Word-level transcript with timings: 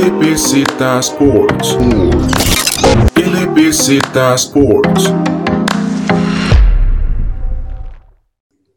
LBZ 0.00 0.80
Sports. 1.00 1.76
LBZ 3.16 4.16
Sports. 4.34 5.14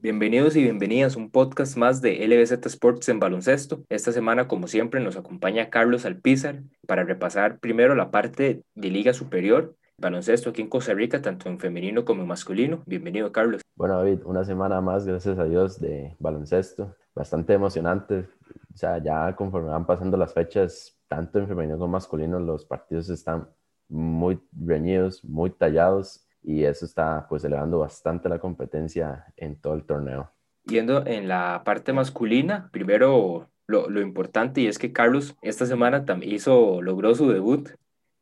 Bienvenidos 0.02 0.58
y 0.58 0.64
bienvenidas 0.64 1.16
a 1.16 1.20
un 1.20 1.32
podcast 1.32 1.78
más 1.78 2.02
de 2.02 2.28
LBZ 2.28 2.66
Sports 2.66 3.08
en 3.08 3.22
baloncesto. 3.22 3.86
Esta 3.88 4.12
semana, 4.12 4.50
como 4.50 4.68
siempre, 4.68 5.00
nos 5.00 5.16
acompaña 5.16 5.70
Carlos 5.70 6.05
Alpizar 6.05 6.62
para 6.86 7.05
repasar 7.05 7.60
primero 7.60 7.96
la 7.96 8.12
parte 8.12 8.64
de 8.76 8.90
Liga 8.90 9.14
Superior, 9.14 9.78
baloncesto 9.98 10.50
aquí 10.50 10.62
en 10.62 10.68
Costa 10.68 10.94
Rica, 10.94 11.21
tanto 11.21 11.48
en 11.48 11.58
femenino 11.58 12.04
como 12.04 12.24
en 12.24 12.28
masculino. 12.28 12.84
Bienvenido, 12.86 13.32
Carlos. 13.32 13.62
Bueno, 13.78 13.96
David, 13.96 14.20
una 14.26 14.44
semana 14.44 14.82
más, 14.82 15.05
gracias 15.05 15.40
a 15.40 15.46
Dios, 15.46 15.80
de 15.80 16.18
baloncesto. 16.20 16.94
Bastante 17.16 17.54
emocionante. 17.54 18.28
O 18.74 18.78
sea, 18.78 18.98
ya 19.02 19.34
conforme 19.38 19.70
van 19.70 19.86
pasando 19.86 20.18
las 20.18 20.34
fechas, 20.34 20.98
tanto 21.08 21.40
en 21.40 21.48
femenino 21.48 21.78
como 21.78 21.93
masculino, 21.93 22.39
los 22.39 22.66
partidos 22.66 23.10
están 23.10 23.48
muy 23.89 24.39
reñidos, 24.52 25.24
muy 25.24 25.52
tallados 25.52 26.28
y 26.42 26.64
eso 26.64 26.86
está 26.86 27.25
pues 27.30 27.44
elevando 27.44 27.80
bastante 27.80 28.30
la 28.30 28.39
competencia 28.39 29.25
en 29.38 29.60
todo 29.60 29.75
el 29.75 29.86
torneo. 29.86 30.32
Yendo 30.66 31.06
en 31.06 31.28
la 31.28 31.61
parte 31.66 31.94
masculina, 31.94 32.70
primero 32.72 33.50
lo, 33.67 33.89
lo 33.89 34.02
importante 34.02 34.61
y 34.61 34.67
es 34.67 34.78
que 34.78 34.94
Carlos 34.94 35.36
esta 35.42 35.66
semana 35.66 36.06
también 36.06 36.34
hizo, 36.34 36.81
logró 36.81 37.16
su 37.16 37.30
debut, 37.30 37.70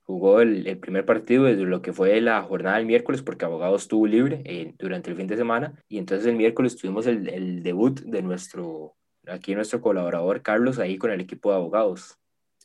jugó 0.03 0.41
el, 0.41 0.67
el, 0.67 0.77
primer 0.77 1.05
partido 1.05 1.45
desde 1.45 1.63
lo 1.63 1.81
que 1.81 1.93
fue 1.93 2.19
la 2.21 2.41
jornada 2.41 2.77
del 2.77 2.85
miércoles 2.85 3.21
porque 3.21 3.45
abogado 3.45 3.75
estuvo 3.75 4.05
libre 4.07 4.41
eh, 4.45 4.73
durante 4.77 5.09
el 5.09 5.15
fin 5.15 5.27
de 5.27 5.37
semana 5.37 5.73
y 5.87 5.97
entonces 5.97 6.27
el 6.27 6.35
miércoles 6.35 6.75
tuvimos 6.75 7.07
el, 7.07 7.29
el 7.29 7.63
debut 7.63 7.99
de 8.01 8.21
nuestro, 8.21 8.95
aquí 9.27 9.55
nuestro 9.55 9.81
colaborador 9.81 10.41
Carlos 10.41 10.79
ahí 10.79 10.97
con 10.97 11.11
el 11.11 11.21
equipo 11.21 11.51
de 11.51 11.57
abogados. 11.57 12.20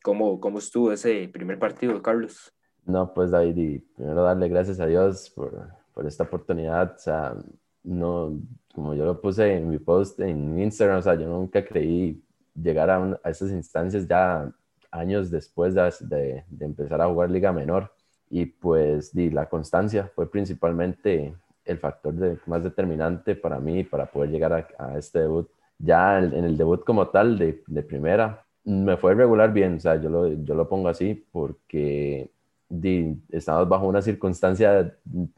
¿Cómo, 0.07 0.39
cómo 0.39 0.61
estuvo 0.61 0.93
ese 0.93 1.29
primer 1.33 1.59
partido, 1.59 2.01
Carlos? 2.01 2.53
No, 2.85 3.13
pues 3.13 3.33
David, 3.33 3.57
y 3.57 3.79
primero 3.81 4.23
darle 4.23 4.49
gracias 4.49 4.79
a 4.79 4.87
Dios 4.87 5.29
por, 5.31 5.69
por, 5.93 6.07
esta 6.07 6.23
oportunidad. 6.23 6.95
O 6.95 6.99
sea, 7.01 7.35
no, 7.83 8.39
como 8.73 8.95
yo 8.95 9.05
lo 9.05 9.21
puse 9.21 9.57
en 9.57 9.69
mi 9.69 9.81
post 9.81 10.21
en 10.21 10.61
Instagram, 10.61 11.01
o 11.01 11.03
sea, 11.03 11.17
yo 11.17 11.27
nunca 11.27 11.65
creí 11.65 12.23
llegar 12.55 12.89
a, 12.89 13.01
un, 13.01 13.17
a 13.21 13.31
esas 13.31 13.51
instancias 13.51 14.07
ya 14.07 14.49
años 14.93 15.29
después 15.29 15.75
de, 15.75 15.93
de, 16.03 16.45
de, 16.49 16.65
empezar 16.65 17.01
a 17.01 17.09
jugar 17.09 17.29
Liga 17.29 17.53
Menor. 17.53 17.93
Y 18.31 18.47
pues 18.47 19.13
di, 19.13 19.31
la 19.31 19.49
constancia 19.49 20.09
fue 20.15 20.31
principalmente 20.31 21.35
el 21.65 21.79
factor 21.79 22.15
de, 22.15 22.39
más 22.47 22.63
determinante 22.63 23.35
para 23.35 23.59
mí 23.59 23.83
para 23.83 24.07
poder 24.07 24.31
llegar 24.31 24.53
a, 24.53 24.69
a 24.79 24.99
este 24.99 25.19
debut. 25.19 25.51
Ya 25.81 26.21
en, 26.21 26.33
en, 26.33 26.45
el 26.45 26.57
debut 26.57 26.85
como 26.85 27.09
tal 27.09 27.37
de, 27.37 27.65
de 27.67 27.83
primera, 27.83 28.46
me 28.67 28.97
fue 28.97 29.15
regular 29.15 29.53
bien, 29.53 29.77
o 29.77 29.81
sea, 29.81 29.97
yo 30.01 30.11
lo, 30.11 30.29
yo 30.29 30.55
lo 30.55 30.69
pongo 30.69 30.89
así 30.89 31.25
porque 31.33 32.31
di, 32.69 33.17
estamos 33.31 33.69
bajo 33.69 33.87
una 33.87 34.03
circunstancia 34.03 34.93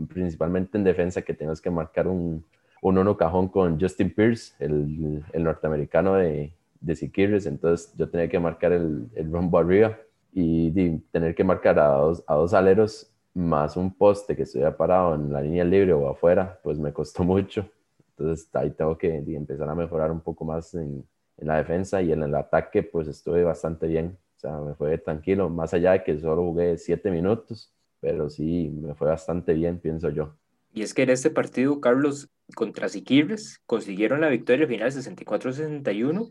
principalmente 0.09 0.79
en 0.79 0.85
defensa 0.85 1.23
que 1.23 1.35
tenemos 1.35 1.61
que 1.61 1.71
marcar 1.71 2.09
un, 2.09 2.45
un 2.81 2.99
uno 2.99 3.17
cajón 3.19 3.49
con 3.49 3.79
Justin 3.79 4.15
Pierce, 4.15 4.55
el, 4.59 5.23
el 5.33 5.45
norteamericano 5.45 6.15
de, 6.15 6.55
de 6.81 6.97
Siquirres, 6.97 7.45
entonces 7.45 7.95
yo 7.99 8.09
tenía 8.09 8.29
que 8.31 8.41
marcar 8.41 8.73
el, 8.73 9.09
el 9.15 9.31
rumbo 9.31 9.59
arriba 9.59 9.99
y 10.33 10.71
tener 11.13 11.35
que 11.35 11.45
marcar 11.45 11.79
a 11.79 11.89
dos, 11.89 12.25
a 12.27 12.35
dos 12.35 12.55
aleros 12.55 13.13
más 13.35 13.77
un 13.77 13.93
poste 13.95 14.35
que 14.35 14.45
estuviera 14.45 14.77
parado 14.77 15.15
en 15.15 15.33
la 15.33 15.43
línea 15.43 15.65
libre 15.65 15.93
o 15.93 16.09
afuera, 16.09 16.59
pues 16.63 16.79
me 16.79 16.93
costó 16.93 17.25
mucho. 17.25 17.69
Entonces 18.17 18.49
ahí 18.55 18.71
tengo 18.71 18.97
que 18.97 19.17
empezar 19.17 19.69
a 19.69 19.75
mejorar 19.75 20.11
un 20.11 20.21
poco 20.21 20.45
más 20.45 20.75
en, 20.75 21.05
en 21.39 21.49
la 21.49 21.57
defensa 21.57 22.03
y 22.03 22.13
en 22.13 22.23
el 22.23 22.35
ataque 22.35 22.83
pues 22.83 23.09
estuve 23.09 23.45
bastante 23.45 23.87
bien. 23.87 24.19
O 24.37 24.41
sea, 24.41 24.59
me 24.59 24.75
fue 24.75 24.99
tranquilo, 24.99 25.49
más 25.49 25.75
allá 25.75 25.93
de 25.93 26.05
que 26.05 26.19
solo 26.19 26.43
jugué 26.43 26.79
siete 26.79 27.11
minutos, 27.11 27.73
pero 28.01 28.31
sí, 28.31 28.71
me 28.81 28.95
fue 28.95 29.09
bastante 29.09 29.55
bien, 29.55 29.81
pienso 29.81 30.11
yo. 30.11 30.37
Y 30.73 30.83
es 30.83 30.95
que 30.95 31.03
en 31.03 31.11
este 31.11 31.31
partido, 31.31 31.81
Carlos, 31.81 32.29
contra 32.55 32.89
Siquirres, 32.89 33.61
consiguieron 33.67 34.21
la 34.21 34.29
victoria 34.29 34.67
final 34.67 34.93
64-61 34.93 36.31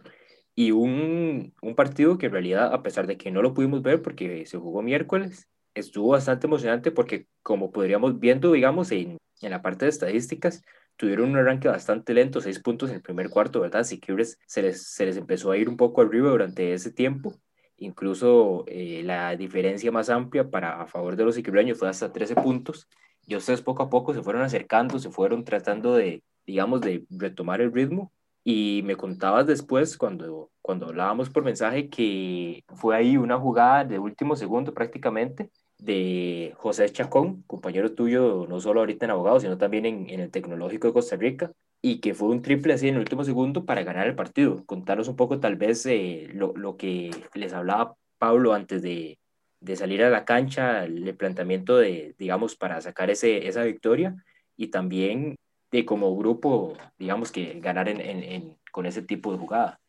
y 0.55 0.71
un, 0.71 1.53
un 1.61 1.75
partido 1.75 2.17
que 2.17 2.27
en 2.27 2.31
realidad, 2.31 2.73
a 2.73 2.81
pesar 2.81 3.07
de 3.07 3.17
que 3.17 3.31
no 3.31 3.41
lo 3.41 3.53
pudimos 3.53 3.81
ver 3.81 4.01
porque 4.01 4.45
se 4.45 4.57
jugó 4.57 4.81
miércoles, 4.81 5.47
estuvo 5.73 6.09
bastante 6.09 6.47
emocionante 6.47 6.91
porque 6.91 7.27
como 7.43 7.71
podríamos 7.71 8.19
viendo, 8.19 8.51
digamos, 8.53 8.91
en, 8.91 9.17
en 9.41 9.51
la 9.51 9.61
parte 9.61 9.85
de 9.85 9.89
estadísticas, 9.89 10.63
tuvieron 10.97 11.29
un 11.29 11.37
arranque 11.37 11.67
bastante 11.67 12.13
lento, 12.13 12.41
seis 12.41 12.59
puntos 12.59 12.89
en 12.89 12.97
el 12.97 13.01
primer 13.01 13.29
cuarto, 13.29 13.61
¿verdad? 13.61 13.83
Siquirres 13.83 14.39
se 14.45 14.61
les, 14.63 14.87
se 14.91 15.05
les 15.05 15.15
empezó 15.17 15.51
a 15.51 15.57
ir 15.57 15.69
un 15.69 15.77
poco 15.77 16.01
arriba 16.01 16.29
durante 16.29 16.73
ese 16.73 16.91
tiempo. 16.91 17.35
Incluso 17.77 18.65
eh, 18.67 19.03
la 19.03 19.35
diferencia 19.35 19.91
más 19.91 20.09
amplia 20.09 20.49
para 20.49 20.81
a 20.81 20.87
favor 20.87 21.15
de 21.15 21.23
los 21.23 21.37
equibreños 21.37 21.77
fue 21.77 21.87
hasta 21.87 22.11
13 22.11 22.35
puntos. 22.35 22.87
Y 23.27 23.35
ustedes 23.35 23.61
poco 23.61 23.83
a 23.83 23.89
poco 23.89 24.13
se 24.13 24.23
fueron 24.23 24.41
acercando, 24.41 24.99
se 24.99 25.11
fueron 25.11 25.43
tratando 25.45 25.93
de, 25.95 26.23
digamos, 26.45 26.81
de 26.81 27.05
retomar 27.09 27.61
el 27.61 27.71
ritmo. 27.71 28.11
Y 28.43 28.81
me 28.85 28.95
contabas 28.95 29.45
después 29.45 29.97
cuando, 29.97 30.51
cuando 30.61 30.87
hablábamos 30.87 31.29
por 31.29 31.43
mensaje 31.43 31.89
que 31.89 32.63
fue 32.75 32.95
ahí 32.95 33.17
una 33.17 33.37
jugada 33.37 33.85
de 33.85 33.99
último 33.99 34.35
segundo 34.35 34.73
prácticamente 34.73 35.51
de 35.79 36.53
José 36.57 36.89
Chacón, 36.89 37.43
compañero 37.47 37.93
tuyo 37.93 38.45
no 38.49 38.59
solo 38.59 38.79
ahorita 38.81 39.05
en 39.05 39.11
abogado, 39.11 39.39
sino 39.39 39.57
también 39.57 39.85
en, 39.85 40.09
en 40.09 40.19
el 40.19 40.31
Tecnológico 40.31 40.87
de 40.87 40.93
Costa 40.93 41.15
Rica, 41.15 41.51
y 41.81 41.99
que 41.99 42.13
fue 42.13 42.29
un 42.29 42.41
triple 42.41 42.73
así 42.73 42.87
en 42.87 42.95
el 42.95 43.01
último 43.01 43.23
segundo 43.23 43.65
para 43.65 43.83
ganar 43.83 44.07
el 44.07 44.15
partido. 44.15 44.65
Contaros 44.65 45.07
un 45.07 45.15
poco 45.15 45.39
tal 45.39 45.55
vez 45.55 45.85
eh, 45.85 46.29
lo, 46.33 46.53
lo, 46.55 46.77
que 46.77 47.11
les 47.33 47.53
hablaba 47.53 47.95
Pablo 48.17 48.53
antes 48.53 48.81
de, 48.81 49.19
de, 49.59 49.75
salir 49.75 50.03
a 50.03 50.09
la 50.09 50.25
cancha, 50.25 50.85
el 50.85 51.15
planteamiento 51.15 51.77
de, 51.77 52.15
digamos, 52.17 52.55
para 52.55 52.81
sacar 52.81 53.09
ese, 53.09 53.47
esa 53.47 53.63
victoria 53.63 54.15
y 54.55 54.67
también 54.67 55.35
de 55.71 55.85
como 55.85 56.15
grupo, 56.17 56.73
digamos, 56.97 57.31
que 57.31 57.59
ganar 57.59 57.89
en, 57.89 58.01
en, 58.01 58.57
con 58.71 58.85
ese 58.85 59.01
tipo 59.01 59.31
de 59.31 59.37
jugada. 59.37 59.79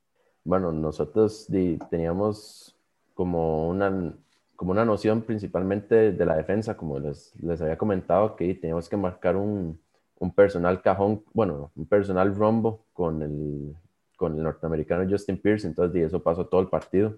Bueno, 0.45 0.73
nosotros 0.73 1.49
teníamos 1.91 2.77
como 3.15 3.69
una, 3.69 4.15
como 4.59 4.73
una 4.73 4.85
noción 4.85 5.23
principalmente 5.23 6.11
de 6.11 6.27
la 6.27 6.35
defensa, 6.35 6.77
como 6.77 6.99
les, 6.99 7.33
les 7.41 7.63
había 7.63 7.79
comentado, 7.79 8.35
que 8.35 8.53
teníamos 8.57 8.89
que 8.89 8.97
marcar 8.97 9.37
un, 9.37 9.81
un 10.19 10.35
personal 10.35 10.83
cajón, 10.83 11.23
bueno, 11.33 11.71
un 11.77 11.87
personal 11.87 12.35
rombo 12.35 12.85
con 12.93 13.23
el, 13.23 13.77
con 14.17 14.37
el 14.37 14.43
norteamericano 14.43 15.09
Justin 15.09 15.41
Pierce, 15.41 15.65
entonces 15.69 16.09
eso 16.09 16.21
pasó 16.25 16.45
todo 16.49 16.61
el 16.61 16.67
partido. 16.67 17.15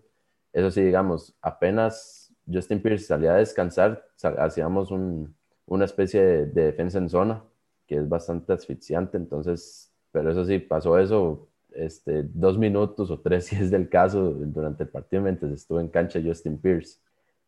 Eso 0.52 0.70
sí, 0.70 0.82
digamos, 0.82 1.34
apenas 1.40 2.30
Justin 2.46 2.82
Pierce 2.82 3.06
salía 3.06 3.32
a 3.32 3.36
descansar, 3.36 4.04
hacíamos 4.36 4.90
un, 4.90 5.34
una 5.64 5.86
especie 5.86 6.20
de, 6.20 6.44
de, 6.44 6.64
defensa 6.64 6.98
en 6.98 7.08
zona, 7.08 7.42
que 7.86 7.96
es 7.96 8.06
bastante 8.06 8.52
asfixiante, 8.52 9.16
entonces, 9.16 9.90
pero 10.12 10.30
eso 10.30 10.44
sí, 10.44 10.58
pasó 10.58 10.98
eso 10.98 11.48
este, 11.72 12.22
dos 12.22 12.58
minutos 12.58 13.10
o 13.10 13.18
tres, 13.18 13.46
si 13.46 13.56
es 13.56 13.70
del 13.70 13.88
caso, 13.88 14.30
durante 14.30 14.82
el 14.82 14.90
partido, 14.90 15.22
mientras 15.22 15.52
estuvo 15.52 15.80
en 15.80 15.88
cancha 15.88 16.20
Justin 16.22 16.58
Pierce. 16.58 16.98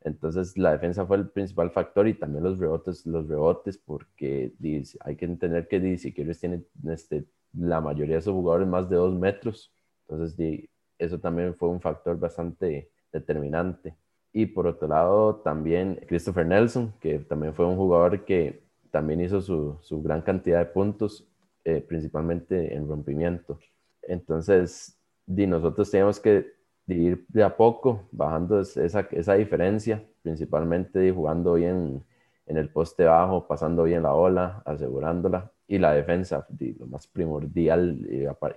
Entonces 0.04 0.56
la 0.58 0.72
defensa 0.72 1.06
fue 1.06 1.16
el 1.16 1.28
principal 1.28 1.70
factor 1.70 2.08
y 2.08 2.14
también 2.14 2.44
los 2.44 2.58
rebotes, 2.58 3.06
los 3.06 3.28
rebotes 3.28 3.78
porque 3.78 4.52
hay 5.00 5.16
que 5.16 5.24
entender 5.24 5.68
que 5.68 5.98
Siqueiros 5.98 6.38
tiene 6.38 6.62
este, 6.88 7.24
la 7.52 7.80
mayoría 7.80 8.16
de 8.16 8.22
sus 8.22 8.32
jugadores 8.32 8.66
más 8.66 8.88
de 8.88 8.96
dos 8.96 9.14
metros. 9.14 9.72
Entonces 10.08 10.68
eso 10.98 11.18
también 11.18 11.54
fue 11.54 11.68
un 11.68 11.80
factor 11.80 12.18
bastante 12.18 12.90
determinante. 13.12 13.96
Y 14.32 14.46
por 14.46 14.66
otro 14.66 14.88
lado 14.88 15.36
también 15.36 16.00
Christopher 16.08 16.46
Nelson, 16.46 16.94
que 17.00 17.18
también 17.20 17.54
fue 17.54 17.66
un 17.66 17.76
jugador 17.76 18.24
que 18.24 18.62
también 18.90 19.20
hizo 19.20 19.40
su, 19.40 20.02
gran 20.02 20.22
cantidad 20.22 20.58
de 20.58 20.66
puntos, 20.66 21.26
eh, 21.64 21.80
principalmente 21.80 22.74
en 22.74 22.88
rompimiento. 22.88 23.58
Entonces, 24.02 24.98
nosotros 25.26 25.90
tenemos 25.90 26.20
que 26.20 26.52
de 26.86 26.94
ir 26.94 27.26
de 27.28 27.42
a 27.42 27.56
poco 27.56 28.08
bajando 28.12 28.60
esa, 28.60 29.00
esa 29.10 29.34
diferencia, 29.34 30.04
principalmente 30.22 31.12
jugando 31.12 31.54
bien 31.54 32.04
en 32.46 32.56
el 32.56 32.70
poste 32.70 33.04
bajo, 33.04 33.46
pasando 33.46 33.84
bien 33.84 34.02
la 34.02 34.14
ola, 34.14 34.62
asegurándola, 34.64 35.52
y 35.66 35.78
la 35.78 35.92
defensa, 35.92 36.46
lo 36.78 36.86
más 36.86 37.06
primordial, 37.06 38.06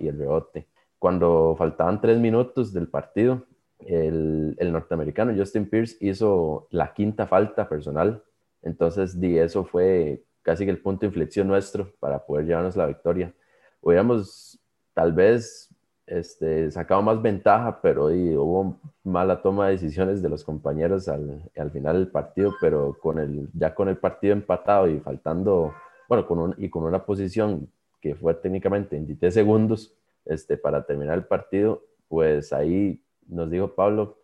y 0.00 0.08
el 0.08 0.18
rebote. 0.18 0.68
Cuando 0.98 1.54
faltaban 1.56 2.00
tres 2.00 2.18
minutos 2.18 2.72
del 2.72 2.88
partido, 2.88 3.46
el, 3.78 4.56
el 4.58 4.72
norteamericano 4.72 5.34
Justin 5.36 5.68
Pierce 5.68 5.96
hizo 6.00 6.66
la 6.70 6.92
quinta 6.92 7.26
falta 7.26 7.68
personal, 7.68 8.22
entonces 8.62 9.20
di, 9.20 9.38
eso 9.38 9.64
fue 9.64 10.24
casi 10.42 10.64
que 10.64 10.70
el 10.70 10.82
punto 10.82 11.00
de 11.00 11.06
inflexión 11.08 11.48
nuestro 11.48 11.92
para 12.00 12.24
poder 12.24 12.46
llevarnos 12.46 12.76
la 12.76 12.86
victoria. 12.86 13.32
Hubiéramos 13.80 14.58
tal 14.94 15.12
vez 15.12 15.65
este, 16.06 16.70
sacado 16.70 17.02
más 17.02 17.20
ventaja, 17.20 17.80
pero 17.80 18.06
hubo 18.06 18.78
mala 19.02 19.42
toma 19.42 19.66
de 19.66 19.72
decisiones 19.72 20.22
de 20.22 20.28
los 20.28 20.44
compañeros 20.44 21.08
al, 21.08 21.42
al, 21.56 21.70
final 21.70 21.96
del 21.96 22.08
partido, 22.08 22.54
pero 22.60 22.96
con 23.00 23.18
el, 23.18 23.48
ya 23.54 23.74
con 23.74 23.88
el 23.88 23.96
partido 23.96 24.32
empatado 24.32 24.88
y 24.88 25.00
faltando, 25.00 25.74
bueno, 26.08 26.26
con 26.26 26.38
un, 26.38 26.54
y 26.58 26.68
con 26.70 26.84
una 26.84 27.04
posición 27.04 27.68
que 28.00 28.14
fue 28.14 28.34
técnicamente 28.34 28.96
en 28.96 29.06
10 29.06 29.34
segundos 29.34 29.94
este, 30.24 30.56
para 30.56 30.84
terminar 30.86 31.18
el 31.18 31.24
partido, 31.24 31.82
pues 32.08 32.52
ahí 32.52 33.02
nos 33.26 33.50
dijo 33.50 33.74
Pablo, 33.74 34.18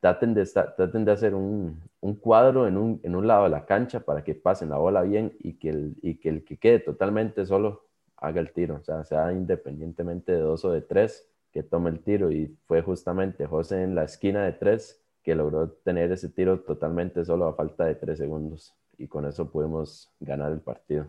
traten 0.00 0.34
de, 0.34 0.46
traten 0.46 1.04
de 1.04 1.12
hacer 1.12 1.34
un, 1.34 1.80
un 2.00 2.14
cuadro 2.14 2.68
en 2.68 2.76
un, 2.76 3.00
en 3.02 3.16
un, 3.16 3.26
lado 3.26 3.44
de 3.44 3.50
la 3.50 3.64
cancha 3.64 4.00
para 4.00 4.22
que 4.22 4.34
pasen 4.34 4.70
la 4.70 4.76
bola 4.76 5.02
bien 5.02 5.32
y 5.40 5.54
que, 5.54 5.70
el, 5.70 5.96
y 6.02 6.16
que 6.16 6.28
el 6.28 6.44
que 6.44 6.58
quede 6.58 6.78
totalmente 6.80 7.46
solo 7.46 7.84
haga 8.26 8.40
el 8.40 8.52
tiro, 8.52 8.76
o 8.76 8.82
sea, 8.82 9.04
sea 9.04 9.32
independientemente 9.32 10.32
de 10.32 10.38
dos 10.38 10.64
o 10.64 10.72
de 10.72 10.82
tres, 10.82 11.28
que 11.52 11.62
tome 11.62 11.90
el 11.90 12.00
tiro. 12.00 12.30
Y 12.30 12.56
fue 12.66 12.82
justamente 12.82 13.46
José 13.46 13.82
en 13.82 13.94
la 13.94 14.04
esquina 14.04 14.44
de 14.44 14.52
tres 14.52 15.00
que 15.22 15.34
logró 15.34 15.70
tener 15.70 16.12
ese 16.12 16.28
tiro 16.28 16.60
totalmente 16.60 17.24
solo 17.24 17.46
a 17.46 17.54
falta 17.54 17.84
de 17.84 17.94
tres 17.94 18.18
segundos. 18.18 18.74
Y 18.98 19.08
con 19.08 19.26
eso 19.26 19.50
pudimos 19.50 20.12
ganar 20.20 20.52
el 20.52 20.60
partido. 20.60 21.06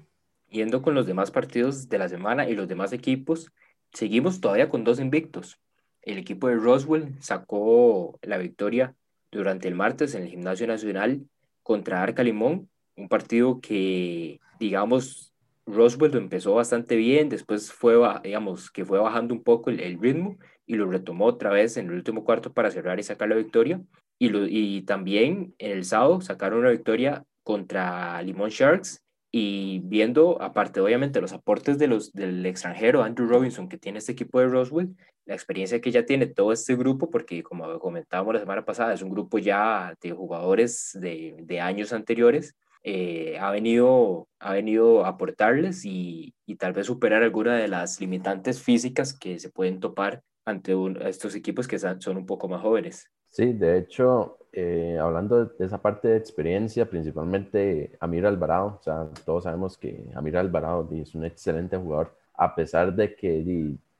Yendo 0.49 0.81
con 0.81 0.95
los 0.95 1.05
demás 1.05 1.31
partidos 1.31 1.89
de 1.89 1.97
la 1.97 2.07
semana 2.07 2.47
y 2.47 2.55
los 2.55 2.67
demás 2.67 2.93
equipos, 2.93 3.51
seguimos 3.91 4.39
todavía 4.39 4.69
con 4.69 4.83
dos 4.83 4.99
invictos 4.99 5.59
el 6.05 6.19
equipo 6.19 6.47
de 6.47 6.55
Roswell 6.55 7.15
sacó 7.19 8.17
la 8.21 8.37
victoria 8.37 8.95
durante 9.31 9.67
el 9.67 9.75
martes 9.75 10.15
en 10.15 10.23
el 10.23 10.29
Gimnasio 10.29 10.67
Nacional 10.67 11.27
contra 11.63 12.01
Arca 12.01 12.23
Limón, 12.23 12.69
un 12.95 13.09
partido 13.09 13.59
que, 13.59 14.39
digamos, 14.59 15.33
Roswell 15.65 16.11
lo 16.11 16.19
empezó 16.19 16.53
bastante 16.53 16.95
bien, 16.95 17.29
después 17.29 17.71
fue, 17.71 17.95
digamos, 18.23 18.69
que 18.69 18.85
fue 18.85 18.99
bajando 18.99 19.33
un 19.33 19.43
poco 19.43 19.69
el, 19.71 19.99
ritmo 19.99 20.37
y 20.65 20.75
lo 20.75 20.89
retomó 20.89 21.25
otra 21.25 21.49
vez 21.49 21.77
en 21.77 21.87
el 21.87 21.93
último 21.93 22.23
cuarto 22.23 22.53
para 22.53 22.71
cerrar 22.71 22.99
y 22.99 23.03
sacar 23.03 23.29
la 23.29 23.35
victoria. 23.35 23.81
Y, 24.17 24.29
lo, 24.29 24.45
y 24.47 24.83
también 24.83 25.53
en 25.57 25.71
el 25.71 25.83
sábado 25.83 26.21
sacaron 26.21 26.59
una 26.59 26.69
victoria 26.69 27.25
contra 27.43 28.21
Limón 28.21 28.49
Sharks 28.49 29.03
y 29.31 29.81
viendo, 29.83 30.41
aparte 30.41 30.79
obviamente 30.79 31.19
los 31.19 31.33
aportes 31.33 31.77
de 31.77 31.87
los, 31.87 32.13
del 32.13 32.45
extranjero 32.45 33.03
Andrew 33.03 33.27
Robinson 33.27 33.67
que 33.67 33.77
tiene 33.77 33.97
este 33.97 34.13
equipo 34.13 34.39
de 34.39 34.47
Roswell, 34.47 34.95
la 35.25 35.33
experiencia 35.33 35.81
que 35.81 35.91
ya 35.91 36.05
tiene 36.05 36.27
todo 36.27 36.53
este 36.53 36.75
grupo, 36.75 37.09
porque 37.09 37.43
como 37.43 37.79
comentábamos 37.79 38.35
la 38.35 38.39
semana 38.39 38.63
pasada, 38.63 38.93
es 38.93 39.01
un 39.01 39.09
grupo 39.09 39.37
ya 39.39 39.93
de 40.01 40.11
jugadores 40.11 40.91
de, 41.01 41.35
de 41.39 41.59
años 41.59 41.91
anteriores, 41.91 42.55
eh, 42.87 43.39
ha, 43.39 43.49
venido, 43.49 44.27
ha 44.39 44.53
venido 44.53 45.05
a 45.05 45.09
aportarles 45.09 45.85
y, 45.85 46.35
y, 46.45 46.55
tal 46.57 46.73
vez 46.73 46.85
superar 46.85 47.23
alguna 47.23 47.57
de 47.57 47.67
las 47.67 47.99
limitantes 47.99 48.61
físicas 48.61 49.17
que 49.17 49.39
se 49.39 49.49
pueden 49.49 49.79
topar 49.79 50.21
ante 50.45 50.75
estos 51.01 51.33
equipos 51.33 51.67
que 51.67 51.79
son 51.79 52.17
un 52.17 52.27
poco 52.27 52.47
más 52.47 52.61
jóvenes. 52.61 53.09
Sí, 53.31 53.53
de 53.53 53.79
hecho, 53.79 54.37
eh, 54.53 54.99
hablando 55.01 55.45
de 55.45 55.65
esa 55.65 55.81
parte 55.81 56.09
de 56.09 56.17
experiencia, 56.17 56.87
principalmente 56.87 57.97
Amir 57.99 58.27
Alvarado, 58.27 58.77
o 58.79 58.83
sea, 58.83 59.09
todos 59.25 59.45
sabemos 59.45 59.79
que 59.79 60.05
Amir 60.13 60.37
Alvarado 60.37 60.87
es 60.93 61.15
un 61.15 61.25
excelente 61.25 61.77
jugador, 61.77 62.15
a 62.35 62.53
pesar 62.53 62.95
de 62.95 63.15
que 63.15 63.43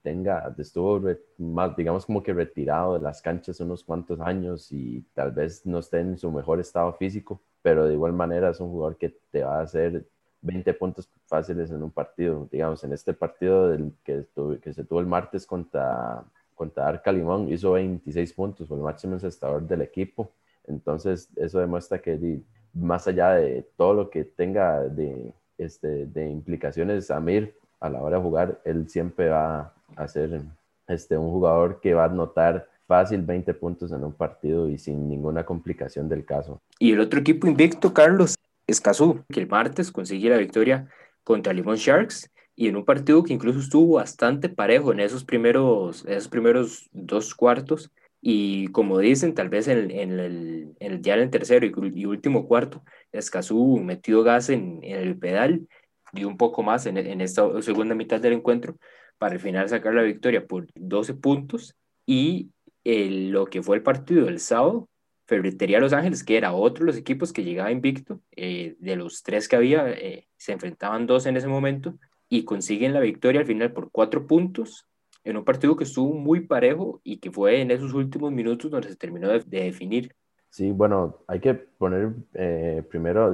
tenga, 0.06 0.54
estuvo 0.60 1.02
más, 1.40 1.75
digamos 1.75 2.06
como 2.06 2.22
que 2.22 2.31
retirado 2.31 2.94
de 2.94 3.00
las 3.00 3.24
canchas 3.24 3.60
unos 3.60 3.84
cuantos 3.84 4.19
años 4.19 4.72
y 4.72 5.02
tal 5.16 5.31
vez 5.31 5.66
no 5.66 5.80
esté 5.80 6.00
en 6.02 6.16
su 6.19 6.31
mejor 6.31 6.60
estado 6.60 6.94
físico, 6.94 7.42
pero 7.63 7.88
de 7.88 7.96
igual 7.96 8.13
manera 8.13 8.52
es 8.52 8.60
un 8.60 8.69
jugador 8.69 8.98
que 8.98 9.10
te 9.31 9.44
va 9.44 9.60
a 9.60 9.63
hacer 9.63 10.06
20 10.42 10.74
puntos 10.75 11.10
fáciles 11.25 11.72
en 11.72 11.81
un 11.81 11.90
partido. 11.90 12.48
Digamos, 12.52 12.84
en 12.84 12.94
este 12.94 13.16
partido 13.16 13.69
del 13.69 13.94
que, 14.04 14.28
que 14.62 14.74
se 14.74 14.84
tuvo 14.84 15.00
el 15.00 15.07
martes 15.07 15.48
contra 15.48 16.24
contra 16.54 16.88
Arca 16.88 17.12
Limón 17.12 17.50
hizo 17.50 17.74
26 17.74 18.34
puntos, 18.34 18.68
fue 18.68 18.78
el 18.78 18.84
máximo 18.84 19.16
encestador 19.16 19.68
del 19.68 19.81
equipo. 19.81 20.31
Entonces, 20.66 21.30
eso 21.36 21.60
demuestra 21.60 22.00
que 22.00 22.40
más 22.74 23.07
allá 23.07 23.31
de 23.31 23.68
todo 23.75 23.94
lo 23.94 24.10
que 24.10 24.24
tenga 24.24 24.84
de, 24.84 25.34
este, 25.57 26.06
de 26.06 26.30
implicaciones 26.30 27.12
Amir 27.12 27.57
a 27.80 27.90
la 27.90 28.02
hora 28.02 28.18
de 28.18 28.24
jugar, 28.24 28.62
él 28.63 28.90
siempre 28.90 29.30
va 29.30 29.75
a 29.95 30.07
ser 30.07 30.41
este, 30.87 31.17
un 31.17 31.31
jugador 31.31 31.79
que 31.81 31.93
va 31.93 32.03
a 32.03 32.09
anotar 32.09 32.67
fácil 32.87 33.21
20 33.21 33.53
puntos 33.55 33.91
en 33.91 34.03
un 34.03 34.13
partido 34.13 34.69
y 34.69 34.77
sin 34.77 35.09
ninguna 35.09 35.45
complicación 35.45 36.07
del 36.07 36.25
caso. 36.25 36.61
Y 36.79 36.93
el 36.93 36.99
otro 36.99 37.19
equipo 37.19 37.47
invicto, 37.47 37.93
Carlos, 37.93 38.35
es 38.67 38.81
Cazú, 38.81 39.23
que 39.31 39.39
el 39.39 39.47
martes 39.47 39.91
consiguió 39.91 40.31
la 40.31 40.37
victoria 40.37 40.87
contra 41.23 41.53
Limón 41.53 41.77
Sharks 41.77 42.29
y 42.55 42.67
en 42.67 42.75
un 42.77 42.85
partido 42.85 43.23
que 43.23 43.33
incluso 43.33 43.59
estuvo 43.59 43.95
bastante 43.95 44.49
parejo 44.49 44.91
en 44.91 44.99
esos 44.99 45.25
primeros, 45.25 46.05
esos 46.07 46.29
primeros 46.29 46.89
dos 46.91 47.35
cuartos. 47.35 47.91
Y 48.21 48.67
como 48.67 48.97
dicen, 48.99 49.35
tal 49.35 49.49
vez 49.49 49.67
en, 49.67 49.91
en 49.91 50.19
el, 50.19 50.75
en 50.79 50.91
el, 50.93 51.01
ya 51.01 51.13
en 51.15 51.21
el 51.21 51.29
tercero 51.29 51.65
y, 51.67 52.05
último 52.05 52.47
cuarto, 52.47 52.83
Escazú 53.11 53.79
metió 53.83 54.23
gas 54.23 54.49
en, 54.49 54.79
en, 54.83 54.97
el 54.97 55.17
pedal, 55.17 55.67
y 56.11 56.23
un 56.23 56.37
poco 56.37 56.63
más 56.63 56.85
en, 56.85 56.97
en 56.97 57.21
esta 57.21 57.61
segunda 57.61 57.93
mitad 57.93 58.19
del 58.19 58.33
encuentro 58.33 58.77
para 59.17 59.35
al 59.35 59.39
final 59.39 59.69
sacar 59.69 59.94
la 59.94 60.03
victoria 60.03 60.45
por 60.45 60.67
12 60.75 61.13
puntos. 61.15 61.75
Y 62.06 62.51
el, 62.83 63.31
lo 63.31 63.47
que 63.47 63.63
fue 63.63 63.77
el 63.77 63.83
partido 63.83 64.25
del 64.25 64.39
sábado, 64.39 64.88
Ferretería 65.25 65.79
Los 65.79 65.94
Ángeles, 65.94 66.23
que 66.23 66.38
era 66.38 66.53
otro 66.53 66.85
de 66.85 66.91
los 66.91 66.97
equipos 66.97 67.33
que 67.33 67.44
llegaba 67.44 67.71
invicto, 67.71 68.21
eh, 68.35 68.75
de 68.79 68.95
los 68.95 69.23
tres 69.23 69.47
que 69.47 69.56
había, 69.56 69.89
eh, 69.89 70.27
se 70.38 70.53
enfrentaban 70.53 71.07
dos 71.07 71.25
en 71.25 71.38
ese 71.38 71.47
momento, 71.47 71.97
y 72.29 72.45
consiguen 72.45 72.94
la 72.94 73.00
victoria 73.00 73.41
al 73.41 73.47
final 73.47 73.71
por 73.73 73.91
cuatro 73.91 74.27
puntos 74.27 74.88
en 75.23 75.38
un 75.38 75.44
partido 75.44 75.75
que 75.75 75.83
estuvo 75.83 76.13
muy 76.13 76.41
parejo 76.41 77.01
y 77.03 77.18
que 77.18 77.31
fue 77.31 77.61
en 77.61 77.71
esos 77.71 77.94
últimos 77.94 78.31
minutos 78.31 78.69
donde 78.69 78.89
se 78.89 78.95
terminó 78.95 79.27
de, 79.29 79.39
definir. 79.39 80.15
Sí, 80.50 80.71
bueno, 80.71 81.23
hay 81.27 81.39
que 81.39 81.56
poner 81.56 82.13
eh, 82.33 82.83
primero 82.89 83.33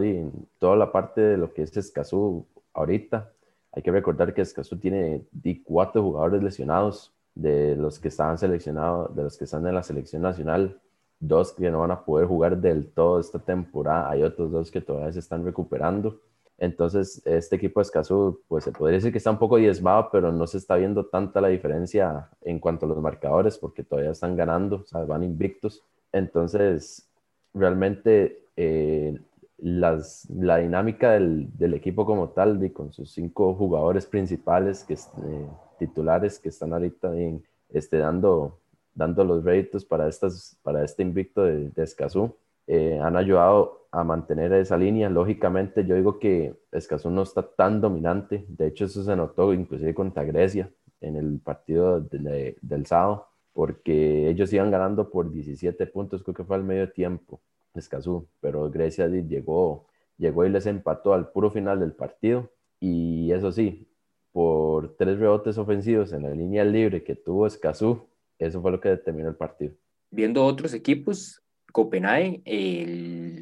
toda 0.58 0.76
la 0.76 0.92
parte 0.92 1.22
de 1.22 1.38
lo 1.38 1.54
que 1.54 1.64
es 1.64 1.76
Escazú 1.76 2.48
ahorita. 2.74 3.34
Hay 3.74 3.82
que 3.82 3.92
recordar 3.92 4.34
que 4.34 4.42
Escazú 4.42 4.78
tiene 4.78 5.26
cuatro 5.64 6.04
jugadores 6.04 6.44
lesionados, 6.44 7.14
de 7.36 7.76
los 7.76 8.00
que 8.00 8.10
estaban 8.10 8.38
seleccionados, 8.38 9.16
de 9.16 9.24
los 9.24 9.38
que 9.38 9.46
están 9.46 9.66
en 9.66 9.76
la 9.76 9.84
selección 9.84 10.22
nacional, 10.22 10.80
dos 11.20 11.54
que 11.54 11.72
no 11.72 11.80
van 11.80 11.92
a 11.92 12.04
poder 12.04 12.28
jugar 12.28 12.58
del 12.58 12.92
todo 12.92 13.20
esta 13.20 13.40
temporada, 13.40 14.10
hay 14.10 14.24
otros 14.24 14.52
dos 14.52 14.72
que 14.72 14.82
todavía 14.82 15.14
se 15.14 15.20
están 15.20 15.46
recuperando. 15.46 16.20
Entonces, 16.58 17.22
este 17.26 17.56
equipo 17.56 17.80
de 17.80 17.84
Escazú, 17.84 18.42
pues 18.48 18.64
se 18.64 18.72
podría 18.72 18.98
decir 18.98 19.12
que 19.12 19.18
está 19.18 19.32
un 19.32 19.40
poco 19.40 19.58
diezmado, 19.58 20.10
pero 20.12 20.32
no 20.32 20.46
se 20.46 20.58
está 20.58 20.76
viendo 20.76 21.06
tanta 21.06 21.42
la 21.42 21.48
diferencia 21.48 22.30
en 22.42 22.60
cuanto 22.60 22.86
a 22.86 22.90
los 22.90 23.00
marcadores, 23.00 23.58
porque 23.58 23.84
todavía 23.84 24.12
están 24.12 24.36
ganando, 24.36 24.78
o 24.78 24.86
sea, 24.86 25.04
van 25.06 25.24
invictos. 25.24 25.84
Entonces, 26.12 27.08
realmente 27.54 28.46
eh, 28.56 29.20
las, 29.62 30.30
la 30.30 30.58
dinámica 30.58 31.12
del, 31.12 31.48
del, 31.58 31.74
equipo 31.74 32.06
como 32.06 32.30
tal, 32.30 32.64
y 32.64 32.72
con 32.72 32.92
sus 32.92 33.12
cinco 33.12 33.54
jugadores 33.54 34.06
principales, 34.06 34.84
que, 34.84 34.96
eh, 34.96 35.48
titulares, 35.80 36.40
que 36.40 36.50
están 36.50 36.74
ahorita 36.74 37.16
en, 37.16 37.44
este, 37.70 37.98
dando, 37.98 38.60
dando 38.94 39.24
los 39.24 39.44
réditos 39.44 39.86
para, 39.86 40.08
estas, 40.08 40.58
para 40.64 40.84
este 40.84 41.04
invicto 41.04 41.44
de, 41.44 41.70
de 41.70 41.84
Escazú, 41.84 42.36
eh, 42.68 43.00
han 43.02 43.16
ayudado 43.18 43.88
a 43.92 44.04
mantener 44.04 44.54
esa 44.54 44.78
línea. 44.78 45.10
Lógicamente, 45.10 45.86
yo 45.86 45.96
digo 45.96 46.20
que 46.20 46.56
Escazú 46.72 47.10
no 47.10 47.24
está 47.24 47.44
tan 47.44 47.82
dominante. 47.82 48.46
De 48.48 48.68
hecho, 48.68 48.86
eso 48.86 49.04
se 49.04 49.16
notó 49.16 49.54
inclusive 49.54 49.94
contra 49.94 50.24
Grecia 50.24 50.72
en 51.02 51.18
el 51.18 51.40
partido 51.40 52.00
del 52.00 52.86
sábado, 52.86 53.28
porque 53.54 54.30
ellos 54.30 54.54
iban 54.54 54.72
ganando 54.72 55.10
por 55.10 55.32
17 55.32 55.88
puntos, 55.88 56.24
creo 56.24 56.36
que 56.36 56.44
fue 56.44 56.56
al 56.56 56.64
medio 56.64 56.92
tiempo, 56.92 57.42
Escazú, 57.74 58.28
pero 58.40 58.70
Grecia 58.70 59.08
llegó, 59.08 59.88
llegó 60.18 60.46
y 60.46 60.50
les 60.50 60.66
empató 60.66 61.14
al 61.14 61.32
puro 61.32 61.52
final 61.52 61.80
del 61.80 61.94
partido. 61.94 62.52
Y 62.80 63.32
eso 63.32 63.52
sí, 63.52 63.88
por 64.32 64.96
tres 64.98 65.20
rebotes 65.20 65.58
ofensivos 65.58 66.14
en 66.14 66.24
la 66.24 66.32
línea 66.32 66.64
libre 66.64 67.04
que 67.04 67.16
tuvo 67.16 67.48
Escazú, 67.48 68.08
eso 68.40 68.62
fue 68.62 68.72
lo 68.72 68.82
que 68.82 68.90
determinó 68.90 69.30
el 69.30 69.36
partido. 69.36 69.74
Viendo 70.10 70.44
otros 70.46 70.74
equipos, 70.74 71.42
Copenhague, 71.72 72.42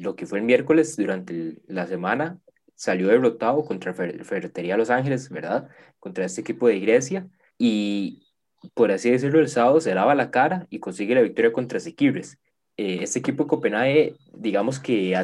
lo 0.00 0.14
que 0.14 0.26
fue 0.26 0.38
el 0.38 0.44
miércoles 0.44 0.96
durante 0.96 1.56
la 1.66 1.86
semana, 1.86 2.38
salió 2.74 3.08
derrotado 3.08 3.64
contra 3.64 3.92
Ferretería 3.92 4.76
Los 4.76 4.90
Ángeles, 4.90 5.28
¿verdad? 5.30 5.68
Contra 5.98 6.24
este 6.24 6.40
equipo 6.42 6.68
de 6.68 6.80
Grecia. 6.80 7.28
Y 7.58 8.26
por 8.74 8.92
así 8.92 9.10
decirlo, 9.10 9.40
el 9.40 9.48
sábado 9.48 9.80
se 9.80 9.94
lava 9.94 10.14
la 10.14 10.30
cara 10.30 10.66
y 10.70 10.80
consigue 10.80 11.14
la 11.14 11.22
victoria 11.22 11.52
contra 11.52 11.80
Sequibres. 11.80 12.38
Eh, 12.82 13.02
este 13.02 13.18
equipo 13.18 13.44
de 13.44 13.48
Copenhague, 13.48 14.16
digamos 14.32 14.80
que 14.80 15.14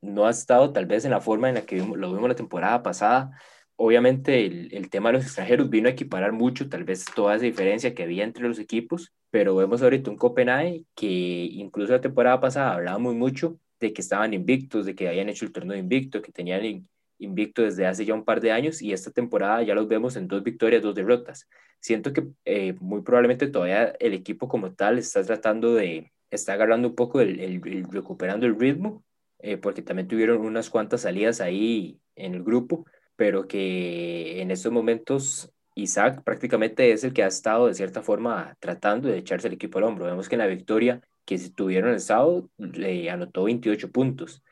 no 0.00 0.26
ha 0.26 0.30
estado 0.30 0.72
tal 0.72 0.86
vez 0.86 1.04
en 1.04 1.12
la 1.12 1.20
forma 1.20 1.48
en 1.48 1.54
la 1.54 1.62
que 1.64 1.76
lo 1.76 2.12
vimos 2.12 2.28
la 2.28 2.34
temporada 2.34 2.82
pasada, 2.82 3.30
obviamente 3.76 4.44
el, 4.46 4.90
tema 4.90 5.10
de 5.10 5.18
los 5.18 5.24
extranjeros 5.24 5.70
vino 5.70 5.86
a 5.86 5.92
equiparar 5.92 6.32
mucho, 6.32 6.68
tal 6.68 6.82
vez 6.82 7.04
toda 7.14 7.36
esa 7.36 7.44
diferencia 7.44 7.94
que 7.94 8.02
había 8.02 8.24
entre 8.24 8.48
los 8.48 8.58
equipos, 8.58 9.12
pero 9.30 9.54
vemos 9.54 9.80
ahorita 9.80 10.10
un 10.10 10.16
Copenhague 10.16 10.86
que 10.96 11.06
incluso 11.06 11.92
la 11.92 12.00
temporada 12.00 12.40
pasada 12.40 12.74
hablábamos 12.74 13.14
mucho 13.14 13.60
de 13.78 13.92
que 13.92 14.00
estaban 14.00 14.34
invictos, 14.34 14.84
de 14.84 14.96
que 14.96 15.08
habían 15.08 15.28
hecho 15.28 15.44
el 15.44 15.52
torneo 15.52 15.78
invicto, 15.78 16.20
que 16.20 16.32
tenían 16.32 16.84
invicto 17.20 17.62
desde 17.62 17.86
hace 17.86 18.04
ya 18.04 18.14
un 18.14 18.24
par 18.24 18.40
de 18.40 18.50
años 18.50 18.82
y 18.82 18.92
esta 18.92 19.12
temporada 19.12 19.62
ya 19.62 19.76
los 19.76 19.86
vemos 19.86 20.16
en 20.16 20.26
dos 20.26 20.42
victorias, 20.42 20.82
dos 20.82 20.96
derrotas. 20.96 21.48
Siento 21.78 22.12
que 22.12 22.26
eh, 22.44 22.74
muy 22.80 23.02
probablemente 23.02 23.46
todavía 23.46 23.94
el 24.00 24.14
equipo 24.14 24.48
como 24.48 24.72
tal 24.72 24.98
está 24.98 25.22
tratando 25.22 25.74
de, 25.76 26.10
está 26.34 26.54
agarrando 26.54 26.88
un 26.88 26.94
poco 26.94 27.20
el, 27.20 27.86
recuperando 27.90 28.46
el 28.46 28.58
ritmo, 28.58 29.04
eh, 29.38 29.56
porque 29.56 29.82
también 29.82 30.08
tuvieron 30.08 30.40
unas 30.40 30.70
cuantas 30.70 31.02
salidas 31.02 31.40
ahí 31.40 32.00
en 32.16 32.34
el 32.34 32.42
grupo, 32.42 32.86
pero 33.16 33.46
que 33.46 34.40
en 34.40 34.50
estos 34.50 34.72
momentos 34.72 35.50
Isaac 35.74 36.22
prácticamente 36.24 36.92
es 36.92 37.04
el 37.04 37.12
que 37.12 37.22
ha 37.24 37.26
estado 37.26 37.66
de 37.66 37.74
cierta 37.74 38.02
forma 38.02 38.56
tratando 38.60 39.08
de 39.08 39.18
echarse 39.18 39.48
el 39.48 39.54
equipo 39.54 39.78
al 39.78 39.84
hombro. 39.84 40.06
Vemos 40.06 40.28
que 40.28 40.36
en 40.36 40.40
la 40.40 40.46
victoria 40.46 41.00
que 41.24 41.38
tuvieron 41.50 41.92
el 41.92 42.00
sábado, 42.00 42.50
le 42.58 43.10
anotó 43.10 43.44
28 43.44 43.90
puntos. 43.90 44.42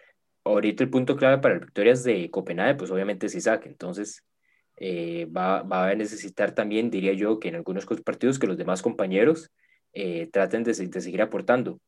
Ahorita 0.44 0.82
el 0.84 0.90
punto 0.90 1.16
clave 1.16 1.38
para 1.38 1.54
las 1.54 1.64
victorias 1.64 2.02
de 2.04 2.30
Copenhague, 2.30 2.74
pues 2.76 2.90
obviamente 2.90 3.26
es 3.26 3.34
Isaac. 3.34 3.64
Entonces, 3.66 4.24
eh, 4.76 5.26
va, 5.26 5.62
va, 5.62 5.88
a 5.88 5.94
necesitar 5.94 6.54
también, 6.54 6.90
diría 6.90 7.12
yo, 7.12 7.38
que 7.38 7.48
en 7.48 7.56
algunos 7.56 7.86
partidos 7.86 8.38
que 8.38 8.46
los 8.46 8.56
demás 8.56 8.82
compañeros 8.82 9.50
eh, 9.92 10.28
traten 10.32 10.64
de, 10.64 10.72
de, 10.72 11.00
seguir 11.00 11.22
aportando. 11.22 11.80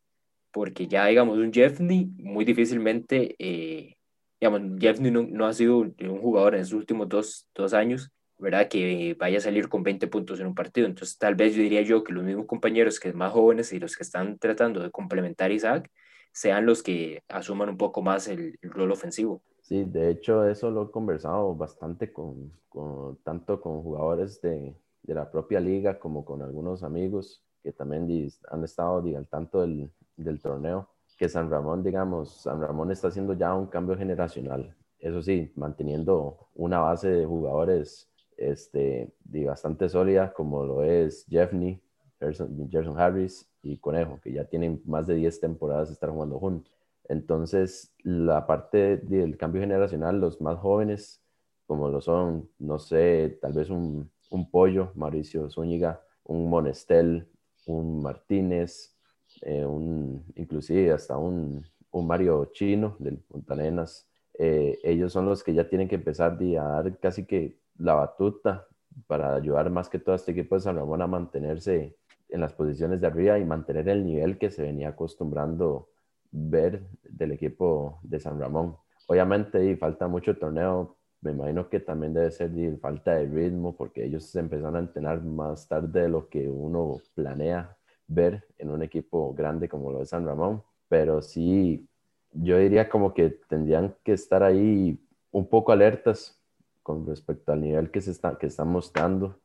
Porque 0.52 0.86
ya, 0.86 1.06
digamos, 1.06 1.38
un 1.38 1.52
Jeffney 1.52 2.06
muy 2.18 2.44
difícilmente, 2.44 3.34
eh, 3.38 3.96
digamos, 4.40 4.80
Jeffney 4.80 5.10
no, 5.10 5.22
no, 5.22 5.46
ha 5.46 5.52
sido 5.52 5.78
un 5.78 6.20
jugador 6.20 6.54
en 6.54 6.64
sus 6.64 6.74
últimos 6.74 7.08
dos, 7.08 7.48
dos 7.54 7.74
años 7.74 8.10
¿verdad? 8.38 8.68
Que 8.68 9.16
vaya 9.18 9.38
a 9.38 9.40
salir 9.40 9.68
con 9.68 9.82
20 9.82 10.06
puntos 10.08 10.40
en 10.40 10.46
un 10.46 10.54
partido. 10.54 10.86
Entonces, 10.86 11.18
tal 11.18 11.34
vez 11.34 11.54
yo 11.54 11.62
diría 11.62 11.82
yo 11.82 12.04
que 12.04 12.12
los 12.12 12.24
mismos 12.24 12.46
compañeros 12.46 13.00
que 13.00 13.12
más 13.12 13.32
jóvenes 13.32 13.72
y 13.72 13.78
los 13.78 13.96
que 13.96 14.02
están 14.02 14.38
tratando 14.38 14.80
de 14.82 14.90
complementar 14.90 15.50
a 15.50 15.54
Isaac 15.54 15.90
sean 16.32 16.66
los 16.66 16.82
que 16.82 17.22
asuman 17.28 17.68
un 17.68 17.76
poco 17.76 18.02
más 18.02 18.28
el, 18.28 18.58
rol 18.62 18.90
ofensivo. 18.90 19.42
Sí, 19.62 19.84
de 19.84 20.10
hecho, 20.10 20.46
eso 20.46 20.70
lo 20.70 20.84
he 20.84 20.90
conversado 20.90 21.54
bastante 21.54 22.12
con, 22.12 22.52
con 22.68 23.16
tanto 23.22 23.60
con 23.60 23.82
jugadores 23.82 24.40
de, 24.42 24.76
de, 25.02 25.14
la 25.14 25.30
propia 25.30 25.60
liga 25.60 25.98
como 25.98 26.24
con 26.24 26.42
algunos 26.42 26.82
amigos 26.82 27.42
que 27.64 27.72
también 27.72 28.30
han 28.50 28.62
estado 28.62 28.98
al 28.98 29.26
tanto 29.26 29.62
del, 29.62 30.40
torneo. 30.40 30.90
Que 31.16 31.28
San 31.30 31.50
Ramón, 31.50 31.82
digamos, 31.82 32.42
San 32.42 32.60
Ramón 32.60 32.92
está 32.92 33.08
haciendo 33.08 33.32
ya 33.32 33.54
un 33.54 33.66
cambio 33.66 33.96
generacional. 33.96 34.76
Eso 34.98 35.22
sí, 35.22 35.50
manteniendo 35.56 36.48
una 36.54 36.80
base 36.80 37.08
de 37.08 37.24
jugadores 37.24 38.10
este, 38.36 39.14
bastante 39.24 39.88
sólida, 39.88 40.32
como 40.34 40.64
lo 40.64 40.84
es 40.84 41.24
Jeffney, 41.28 41.80
Gerson, 42.20 42.98
Harris 42.98 43.48
y 43.62 43.78
Conejo, 43.78 44.20
que 44.22 44.32
ya 44.32 44.44
tienen 44.44 44.82
más 44.84 45.06
de 45.06 45.14
10 45.14 45.40
temporadas 45.40 45.88
de 45.88 45.94
estar 45.94 46.10
jugando 46.10 46.38
juntos. 46.38 46.76
Entonces, 47.08 47.94
la 48.02 48.46
parte 48.46 48.98
del 48.98 49.38
cambio 49.38 49.62
generacional, 49.62 50.20
los 50.20 50.40
más 50.40 50.58
jóvenes, 50.58 51.22
como 51.66 51.88
lo 51.88 52.02
son, 52.02 52.50
no 52.58 52.78
sé, 52.78 53.38
tal 53.40 53.54
vez 53.54 53.70
un, 53.70 54.10
un 54.30 54.50
Pollo, 54.50 54.92
Mauricio 54.94 55.48
Zúñiga, 55.48 56.02
un 56.24 56.48
Monestel, 56.50 57.28
un 57.66 58.02
Martínez, 58.02 58.96
eh, 59.42 59.64
un, 59.64 60.24
inclusive 60.36 60.92
hasta 60.92 61.16
un, 61.16 61.64
un 61.90 62.06
Mario 62.06 62.50
Chino 62.52 62.96
del 62.98 63.18
Puntanenas, 63.18 64.08
eh, 64.38 64.78
ellos 64.82 65.12
son 65.12 65.26
los 65.26 65.44
que 65.44 65.54
ya 65.54 65.68
tienen 65.68 65.88
que 65.88 65.94
empezar 65.94 66.38
a 66.40 66.62
dar 66.62 66.98
casi 66.98 67.24
que 67.24 67.58
la 67.78 67.94
batuta 67.94 68.66
para 69.06 69.34
ayudar 69.34 69.70
más 69.70 69.88
que 69.88 69.98
todo 69.98 70.12
a 70.12 70.16
este 70.16 70.32
equipo 70.32 70.56
de 70.56 70.60
San 70.60 70.76
Ramón 70.76 71.02
a 71.02 71.06
mantenerse 71.06 71.96
en 72.28 72.40
las 72.40 72.52
posiciones 72.52 73.00
de 73.00 73.06
arriba 73.06 73.38
y 73.38 73.44
mantener 73.44 73.88
el 73.88 74.04
nivel 74.04 74.38
que 74.38 74.50
se 74.50 74.62
venía 74.62 74.88
acostumbrando 74.88 75.90
ver 76.30 76.82
del 77.02 77.32
equipo 77.32 78.00
de 78.02 78.18
San 78.18 78.40
Ramón. 78.40 78.76
Obviamente 79.06 79.64
y 79.64 79.76
falta 79.76 80.08
mucho 80.08 80.36
torneo, 80.36 80.96
me 81.24 81.32
imagino 81.32 81.68
que 81.70 81.80
también 81.80 82.12
debe 82.12 82.30
ser 82.30 82.50
falta 82.78 83.14
de 83.14 83.26
ritmo 83.26 83.74
porque 83.74 84.04
ellos 84.04 84.24
se 84.24 84.40
empezaron 84.40 84.76
a 84.76 84.80
entrenar 84.80 85.22
más 85.22 85.66
tarde 85.66 86.02
de 86.02 86.08
lo 86.08 86.28
que 86.28 86.48
uno 86.48 87.00
planea 87.14 87.76
ver 88.06 88.46
en 88.58 88.70
un 88.70 88.82
equipo 88.82 89.32
grande 89.32 89.66
como 89.68 89.90
lo 89.90 90.00
de 90.00 90.06
San 90.06 90.26
Ramón, 90.26 90.62
pero 90.86 91.22
sí, 91.22 91.88
yo 92.32 92.58
diría 92.58 92.90
como 92.90 93.14
que 93.14 93.30
tendrían 93.48 93.96
que 94.04 94.12
estar 94.12 94.42
ahí 94.42 95.00
un 95.30 95.48
poco 95.48 95.72
alertas 95.72 96.38
con 96.82 97.06
respecto 97.06 97.52
al 97.52 97.62
nivel 97.62 97.90
que 97.90 98.02
se 98.02 98.10
está, 98.10 98.36
que 98.36 98.46
están 98.46 98.68
mostrando, 98.68 99.40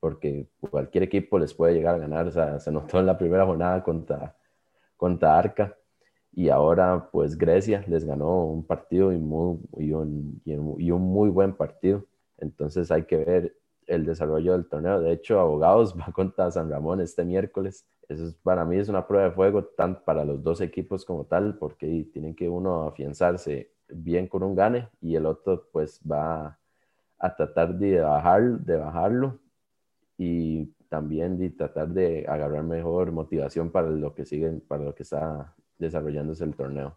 porque 0.00 0.48
cualquier 0.60 1.04
equipo 1.04 1.38
les 1.38 1.54
puede 1.54 1.72
llegar 1.72 1.94
a 1.94 1.98
ganar. 1.98 2.26
O 2.26 2.30
sea, 2.30 2.60
se 2.60 2.70
notó 2.70 3.00
en 3.00 3.06
la 3.06 3.16
primera 3.16 3.46
jornada 3.46 3.82
contra, 3.82 4.36
contra 4.96 5.38
Arca 5.38 5.74
y 6.32 6.48
ahora 6.48 7.08
pues 7.10 7.36
Grecia 7.36 7.84
les 7.88 8.04
ganó 8.04 8.46
un 8.46 8.64
partido 8.64 9.12
y, 9.12 9.18
muy, 9.18 9.58
y, 9.78 9.92
un, 9.92 10.40
y 10.44 10.90
un 10.90 11.02
muy 11.02 11.28
buen 11.28 11.54
partido. 11.54 12.06
Entonces 12.38 12.90
hay 12.90 13.04
que 13.04 13.16
ver 13.16 13.56
el 13.86 14.06
desarrollo 14.06 14.52
del 14.52 14.68
torneo. 14.68 15.00
De 15.00 15.12
hecho, 15.12 15.40
Abogados 15.40 15.94
va 15.98 16.12
contra 16.12 16.50
San 16.50 16.70
Ramón 16.70 17.00
este 17.00 17.24
miércoles. 17.24 17.86
Eso 18.08 18.26
es, 18.26 18.34
para 18.34 18.64
mí 18.64 18.76
es 18.76 18.88
una 18.88 19.06
prueba 19.06 19.26
de 19.28 19.34
fuego, 19.34 19.64
tanto 19.64 20.02
para 20.04 20.24
los 20.24 20.42
dos 20.42 20.60
equipos 20.60 21.04
como 21.04 21.24
tal, 21.24 21.58
porque 21.58 22.08
tienen 22.12 22.34
que 22.34 22.48
uno 22.48 22.88
afianzarse 22.88 23.72
bien 23.88 24.28
con 24.28 24.42
un 24.42 24.54
gane 24.54 24.88
y 25.00 25.16
el 25.16 25.26
otro 25.26 25.68
pues 25.72 26.00
va 26.08 26.58
a 27.18 27.36
tratar 27.36 27.76
de, 27.76 28.00
bajar, 28.00 28.60
de 28.60 28.76
bajarlo 28.76 29.38
y 30.16 30.66
también 30.88 31.38
de 31.38 31.50
tratar 31.50 31.88
de 31.88 32.24
agarrar 32.28 32.62
mejor 32.62 33.12
motivación 33.12 33.70
para 33.70 33.90
lo 33.90 34.14
que 34.14 34.24
sigue, 34.24 34.50
para 34.68 34.84
lo 34.84 34.94
que 34.94 35.02
está 35.02 35.54
desarrollándose 35.80 36.44
el 36.44 36.54
torneo. 36.54 36.96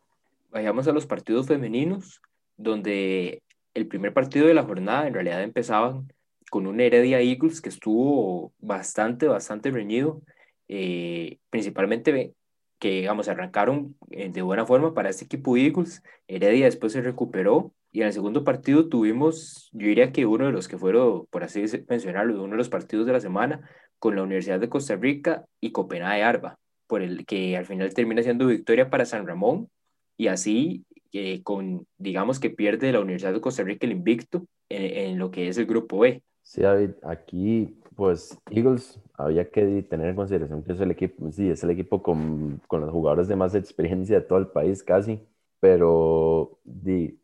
Vayamos 0.52 0.88
a 0.88 0.92
los 0.92 1.08
partidos 1.08 1.48
femeninos, 1.48 2.22
donde 2.58 3.42
el 3.74 3.88
primer 3.88 4.14
partido 4.14 4.48
de 4.48 4.54
la 4.54 4.64
jornada 4.64 5.08
en 5.08 5.16
realidad 5.16 5.42
empezaban 5.42 6.14
con 6.52 6.68
un 6.68 6.80
Heredia 6.80 7.20
Eagles 7.20 7.62
que 7.62 7.70
estuvo 7.70 8.54
bastante, 8.60 9.28
bastante 9.28 9.72
reñido, 9.72 10.22
eh, 10.68 11.40
principalmente 11.50 12.34
que, 12.78 12.90
digamos, 12.90 13.28
arrancaron 13.28 13.96
eh, 14.12 14.30
de 14.30 14.42
buena 14.44 14.66
forma 14.66 14.94
para 14.94 15.10
este 15.10 15.26
equipo 15.26 15.58
Eagles. 15.58 16.04
Heredia 16.28 16.66
después 16.66 16.94
se 16.94 17.02
recuperó 17.02 17.74
y 17.92 18.02
en 18.02 18.08
el 18.08 18.14
segundo 18.14 18.44
partido 18.44 18.90
tuvimos, 18.90 19.70
yo 19.72 19.88
diría 19.88 20.12
que 20.12 20.26
uno 20.26 20.46
de 20.46 20.52
los 20.52 20.68
que 20.68 20.78
fueron, 20.78 21.26
por 21.32 21.44
así 21.44 21.64
mencionarlo, 21.88 22.44
uno 22.44 22.52
de 22.52 22.58
los 22.58 22.70
partidos 22.70 23.06
de 23.06 23.14
la 23.14 23.20
semana 23.20 23.68
con 24.00 24.16
la 24.16 24.24
Universidad 24.24 24.60
de 24.60 24.70
Costa 24.70 24.96
Rica 24.96 25.46
y 25.62 25.72
Copenhague 25.72 26.24
Arba, 26.24 26.60
por 26.88 27.02
el 27.02 27.26
que 27.26 27.58
al 27.58 27.66
final 27.66 27.94
termina 27.94 28.24
siendo 28.24 28.48
victoria 28.48 28.90
para 28.90 29.06
San 29.06 29.28
Ramón 29.28 29.70
y 30.18 30.28
así 30.28 30.86
eh, 31.12 31.44
con, 31.44 31.86
digamos 31.98 32.40
que 32.40 32.50
pierde 32.50 32.92
la 32.92 33.00
Universidad 33.00 33.34
de 33.34 33.42
Costa 33.42 33.64
Rica 33.64 33.86
el 33.86 33.92
invicto 33.92 34.46
en, 34.70 35.20
lo 35.20 35.30
que 35.30 35.48
es 35.48 35.58
el 35.58 35.66
grupo 35.66 36.00
B. 36.00 36.24
Sí, 36.42 36.62
David, 36.62 36.92
aquí 37.04 37.80
pues 37.96 38.38
Eagles 38.50 39.00
había 39.16 39.50
que 39.50 39.84
tener 39.84 40.10
en 40.10 40.16
consideración 40.16 40.64
que 40.64 40.74
es 40.74 40.82
el 40.82 40.92
equipo, 40.92 41.32
sí, 41.32 41.50
es 41.50 41.64
el 41.64 41.70
equipo 41.70 42.02
con, 42.02 42.60
con 42.68 42.82
los 42.82 42.90
jugadores 42.90 43.28
de 43.28 43.36
más 43.36 43.54
experiencia 43.54 44.20
de 44.20 44.26
todo 44.26 44.40
el 44.40 44.48
país 44.48 44.82
casi, 44.84 45.20
pero 45.60 46.60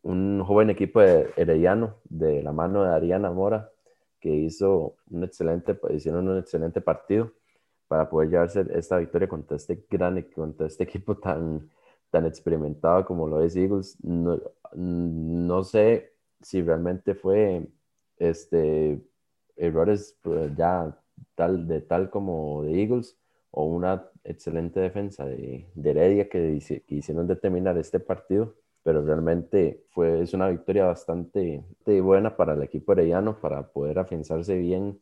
un 0.03 0.43
joven 0.45 0.69
equipo 0.69 1.01
de 1.01 1.27
Herediano 1.35 1.97
de 2.05 2.43
la 2.43 2.53
mano 2.53 2.83
de 2.83 2.95
Ariana 2.95 3.31
Mora 3.31 3.71
que 4.19 4.29
hizo 4.29 4.95
un 5.09 5.23
excelente, 5.23 5.77
hicieron 5.93 6.27
un 6.27 6.37
excelente 6.37 6.81
partido 6.81 7.33
para 7.89 8.09
poder 8.09 8.29
llevarse 8.29 8.65
esta 8.73 8.97
victoria 8.99 9.27
contra 9.27 9.57
este 9.57 9.83
gran, 9.89 10.21
contra 10.33 10.67
este 10.67 10.83
equipo 10.85 11.17
tan, 11.17 11.69
tan 12.11 12.25
experimentado 12.25 13.05
como 13.05 13.27
lo 13.27 13.41
es 13.41 13.55
Eagles. 13.57 13.97
No, 14.03 14.39
no 14.75 15.63
sé 15.65 16.13
si 16.41 16.61
realmente 16.61 17.15
fue 17.15 17.67
este 18.17 19.01
errores 19.57 20.17
pues, 20.21 20.55
ya 20.55 20.97
tal, 21.35 21.67
de 21.67 21.81
tal 21.81 22.09
como 22.09 22.63
de 22.63 22.81
Eagles 22.81 23.17
o 23.51 23.65
una 23.65 24.07
excelente 24.23 24.79
defensa 24.79 25.25
de, 25.25 25.67
de 25.73 25.89
Heredia 25.89 26.29
que, 26.29 26.59
hicieron 26.87 27.27
determinar 27.27 27.77
este 27.77 27.99
partido, 27.99 28.55
pero 28.83 29.03
realmente 29.03 29.83
fue, 29.89 30.21
es 30.21 30.33
una 30.33 30.49
victoria 30.49 30.85
bastante 30.85 31.63
buena 31.85 32.37
para 32.37 32.53
el 32.53 32.63
equipo 32.63 32.93
herediano 32.93 33.39
para 33.41 33.67
poder 33.71 33.99
afianzarse 33.99 34.57
bien 34.57 35.01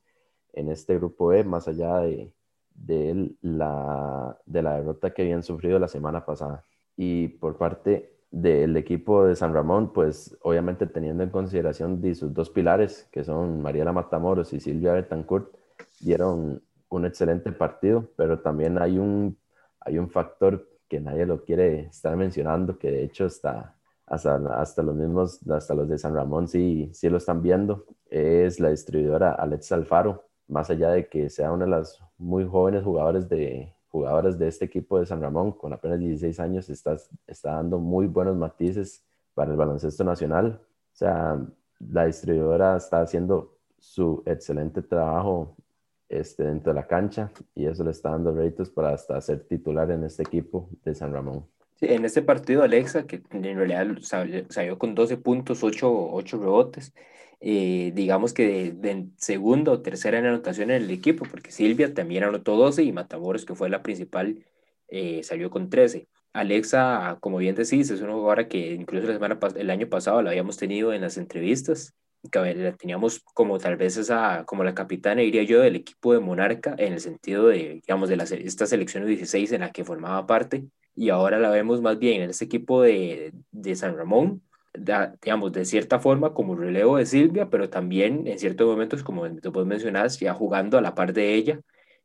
en 0.54 0.70
este 0.72 0.96
grupo 0.98 1.34
E, 1.34 1.44
más 1.44 1.68
allá 1.68 2.00
de, 2.00 2.34
de, 2.78 3.36
la, 3.42 4.38
de 4.46 4.62
la 4.62 4.76
derrota 4.78 5.14
que 5.14 5.24
habían 5.24 5.44
sufrido 5.44 5.80
la 5.80 5.88
semana 5.88 6.26
pasada. 6.26 6.64
Y 6.96 7.28
por 7.28 7.58
parte 7.58 8.14
del 8.32 8.78
equipo 8.78 9.26
de 9.26 9.36
San 9.36 9.54
Ramón, 9.54 9.94
pues 9.94 10.38
obviamente 10.42 10.86
teniendo 10.88 11.24
en 11.24 11.30
consideración 11.30 12.02
de 12.02 12.16
sus 12.16 12.34
dos 12.34 12.50
pilares, 12.50 13.08
que 13.12 13.24
son 13.24 13.62
Mariela 13.62 13.92
Matamoros 13.92 14.54
y 14.54 14.60
Silvia 14.60 14.94
Betancourt, 14.94 15.54
dieron 16.00 16.62
un 16.90 17.06
excelente 17.06 17.52
partido, 17.52 18.10
pero 18.16 18.40
también 18.40 18.82
hay 18.82 18.98
un, 18.98 19.38
hay 19.80 19.98
un 19.98 20.10
factor 20.10 20.68
que 20.88 21.00
nadie 21.00 21.26
lo 21.26 21.44
quiere 21.44 21.88
estar 21.88 22.16
mencionando, 22.16 22.78
que 22.78 22.92
de 22.92 23.04
hecho 23.04 23.26
está 23.26 23.76
hasta, 24.06 24.36
hasta 24.60 24.84
los 24.84 24.96
mismos, 24.96 25.40
hasta 25.50 25.74
los 25.74 25.90
de 25.90 25.98
San 25.98 26.16
Ramón 26.16 26.48
sí, 26.48 26.90
sí 26.94 27.10
lo 27.10 27.18
están 27.18 27.42
viendo, 27.42 27.86
es 28.10 28.60
la 28.60 28.70
distribuidora 28.70 29.34
Alex 29.34 29.72
Alfaro, 29.74 30.27
más 30.48 30.70
allá 30.70 30.92
de 30.92 31.08
que 31.08 31.30
sea 31.30 31.52
una 31.52 31.66
de 31.66 31.72
las 31.72 32.00
muy 32.18 32.46
jóvenes 32.46 32.84
jugadores 32.84 33.28
de, 33.30 33.74
jugadoras 33.90 34.38
de 34.38 34.48
este 34.48 34.66
equipo 34.66 35.00
de 35.00 35.06
San 35.06 35.22
Ramón, 35.22 35.52
con 35.52 35.74
apenas 35.74 36.00
16 36.00 36.40
años, 36.40 36.70
está, 36.70 36.98
está 37.26 37.54
dando 37.54 37.80
muy 37.80 38.08
buenos 38.08 38.36
matices 38.36 39.04
para 39.34 39.52
el 39.52 39.58
baloncesto 39.58 40.04
nacional. 40.04 40.60
O 40.62 40.96
sea, 40.96 41.40
la 41.80 42.06
distribuidora 42.06 42.78
está 42.78 43.02
haciendo 43.02 43.58
su 43.78 44.24
excelente 44.26 44.82
trabajo 44.82 45.56
este, 46.10 46.44
dentro 46.44 46.74
de 46.74 46.80
la 46.80 46.88
cancha 46.88 47.32
y 47.54 47.66
eso 47.66 47.84
le 47.84 47.92
está 47.92 48.12
dando 48.12 48.34
réditos 48.34 48.70
para 48.70 48.94
hasta 48.94 49.20
ser 49.22 49.42
titular 49.48 49.90
en 49.92 50.04
este 50.04 50.24
equipo 50.24 50.70
de 50.84 50.96
San 50.96 51.14
Ramón. 51.14 51.46
Sí, 51.76 51.86
en 51.90 52.06
este 52.06 52.24
partido 52.24 52.64
Alexa, 52.64 53.06
que 53.06 53.22
en 53.32 53.44
realidad 53.44 53.88
salió, 54.02 54.80
con 54.80 54.96
12 54.96 55.18
puntos, 55.18 55.64
8, 55.64 56.10
8 56.12 56.40
rebotes, 56.40 56.94
eh, 57.40 57.92
digamos 57.94 58.34
que 58.34 58.72
de, 58.74 59.08
segunda 59.18 59.72
o 59.72 59.82
tercera 59.82 60.20
en 60.20 60.26
anotación 60.26 60.72
en 60.72 60.84
el 60.84 60.92
equipo, 60.92 61.26
porque 61.30 61.52
Silvia 61.52 61.94
también 61.94 62.24
anotó 62.24 62.56
12 62.56 62.84
y 62.84 62.92
Matamoros, 62.92 63.46
que 63.46 63.56
fue 63.56 63.70
la 63.70 63.84
principal 63.84 64.44
eh, 64.88 65.22
salió 65.24 65.50
con 65.50 65.70
13. 65.70 66.08
Alexa, 66.34 67.18
como 67.20 67.38
bien 67.38 67.56
decís, 67.56 67.90
es 67.90 68.02
una 68.02 68.14
jugadora 68.14 68.48
que 68.48 68.74
incluso 68.74 69.08
la 69.08 69.14
semana, 69.14 69.40
el 69.56 69.70
año 69.70 69.88
pasado 69.90 70.22
la 70.22 70.32
habíamos 70.32 70.58
tenido 70.58 70.94
en 70.94 71.02
las 71.02 71.18
entrevistas, 71.18 71.94
que 72.32 72.56
la 72.56 72.74
teníamos 72.76 73.22
como 73.34 73.58
tal 73.60 73.78
vez 73.78 73.98
esa, 73.98 74.44
como 74.46 74.64
la 74.64 74.76
capitana, 74.76 75.22
diría 75.22 75.44
yo, 75.44 75.62
del 75.62 75.76
equipo 75.76 76.14
de 76.14 76.20
Monarca, 76.20 76.76
en 76.78 76.94
el 76.94 77.00
sentido 77.02 77.48
de, 77.48 77.82
digamos, 77.86 78.10
de 78.10 78.18
la, 78.18 78.24
esta 78.24 78.66
selección 78.66 79.06
16 79.06 79.52
en 79.54 79.62
la 79.62 79.72
que 79.72 79.86
formaba 79.86 80.28
parte, 80.28 80.66
y 80.96 81.10
ahora 81.10 81.40
la 81.40 81.50
vemos 81.50 81.82
más 81.82 82.00
bien 82.00 82.22
en 82.24 82.32
ese 82.32 82.46
equipo 82.46 82.82
de, 82.82 83.34
de 83.52 83.76
San 83.76 83.96
Ramón, 83.96 84.42
digamos, 84.78 85.52
de 85.52 85.66
cierta 85.66 86.00
forma 86.00 86.34
como 86.34 86.56
relevo 86.56 86.98
de 86.98 87.06
Silvia, 87.06 87.50
pero 87.50 87.70
también 87.70 88.28
en 88.28 88.40
ciertos 88.40 88.68
momentos, 88.68 89.04
como 89.04 89.30
tú 89.30 89.66
mencionas, 89.66 90.20
ya 90.20 90.34
jugando 90.34 90.78
a 90.78 90.82
la 90.82 90.96
par 90.96 91.14
de 91.14 91.34
ella, 91.34 91.60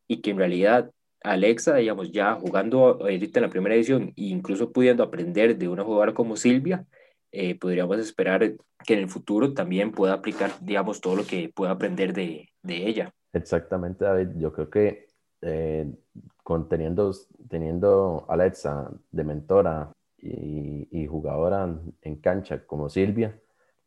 y 0.07 0.21
que 0.21 0.31
en 0.31 0.39
realidad 0.39 0.91
Alexa, 1.23 1.77
digamos, 1.77 2.11
ya 2.11 2.35
jugando 2.35 2.99
ahorita 3.01 3.39
en 3.39 3.45
la 3.45 3.51
primera 3.51 3.75
edición 3.75 4.13
e 4.17 4.25
incluso 4.25 4.73
pudiendo 4.73 5.03
aprender 5.03 5.57
de 5.57 5.69
una 5.69 5.85
jugadora 5.85 6.15
como 6.15 6.37
Silvia, 6.37 6.85
eh, 7.31 7.59
podríamos 7.59 7.99
esperar 7.99 8.55
que 8.85 8.95
en 8.95 9.01
el 9.01 9.09
futuro 9.09 9.55
también 9.55 9.93
pueda 9.93 10.15
aplicar, 10.15 10.51
digamos, 10.61 11.01
todo 11.01 11.17
lo 11.17 11.25
que 11.25 11.51
pueda 11.55 11.73
aprender 11.73 12.13
de, 12.13 12.49
de 12.63 12.87
ella. 12.89 13.15
Exactamente, 13.33 14.05
David. 14.05 14.31
Yo 14.37 14.53
creo 14.53 14.69
que 14.69 15.07
eh, 15.41 15.91
con 16.43 16.69
teniendo, 16.69 17.13
teniendo 17.49 18.27
Alexa 18.29 18.91
de 19.11 19.25
mentora 19.25 19.93
y, 20.23 21.07
jugadora 21.07 21.69
en 22.01 22.17
cancha 22.17 22.65
como 22.65 22.89
Silvia, 22.89 23.39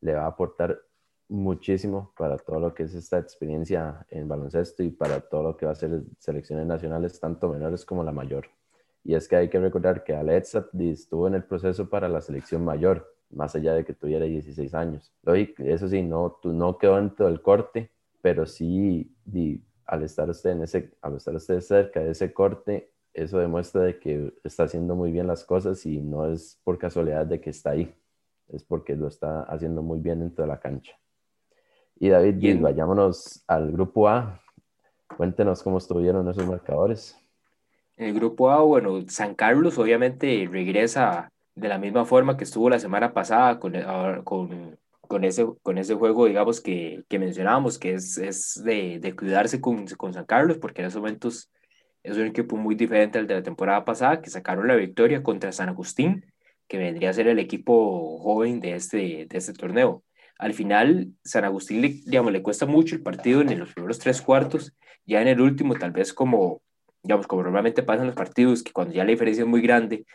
le 0.01 0.13
va 0.13 0.23
a 0.23 0.27
aportar 0.27 0.79
muchísimo 1.27 2.13
para 2.17 2.37
todo 2.37 2.59
lo 2.59 2.73
que 2.73 2.83
es 2.83 2.93
esta 2.93 3.17
experiencia 3.17 4.05
en 4.09 4.27
baloncesto 4.27 4.83
y 4.83 4.91
para 4.91 5.21
todo 5.21 5.43
lo 5.43 5.57
que 5.57 5.65
va 5.65 5.71
a 5.71 5.75
ser 5.75 6.03
selecciones 6.19 6.67
nacionales, 6.67 7.19
tanto 7.19 7.49
menores 7.49 7.85
como 7.85 8.03
la 8.03 8.11
mayor. 8.11 8.47
Y 9.03 9.15
es 9.15 9.27
que 9.27 9.35
hay 9.35 9.49
que 9.49 9.59
recordar 9.59 10.03
que 10.03 10.15
Alexa 10.15 10.67
estuvo 10.79 11.27
en 11.27 11.35
el 11.35 11.43
proceso 11.43 11.89
para 11.89 12.09
la 12.09 12.21
selección 12.21 12.63
mayor, 12.63 13.15
más 13.29 13.55
allá 13.55 13.73
de 13.73 13.85
que 13.85 13.93
tuviera 13.93 14.25
16 14.25 14.73
años. 14.73 15.13
Eso 15.57 15.87
sí, 15.87 16.01
no, 16.03 16.39
no 16.43 16.77
quedó 16.77 16.97
dentro 16.97 17.27
del 17.27 17.41
corte, 17.41 17.91
pero 18.21 18.45
sí, 18.45 19.11
al, 19.85 20.03
estar 20.03 20.29
usted 20.29 20.51
en 20.51 20.63
ese, 20.63 20.91
al 21.01 21.17
estar 21.17 21.35
usted 21.35 21.59
cerca 21.61 21.99
de 21.99 22.11
ese 22.11 22.33
corte, 22.33 22.91
eso 23.15 23.39
demuestra 23.39 23.81
de 23.81 23.97
que 23.97 24.33
está 24.43 24.63
haciendo 24.63 24.95
muy 24.95 25.11
bien 25.11 25.25
las 25.25 25.45
cosas 25.45 25.85
y 25.85 26.01
no 26.01 26.31
es 26.31 26.59
por 26.63 26.77
casualidad 26.77 27.25
de 27.25 27.39
que 27.39 27.49
está 27.49 27.71
ahí, 27.71 27.93
es 28.49 28.63
porque 28.63 28.95
lo 28.95 29.07
está 29.07 29.43
haciendo 29.43 29.81
muy 29.81 29.99
bien 29.99 30.19
dentro 30.19 30.43
de 30.43 30.49
la 30.49 30.59
cancha. 30.59 30.93
Y 31.97 32.09
David, 32.09 32.39
Gil, 32.39 32.59
vayámonos 32.59 33.43
al 33.47 33.71
grupo 33.71 34.09
A. 34.09 34.41
Cuéntenos 35.15 35.63
cómo 35.63 35.77
estuvieron 35.77 36.27
esos 36.27 36.45
marcadores. 36.45 37.17
El 37.95 38.13
grupo 38.13 38.51
A, 38.51 38.61
bueno, 38.61 39.01
San 39.07 39.33
Carlos 39.33 39.77
obviamente 39.77 40.47
regresa 40.51 41.31
de 41.55 41.69
la 41.69 41.77
misma 41.77 42.03
forma 42.03 42.35
que 42.35 42.43
estuvo 42.43 42.69
la 42.69 42.79
semana 42.79 43.13
pasada 43.13 43.59
con, 43.61 43.73
con, 44.25 44.77
con 45.07 45.23
ese, 45.23 45.47
con 45.63 45.77
ese 45.77 45.95
juego, 45.95 46.25
digamos, 46.25 46.59
que, 46.59 47.05
que 47.07 47.17
mencionábamos, 47.17 47.79
que 47.79 47.93
es, 47.93 48.17
es 48.17 48.61
de, 48.61 48.99
de, 48.99 49.15
cuidarse 49.15 49.61
con, 49.61 49.85
con 49.87 50.13
San 50.13 50.25
Carlos, 50.25 50.57
porque 50.57 50.81
en 50.81 50.87
esos 50.87 51.01
momentos 51.01 51.49
es 52.05 52.17
un 52.17 52.27
equipo 52.27 52.55
muy 52.55 52.75
diferente 52.75 53.17
al 53.17 53.27
de 53.27 53.35
la 53.35 53.43
temporada 53.43 53.83
pasada, 53.83 54.21
que 54.21 54.29
sacaron 54.29 54.67
la 54.67 54.75
victoria 54.75 55.23
contra 55.23 55.51
San 55.51 55.69
Agustín, 55.69 56.25
que 56.67 56.77
vendría 56.77 57.09
a 57.09 57.13
ser 57.13 57.27
el 57.27 57.39
equipo 57.39 58.19
joven 58.19 58.59
de 58.59 58.75
este, 58.75 59.27
de 59.27 59.37
este 59.37 59.53
torneo. 59.53 60.03
Al 60.37 60.53
final, 60.53 61.13
San 61.23 61.45
Agustín 61.45 61.81
le, 61.81 61.89
digamos, 62.05 62.31
le 62.31 62.43
cuesta 62.43 62.65
mucho 62.65 62.95
el 62.95 63.01
partido 63.01 63.41
en 63.41 63.57
los 63.57 63.73
primeros 63.73 63.99
tres 63.99 64.21
cuartos, 64.21 64.75
ya 65.05 65.21
en 65.21 65.27
el 65.27 65.41
último, 65.41 65.75
tal 65.75 65.91
vez 65.91 66.13
como, 66.13 66.61
digamos, 67.03 67.27
como 67.27 67.43
normalmente 67.43 67.83
pasan 67.83 68.07
los 68.07 68.15
partidos, 68.15 68.63
que 68.63 68.71
cuando 68.71 68.93
ya 68.93 69.03
la 69.03 69.11
diferencia 69.11 69.43
es 69.43 69.47
muy 69.47 69.61
grande, 69.61 70.05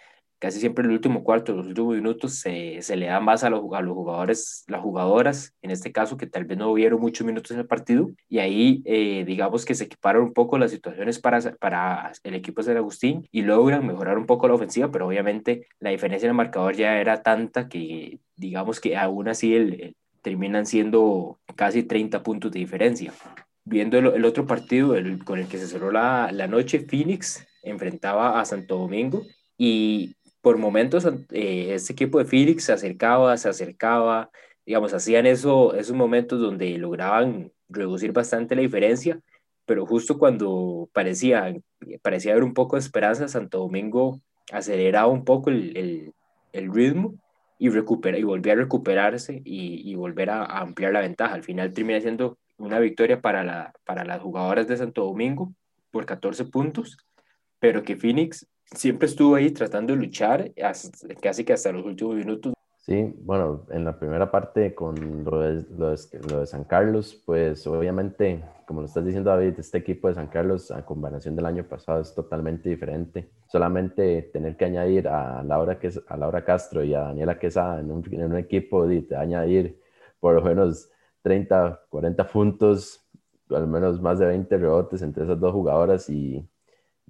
casi 0.40 0.58
siempre 0.58 0.84
el 0.84 0.90
último 0.90 1.22
cuarto, 1.22 1.54
los 1.54 1.66
últimos 1.66 1.94
minutos, 1.94 2.34
se, 2.34 2.82
se 2.82 2.96
le 2.96 3.06
da 3.06 3.20
más 3.20 3.44
a 3.44 3.50
los, 3.50 3.62
a 3.72 3.82
los, 3.82 3.94
jugadores, 3.94 4.64
las 4.66 4.80
jugadoras, 4.80 5.54
en 5.62 5.70
este 5.70 5.92
caso, 5.92 6.16
que 6.16 6.26
tal 6.26 6.46
vez 6.46 6.58
no 6.58 6.70
hubieron 6.70 7.00
muchos 7.00 7.26
minutos 7.26 7.52
en 7.52 7.60
el 7.60 7.66
partido, 7.66 8.10
y 8.28 8.38
ahí, 8.38 8.82
eh, 8.86 9.24
digamos 9.26 9.64
que 9.64 9.74
se 9.74 9.84
equiparon 9.84 10.24
un 10.24 10.32
poco 10.32 10.58
las 10.58 10.70
situaciones 10.70 11.20
para, 11.20 11.40
para 11.60 12.12
el 12.24 12.34
equipo 12.34 12.62
de 12.62 12.66
San 12.66 12.76
Agustín 12.78 13.28
y 13.30 13.42
logran 13.42 13.86
mejorar 13.86 14.18
un 14.18 14.26
poco 14.26 14.48
la 14.48 14.54
ofensiva, 14.54 14.90
pero 14.90 15.06
obviamente 15.06 15.68
la 15.78 15.90
diferencia 15.90 16.26
en 16.26 16.30
el 16.30 16.36
marcador 16.36 16.74
ya 16.74 16.98
era 16.98 17.22
tanta 17.22 17.68
que, 17.68 18.18
digamos 18.36 18.80
que 18.80 18.96
aún 18.96 19.28
así 19.28 19.54
el, 19.54 19.94
terminan 20.22 20.64
siendo 20.66 21.38
casi 21.54 21.82
30 21.82 22.22
puntos 22.22 22.50
de 22.50 22.60
diferencia. 22.60 23.12
Viendo 23.64 23.98
el, 23.98 24.24
otro 24.24 24.46
partido 24.46 24.96
el, 24.96 25.22
con 25.22 25.38
el 25.38 25.46
que 25.46 25.58
se 25.58 25.66
cerró 25.66 25.92
la, 25.92 26.30
la, 26.32 26.46
noche, 26.46 26.80
Phoenix 26.80 27.46
enfrentaba 27.62 28.40
a 28.40 28.44
Santo 28.46 28.78
Domingo 28.78 29.22
y 29.58 30.16
por 30.40 30.58
momentos 30.58 31.06
eh, 31.30 31.74
este 31.74 31.92
equipo 31.92 32.18
de 32.18 32.24
Phoenix 32.24 32.64
se 32.64 32.72
acercaba, 32.72 33.36
se 33.36 33.48
acercaba, 33.48 34.30
digamos, 34.64 34.94
hacían 34.94 35.26
eso, 35.26 35.74
esos 35.74 35.94
momentos 35.94 36.40
donde 36.40 36.78
lograban 36.78 37.52
reducir 37.68 38.12
bastante 38.12 38.54
la 38.54 38.62
diferencia, 38.62 39.20
pero 39.66 39.86
justo 39.86 40.18
cuando 40.18 40.88
parecía, 40.92 41.54
parecía 42.02 42.32
haber 42.32 42.44
un 42.44 42.54
poco 42.54 42.76
de 42.76 42.80
esperanza, 42.80 43.28
Santo 43.28 43.58
Domingo 43.58 44.20
aceleraba 44.52 45.08
un 45.08 45.24
poco 45.24 45.50
el, 45.50 46.12
el, 46.52 46.72
ritmo 46.72 47.14
y, 47.58 47.68
recupera, 47.68 48.18
y 48.18 48.24
volver 48.24 48.58
a 48.58 48.62
recuperarse 48.62 49.42
y, 49.44 49.88
y 49.88 49.94
volver 49.94 50.30
a, 50.30 50.44
ampliar 50.44 50.92
la 50.92 51.00
ventaja. 51.00 51.34
Al 51.34 51.44
final 51.44 51.72
termina 51.72 52.00
siendo 52.00 52.38
una 52.58 52.78
victoria 52.78 53.20
para, 53.20 53.44
la, 53.44 53.72
para 53.84 54.04
las 54.04 54.20
jugadoras 54.20 54.66
de 54.66 54.76
Santo 54.76 55.04
Domingo 55.04 55.52
por 55.90 56.06
14 56.06 56.46
puntos, 56.46 56.98
pero 57.58 57.82
que 57.82 57.96
Phoenix 57.96 58.46
siempre 58.74 59.06
estuvo 59.06 59.34
ahí 59.34 59.50
tratando 59.50 59.92
de 59.92 59.98
luchar 59.98 60.52
casi 61.20 61.44
que 61.44 61.52
hasta 61.52 61.72
los 61.72 61.84
últimos 61.84 62.16
minutos 62.16 62.52
Sí, 62.90 63.14
bueno, 63.22 63.66
en 63.70 63.84
la 63.84 63.98
primera 63.98 64.30
parte 64.30 64.74
con 64.74 65.22
lo 65.22 65.40
de, 65.40 65.62
de, 65.62 66.46
San 66.46 66.64
Carlos, 66.64 67.22
pues 67.26 67.66
obviamente, 67.66 68.42
como 68.66 68.80
lo 68.80 68.86
estás 68.86 69.04
diciendo 69.04 69.30
David, 69.30 69.54
este 69.58 69.78
equipo 69.78 70.08
de 70.08 70.14
San 70.14 70.28
Carlos 70.28 70.70
a 70.70 70.84
comparación 70.84 71.36
del 71.36 71.44
año 71.46 71.62
pasado 71.62 72.00
es 72.00 72.14
totalmente 72.14 72.70
diferente. 72.70 73.30
Solamente 73.46 74.22
tener 74.32 74.56
que 74.56 74.64
añadir 74.64 75.08
a 75.08 75.42
Laura, 75.44 75.78
a 76.08 76.16
Laura 76.16 76.44
Castro 76.44 76.82
y 76.82 76.94
a 76.94 77.02
Daniela 77.02 77.38
Quesada 77.38 77.80
en 77.80 77.92
un, 77.92 78.02
en 78.12 78.24
un 78.24 78.38
equipo 78.38 78.86
de 78.88 79.06
añadir 79.14 79.78
por 80.18 80.34
lo 80.34 80.42
menos 80.42 80.90
30, 81.22 81.82
40 81.90 82.26
puntos, 82.26 83.06
al 83.50 83.66
menos 83.68 84.00
más 84.00 84.18
de 84.18 84.26
20 84.26 84.56
rebotes 84.56 85.02
entre 85.02 85.24
esas 85.24 85.38
dos 85.38 85.52
jugadoras 85.52 86.08
y 86.08 86.44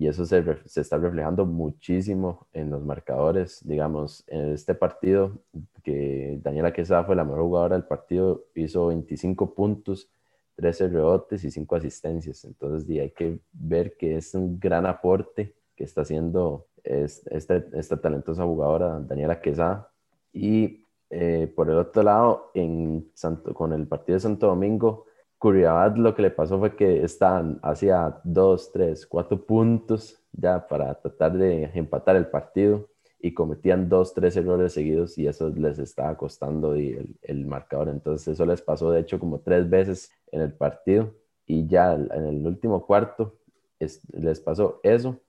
y 0.01 0.09
eso 0.09 0.25
se, 0.25 0.43
se, 0.65 0.81
está 0.81 0.97
reflejando 0.97 1.45
muchísimo 1.45 2.49
en 2.55 2.71
los 2.71 2.83
marcadores. 2.83 3.61
Digamos, 3.63 4.25
en 4.29 4.53
este 4.53 4.75
partido, 4.75 5.43
que 5.83 6.41
Daniela 6.43 6.73
Quesada 6.73 7.05
fue 7.05 7.15
la 7.15 7.23
mejor 7.23 7.43
jugadora 7.43 7.77
del 7.77 7.85
partido, 7.85 8.47
hizo 8.55 8.87
25 8.87 9.55
puntos, 9.55 10.09
13 10.57 10.89
rebotes 10.89 11.45
y 11.45 11.51
5 11.51 11.77
asistencias. 11.77 12.47
Entonces, 12.47 12.89
hay 12.99 13.11
que 13.11 13.41
ver 13.53 13.99
que 13.99 14.17
es 14.17 14.35
un 14.35 14.59
gran 14.59 14.87
aporte 14.87 15.55
que 15.77 15.85
está 15.85 16.01
haciendo 16.01 16.69
esta, 16.83 17.63
esta 17.75 18.01
talentosa 18.01 18.43
jugadora 18.45 19.01
Daniela 19.01 19.39
Quesada. 19.43 19.93
Y 20.33 20.87
eh, 21.11 21.53
por 21.55 21.69
el 21.69 21.77
otro 21.77 22.03
lado, 22.03 22.53
en 22.55 23.11
Santo, 23.13 23.53
con 23.53 23.75
el 23.75 23.87
partido 23.87 24.17
de 24.17 24.21
Santo 24.21 24.47
Domingo, 24.47 25.05
Curiabad 25.41 25.97
lo 25.97 26.15
que 26.15 26.21
le 26.21 26.31
pasó 26.31 26.59
fue 26.59 26.77
que 26.77 27.03
estaban 27.03 27.59
hacia 27.63 28.21
dos, 28.25 28.71
tres, 28.73 29.07
cuatro 29.07 29.43
puntos 29.47 30.21
ya 30.33 30.69
para 30.69 30.95
tratar 31.01 31.33
de 31.33 31.71
empatar 31.73 32.17
el 32.17 32.27
partido 32.27 32.91
y 33.19 33.33
cometían 33.33 33.89
dos, 33.89 34.13
tres 34.13 34.37
errores 34.37 34.75
seguidos 34.75 35.17
y 35.17 35.27
eso 35.27 35.49
les 35.49 35.79
estaba 35.79 36.15
costando 36.19 36.75
el, 36.75 37.17
el, 37.23 37.47
marcador. 37.47 37.89
Entonces 37.89 38.29
eso 38.29 38.45
les 38.45 38.61
pasó 38.61 38.91
de 38.91 39.01
hecho 39.01 39.19
como 39.19 39.41
tres 39.41 39.71
veces 39.71 40.13
en 40.31 40.43
el 40.43 40.53
partido 40.53 41.15
y 41.47 41.67
ya 41.67 41.95
en 41.95 42.27
el 42.27 42.47
último 42.47 42.85
cuarto 42.85 43.35
les 43.79 44.41
pasó 44.41 44.81
eso 44.83 45.21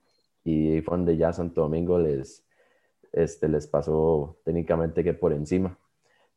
y 0.44 0.82
fue 0.82 0.98
donde 0.98 1.16
ya 1.16 1.32
Santo 1.32 1.62
Domingo 1.62 1.98
les, 2.00 2.46
este, 3.14 3.48
les 3.48 3.66
pasó 3.66 4.38
técnicamente 4.44 5.06
que 5.06 5.14
por 5.14 5.32
encima. 5.32 5.78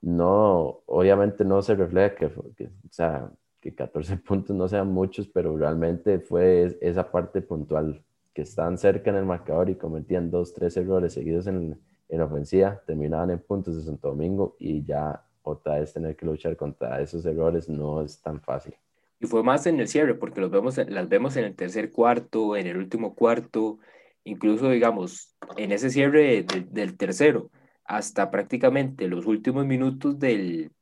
No, 0.00 0.82
obviamente 0.86 1.44
no 1.44 1.60
se 1.60 1.74
refleja 1.74 2.14
que, 2.14 2.30
que 2.56 2.66
o 2.66 2.92
sea, 2.92 3.32
que 3.64 3.74
14 3.74 4.16
puntos 4.28 4.54
no 4.54 4.68
sean 4.68 4.92
muchos, 4.92 5.26
pero 5.26 5.56
realmente 5.56 6.20
fue 6.20 6.76
esa 6.82 7.10
parte 7.10 7.40
puntual, 7.40 8.04
que 8.34 8.42
estaban 8.42 8.76
cerca 8.76 9.10
en 9.10 9.16
el 9.16 9.24
marcador 9.24 9.70
y 9.70 9.76
cometían 9.76 10.30
dos, 10.30 10.52
tres 10.52 10.76
errores 10.76 11.14
seguidos 11.14 11.46
en, 11.46 11.80
en 12.08 12.20
ofensiva, 12.20 12.82
terminaban 12.86 13.30
en 13.30 13.38
puntos 13.38 13.76
de 13.76 13.82
Santo 13.82 14.08
Domingo 14.08 14.56
y 14.58 14.84
ya 14.84 15.24
otra 15.42 15.78
vez 15.78 15.92
tener 15.92 16.16
que 16.16 16.26
luchar 16.26 16.56
contra 16.56 17.00
esos 17.00 17.24
errores 17.24 17.68
no 17.68 18.02
es 18.02 18.20
tan 18.20 18.40
fácil. 18.40 18.74
Y 19.20 19.26
fue 19.26 19.42
más 19.42 19.66
en 19.66 19.80
el 19.80 19.88
cierre, 19.88 20.14
porque 20.14 20.40
los 20.40 20.50
vemos, 20.50 20.76
las 20.76 21.08
vemos 21.08 21.36
en 21.36 21.44
el 21.44 21.54
tercer 21.54 21.90
cuarto, 21.90 22.56
en 22.56 22.66
el 22.66 22.76
último 22.76 23.14
cuarto, 23.14 23.78
incluso, 24.24 24.68
digamos, 24.68 25.34
en 25.56 25.72
ese 25.72 25.90
cierre 25.90 26.44
del 26.70 26.96
tercero, 26.96 27.50
hasta 27.84 28.30
prácticamente 28.30 29.06
los 29.08 29.26
últimos 29.26 29.64
minutos 29.64 30.18
del, 30.18 30.72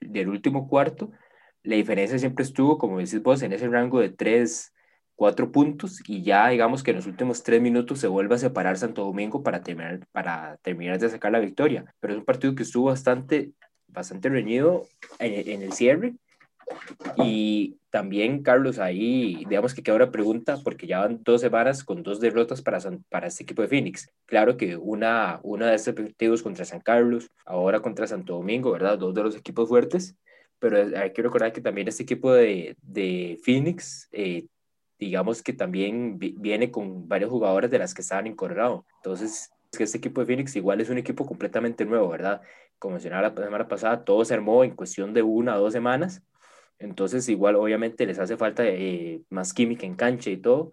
del 0.00 0.28
último 0.28 0.68
cuarto, 0.68 1.10
la 1.62 1.76
diferencia 1.76 2.18
siempre 2.18 2.44
estuvo, 2.44 2.78
como 2.78 2.98
decís 2.98 3.22
vos, 3.22 3.42
en 3.42 3.52
ese 3.52 3.68
rango 3.68 4.00
de 4.00 4.10
3, 4.10 4.72
cuatro 5.14 5.52
puntos 5.52 6.00
y 6.08 6.22
ya 6.22 6.48
digamos 6.48 6.82
que 6.82 6.92
en 6.92 6.96
los 6.96 7.06
últimos 7.06 7.42
tres 7.42 7.60
minutos 7.60 7.98
se 7.98 8.06
vuelve 8.06 8.36
a 8.36 8.38
separar 8.38 8.78
Santo 8.78 9.04
Domingo 9.04 9.42
para 9.42 9.62
terminar, 9.62 10.00
para 10.12 10.56
terminar 10.62 10.98
de 10.98 11.10
sacar 11.10 11.30
la 11.30 11.40
victoria. 11.40 11.84
Pero 12.00 12.14
es 12.14 12.18
un 12.18 12.24
partido 12.24 12.54
que 12.54 12.62
estuvo 12.62 12.86
bastante, 12.86 13.52
bastante 13.86 14.30
reñido 14.30 14.86
en, 15.18 15.46
en 15.50 15.62
el 15.62 15.74
cierre 15.74 16.14
y 17.16 17.76
también, 17.90 18.42
Carlos, 18.42 18.78
ahí 18.78 19.44
digamos 19.48 19.74
que 19.74 19.82
queda 19.82 19.96
una 19.96 20.10
pregunta, 20.10 20.58
porque 20.62 20.86
ya 20.86 21.00
van 21.00 21.20
dos 21.24 21.40
semanas 21.40 21.84
con 21.84 22.02
dos 22.02 22.20
derrotas 22.20 22.62
para, 22.62 22.78
para 23.08 23.26
este 23.26 23.42
equipo 23.42 23.62
de 23.62 23.68
Phoenix. 23.68 24.08
Claro 24.26 24.56
que 24.56 24.76
una, 24.76 25.40
una 25.42 25.66
de 25.66 25.76
estos 25.76 25.94
partidos 25.94 26.42
contra 26.42 26.64
San 26.64 26.80
Carlos, 26.80 27.30
ahora 27.44 27.80
contra 27.80 28.06
Santo 28.06 28.34
Domingo, 28.34 28.70
¿verdad? 28.70 28.98
Dos 28.98 29.14
de 29.14 29.22
los 29.22 29.36
equipos 29.36 29.68
fuertes, 29.68 30.16
pero 30.60 30.96
hay 30.96 31.12
que 31.12 31.22
recordar 31.22 31.52
que 31.52 31.60
también 31.60 31.88
este 31.88 32.04
equipo 32.04 32.32
de, 32.32 32.76
de 32.82 33.40
Phoenix, 33.42 34.08
eh, 34.12 34.46
digamos 34.98 35.42
que 35.42 35.52
también 35.52 36.18
viene 36.18 36.70
con 36.70 37.08
varios 37.08 37.30
jugadores 37.30 37.70
de 37.70 37.78
las 37.80 37.94
que 37.94 38.02
estaban 38.02 38.28
en 38.28 38.36
Colorado. 38.36 38.86
Entonces, 38.98 39.50
es 39.72 39.78
que 39.78 39.84
este 39.84 39.98
equipo 39.98 40.20
de 40.20 40.26
Phoenix 40.26 40.54
igual 40.56 40.80
es 40.80 40.90
un 40.90 40.98
equipo 40.98 41.26
completamente 41.26 41.84
nuevo, 41.84 42.08
¿verdad? 42.10 42.42
Como 42.78 42.94
mencionaba 42.94 43.28
la 43.28 43.44
semana 43.44 43.66
pasada, 43.66 44.04
todo 44.04 44.24
se 44.24 44.34
armó 44.34 44.62
en 44.62 44.76
cuestión 44.76 45.12
de 45.14 45.22
una 45.22 45.56
o 45.56 45.60
dos 45.60 45.72
semanas 45.72 46.22
entonces, 46.80 47.28
igual, 47.28 47.56
obviamente 47.56 48.06
les 48.06 48.18
hace 48.18 48.36
falta 48.38 48.66
eh, 48.66 49.22
más 49.30 49.52
química 49.52 49.86
en 49.86 49.94
cancha 49.94 50.30
y 50.30 50.38
todo, 50.38 50.72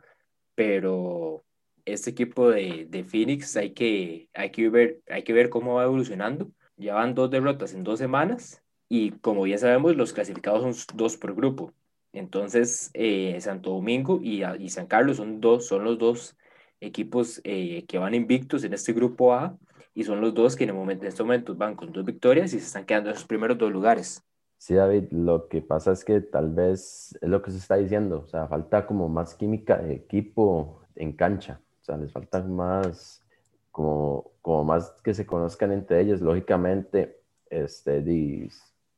pero 0.56 1.46
este 1.86 2.12
equipo 2.12 2.50
de, 2.50 2.88
de 2.90 3.04
Phoenix 3.04 3.58
hay 3.58 3.74
que, 3.74 4.30
hay, 4.34 4.52
que 4.52 4.70
ver, 4.70 5.02
hay 5.08 5.24
que 5.24 5.34
ver 5.34 5.50
cómo 5.50 5.76
va 5.76 5.84
evolucionando. 5.84 6.52
Ya 6.78 6.94
van 6.96 7.16
dos 7.16 7.30
derrotas 7.30 7.74
en 7.74 7.84
dos 7.84 8.00
semanas 8.00 8.64
y 8.90 9.12
como 9.12 9.44
bien 9.44 9.60
sabemos, 9.60 9.96
los 9.96 10.14
clasificados 10.14 10.62
son 10.62 10.98
dos 10.98 11.18
por 11.18 11.36
grupo. 11.36 11.74
Entonces, 12.14 12.90
eh, 12.94 13.40
Santo 13.42 13.72
Domingo 13.72 14.20
y, 14.22 14.44
y, 14.44 14.70
San 14.70 14.88
Carlos 14.88 15.18
son, 15.18 15.42
dos, 15.42 15.68
son 15.68 15.84
los 15.84 15.98
dos 15.98 16.38
equipos 16.80 17.42
eh, 17.44 17.86
que 17.88 17.98
van 17.98 18.16
invictos 18.16 18.64
en 18.64 18.74
este 18.74 18.94
grupo 18.94 19.34
A 19.34 19.58
y 19.94 20.04
son 20.04 20.22
los 20.22 20.34
dos 20.34 20.56
que 20.56 20.64
en, 20.64 20.72
el 20.72 20.76
momento, 20.76 21.04
en 21.04 21.10
este 21.10 21.24
momento 21.24 21.56
van 21.56 21.76
con 21.76 21.92
dos 21.92 22.06
victorias 22.06 22.54
y 22.54 22.60
se 22.60 22.66
están 22.66 22.86
quedando 22.86 23.10
en 23.10 23.16
esos 23.16 23.28
primeros 23.28 23.58
dos 23.58 23.72
lugares. 23.72 24.24
Sí, 24.58 24.74
David, 24.74 25.12
lo 25.12 25.48
que 25.48 25.62
pasa 25.62 25.92
es 25.92 26.04
que 26.04 26.22
tal 26.22 26.52
vez 26.52 27.18
es 27.22 27.30
lo 27.30 27.42
que 27.42 27.52
se 27.52 27.58
está 27.58 27.76
diciendo, 27.76 28.24
o 28.26 28.28
sea, 28.28 28.48
falta 28.48 28.88
como 28.88 29.08
más 29.08 29.36
química 29.36 29.78
de 29.78 29.94
equipo 29.94 30.82
en 30.96 31.14
cancha, 31.14 31.62
o 31.82 31.84
sea, 31.84 31.98
les 31.98 32.12
falta 32.12 32.42
más, 32.44 33.24
como, 33.72 34.32
como 34.42 34.64
más 34.64 34.96
que 35.04 35.14
se 35.14 35.28
conozcan 35.28 35.72
entre 35.72 36.02
ellos, 36.02 36.22
lógicamente, 36.22 37.20
este, 37.50 38.02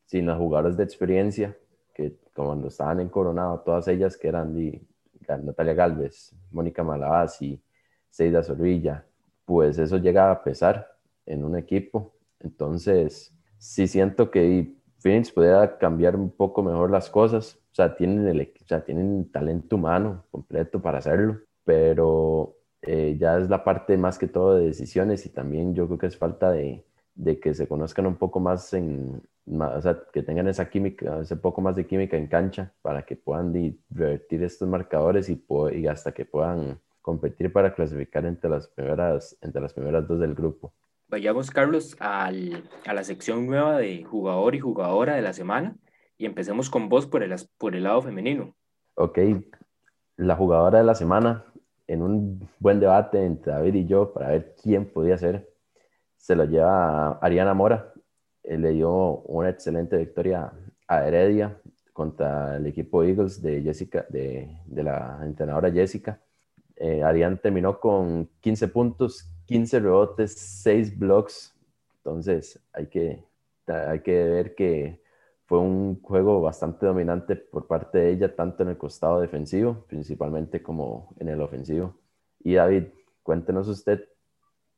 sin 0.09 0.25
las 0.25 0.39
jugadoras 0.39 0.75
de 0.75 0.83
experiencia, 0.83 1.55
que 1.93 2.17
cuando 2.33 2.69
estaban 2.69 2.99
en 2.99 3.09
Coronado, 3.09 3.59
todas 3.59 3.87
ellas 3.87 4.17
que 4.17 4.27
eran 4.27 4.55
de 4.55 4.81
Natalia 5.27 5.75
Galvez, 5.75 6.35
Mónica 6.49 6.83
Malabasi, 6.83 7.61
Seida 8.09 8.41
Zorrilla, 8.41 9.05
pues 9.45 9.77
eso 9.77 9.97
llega 9.97 10.31
a 10.31 10.43
pesar 10.43 10.87
en 11.27 11.43
un 11.43 11.55
equipo, 11.55 12.15
entonces 12.39 13.37
sí 13.59 13.85
siento 13.85 14.31
que 14.31 14.73
Phoenix 14.97 15.31
pudiera 15.31 15.77
cambiar 15.77 16.15
un 16.15 16.31
poco 16.31 16.63
mejor 16.63 16.89
las 16.89 17.07
cosas. 17.11 17.59
O 17.71 17.75
sea, 17.75 17.95
tienen, 17.95 18.27
el, 18.27 18.41
o 18.41 18.67
sea, 18.67 18.83
tienen 18.83 19.31
talento 19.31 19.75
humano 19.75 20.25
completo 20.31 20.81
para 20.81 20.97
hacerlo, 20.97 21.37
pero 21.63 22.55
eh, 22.81 23.15
ya 23.19 23.37
es 23.37 23.47
la 23.47 23.63
parte 23.63 23.95
más 23.95 24.17
que 24.17 24.27
todo 24.27 24.55
de 24.55 24.65
decisiones 24.65 25.23
y 25.27 25.29
también 25.29 25.75
yo 25.75 25.85
creo 25.85 25.99
que 25.99 26.07
es 26.07 26.17
falta 26.17 26.51
de, 26.51 26.83
de 27.13 27.39
que 27.39 27.53
se 27.53 27.67
conozcan 27.67 28.07
un 28.07 28.15
poco 28.15 28.39
más 28.39 28.73
en, 28.73 29.21
o 29.49 29.81
sea, 29.81 29.99
que 30.13 30.23
tengan 30.23 30.47
esa 30.47 30.69
química, 30.69 31.19
ese 31.21 31.35
poco 31.35 31.61
más 31.61 31.75
de 31.75 31.85
química 31.85 32.17
en 32.17 32.27
cancha 32.27 32.71
para 32.81 33.03
que 33.03 33.15
puedan 33.15 33.53
revertir 33.89 34.43
estos 34.43 34.67
marcadores 34.67 35.29
y, 35.29 35.43
y 35.73 35.87
hasta 35.87 36.11
que 36.11 36.25
puedan 36.25 36.79
competir 37.01 37.51
para 37.51 37.73
clasificar 37.73 38.25
entre 38.25 38.49
las 38.49 38.67
primeras, 38.67 39.37
entre 39.41 39.61
las 39.61 39.73
primeras 39.73 40.07
dos 40.07 40.19
del 40.19 40.35
grupo. 40.35 40.73
Vayamos, 41.07 41.49
Carlos, 41.49 41.97
al, 41.99 42.69
a 42.85 42.93
la 42.93 43.03
sección 43.03 43.47
nueva 43.47 43.77
de 43.79 44.03
jugador 44.03 44.53
y 44.53 44.59
jugadora 44.59 45.15
de 45.15 45.23
la 45.23 45.33
semana 45.33 45.75
y 46.17 46.25
empecemos 46.25 46.69
con 46.69 46.87
vos 46.87 47.07
por 47.07 47.23
el, 47.23 47.33
por 47.57 47.75
el 47.75 47.83
lado 47.83 48.01
femenino. 48.03 48.53
Ok, 48.93 49.17
la 50.17 50.35
jugadora 50.35 50.79
de 50.79 50.83
la 50.83 50.93
semana, 50.93 51.45
en 51.87 52.03
un 52.03 52.49
buen 52.59 52.79
debate 52.79 53.25
entre 53.25 53.53
David 53.53 53.73
y 53.73 53.85
yo 53.87 54.13
para 54.13 54.29
ver 54.29 54.53
quién 54.61 54.85
podía 54.85 55.17
ser, 55.17 55.49
se 56.17 56.35
lo 56.35 56.43
lleva 56.43 57.13
Ariana 57.13 57.53
Mora. 57.53 57.88
Él 58.49 58.61
le 58.61 58.71
dio 58.71 59.19
una 59.27 59.49
excelente 59.49 59.95
victoria 59.95 60.51
a 60.87 61.07
Heredia 61.07 61.55
contra 61.93 62.57
el 62.57 62.65
equipo 62.65 63.03
Eagles 63.03 63.43
de 63.43 63.61
Jessica, 63.61 64.07
de, 64.09 64.49
la 64.71 65.19
entrenadora 65.21 65.71
Jessica. 65.71 66.19
Eh, 66.75 67.03
terminó 67.43 67.79
con 67.79 68.27
15 68.39 68.69
puntos, 68.69 69.29
15 69.45 69.79
rebotes, 69.81 70.33
6 70.63 70.97
blocks. 70.97 71.55
Entonces 71.97 72.59
hay 72.73 72.87
que, 72.87 73.23
hay 73.67 73.99
que 73.99 74.23
ver 74.23 74.55
que 74.55 74.99
fue 75.45 75.59
un 75.59 76.01
juego 76.01 76.41
bastante 76.41 76.87
dominante 76.87 77.35
por 77.35 77.67
parte 77.67 77.99
de 77.99 78.09
ella, 78.09 78.35
tanto 78.35 78.63
en 78.63 78.69
el 78.69 78.77
costado 78.79 79.21
defensivo, 79.21 79.85
principalmente 79.87 80.63
como 80.63 81.13
en 81.19 81.29
el 81.29 81.39
ofensivo. 81.39 81.99
Y 82.39 82.55
David, 82.55 82.85
cuéntenos 83.21 83.67
usted 83.67 84.09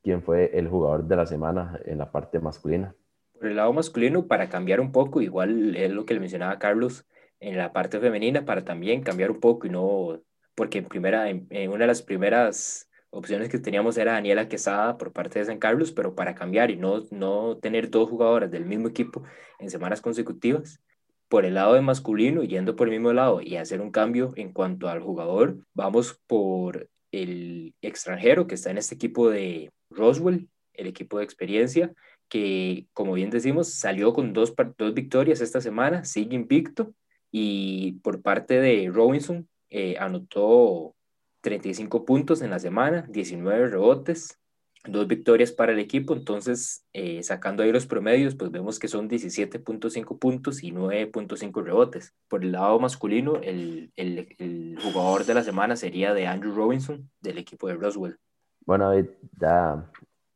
quién 0.03 0.21
fue 0.23 0.57
el 0.57 0.67
jugador 0.67 1.05
de 1.05 1.15
la 1.15 1.25
semana 1.25 1.79
en 1.85 1.99
la 1.99 2.11
parte 2.11 2.37
masculina. 2.39 2.93
Por 3.41 3.49
el 3.49 3.55
lado 3.55 3.73
masculino, 3.73 4.27
para 4.27 4.49
cambiar 4.49 4.79
un 4.79 4.91
poco, 4.91 5.19
igual 5.19 5.75
es 5.75 5.89
lo 5.89 6.05
que 6.05 6.13
le 6.13 6.19
mencionaba 6.19 6.59
Carlos, 6.59 7.07
en 7.39 7.57
la 7.57 7.73
parte 7.73 7.99
femenina, 7.99 8.45
para 8.45 8.63
también 8.63 9.01
cambiar 9.01 9.31
un 9.31 9.39
poco 9.39 9.65
y 9.65 9.71
no, 9.71 10.21
porque 10.53 10.77
en 10.77 10.85
primera, 10.85 11.27
en 11.27 11.71
una 11.71 11.79
de 11.79 11.87
las 11.87 12.03
primeras 12.03 12.87
opciones 13.09 13.49
que 13.49 13.57
teníamos 13.57 13.97
era 13.97 14.13
Daniela 14.13 14.47
Quesada 14.47 14.95
por 14.99 15.11
parte 15.11 15.39
de 15.39 15.45
San 15.45 15.57
Carlos, 15.57 15.91
pero 15.91 16.13
para 16.13 16.35
cambiar 16.35 16.69
y 16.69 16.75
no, 16.75 17.01
no 17.09 17.57
tener 17.57 17.89
dos 17.89 18.11
jugadoras 18.11 18.51
del 18.51 18.65
mismo 18.67 18.89
equipo 18.89 19.23
en 19.57 19.71
semanas 19.71 20.01
consecutivas, 20.01 20.79
por 21.27 21.43
el 21.43 21.55
lado 21.55 21.73
de 21.73 21.81
masculino, 21.81 22.43
yendo 22.43 22.75
por 22.75 22.89
el 22.89 22.91
mismo 22.91 23.11
lado 23.11 23.41
y 23.41 23.55
hacer 23.55 23.81
un 23.81 23.89
cambio 23.89 24.33
en 24.35 24.53
cuanto 24.53 24.87
al 24.87 25.01
jugador, 25.01 25.57
vamos 25.73 26.21
por 26.27 26.91
el 27.11 27.73
extranjero 27.81 28.45
que 28.45 28.53
está 28.53 28.69
en 28.69 28.77
este 28.77 28.93
equipo 28.93 29.31
de 29.31 29.71
Roswell, 29.89 30.47
el 30.73 30.85
equipo 30.85 31.17
de 31.17 31.23
experiencia, 31.23 31.91
que 32.31 32.87
como 32.93 33.11
bien 33.11 33.29
decimos, 33.29 33.73
salió 33.73 34.13
con 34.13 34.31
dos, 34.31 34.53
dos 34.77 34.93
victorias 34.93 35.41
esta 35.41 35.59
semana, 35.59 36.05
sigue 36.05 36.33
invicto, 36.33 36.93
y 37.29 37.99
por 38.03 38.21
parte 38.21 38.61
de 38.61 38.89
Robinson 38.89 39.49
eh, 39.69 39.97
anotó 39.99 40.95
35 41.41 42.05
puntos 42.05 42.41
en 42.41 42.51
la 42.51 42.59
semana, 42.59 43.05
19 43.09 43.67
rebotes, 43.67 44.39
dos 44.85 45.07
victorias 45.07 45.51
para 45.51 45.73
el 45.73 45.79
equipo, 45.79 46.13
entonces 46.13 46.85
eh, 46.93 47.21
sacando 47.21 47.63
ahí 47.63 47.73
los 47.73 47.85
promedios, 47.85 48.35
pues 48.35 48.49
vemos 48.49 48.79
que 48.79 48.87
son 48.87 49.09
17.5 49.09 50.17
puntos 50.17 50.63
y 50.63 50.71
9.5 50.71 51.61
rebotes. 51.61 52.13
Por 52.29 52.45
el 52.45 52.53
lado 52.53 52.79
masculino, 52.79 53.41
el, 53.43 53.91
el, 53.97 54.33
el, 54.39 54.77
jugador 54.81 55.25
de 55.25 55.33
la 55.33 55.43
semana 55.43 55.75
sería 55.75 56.13
de 56.13 56.27
Andrew 56.27 56.55
Robinson, 56.55 57.09
del 57.19 57.39
equipo 57.39 57.67
de 57.67 57.73
Roswell. 57.73 58.17
Bueno, 58.65 58.93
ya, 59.37 59.85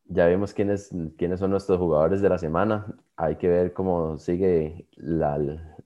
ya 0.08 0.26
vimos 0.26 0.52
quiénes, 0.52 0.90
quiénes 1.16 1.40
son 1.40 1.50
nuestros 1.50 1.78
jugadores 1.78 2.20
de 2.20 2.28
la 2.28 2.38
semana. 2.38 2.86
Hay 3.16 3.36
que 3.36 3.48
ver 3.48 3.72
cómo 3.72 4.18
sigue 4.18 4.88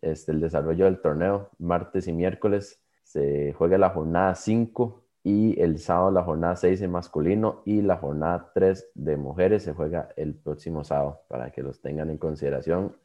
este, 0.02 0.32
el 0.32 0.40
desarrollo 0.40 0.84
del 0.84 1.00
torneo. 1.00 1.50
Martes 1.58 2.06
y 2.08 2.12
miércoles 2.12 2.82
se 3.02 3.52
juega 3.54 3.78
la 3.78 3.90
jornada 3.90 4.34
5 4.34 5.02
y 5.22 5.60
el 5.60 5.78
sábado 5.78 6.10
la 6.10 6.22
jornada 6.22 6.56
6 6.56 6.80
en 6.82 6.90
masculino 6.90 7.62
y 7.64 7.82
la 7.82 7.96
jornada 7.96 8.50
3 8.54 8.92
de 8.94 9.16
mujeres 9.16 9.64
se 9.64 9.74
juega 9.74 10.08
el 10.16 10.34
próximo 10.34 10.84
sábado 10.84 11.20
para 11.28 11.50
que 11.50 11.62
los 11.62 11.80
tengan 11.80 12.10
en 12.10 12.18
consideración. 12.18 12.96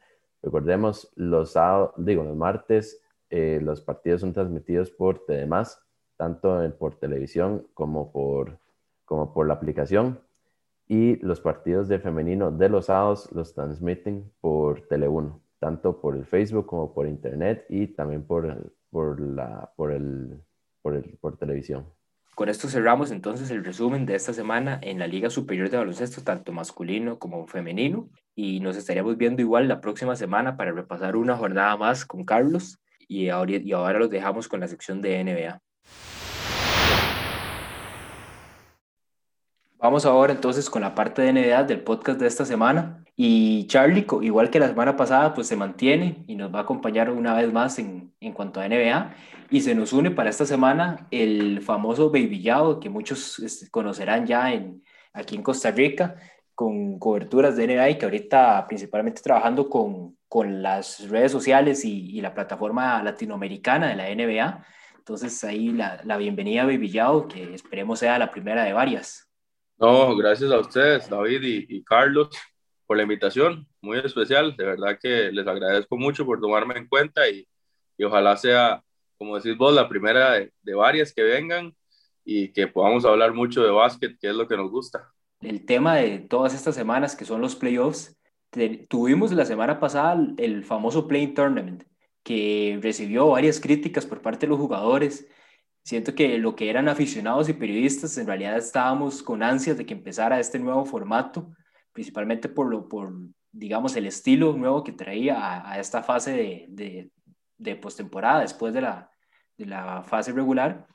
Recordemos, 0.42 1.12
los 1.16 1.52
sábados, 1.52 1.92
digo, 1.96 2.22
los 2.24 2.36
martes 2.36 3.02
eh, 3.30 3.58
los 3.62 3.80
partidos 3.80 4.20
son 4.20 4.32
transmitidos 4.32 4.90
por 4.90 5.24
TDMás, 5.26 5.82
tanto 6.16 6.58
por 6.78 6.96
televisión 6.96 7.66
como 7.74 8.12
por, 8.12 8.58
como 9.04 9.32
por 9.32 9.46
la 9.46 9.54
aplicación. 9.54 10.20
Y 10.88 11.16
los 11.16 11.40
partidos 11.40 11.88
de 11.88 11.98
femenino 11.98 12.50
de 12.50 12.68
los 12.68 12.86
sábados 12.86 13.28
los 13.32 13.54
transmiten 13.54 14.30
por 14.40 14.86
Tele1, 14.88 15.40
tanto 15.58 16.00
por 16.00 16.16
el 16.16 16.24
Facebook 16.24 16.66
como 16.66 16.94
por 16.94 17.08
internet 17.08 17.66
y 17.68 17.88
también 17.88 18.24
por, 18.24 18.72
por, 18.90 19.20
la, 19.20 19.72
por, 19.76 19.92
el, 19.92 20.40
por, 20.82 20.94
el, 20.94 21.18
por 21.20 21.36
televisión. 21.36 21.86
Con 22.36 22.50
esto 22.50 22.68
cerramos 22.68 23.10
entonces 23.12 23.50
el 23.50 23.64
resumen 23.64 24.04
de 24.04 24.14
esta 24.14 24.34
semana 24.34 24.78
en 24.82 24.98
la 24.98 25.06
Liga 25.06 25.30
Superior 25.30 25.70
de 25.70 25.78
Baloncesto, 25.78 26.22
tanto 26.22 26.52
masculino 26.52 27.18
como 27.18 27.46
femenino. 27.46 28.10
Y 28.34 28.60
nos 28.60 28.76
estaríamos 28.76 29.16
viendo 29.16 29.40
igual 29.40 29.68
la 29.68 29.80
próxima 29.80 30.16
semana 30.16 30.56
para 30.58 30.72
repasar 30.72 31.16
una 31.16 31.34
jornada 31.34 31.74
más 31.78 32.04
con 32.04 32.26
Carlos. 32.26 32.78
Y 33.08 33.30
ahora, 33.30 33.52
y 33.52 33.72
ahora 33.72 33.98
los 33.98 34.10
dejamos 34.10 34.48
con 34.48 34.60
la 34.60 34.68
sección 34.68 35.00
de 35.00 35.24
NBA. 35.24 35.62
Vamos 39.86 40.04
ahora 40.04 40.32
entonces 40.32 40.68
con 40.68 40.82
la 40.82 40.96
parte 40.96 41.22
de 41.22 41.32
NBA 41.32 41.62
del 41.62 41.80
podcast 41.80 42.18
de 42.18 42.26
esta 42.26 42.44
semana. 42.44 43.04
Y 43.14 43.68
Charlie, 43.68 44.04
igual 44.22 44.50
que 44.50 44.58
la 44.58 44.66
semana 44.66 44.96
pasada, 44.96 45.32
pues 45.32 45.46
se 45.46 45.54
mantiene 45.54 46.24
y 46.26 46.34
nos 46.34 46.52
va 46.52 46.58
a 46.58 46.62
acompañar 46.62 47.08
una 47.08 47.34
vez 47.34 47.52
más 47.52 47.78
en, 47.78 48.12
en 48.18 48.32
cuanto 48.32 48.58
a 48.58 48.68
NBA. 48.68 49.14
Y 49.48 49.60
se 49.60 49.76
nos 49.76 49.92
une 49.92 50.10
para 50.10 50.28
esta 50.28 50.44
semana 50.44 51.06
el 51.12 51.62
famoso 51.62 52.10
Baby 52.10 52.42
Yao, 52.42 52.80
que 52.80 52.90
muchos 52.90 53.38
este, 53.38 53.70
conocerán 53.70 54.26
ya 54.26 54.52
en, 54.52 54.82
aquí 55.12 55.36
en 55.36 55.44
Costa 55.44 55.70
Rica, 55.70 56.16
con 56.52 56.98
coberturas 56.98 57.54
de 57.56 57.68
NBA 57.68 57.90
y 57.90 57.98
que 57.98 58.06
ahorita 58.06 58.66
principalmente 58.66 59.22
trabajando 59.22 59.70
con, 59.70 60.16
con 60.28 60.62
las 60.62 61.08
redes 61.08 61.30
sociales 61.30 61.84
y, 61.84 62.10
y, 62.10 62.20
la 62.20 62.34
plataforma 62.34 63.00
latinoamericana 63.04 63.86
de 63.90 63.94
la 63.94 64.12
NBA. 64.12 64.66
Entonces 64.98 65.44
ahí 65.44 65.68
la, 65.68 66.00
la 66.02 66.16
bienvenida 66.16 66.62
a 66.62 66.66
Baby 66.66 66.90
Yao, 66.90 67.28
que 67.28 67.54
esperemos 67.54 68.00
sea 68.00 68.18
la 68.18 68.32
primera 68.32 68.64
de 68.64 68.72
varias. 68.72 69.25
No, 69.78 70.16
gracias 70.16 70.50
a 70.50 70.58
ustedes, 70.58 71.08
David 71.10 71.66
y, 71.68 71.84
Carlos, 71.84 72.30
por 72.86 72.96
la 72.96 73.02
invitación, 73.02 73.66
muy 73.82 73.98
especial. 73.98 74.56
De 74.56 74.64
verdad 74.64 74.98
que 75.00 75.30
les 75.30 75.46
agradezco 75.46 75.98
mucho 75.98 76.24
por 76.24 76.40
tomarme 76.40 76.78
en 76.78 76.88
cuenta 76.88 77.28
y, 77.28 77.46
y 77.98 78.04
ojalá 78.04 78.36
sea, 78.38 78.82
como 79.18 79.36
decís 79.36 79.56
vos, 79.56 79.74
la 79.74 79.88
primera 79.88 80.32
de, 80.32 80.74
varias 80.74 81.12
que 81.12 81.22
vengan 81.22 81.74
y 82.24 82.52
que 82.52 82.66
podamos 82.66 83.04
hablar 83.04 83.34
mucho 83.34 83.62
de 83.62 83.70
básquet, 83.70 84.18
que 84.18 84.30
es 84.30 84.34
lo 84.34 84.48
que 84.48 84.56
nos 84.56 84.70
gusta. 84.70 85.12
El 85.40 85.66
tema 85.66 85.96
de 85.96 86.20
todas 86.20 86.54
estas 86.54 86.74
semanas, 86.74 87.14
que 87.14 87.26
son 87.26 87.42
los 87.42 87.54
playoffs, 87.54 88.18
tuvimos 88.88 89.32
la 89.32 89.44
semana 89.44 89.78
pasada 89.78 90.18
el 90.38 90.64
famoso 90.64 91.06
Playing 91.06 91.34
Tournament, 91.34 91.84
que 92.22 92.78
recibió 92.82 93.28
varias 93.28 93.60
críticas 93.60 94.06
por 94.06 94.22
parte 94.22 94.46
de 94.46 94.50
los 94.50 94.58
jugadores. 94.58 95.28
Siento 95.86 96.16
que 96.16 96.36
lo 96.38 96.56
que 96.56 96.68
eran 96.68 96.88
aficionados 96.88 97.48
y 97.48 97.52
periodistas, 97.52 98.18
en 98.18 98.26
realidad 98.26 98.56
estábamos 98.56 99.22
con 99.22 99.40
ansias 99.40 99.78
de 99.78 99.86
que 99.86 99.94
empezara 99.94 100.40
este 100.40 100.58
nuevo 100.58 100.84
formato, 100.84 101.52
principalmente 101.92 102.48
por, 102.48 102.68
lo, 102.68 102.88
por 102.88 103.12
digamos, 103.52 103.94
el 103.94 104.06
estilo 104.06 104.52
nuevo 104.54 104.82
que 104.82 104.90
traía 104.90 105.64
a, 105.64 105.78
esta 105.78 106.02
fase 106.02 106.32
de, 106.32 106.66
de, 106.70 107.10
de 107.56 107.76
postemporada 107.76 108.40
después 108.40 108.74
de 108.74 108.80
la, 108.80 109.08
de 109.56 109.66
la 109.66 110.02
fase 110.02 110.32
regular 110.32 110.88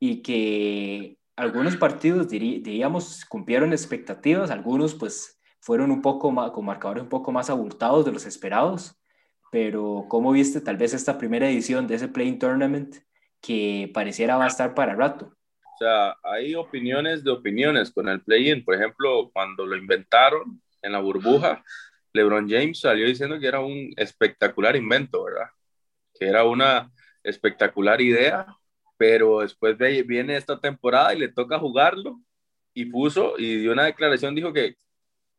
y 0.00 0.22
que 0.22 1.18
algunos 1.36 1.76
partidos, 1.76 2.26
diríamos, 2.30 3.26
cumplieron 3.26 3.72
expectativas, 3.72 4.50
algunos 4.50 4.94
pues 4.94 5.38
fueron 5.60 5.90
un 5.90 6.00
poco 6.00 6.30
más, 6.30 6.52
con 6.52 6.64
marcadores 6.64 7.02
un 7.02 7.10
poco 7.10 7.32
más 7.32 7.50
abultados 7.50 8.06
de 8.06 8.12
los 8.12 8.24
esperados, 8.24 8.98
pero 9.52 10.06
¿cómo 10.08 10.32
viste 10.32 10.62
tal 10.62 10.78
vez 10.78 10.94
esta 10.94 11.18
primera 11.18 11.50
edición 11.50 11.86
de 11.86 11.96
ese 11.96 12.08
Playing 12.08 12.38
Tournament 12.38 12.96
que 13.40 13.90
pareciera 13.92 14.36
va 14.36 14.44
a 14.44 14.48
estar 14.48 14.74
para 14.74 14.94
rato? 14.94 15.34
O 15.62 15.78
sea, 15.78 16.16
hay 16.24 16.54
opiniones 16.54 17.22
de 17.22 17.30
opiniones 17.30 17.92
con 17.92 18.08
el 18.08 18.20
play-in. 18.20 18.64
Por 18.64 18.74
ejemplo, 18.74 19.30
cuando 19.32 19.64
lo 19.64 19.76
inventaron 19.76 20.60
en 20.82 20.92
la 20.92 20.98
burbuja, 20.98 21.62
LeBron 22.12 22.48
James 22.48 22.80
salió 22.80 23.06
diciendo 23.06 23.38
que 23.38 23.46
era 23.46 23.60
un 23.60 23.92
espectacular 23.96 24.74
invento, 24.74 25.24
¿verdad? 25.24 25.48
Que 26.18 26.26
era 26.26 26.44
una 26.44 26.90
espectacular 27.22 28.00
idea, 28.00 28.46
pero 28.96 29.40
después 29.40 29.78
viene 29.78 30.36
esta 30.36 30.58
temporada 30.58 31.14
y 31.14 31.18
le 31.18 31.28
toca 31.28 31.58
jugarlo 31.58 32.20
y 32.74 32.86
puso 32.86 33.38
y 33.38 33.58
dio 33.58 33.72
una 33.72 33.84
declaración, 33.84 34.34
dijo 34.34 34.52
que, 34.52 34.76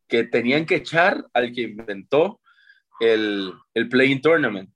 que 0.07 0.23
tenían 0.23 0.65
que 0.65 0.75
echar 0.75 1.25
al 1.33 1.51
que 1.51 1.63
inventó 1.63 2.39
el, 2.99 3.53
el 3.73 3.89
Playing 3.89 4.21
Tournament. 4.21 4.69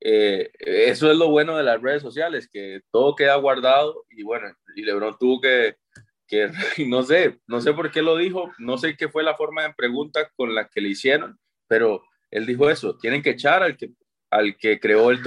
Eh, 0.00 0.50
eso 0.60 1.10
es 1.10 1.16
lo 1.16 1.28
bueno 1.28 1.56
de 1.56 1.64
las 1.64 1.80
redes 1.80 2.02
sociales, 2.02 2.48
que 2.50 2.82
todo 2.90 3.16
queda 3.16 3.36
guardado 3.36 4.04
y 4.10 4.22
bueno, 4.22 4.46
y 4.76 4.82
Lebron 4.82 5.16
tuvo 5.18 5.40
que, 5.40 5.76
que, 6.26 6.50
no 6.86 7.02
sé, 7.02 7.40
no 7.46 7.60
sé 7.60 7.72
por 7.72 7.90
qué 7.90 8.02
lo 8.02 8.16
dijo, 8.16 8.52
no 8.58 8.78
sé 8.78 8.96
qué 8.96 9.08
fue 9.08 9.22
la 9.22 9.36
forma 9.36 9.62
de 9.62 9.74
pregunta 9.74 10.30
con 10.36 10.54
la 10.54 10.68
que 10.68 10.80
le 10.80 10.90
hicieron, 10.90 11.38
pero 11.66 12.02
él 12.30 12.46
dijo 12.46 12.70
eso, 12.70 12.96
tienen 12.96 13.22
que 13.22 13.30
echar 13.30 13.62
al 13.62 13.76
que, 13.76 13.90
al 14.30 14.56
que 14.56 14.78
creó 14.78 15.10
el, 15.10 15.22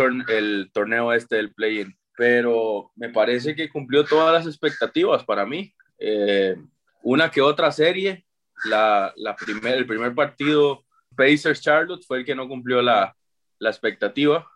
torneo 0.71 1.13
este 1.13 1.35
del 1.37 1.53
play-in, 1.53 1.97
pero 2.15 2.91
me 2.95 3.09
parece 3.09 3.55
que 3.55 3.69
cumplió 3.69 4.05
todas 4.05 4.33
las 4.33 4.45
expectativas 4.45 5.23
para 5.25 5.45
mí. 5.45 5.73
Eh, 5.97 6.55
una 7.03 7.31
que 7.31 7.41
otra 7.41 7.71
serie, 7.71 8.25
la, 8.65 9.13
el 9.17 9.87
primer 9.87 10.13
partido 10.13 10.85
Pacers 11.15 11.61
Charlotte 11.61 12.05
fue 12.05 12.19
el 12.19 12.25
que 12.25 12.35
no 12.35 12.47
cumplió 12.47 12.81
la, 12.81 13.15
la 13.59 13.69
expectativa, 13.69 14.47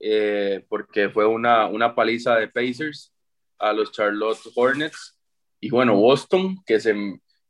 eh, 0.00 0.64
porque 0.68 1.08
fue 1.10 1.26
una, 1.26 1.66
una 1.66 1.94
paliza 1.94 2.36
de 2.36 2.48
Pacers 2.48 3.12
a 3.58 3.72
los 3.72 3.92
Charlotte 3.92 4.38
Hornets. 4.54 5.18
Y 5.60 5.70
bueno, 5.70 5.96
Boston, 5.96 6.56
que 6.64 6.80
se, 6.80 6.94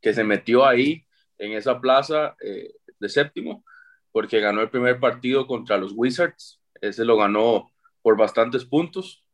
que 0.01 0.15
se 0.15 0.25
metió 0.25 0.65
ahí 0.65 1.05
en 1.39 1.53
esa 1.53 1.81
plaza 1.81 2.37
eh, 2.41 2.73
de 2.99 3.09
séptimo, 3.09 3.65
porque 4.13 4.41
ganó 4.41 4.61
el 4.63 4.71
primer 4.71 4.99
partido 4.99 5.47
contra 5.47 5.77
los 5.77 5.93
Wizards. 5.95 6.61
Ese 6.81 7.05
lo 7.05 7.17
ganó 7.17 7.71
por 8.03 8.17
bastantes 8.17 8.65
puntos 8.65 9.25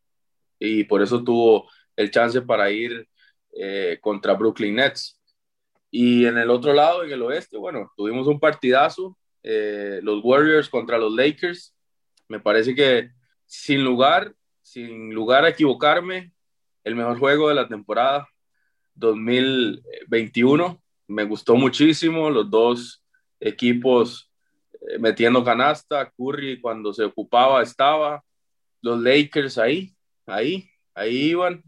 y 0.59 0.85
por 0.85 1.03
eso 1.03 1.23
tuvo 1.23 1.69
el 1.97 2.11
chance 2.11 2.41
para 2.43 2.71
ir 2.71 3.09
eh, 3.53 3.99
contra 4.01 4.35
Brooklyn 4.35 4.77
Nets. 4.77 5.21
Y 5.91 6.27
en 6.27 6.39
el 6.39 6.51
otro 6.51 6.73
lado, 6.73 7.05
en 7.05 7.13
el 7.13 7.23
oeste, 7.23 7.57
bueno, 7.57 7.93
tuvimos 7.97 8.27
un 8.27 8.41
partidazo, 8.41 9.17
eh, 9.43 10.01
los 10.03 10.25
Warriors 10.25 10.69
contra 10.69 10.99
los 10.99 11.15
Lakers. 11.15 11.74
Me 12.29 12.41
parece 12.41 12.75
que 12.75 13.11
sin 13.47 13.85
lugar, 13.85 14.35
sin 14.63 15.13
lugar 15.13 15.45
a 15.45 15.51
equivocarme, 15.51 16.33
el 16.85 16.95
mejor 16.95 17.19
juego 17.19 17.49
de 17.49 17.55
la 17.55 17.69
temporada 17.69 18.29
2021. 18.95 20.81
Me 21.09 21.25
gustó 21.25 21.57
muchísimo 21.57 22.31
los 22.31 22.51
dos 22.51 23.05
equipos 23.41 24.31
eh, 24.73 24.99
metiendo 24.99 25.45
canasta. 25.45 26.11
Curry 26.17 26.61
cuando 26.61 26.93
se 26.93 27.05
ocupaba 27.05 27.63
estaba. 27.63 28.23
Los 28.81 29.01
Lakers 29.01 29.59
ahí, 29.59 29.95
ahí, 30.27 30.69
ahí 30.95 31.31
iban. 31.31 31.63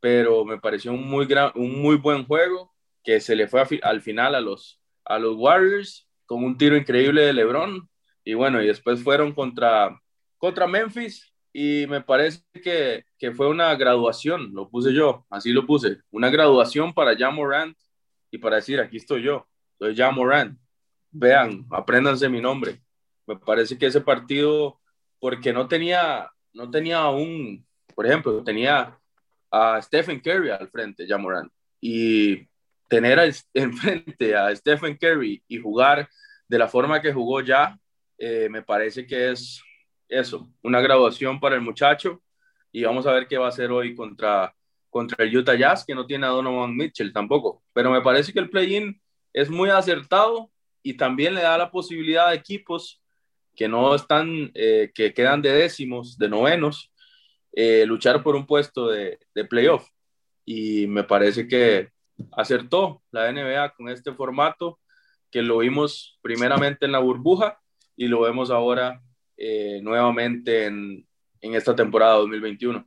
Pero 0.00 0.44
me 0.44 0.58
pareció 0.58 0.92
un 0.92 1.08
muy, 1.08 1.26
gran, 1.26 1.52
un 1.54 1.80
muy 1.80 1.96
buen 1.96 2.24
juego 2.24 2.72
que 3.02 3.20
se 3.20 3.34
le 3.34 3.48
fue 3.48 3.64
al 3.82 4.00
final 4.00 4.34
a 4.34 4.40
los, 4.40 4.80
a 5.04 5.18
los 5.18 5.36
Warriors 5.36 6.08
con 6.26 6.44
un 6.44 6.58
tiro 6.58 6.76
increíble 6.76 7.22
de 7.22 7.32
LeBron. 7.32 7.87
Y 8.28 8.34
bueno, 8.34 8.62
y 8.62 8.66
después 8.66 9.02
fueron 9.02 9.32
contra, 9.32 9.98
contra 10.36 10.66
Memphis 10.66 11.32
y 11.50 11.86
me 11.88 12.02
parece 12.02 12.42
que, 12.62 13.06
que, 13.18 13.32
fue 13.32 13.48
una 13.48 13.74
graduación, 13.74 14.52
lo 14.52 14.68
puse 14.68 14.92
yo, 14.92 15.24
así 15.30 15.50
lo 15.50 15.64
puse, 15.64 16.02
una 16.10 16.28
graduación 16.28 16.92
para 16.92 17.16
Jan 17.16 17.34
Morant 17.34 17.74
y 18.30 18.36
para 18.36 18.56
decir, 18.56 18.80
aquí 18.80 18.98
estoy 18.98 19.22
yo, 19.22 19.48
soy 19.78 19.96
Jan 19.96 20.14
Morant, 20.14 20.58
vean, 21.10 21.64
apréndanse 21.70 22.28
mi 22.28 22.42
nombre. 22.42 22.82
Me 23.26 23.36
parece 23.36 23.78
que 23.78 23.86
ese 23.86 24.02
partido, 24.02 24.78
porque 25.18 25.50
no 25.54 25.66
tenía, 25.66 26.30
no 26.52 26.70
tenía 26.70 27.08
un, 27.08 27.66
por 27.94 28.04
ejemplo, 28.04 28.44
tenía 28.44 28.94
a 29.50 29.80
Stephen 29.80 30.20
Curry 30.20 30.50
al 30.50 30.68
frente, 30.68 31.06
Jan 31.08 31.22
Morant, 31.22 31.50
y 31.80 32.46
tener 32.88 33.18
enfrente 33.54 34.36
a 34.36 34.54
Stephen 34.54 34.98
Curry 34.98 35.42
y 35.48 35.56
jugar 35.56 36.10
de 36.46 36.58
la 36.58 36.68
forma 36.68 37.00
que 37.00 37.10
jugó 37.10 37.40
ya, 37.40 37.80
eh, 38.18 38.48
me 38.50 38.62
parece 38.62 39.06
que 39.06 39.30
es 39.30 39.62
eso, 40.08 40.50
una 40.62 40.80
graduación 40.80 41.38
para 41.38 41.54
el 41.54 41.60
muchacho 41.60 42.22
y 42.72 42.82
vamos 42.82 43.06
a 43.06 43.12
ver 43.12 43.28
qué 43.28 43.38
va 43.38 43.46
a 43.46 43.50
hacer 43.50 43.70
hoy 43.70 43.94
contra, 43.94 44.54
contra 44.90 45.24
el 45.24 45.36
Utah 45.36 45.54
Jazz, 45.54 45.84
que 45.84 45.94
no 45.94 46.06
tiene 46.06 46.26
a 46.26 46.30
Donovan 46.30 46.76
Mitchell 46.76 47.12
tampoco. 47.12 47.62
Pero 47.72 47.90
me 47.90 48.02
parece 48.02 48.32
que 48.32 48.40
el 48.40 48.50
play-in 48.50 49.00
es 49.32 49.48
muy 49.48 49.70
acertado 49.70 50.50
y 50.82 50.94
también 50.94 51.34
le 51.34 51.42
da 51.42 51.56
la 51.56 51.70
posibilidad 51.70 52.28
a 52.28 52.34
equipos 52.34 53.00
que 53.54 53.68
no 53.68 53.94
están, 53.94 54.50
eh, 54.54 54.90
que 54.94 55.12
quedan 55.14 55.42
de 55.42 55.52
décimos, 55.52 56.18
de 56.18 56.28
novenos, 56.28 56.92
eh, 57.52 57.84
luchar 57.86 58.22
por 58.22 58.36
un 58.36 58.46
puesto 58.46 58.88
de, 58.88 59.18
de 59.34 59.44
playoff. 59.44 59.88
Y 60.44 60.86
me 60.86 61.04
parece 61.04 61.46
que 61.46 61.90
acertó 62.32 63.02
la 63.10 63.30
NBA 63.32 63.74
con 63.74 63.88
este 63.88 64.12
formato, 64.12 64.78
que 65.30 65.42
lo 65.42 65.58
vimos 65.58 66.18
primeramente 66.22 66.86
en 66.86 66.92
la 66.92 67.00
burbuja 67.00 67.60
y 67.98 68.06
lo 68.06 68.20
vemos 68.20 68.50
ahora 68.50 69.02
eh, 69.36 69.80
nuevamente 69.82 70.66
en, 70.66 71.04
en, 71.40 71.54
esta 71.54 71.74
temporada 71.74 72.14
2021? 72.14 72.86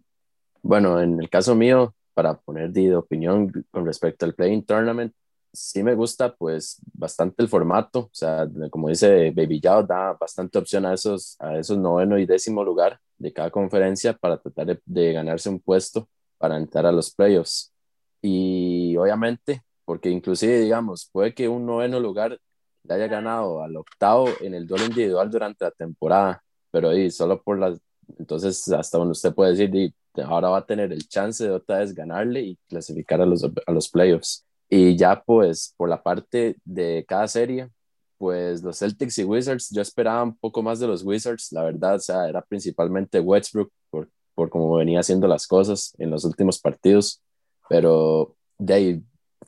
Bueno, 0.63 1.02
en 1.02 1.19
el 1.19 1.30
caso 1.30 1.54
mío, 1.54 1.93
para 2.13 2.39
poner 2.39 2.71
de 2.71 2.95
opinión 2.95 3.52
con 3.71 3.86
respecto 3.86 4.26
al 4.26 4.34
Playing 4.34 4.63
Tournament, 4.65 5.13
sí 5.52 5.84
me 5.84 5.95
gusta 5.95 6.34
pues 6.34 6.80
bastante 6.93 7.43
el 7.43 7.50
formato, 7.50 8.00
o 8.00 8.10
sea, 8.13 8.47
como 8.69 8.88
dice 8.88 9.32
Baby 9.32 9.60
Yao, 9.60 9.84
da 9.84 10.13
bastante 10.13 10.58
opción 10.58 10.86
a 10.86 10.93
esos, 10.93 11.36
a 11.41 11.58
esos 11.58 11.78
noveno 11.78 12.17
y 12.17 12.26
décimo 12.26 12.63
lugar 12.63 12.97
de 13.17 13.34
cada 13.34 13.52
conferencia 13.52 14.13
para 14.13 14.38
tratar 14.38 14.67
de, 14.67 14.82
de 14.86 15.12
ganarse 15.12 15.50
un 15.50 15.60
puesto 15.60 16.08
para 16.38 16.56
entrar 16.56 16.86
a 16.86 16.91
los 16.93 17.13
playoffs. 17.13 17.74
Y 18.21 18.95
obviamente, 18.95 19.62
porque 19.84 20.10
inclusive, 20.10 20.62
digamos, 20.62 21.10
puede 21.12 21.34
que 21.34 21.50
un 21.50 21.65
noveno 21.65 22.00
lugar 22.00 22.39
le 22.84 22.94
haya 22.94 23.08
ganado 23.08 23.63
al 23.63 23.76
octavo 23.78 24.28
en 24.41 24.54
el 24.54 24.67
duelo 24.67 24.86
individual 24.86 25.30
durante 25.30 25.65
la 25.65 25.72
temporada, 25.72 26.44
pero 26.72 26.89
ahí 26.89 27.12
solo 27.12 27.41
por 27.41 27.60
las, 27.60 27.80
entonces 28.17 28.67
hasta 28.70 28.98
donde 28.98 29.13
usted 29.13 29.34
puede 29.34 29.56
decir, 29.56 29.94
ahora 30.26 30.50
va 30.50 30.58
a 30.60 30.65
tener 30.65 30.91
el 30.91 31.08
chance 31.08 31.44
de 31.44 31.52
otra 31.52 31.80
vez 31.80 31.94
ganarle 31.94 32.41
y 32.41 32.58
clasificar 32.67 33.22
a 33.22 33.26
los, 33.26 33.44
a 33.44 33.72
los 33.72 33.89
playoffs. 33.89 34.46
Y 34.70 34.96
ya 34.96 35.22
pues 35.22 35.74
por 35.78 35.89
la 35.89 36.02
parte 36.02 36.58
de 36.63 37.06
cada 37.08 37.28
serie, 37.28 37.70
pues 38.17 38.62
los 38.62 38.78
Celtics 38.78 39.17
y 39.17 39.24
Wizards, 39.24 39.70
yo 39.72 39.82
esperaba 39.82 40.24
un 40.24 40.38
poco 40.38 40.62
más 40.62 40.80
de 40.80 40.88
los 40.88 41.04
Wizards, 41.04 41.52
la 41.52 41.63
verdad, 41.63 41.96
o 41.96 42.00
sea, 42.00 42.30
era 42.30 42.41
principalmente 42.41 43.20
Westbrook 43.20 43.72
por, 43.89 44.10
por 44.36 44.50
cómo 44.50 44.76
venía 44.76 45.00
haciendo 45.00 45.28
las 45.28 45.48
cosas 45.48 45.94
en 45.98 46.12
los 46.12 46.24
últimos 46.24 46.60
partidos, 46.60 47.22
pero 47.67 48.36
de 48.60 48.74
ahí, 48.74 49.04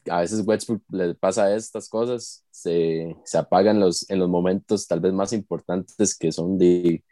a 0.10 0.21
veces 0.21 0.45
Westbrook 0.45 0.82
le 0.89 1.15
pasa 1.15 1.56
estas 1.56 1.89
cosas, 1.89 2.45
se, 2.51 3.15
se 3.23 3.38
apagan 3.38 3.79
los, 3.79 4.10
en 4.10 4.19
los 4.19 4.29
momentos 4.29 4.88
tal 4.88 4.99
vez 4.99 5.13
más 5.13 5.34
importantes 5.34 6.17
que 6.17 6.32
son 6.32 6.58
de 6.58 7.03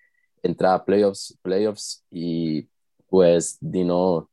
entrada 0.44 0.76
a 0.76 0.86
playoffs, 0.86 1.38
playoffs 1.42 2.04
y 2.10 2.68
pues 3.10 3.58
de 3.60 3.84
no, 3.84 4.30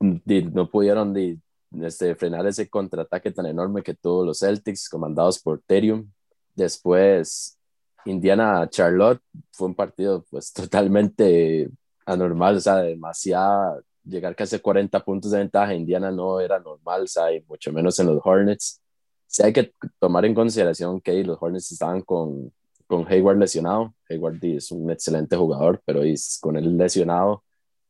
no 0.00 0.70
pudieron 0.70 1.12
de, 1.12 1.38
este, 1.82 2.14
frenar 2.14 2.46
ese 2.46 2.68
contraataque 2.68 3.30
tan 3.30 3.46
enorme 3.46 3.82
que 3.82 3.94
tuvo 3.94 4.24
los 4.24 4.40
Celtics 4.40 4.88
comandados 4.88 5.38
por 5.40 5.60
Terium. 5.60 6.10
Después 6.54 7.58
Indiana 8.04 8.68
Charlotte 8.70 9.20
fue 9.52 9.68
un 9.68 9.74
partido 9.74 10.24
pues 10.30 10.52
totalmente 10.52 11.70
anormal, 12.06 12.56
o 12.56 12.60
sea, 12.60 12.76
demasiado, 12.76 13.82
llegar 14.04 14.34
casi 14.36 14.56
a 14.56 14.62
40 14.62 15.04
puntos 15.04 15.30
de 15.30 15.38
ventaja, 15.38 15.74
Indiana 15.74 16.10
no 16.10 16.40
era 16.40 16.58
normal, 16.58 17.06
y 17.34 17.40
mucho 17.48 17.72
menos 17.72 17.98
en 17.98 18.06
los 18.06 18.20
Hornets. 18.24 18.80
Sí 19.26 19.42
hay 19.42 19.52
que 19.52 19.72
tomar 19.98 20.24
en 20.24 20.34
consideración 20.34 21.00
que 21.00 21.24
los 21.24 21.38
Hornets 21.40 21.72
estaban 21.72 22.02
con, 22.02 22.52
con 22.86 23.06
Hayward 23.10 23.38
lesionado, 23.38 23.94
Hayward 24.08 24.38
es 24.44 24.70
un 24.70 24.90
excelente 24.90 25.36
jugador, 25.36 25.82
pero 25.84 26.02
con 26.40 26.56
él 26.56 26.76
lesionado 26.76 27.42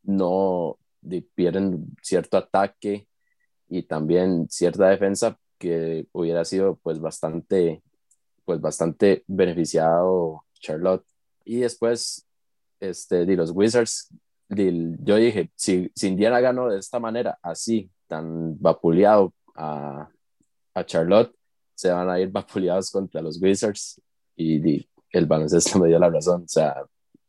no 0.02 0.78
pierden 1.34 1.86
cierto 2.02 2.36
ataque 2.36 3.06
y 3.68 3.82
también 3.82 4.48
cierta 4.48 4.88
defensa 4.88 5.38
que 5.58 6.06
hubiera 6.12 6.44
sido 6.44 6.76
pues 6.76 6.98
bastante 7.00 7.82
pues 8.44 8.60
bastante 8.60 9.24
beneficiado 9.26 10.44
Charlotte 10.60 11.04
y 11.44 11.60
después 11.60 12.26
este, 12.80 13.24
de 13.24 13.36
los 13.36 13.50
Wizards, 13.50 14.08
yo 14.48 15.16
dije, 15.16 15.50
si, 15.54 15.90
Indiana 16.02 16.40
ganó 16.40 16.68
de 16.68 16.78
esta 16.78 17.00
manera, 17.00 17.38
así, 17.42 17.90
tan 18.06 18.60
vapuleado 18.60 19.32
a, 19.54 20.08
a 20.74 20.84
Charlotte, 20.84 21.34
se 21.74 21.90
van 21.90 22.08
a 22.08 22.20
ir 22.20 22.28
vapuleados 22.32 22.90
contra 22.90 23.22
los 23.22 23.40
Wizards 23.40 24.00
y, 24.36 24.86
el 25.10 25.26
baloncesto 25.26 25.78
me 25.80 25.88
dio 25.88 25.98
la 25.98 26.10
razón. 26.10 26.42
O 26.42 26.48
sea, 26.48 26.84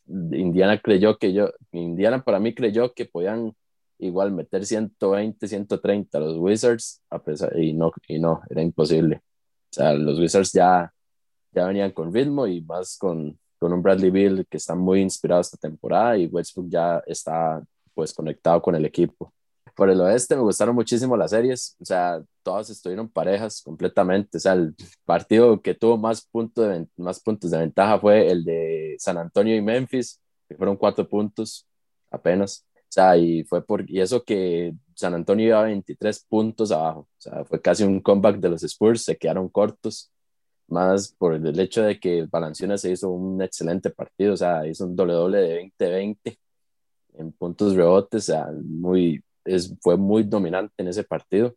Indiana 0.08 0.80
creyó 0.80 1.17
que 1.17 1.34
yo, 1.34 1.51
Indiana 1.71 2.23
para 2.23 2.39
mí 2.39 2.54
creyó 2.54 2.93
que 2.93 3.06
podían 3.06 3.54
igual 3.99 4.32
meter 4.32 4.65
120, 4.65 5.47
130 5.47 6.17
a 6.17 6.21
los 6.21 6.38
Wizards, 6.38 7.01
a 7.10 7.19
pesar, 7.19 7.58
y, 7.58 7.73
no, 7.73 7.91
y 8.08 8.19
no, 8.19 8.41
era 8.49 8.62
imposible. 8.62 9.17
O 9.17 9.73
sea, 9.73 9.93
los 9.93 10.19
Wizards 10.19 10.51
ya, 10.51 10.91
ya 11.51 11.65
venían 11.65 11.91
con 11.91 12.13
ritmo 12.13 12.47
y 12.47 12.62
más 12.62 12.97
con, 12.97 13.39
con 13.60 13.74
un 13.74 13.82
Bradley 13.82 14.12
Bill 14.12 14.46
que 14.50 14.58
está 14.58 14.76
muy 14.76 15.02
inspirado 15.02 15.41
esta 15.41 15.58
temporada 15.58 16.18
y 16.18 16.28
Westbrook 16.28 16.70
ya 16.70 17.02
está 17.08 17.63
pues 17.94 18.13
conectado 18.13 18.62
con 18.62 18.76
el 18.76 18.86
equipo. 18.86 19.34
Por 19.76 19.89
el 19.89 20.00
oeste 20.02 20.36
me 20.36 20.41
gustaron 20.41 20.76
muchísimo 20.76 21.18
las 21.18 21.32
series, 21.32 21.76
o 21.82 21.86
sea, 21.86 22.24
todas 22.44 22.70
estuvieron 22.70 23.10
parejas 23.10 23.62
completamente, 23.62 24.38
o 24.38 24.39
sea, 24.39 24.54
el 24.54 24.76
partido 25.04 25.62
que 25.62 25.74
tuvo 25.74 25.98
más, 25.98 26.26
punto 26.26 26.62
de, 26.62 26.88
más 26.98 27.20
puntos 27.20 27.52
de 27.52 27.58
ventaja 27.58 28.00
fue 28.00 28.28
el 28.32 28.46
de 28.46 28.96
San 29.00 29.18
Antonio 29.18 29.56
y 29.56 29.62
Memphis, 29.62 30.22
que 30.48 30.56
fueron 30.56 30.78
cuatro 30.78 31.08
puntos 31.08 31.65
apenas, 32.10 32.65
o 32.76 32.80
sea, 32.88 33.18
y 33.18 33.44
fue 33.44 33.65
por, 33.65 33.89
y 33.89 34.00
eso 34.00 34.24
que 34.24 34.74
San 34.94 35.13
Antonio 35.13 35.48
iba 35.48 35.63
23 35.63 36.26
puntos 36.30 36.72
abajo, 36.72 37.02
o 37.02 37.08
sea, 37.18 37.44
fue 37.44 37.62
casi 37.62 37.84
un 37.84 38.00
comeback 38.00 38.38
de 38.38 38.50
los 38.50 38.63
Spurs, 38.63 39.04
se 39.04 39.18
quedaron 39.18 39.50
cortos, 39.50 40.12
más 40.67 41.13
por 41.17 41.34
el 41.34 41.60
hecho 41.60 41.84
de 41.84 41.99
que 41.99 42.28
Balanciona 42.30 42.78
se 42.78 42.91
hizo 42.91 43.10
un 43.10 43.41
excelente 43.41 43.89
partido, 43.89 44.34
o 44.34 44.38
sea, 44.38 44.67
hizo 44.67 44.86
un 44.86 44.95
doble 44.95 45.13
doble 45.13 45.38
de 45.39 45.71
20-20 45.80 46.38
en 47.17 47.32
puntos 47.34 47.75
rebotes, 47.75 48.30
o 48.30 48.34
sea, 48.34 48.47
muy, 48.63 49.23
es, 49.45 49.73
fue 49.82 49.97
muy 49.97 50.23
dominante 50.23 50.73
en 50.78 50.88
ese 50.88 51.04
partido. 51.04 51.56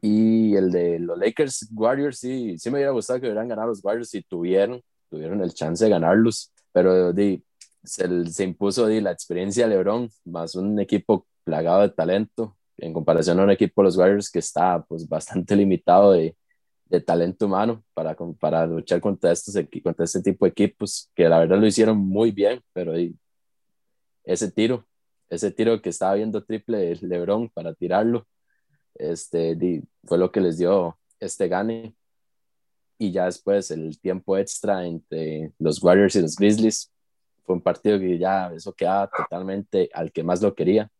Y 0.00 0.54
el 0.56 0.70
de 0.70 0.98
los 0.98 1.18
Lakers 1.18 1.68
Warriors, 1.72 2.18
sí, 2.18 2.58
sí 2.58 2.70
me 2.70 2.76
hubiera 2.76 2.92
gustado 2.92 3.20
que 3.20 3.26
hubieran 3.26 3.48
ganado 3.48 3.68
los 3.68 3.84
Warriors 3.84 4.10
si 4.10 4.22
tuvieron, 4.22 4.80
tuvieron 5.10 5.42
el 5.42 5.52
chance 5.54 5.84
de 5.84 5.90
ganarlos, 5.90 6.52
pero 6.72 7.12
di, 7.12 7.42
se, 7.82 8.26
se 8.26 8.44
impuso 8.44 8.86
di, 8.86 9.00
la 9.00 9.12
experiencia 9.12 9.66
de 9.68 9.74
LeBron, 9.74 10.08
más 10.24 10.54
un 10.54 10.78
equipo 10.80 11.26
plagado 11.44 11.82
de 11.82 11.90
talento, 11.90 12.56
en 12.78 12.92
comparación 12.92 13.40
a 13.40 13.44
un 13.44 13.50
equipo 13.50 13.82
de 13.82 13.84
los 13.86 13.96
Warriors 13.96 14.30
que 14.30 14.40
está 14.40 14.84
pues 14.84 15.08
bastante 15.08 15.56
limitado 15.56 16.12
de, 16.12 16.36
de 16.88 17.00
talento 17.00 17.46
humano 17.46 17.84
para, 17.94 18.16
para 18.38 18.66
luchar 18.66 19.00
contra, 19.00 19.32
estos, 19.32 19.54
contra 19.82 20.04
este 20.04 20.22
tipo 20.22 20.44
de 20.44 20.50
equipos, 20.50 21.10
que 21.14 21.28
la 21.28 21.38
verdad 21.38 21.58
lo 21.58 21.66
hicieron 21.66 21.98
muy 21.98 22.30
bien, 22.30 22.60
pero 22.72 22.92
ese 24.24 24.50
tiro, 24.50 24.86
ese 25.28 25.50
tiro 25.50 25.80
que 25.82 25.90
estaba 25.90 26.14
viendo 26.14 26.44
triple 26.44 26.78
de 26.78 26.98
Lebron 27.02 27.48
para 27.50 27.74
tirarlo, 27.74 28.26
este, 28.94 29.82
fue 30.04 30.18
lo 30.18 30.30
que 30.30 30.40
les 30.40 30.58
dio 30.58 30.98
este 31.20 31.48
gane. 31.48 31.94
Y 32.98 33.12
ya 33.12 33.26
después 33.26 33.70
el 33.70 34.00
tiempo 34.00 34.38
extra 34.38 34.86
entre 34.86 35.52
los 35.58 35.82
Warriors 35.82 36.16
y 36.16 36.22
los 36.22 36.36
Grizzlies 36.36 36.90
fue 37.44 37.54
un 37.54 37.60
partido 37.60 37.98
que 37.98 38.18
ya 38.18 38.52
eso 38.54 38.72
quedaba 38.72 39.10
totalmente 39.14 39.90
al 39.92 40.10
que 40.12 40.22
más 40.22 40.40
lo 40.40 40.54
quería. 40.54 40.90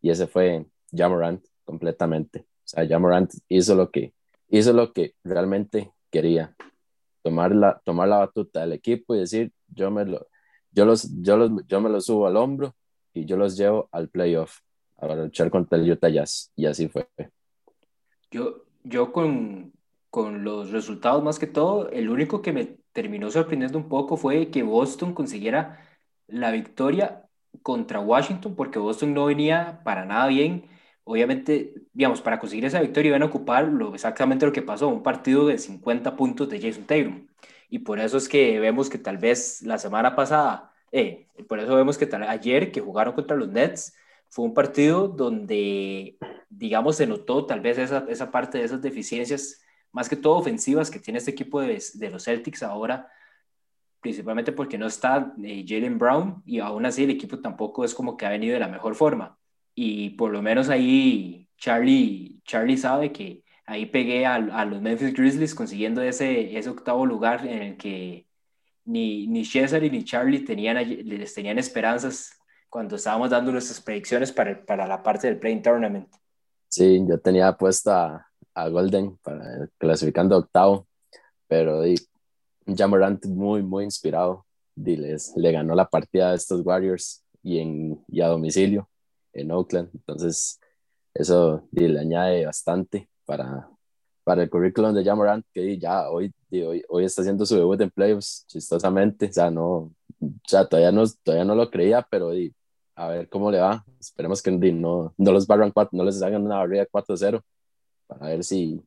Y 0.00 0.10
ese 0.10 0.26
fue 0.26 0.66
Jamorant 0.92 1.44
completamente. 1.64 2.40
O 2.40 2.66
sea, 2.66 2.86
Jamorant 2.86 3.32
hizo 3.48 3.74
lo 3.74 3.90
que 3.90 4.14
hizo 4.58 4.72
lo 4.72 4.92
que 4.92 5.14
realmente 5.24 5.92
quería, 6.10 6.54
tomar 7.22 7.54
la, 7.54 7.80
tomar 7.84 8.08
la 8.08 8.18
batuta 8.18 8.60
del 8.60 8.72
equipo 8.72 9.14
y 9.14 9.20
decir, 9.20 9.52
yo 9.68 9.90
me 9.90 10.04
lo, 10.04 10.28
yo 10.70 10.84
los, 10.84 11.08
yo 11.22 11.36
los, 11.36 11.50
yo 11.66 11.80
me 11.80 11.90
lo 11.90 12.00
subo 12.00 12.26
al 12.26 12.36
hombro 12.36 12.74
y 13.12 13.24
yo 13.24 13.36
los 13.36 13.56
llevo 13.56 13.88
al 13.92 14.08
playoff 14.08 14.58
a 14.96 15.14
luchar 15.14 15.50
contra 15.50 15.78
el 15.78 15.90
Utah 15.90 16.08
Jazz. 16.08 16.52
Y 16.56 16.66
así 16.66 16.88
fue. 16.88 17.08
Yo, 18.30 18.64
yo 18.82 19.12
con, 19.12 19.72
con 20.10 20.44
los 20.44 20.70
resultados 20.70 21.22
más 21.22 21.38
que 21.38 21.46
todo, 21.46 21.88
el 21.90 22.08
único 22.08 22.42
que 22.42 22.52
me 22.52 22.78
terminó 22.92 23.30
sorprendiendo 23.30 23.78
un 23.78 23.88
poco 23.88 24.16
fue 24.16 24.50
que 24.50 24.62
Boston 24.62 25.14
consiguiera 25.14 25.80
la 26.26 26.50
victoria 26.50 27.28
contra 27.62 28.00
Washington, 28.00 28.54
porque 28.54 28.78
Boston 28.78 29.14
no 29.14 29.26
venía 29.26 29.80
para 29.84 30.04
nada 30.04 30.26
bien 30.28 30.68
obviamente, 31.04 31.74
digamos, 31.92 32.20
para 32.22 32.38
conseguir 32.38 32.64
esa 32.64 32.80
victoria 32.80 33.10
iban 33.10 33.22
a 33.22 33.26
ocupar 33.26 33.64
lo, 33.68 33.94
exactamente 33.94 34.46
lo 34.46 34.52
que 34.52 34.62
pasó, 34.62 34.88
un 34.88 35.02
partido 35.02 35.46
de 35.46 35.58
50 35.58 36.16
puntos 36.16 36.48
de 36.48 36.60
Jason 36.60 36.84
Tatum. 36.84 37.26
Y 37.68 37.80
por 37.80 38.00
eso 38.00 38.16
es 38.16 38.28
que 38.28 38.58
vemos 38.60 38.88
que 38.88 38.98
tal 38.98 39.18
vez 39.18 39.62
la 39.62 39.78
semana 39.78 40.16
pasada, 40.16 40.72
eh, 40.92 41.28
por 41.48 41.58
eso 41.60 41.74
vemos 41.76 41.98
que 41.98 42.06
tal, 42.06 42.22
ayer 42.24 42.72
que 42.72 42.80
jugaron 42.80 43.14
contra 43.14 43.36
los 43.36 43.48
Nets, 43.48 43.94
fue 44.28 44.44
un 44.44 44.54
partido 44.54 45.08
donde, 45.08 46.16
digamos, 46.48 46.96
se 46.96 47.06
notó 47.06 47.46
tal 47.46 47.60
vez 47.60 47.78
esa, 47.78 48.06
esa 48.08 48.30
parte 48.30 48.58
de 48.58 48.64
esas 48.64 48.82
deficiencias, 48.82 49.62
más 49.92 50.08
que 50.08 50.16
todo 50.16 50.36
ofensivas 50.36 50.90
que 50.90 50.98
tiene 50.98 51.18
este 51.18 51.30
equipo 51.30 51.60
de, 51.60 51.82
de 51.94 52.10
los 52.10 52.24
Celtics 52.24 52.62
ahora, 52.62 53.08
principalmente 54.00 54.52
porque 54.52 54.78
no 54.78 54.86
está 54.86 55.34
eh, 55.42 55.64
Jalen 55.66 55.98
Brown 55.98 56.42
y 56.44 56.60
aún 56.60 56.86
así 56.86 57.04
el 57.04 57.10
equipo 57.10 57.40
tampoco 57.40 57.84
es 57.84 57.94
como 57.94 58.16
que 58.16 58.26
ha 58.26 58.30
venido 58.30 58.54
de 58.54 58.60
la 58.60 58.68
mejor 58.68 58.94
forma 58.94 59.38
y 59.74 60.10
por 60.10 60.30
lo 60.30 60.42
menos 60.42 60.68
ahí 60.68 61.48
Charlie, 61.56 62.40
Charlie 62.44 62.76
sabe 62.76 63.12
que 63.12 63.42
ahí 63.66 63.86
pegué 63.86 64.26
a, 64.26 64.34
a 64.34 64.64
los 64.64 64.80
Memphis 64.80 65.14
Grizzlies 65.14 65.54
consiguiendo 65.54 66.02
ese, 66.02 66.56
ese 66.56 66.70
octavo 66.70 67.06
lugar 67.06 67.46
en 67.46 67.62
el 67.62 67.76
que 67.76 68.26
ni, 68.84 69.26
ni 69.26 69.44
Cesar 69.44 69.82
ni 69.82 70.04
Charlie 70.04 70.44
tenían, 70.44 70.76
les 70.76 71.34
tenían 71.34 71.58
esperanzas 71.58 72.32
cuando 72.68 72.96
estábamos 72.96 73.30
dando 73.30 73.52
nuestras 73.52 73.80
predicciones 73.80 74.32
para, 74.32 74.64
para 74.64 74.86
la 74.86 75.02
parte 75.02 75.26
del 75.26 75.38
Playing 75.38 75.62
Tournament. 75.62 76.08
Sí, 76.68 77.04
yo 77.08 77.18
tenía 77.18 77.56
puesta 77.56 78.26
a 78.52 78.68
Golden 78.68 79.16
para 79.22 79.68
clasificando 79.78 80.36
octavo, 80.36 80.86
pero 81.46 81.82
Jamorant 82.66 83.24
muy, 83.26 83.62
muy 83.62 83.84
inspirado. 83.84 84.44
Diles, 84.76 85.32
le 85.36 85.52
ganó 85.52 85.74
la 85.76 85.88
partida 85.88 86.30
a 86.30 86.34
estos 86.34 86.60
Warriors 86.66 87.24
y, 87.44 87.60
en, 87.60 88.04
y 88.08 88.20
a 88.20 88.26
domicilio 88.26 88.88
en 89.34 89.50
Oakland. 89.50 89.90
Entonces, 89.94 90.60
eso 91.12 91.68
le 91.72 91.98
añade 91.98 92.46
bastante 92.46 93.08
para, 93.24 93.68
para 94.24 94.42
el 94.42 94.50
currículum 94.50 94.94
de 94.94 95.04
Jamorant, 95.04 95.44
que 95.52 95.78
ya 95.78 96.10
hoy, 96.10 96.32
hoy, 96.50 96.82
hoy 96.88 97.04
está 97.04 97.22
haciendo 97.22 97.46
su 97.46 97.56
debut 97.56 97.80
en 97.80 97.90
playoffs, 97.90 98.44
chistosamente. 98.46 99.26
O 99.26 99.32
sea, 99.32 99.50
no, 99.50 99.92
o 100.20 100.40
sea, 100.46 100.66
todavía, 100.66 100.92
no, 100.92 101.04
todavía 101.22 101.44
no 101.44 101.54
lo 101.54 101.70
creía, 101.70 102.06
pero 102.10 102.30
a 102.96 103.08
ver 103.08 103.28
cómo 103.28 103.50
le 103.50 103.60
va. 103.60 103.84
Esperemos 104.00 104.42
que 104.42 104.50
no, 104.50 105.14
no 105.16 105.32
los 105.32 105.46
barran 105.46 105.70
cuatro, 105.70 105.96
no 105.96 106.04
les 106.04 106.22
hagan 106.22 106.44
una 106.44 106.58
barrida 106.58 106.86
4-0 106.86 107.42
para 108.06 108.26
ver 108.26 108.44
si, 108.44 108.80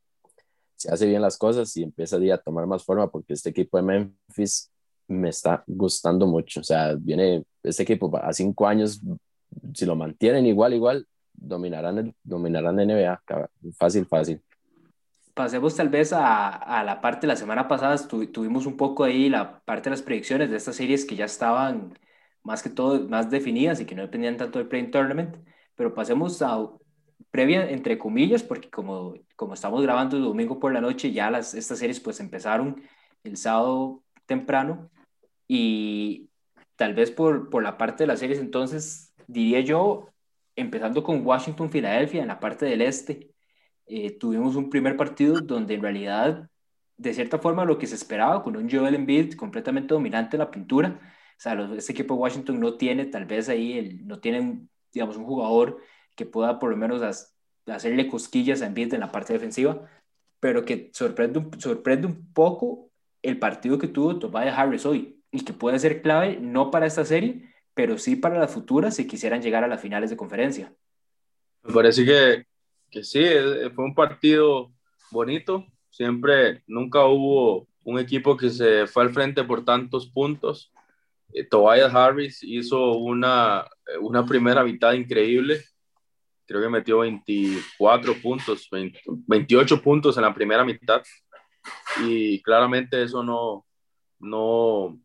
si 0.75 0.89
hace 0.89 1.07
bien 1.07 1.21
las 1.21 1.37
cosas 1.37 1.75
y 1.77 1.83
empieza 1.83 2.17
a 2.17 2.37
tomar 2.37 2.67
más 2.67 2.83
forma, 2.83 3.09
porque 3.09 3.33
este 3.33 3.49
equipo 3.49 3.77
de 3.77 3.83
Memphis 3.83 4.71
me 5.07 5.29
está 5.29 5.63
gustando 5.67 6.27
mucho. 6.27 6.61
O 6.61 6.63
sea, 6.63 6.95
viene 6.95 7.43
este 7.63 7.83
equipo 7.83 8.15
a 8.17 8.33
cinco 8.33 8.67
años 8.67 9.01
si 9.73 9.85
lo 9.85 9.95
mantienen 9.95 10.45
igual, 10.45 10.73
igual, 10.73 11.07
dominarán, 11.33 11.97
el, 11.97 12.15
dominarán 12.23 12.75
NBA, 12.75 13.21
fácil, 13.77 14.05
fácil. 14.05 14.41
pasemos 15.33 15.75
tal 15.75 15.89
vez 15.89 16.13
a, 16.13 16.49
a 16.49 16.83
la 16.83 17.01
parte, 17.01 17.27
la 17.27 17.35
semana 17.35 17.67
pasada. 17.67 17.95
Tuvimos 18.07 18.65
un 18.65 18.77
poco 18.77 19.03
ahí 19.03 19.29
la 19.29 19.59
parte 19.61 19.89
de 19.89 19.95
las 19.95 20.01
predicciones 20.01 20.49
de 20.49 20.57
estas 20.57 20.75
series 20.75 21.05
que 21.05 21.15
ya 21.15 21.25
estaban 21.25 21.97
más 22.43 22.63
que 22.63 22.69
todo 22.69 23.07
más 23.09 23.29
definidas 23.29 23.79
y 23.81 23.85
que 23.85 23.93
no 23.93 24.03
dependían 24.03 24.37
tanto 24.37 24.59
del 24.59 24.69
Play 24.69 24.89
Tournament, 24.89 25.35
pero 25.75 25.93
pasemos 25.93 26.41
a 26.41 26.69
previa, 27.29 27.69
entre 27.69 27.97
comillas, 27.97 28.43
porque 28.43 28.69
como, 28.69 29.15
como 29.35 29.53
estamos 29.53 29.83
grabando 29.83 30.17
el 30.17 30.23
domingo 30.23 30.59
por 30.59 30.73
la 30.73 30.81
noche, 30.81 31.11
ya 31.11 31.29
las, 31.29 31.53
estas 31.53 31.79
series 31.79 31.99
pues 31.99 32.19
empezaron 32.19 32.81
el 33.23 33.37
sábado 33.37 34.03
temprano. 34.25 34.89
Y 35.47 36.29
tal 36.77 36.93
vez 36.93 37.11
por, 37.11 37.49
por 37.49 37.63
la 37.63 37.77
parte 37.77 38.03
de 38.03 38.07
las 38.07 38.19
series 38.19 38.39
entonces 38.39 39.06
diría 39.27 39.61
yo, 39.61 40.09
empezando 40.55 41.03
con 41.03 41.25
Washington-Filadelfia 41.25 42.21
en 42.21 42.27
la 42.29 42.39
parte 42.39 42.65
del 42.65 42.81
este, 42.81 43.31
eh, 43.85 44.17
tuvimos 44.17 44.55
un 44.55 44.69
primer 44.69 44.97
partido 44.97 45.39
donde 45.41 45.75
en 45.75 45.81
realidad, 45.81 46.49
de 46.97 47.13
cierta 47.13 47.39
forma, 47.39 47.65
lo 47.65 47.77
que 47.77 47.87
se 47.87 47.95
esperaba, 47.95 48.43
con 48.43 48.57
un 48.57 48.69
Joel 48.69 48.95
Embiid 48.95 49.35
completamente 49.35 49.93
dominante 49.93 50.35
en 50.35 50.39
la 50.39 50.51
pintura, 50.51 50.99
o 51.37 51.39
sea, 51.39 51.53
este 51.77 51.91
equipo 51.91 52.15
de 52.15 52.21
Washington 52.21 52.59
no 52.59 52.75
tiene, 52.77 53.05
tal 53.05 53.25
vez 53.25 53.47
ahí, 53.49 53.77
el, 53.77 54.07
no 54.07 54.19
tiene, 54.19 54.67
digamos, 54.91 55.17
un 55.17 55.25
jugador 55.25 55.79
que 56.15 56.25
pueda 56.25 56.57
por 56.59 56.71
lo 56.71 56.77
menos 56.77 57.01
hacerle 57.67 58.07
cosquillas 58.07 58.61
a 58.61 58.67
Embiid 58.67 58.93
en 58.93 59.01
la 59.01 59.11
parte 59.11 59.33
defensiva, 59.33 59.87
pero 60.39 60.65
que 60.65 60.89
sorprende, 60.93 61.45
sorprende 61.59 62.07
un 62.07 62.33
poco 62.33 62.91
el 63.21 63.39
partido 63.39 63.77
que 63.77 63.87
tuvo 63.87 64.17
Tobias 64.19 64.57
Harris 64.57 64.85
hoy 64.85 65.21
y 65.31 65.43
que 65.43 65.53
puede 65.53 65.79
ser 65.79 66.01
clave 66.01 66.39
no 66.41 66.71
para 66.71 66.87
esta 66.87 67.05
serie, 67.05 67.53
pero 67.77 67.97
sí 67.97 68.17
para 68.17 68.37
la 68.37 68.49
futura 68.49 68.91
si 68.91 69.07
quisieran 69.07 69.41
llegar 69.41 69.63
a 69.63 69.67
las 69.67 69.79
finales 69.79 70.09
de 70.09 70.17
conferencia. 70.17 70.73
Me 71.63 71.73
parece 71.73 72.03
que 72.03 72.45
que 72.89 73.03
sí, 73.03 73.19
eh, 73.21 73.69
fue 73.73 73.85
un 73.85 73.95
partido 73.95 74.71
bonito. 75.11 75.65
Siempre, 75.89 76.63
nunca 76.67 77.05
hubo 77.05 77.67
un 77.83 77.99
equipo 77.99 78.37
que 78.37 78.49
se 78.49 78.87
fue 78.87 79.03
al 79.03 79.13
frente 79.13 79.43
por 79.43 79.65
tantos 79.65 80.07
puntos. 80.07 80.71
Eh, 81.33 81.43
Tobias 81.43 81.93
Harris 81.93 82.43
hizo 82.43 82.93
una, 82.93 83.65
eh, 83.87 83.97
una 83.99 84.25
primera 84.25 84.63
mitad 84.63 84.93
increíble. 84.93 85.63
Creo 86.45 86.61
que 86.61 86.69
metió 86.69 86.99
24 86.99 88.21
puntos, 88.21 88.69
28 89.27 89.81
puntos 89.81 90.15
en 90.15 90.23
la 90.23 90.33
primera 90.33 90.63
mitad. 90.63 91.03
Y 92.05 92.41
claramente 92.41 93.03
eso 93.03 93.21
no, 93.21 93.65
no, 94.19 94.97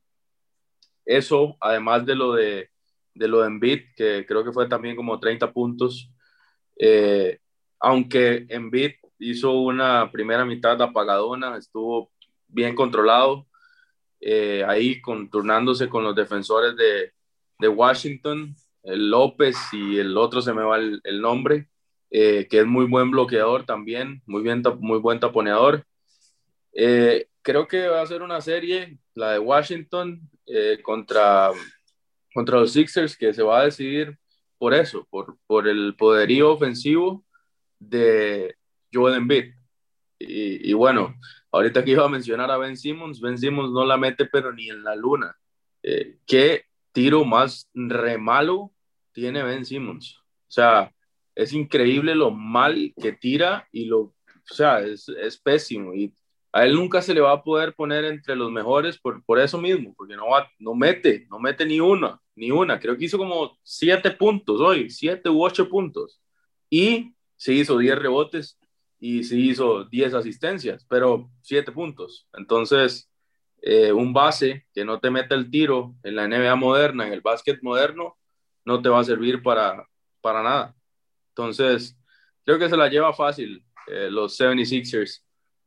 eso, 1.05 1.57
además 1.61 2.07
de 2.07 2.15
lo 2.15 2.35
de, 2.35 2.71
de 3.15 3.29
lo 3.29 3.41
de 3.41 3.47
Embiid, 3.49 3.81
que 3.97 4.25
creo 4.27 4.45
que 4.45 4.53
fue 4.53 4.69
también 4.69 4.97
como 4.97 5.19
30 5.19 5.53
puntos, 5.53 6.11
eh, 6.79 7.39
aunque 7.81 8.47
Embiid 8.49 8.93
hizo 9.19 9.53
una 9.53 10.11
primera 10.11 10.45
mitad 10.45 10.81
apagadona, 10.81 11.57
estuvo 11.57 12.11
bien 12.49 12.75
controlado, 12.75 13.47
eh, 14.21 14.65
ahí 14.67 15.01
conturnándose 15.01 15.89
con 15.89 16.05
los 16.05 16.15
defensores 16.15 16.77
de, 16.77 17.13
de, 17.59 17.69
Washington, 17.69 18.55
el 18.85 19.11
López 19.11 19.57
y 19.73 19.99
el 19.99 20.17
otro 20.17 20.41
se 20.41 20.53
me 20.53 20.63
va 20.63 20.77
el, 20.79 21.21
nombre, 21.21 21.69
eh, 22.11 22.47
que 22.49 22.61
es 22.61 22.67
muy 22.67 22.87
buen 22.87 23.11
bloqueador 23.11 23.65
también, 23.67 24.23
muy, 24.27 24.43
bien, 24.43 24.63
muy 24.79 24.99
buen 24.99 25.19
taponeador. 25.19 25.85
Eh, 26.73 27.27
creo 27.43 27.67
que 27.67 27.89
va 27.89 28.01
a 28.03 28.07
ser 28.07 28.23
una 28.23 28.41
serie, 28.41 28.99
la 29.15 29.33
de 29.33 29.39
Washington, 29.39 30.21
contra, 30.83 31.51
contra 32.35 32.61
los 32.61 32.73
Sixers, 32.73 33.17
que 33.17 33.33
se 33.33 33.43
va 33.43 33.61
a 33.61 33.65
decidir 33.65 34.19
por 34.59 34.75
eso, 34.75 35.07
por, 35.11 35.39
por 35.47 35.67
el 35.67 35.97
poderío 35.97 36.53
ofensivo 36.53 37.25
de 37.81 38.57
Joel 38.93 39.17
Embiid. 39.17 39.55
Y, 40.19 40.73
bueno, 40.75 41.17
ahorita 41.51 41.85
que 41.85 41.91
iba 41.91 42.05
a 42.05 42.09
mencionar 42.09 42.51
a 42.51 42.59
Ben 42.59 42.77
Simmons, 42.77 43.21
Ben 43.21 43.37
Simmons 43.37 43.73
no 43.73 43.85
la 43.85 43.97
mete 43.97 44.27
pero 44.27 44.53
ni 44.53 44.71
en 44.71 44.85
la 44.85 44.95
luna. 44.95 45.37
Eh, 45.83 46.19
¿Qué 46.27 46.67
tiro 46.93 47.25
más 47.25 47.69
re 47.75 48.19
malo 48.19 48.73
tiene 49.11 49.43
Ben 49.43 49.65
Simmons? 49.65 50.17
O 50.17 50.51
sea, 50.51 50.93
es 51.35 51.53
increíble 51.53 52.15
lo 52.15 52.31
mal 52.31 52.95
que 53.01 53.13
tira 53.13 53.67
y 53.73 53.87
lo, 53.87 53.99
o 54.01 54.15
sea, 54.45 54.81
es, 54.81 55.09
es 55.09 55.39
pésimo. 55.39 55.93
A 56.53 56.65
él 56.65 56.75
nunca 56.75 57.01
se 57.01 57.15
le 57.15 57.21
va 57.21 57.33
a 57.33 57.43
poder 57.43 57.75
poner 57.75 58.05
entre 58.05 58.37
los 58.37 58.51
mejores 58.51 58.99
por, 58.99 59.25
por 59.25 59.39
eso 59.41 59.59
mismo, 59.59 59.95
porque 59.97 60.17
no, 60.17 60.29
va, 60.29 60.51
no 60.59 60.75
mete, 60.75 61.27
no 61.31 61.39
mete 61.39 61.65
ni 61.65 61.81
una, 61.81 62.21
ni 62.35 62.51
una. 62.51 62.79
Creo 62.79 62.97
que 62.97 63.07
hizo 63.07 63.19
como 63.19 63.59
siete 63.63 64.11
puntos 64.11 64.61
hoy, 64.61 64.91
siete 64.91 65.29
u 65.31 65.43
ocho 65.43 65.69
puntos. 65.69 66.21
Y 66.69 67.15
sí 67.37 67.61
hizo 67.61 67.79
10 67.79 67.99
rebotes 67.99 68.59
y 69.01 69.25
sí 69.25 69.51
hizo 69.51 69.85
10 69.85 70.15
asistencias, 70.15 70.87
pero 70.89 71.31
7 71.43 71.73
puntos. 71.73 72.29
Entonces, 72.35 73.11
eh, 73.61 73.93
un 73.93 74.13
base 74.13 74.67
que 74.73 74.85
no 74.85 75.01
te 75.01 75.11
mete 75.11 75.35
el 75.35 75.51
tiro 75.51 75.95
en 76.03 76.17
la 76.17 76.29
NBA 76.29 76.55
moderna, 76.57 77.07
en 77.07 77.13
el 77.13 77.21
básquet 77.21 77.63
moderno, 77.63 78.17
no 78.65 78.81
te 78.81 78.89
va 78.89 79.01
a 79.01 79.05
servir 79.05 79.43
para, 79.43 79.89
para 80.21 80.43
nada. 80.43 80.77
Entonces, 81.31 81.99
creo 82.45 82.59
que 82.59 82.69
se 82.69 82.77
la 82.77 82.89
lleva 82.89 83.13
fácil 83.13 83.65
eh, 83.89 84.09
los 84.11 84.39
76ers. 84.39 85.23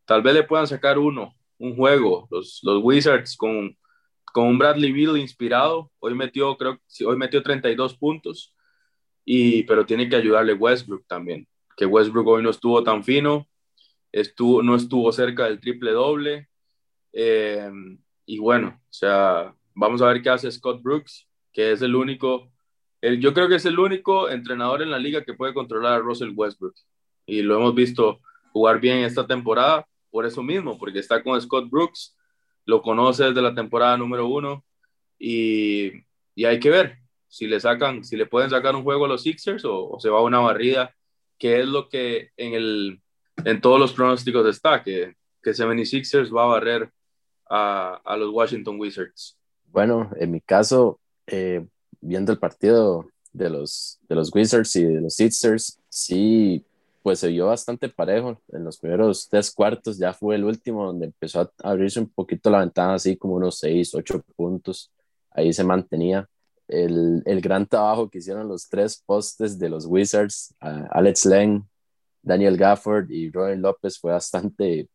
Tal 0.06 0.22
vez 0.22 0.34
le 0.34 0.44
puedan 0.44 0.68
sacar 0.68 0.98
uno, 1.00 1.36
un 1.58 1.76
juego, 1.76 2.28
los, 2.32 2.60
los 2.64 2.84
Wizards 2.84 3.36
con, 3.36 3.78
con 4.26 4.48
un 4.48 4.58
Bradley 4.58 4.92
Beal 4.92 5.18
inspirado. 5.18 5.92
Hoy 6.00 6.14
metió, 6.14 6.56
creo, 6.58 6.80
hoy 7.06 7.18
metió 7.18 7.42
32 7.42 7.98
puntos, 7.98 8.54
y, 9.24 9.64
pero 9.64 9.86
tiene 9.86 10.08
que 10.08 10.16
ayudarle 10.16 10.54
Westbrook 10.54 11.06
también 11.08 11.48
que 11.76 11.86
Westbrook 11.86 12.28
hoy 12.28 12.44
no 12.44 12.50
estuvo 12.50 12.84
tan 12.84 13.04
fino, 13.04 13.48
estuvo, 14.12 14.64
no 14.64 14.76
estuvo 14.76 15.12
cerca 15.12 15.46
del 15.46 15.60
triple 15.60 15.92
doble. 15.92 16.50
Eh, 17.14 17.70
y 18.26 18.40
bueno, 18.40 18.82
o 18.82 18.94
sea, 18.94 19.54
vamos 19.74 20.02
a 20.02 20.08
ver 20.08 20.22
qué 20.22 20.30
hace 20.30 20.52
Scott 20.52 20.82
Brooks, 20.82 21.28
que 21.54 21.72
es 21.72 21.82
el 21.82 21.96
único, 21.96 22.52
el, 23.02 23.20
yo 23.20 23.34
creo 23.34 23.48
que 23.48 23.56
es 23.56 23.66
el 23.66 23.80
único 23.80 24.30
entrenador 24.30 24.82
en 24.82 24.92
la 24.92 25.00
liga 25.00 25.24
que 25.24 25.34
puede 25.34 25.54
controlar 25.54 25.94
a 25.94 26.00
Russell 26.00 26.34
Westbrook. 26.36 26.76
Y 27.26 27.42
lo 27.42 27.58
hemos 27.58 27.76
visto 27.76 28.20
jugar 28.52 28.80
bien 28.80 29.00
esta 29.00 29.28
temporada 29.28 29.86
por 30.16 30.26
eso 30.26 30.42
mismo, 30.42 30.78
porque 30.78 31.00
está 31.00 31.22
con 31.22 31.42
Scott 31.42 31.70
Brooks, 31.70 32.16
lo 32.64 32.82
conoce 32.82 33.26
desde 33.26 33.42
la 33.42 33.54
temporada 33.54 33.98
número 33.98 34.30
uno 34.30 34.64
y, 35.20 35.92
y 36.34 36.46
hay 36.46 36.58
que 36.58 36.70
ver 36.70 37.00
si 37.28 37.48
le 37.48 37.60
sacan, 37.60 38.02
si 38.02 38.16
le 38.16 38.26
pueden 38.26 38.50
sacar 38.50 38.78
un 38.78 38.86
juego 38.86 39.04
a 39.04 39.08
los 39.10 39.24
Sixers 39.24 39.66
o, 39.66 39.98
se 40.00 40.10
va 40.10 40.20
a 40.20 40.24
una 40.24 40.40
barrida 40.40 40.96
que 41.38 41.60
es 41.60 41.68
lo 41.68 41.90
que 41.90 42.30
en, 42.38 42.54
el, 42.54 43.02
en 43.44 43.60
todos 43.60 43.78
los 43.78 43.92
pronósticos 43.92 44.48
está, 44.48 44.82
que, 44.82 45.16
que 45.44 45.52
76ers 45.52 46.34
va 46.34 46.44
a 46.44 46.48
barrer 46.48 46.90
a, 47.50 48.00
a 48.06 48.16
los 48.16 48.34
Washington 48.34 48.80
Wizards. 48.80 49.38
Bueno, 49.66 50.12
en 50.18 50.32
mi 50.32 50.40
caso, 50.40 50.98
eh, 51.28 51.68
viendo 52.00 52.32
el 52.32 52.40
partido 52.40 53.10
de 53.34 53.50
los, 53.50 54.00
de 54.08 54.16
los 54.16 54.34
Wizards 54.34 54.78
y 54.78 54.94
los 54.94 55.14
Sixers, 55.14 55.78
sí, 55.90 56.66
pues 57.06 57.20
se 57.20 57.28
vio 57.28 57.46
bastante 57.46 57.88
parejo. 57.88 58.42
En 58.48 58.64
los 58.64 58.80
primeros 58.80 59.30
tres 59.30 59.52
cuartos 59.52 60.00
ya 60.00 60.12
fue 60.12 60.34
el 60.34 60.44
último 60.44 60.88
donde 60.88 61.06
empezó 61.06 61.42
a 61.42 61.52
abrirse 61.62 62.00
un 62.00 62.10
poquito 62.10 62.50
la 62.50 62.62
ventana, 62.62 62.96
así 62.96 63.16
como 63.16 63.36
unos 63.36 63.60
seis, 63.60 63.94
ocho 63.94 64.24
puntos. 64.36 64.92
Ahí 65.30 65.54
se 65.54 65.64
mantenía 65.64 66.28
el, 66.68 67.22
el, 67.28 67.42
gran 67.42 67.68
trabajo 67.68 68.10
que 68.10 68.18
hicieron 68.18 68.48
los 68.48 68.68
tres 68.68 69.04
postes 69.06 69.60
de 69.60 69.70
los 69.70 69.86
Wizards, 69.86 70.56
Alex 70.60 71.28
Len, 71.28 71.70
Daniel 72.24 72.58
Gafford 72.58 73.12
y 73.12 73.30
Roy 73.30 73.56
López 73.56 74.00
fue 74.00 74.12
bastante, 74.12 74.90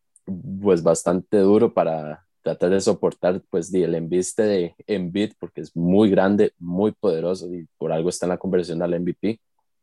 pues 0.60 0.82
bastante 0.82 1.36
duro 1.38 1.72
para 1.72 2.26
tratar 2.42 2.70
de 2.70 2.80
soportar 2.80 3.40
pues 3.50 3.72
el 3.72 3.94
embiste 3.94 4.42
de 4.42 4.74
Embiid 4.88 5.34
porque 5.38 5.60
es 5.60 5.76
muy 5.76 6.10
grande, 6.10 6.54
muy 6.58 6.90
poderoso 6.90 7.46
y 7.54 7.68
por 7.78 7.92
algo 7.92 8.08
está 8.08 8.26
en 8.26 8.30
la 8.30 8.38
conversión 8.38 8.82
al 8.82 8.98
MVP, 8.98 9.40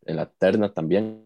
en 0.08 0.16
la 0.18 0.26
terna 0.26 0.74
también. 0.74 1.24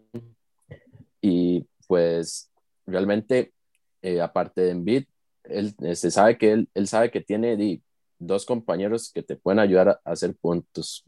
Y 1.22 1.66
pues 1.86 2.50
realmente, 2.84 3.54
eh, 4.02 4.20
aparte 4.20 4.60
de 4.60 4.70
Embiid, 4.72 5.04
él, 5.44 5.74
se 5.96 6.10
sabe 6.10 6.36
que 6.36 6.52
él, 6.52 6.68
él 6.74 6.86
sabe 6.86 7.10
que 7.10 7.22
tiene 7.22 7.80
dos 8.18 8.44
compañeros 8.44 9.10
que 9.12 9.22
te 9.22 9.36
pueden 9.36 9.60
ayudar 9.60 9.88
a 10.04 10.12
hacer 10.12 10.36
puntos. 10.36 11.04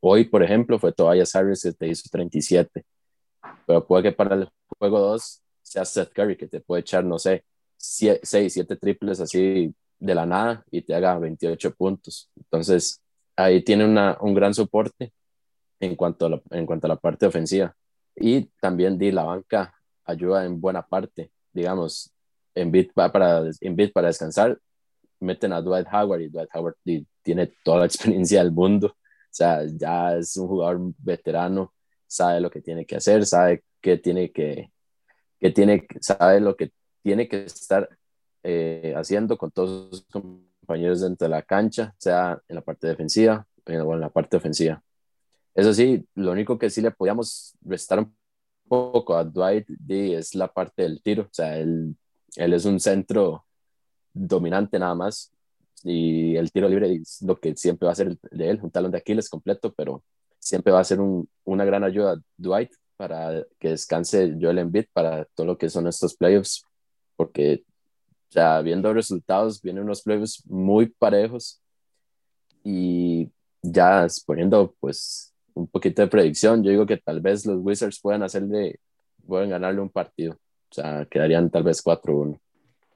Hoy, 0.00 0.24
por 0.24 0.42
ejemplo, 0.42 0.78
fue 0.78 0.92
Tobias 0.92 1.34
Harris 1.34 1.62
que 1.62 1.72
te 1.72 1.88
hizo 1.88 2.08
37, 2.10 2.84
pero 3.66 3.86
puede 3.86 4.04
que 4.04 4.12
para 4.12 4.36
el 4.36 4.48
juego 4.78 5.00
2 5.00 5.42
sea 5.62 5.84
Seth 5.84 6.12
Curry 6.12 6.36
que 6.36 6.48
te 6.48 6.60
puede 6.60 6.80
echar, 6.82 7.04
no 7.04 7.18
sé, 7.18 7.44
6, 7.76 8.20
7 8.22 8.76
triples 8.76 9.20
así 9.20 9.74
de 9.98 10.14
la 10.14 10.26
nada 10.26 10.64
y 10.70 10.82
te 10.82 10.94
haga 10.94 11.18
28 11.18 11.74
puntos. 11.74 12.30
Entonces, 12.36 13.00
ahí 13.36 13.62
tiene 13.62 13.84
una, 13.84 14.16
un 14.20 14.34
gran 14.34 14.54
soporte 14.54 15.12
en 15.80 15.96
cuanto, 15.96 16.26
a 16.26 16.30
la, 16.30 16.42
en 16.50 16.66
cuanto 16.66 16.86
a 16.86 16.88
la 16.88 16.96
parte 16.96 17.26
ofensiva. 17.26 17.74
Y 18.16 18.46
también 18.60 18.98
di 18.98 19.12
la 19.12 19.24
banca 19.24 19.74
ayuda 20.04 20.44
en 20.44 20.60
buena 20.60 20.82
parte, 20.86 21.30
digamos, 21.52 22.12
en 22.54 22.70
bit 22.70 22.92
para, 22.92 23.42
en 23.60 23.76
bit 23.76 23.92
para 23.92 24.08
descansar 24.08 24.58
meten 25.20 25.52
a 25.52 25.60
Dwight 25.60 25.86
Howard 25.92 26.20
y 26.20 26.28
Dwight 26.28 26.50
Howard 26.54 26.76
tiene 27.22 27.52
toda 27.64 27.80
la 27.80 27.86
experiencia 27.86 28.42
del 28.42 28.52
mundo. 28.52 28.88
O 28.88 29.36
sea, 29.36 29.62
ya 29.66 30.16
es 30.16 30.36
un 30.36 30.48
jugador 30.48 30.80
veterano, 30.98 31.74
sabe 32.06 32.40
lo 32.40 32.50
que 32.50 32.62
tiene 32.62 32.86
que 32.86 32.96
hacer, 32.96 33.26
sabe 33.26 33.64
qué 33.80 33.98
tiene 33.98 34.32
que, 34.32 34.70
que 35.38 35.50
tiene, 35.50 35.86
sabe 36.00 36.40
lo 36.40 36.56
que 36.56 36.72
tiene 37.02 37.28
que 37.28 37.44
estar 37.44 37.88
eh, 38.42 38.94
haciendo 38.96 39.36
con 39.36 39.50
todos 39.50 39.90
sus 39.90 40.06
compañeros 40.06 41.02
dentro 41.02 41.26
de 41.26 41.30
la 41.30 41.42
cancha, 41.42 41.94
sea 41.98 42.40
en 42.48 42.54
la 42.56 42.62
parte 42.62 42.86
defensiva 42.86 43.46
o 43.66 43.70
en 43.94 44.00
la 44.00 44.10
parte 44.10 44.36
ofensiva. 44.36 44.82
Eso 45.56 45.72
sí, 45.72 46.06
lo 46.14 46.32
único 46.32 46.58
que 46.58 46.68
sí 46.68 46.82
le 46.82 46.90
podíamos 46.90 47.56
restar 47.62 48.00
un 48.00 48.14
poco 48.68 49.16
a 49.16 49.24
Dwight 49.24 49.66
es 49.88 50.34
la 50.34 50.52
parte 50.52 50.82
del 50.82 51.02
tiro. 51.02 51.22
O 51.22 51.28
sea, 51.32 51.56
él, 51.56 51.96
él 52.36 52.52
es 52.52 52.66
un 52.66 52.78
centro 52.78 53.46
dominante 54.12 54.78
nada 54.78 54.94
más 54.94 55.32
y 55.82 56.36
el 56.36 56.52
tiro 56.52 56.68
libre 56.68 56.92
es 56.96 57.22
lo 57.22 57.40
que 57.40 57.56
siempre 57.56 57.86
va 57.86 57.92
a 57.92 57.94
ser 57.94 58.18
de 58.18 58.50
él, 58.50 58.60
un 58.62 58.70
talón 58.70 58.90
de 58.90 58.98
Aquiles 58.98 59.30
completo, 59.30 59.72
pero 59.72 60.04
siempre 60.38 60.72
va 60.72 60.80
a 60.80 60.84
ser 60.84 61.00
un, 61.00 61.26
una 61.44 61.64
gran 61.64 61.84
ayuda 61.84 62.12
a 62.12 62.20
Dwight 62.36 62.72
para 62.98 63.42
que 63.58 63.70
descanse 63.70 64.36
Joel 64.38 64.58
Embiid 64.58 64.86
para 64.92 65.24
todo 65.34 65.46
lo 65.46 65.58
que 65.58 65.70
son 65.70 65.86
estos 65.86 66.14
playoffs, 66.16 66.66
porque 67.16 67.64
ya 68.30 68.60
viendo 68.60 68.92
resultados, 68.92 69.62
vienen 69.62 69.84
unos 69.84 70.02
playoffs 70.02 70.42
muy 70.46 70.86
parejos 70.86 71.62
y 72.62 73.30
ya 73.62 74.06
poniendo 74.26 74.74
pues 74.80 75.32
un 75.56 75.66
poquito 75.68 76.02
de 76.02 76.08
predicción, 76.08 76.62
yo 76.62 76.70
digo 76.70 76.86
que 76.86 76.98
tal 76.98 77.20
vez 77.20 77.46
los 77.46 77.58
Wizards 77.60 78.00
puedan 78.00 78.22
hacerle, 78.22 78.78
pueden 79.26 79.50
ganarle 79.50 79.80
un 79.80 79.90
partido, 79.90 80.34
o 80.34 80.74
sea, 80.74 81.06
quedarían 81.06 81.50
tal 81.50 81.62
vez 81.62 81.82
4-1. 81.82 82.38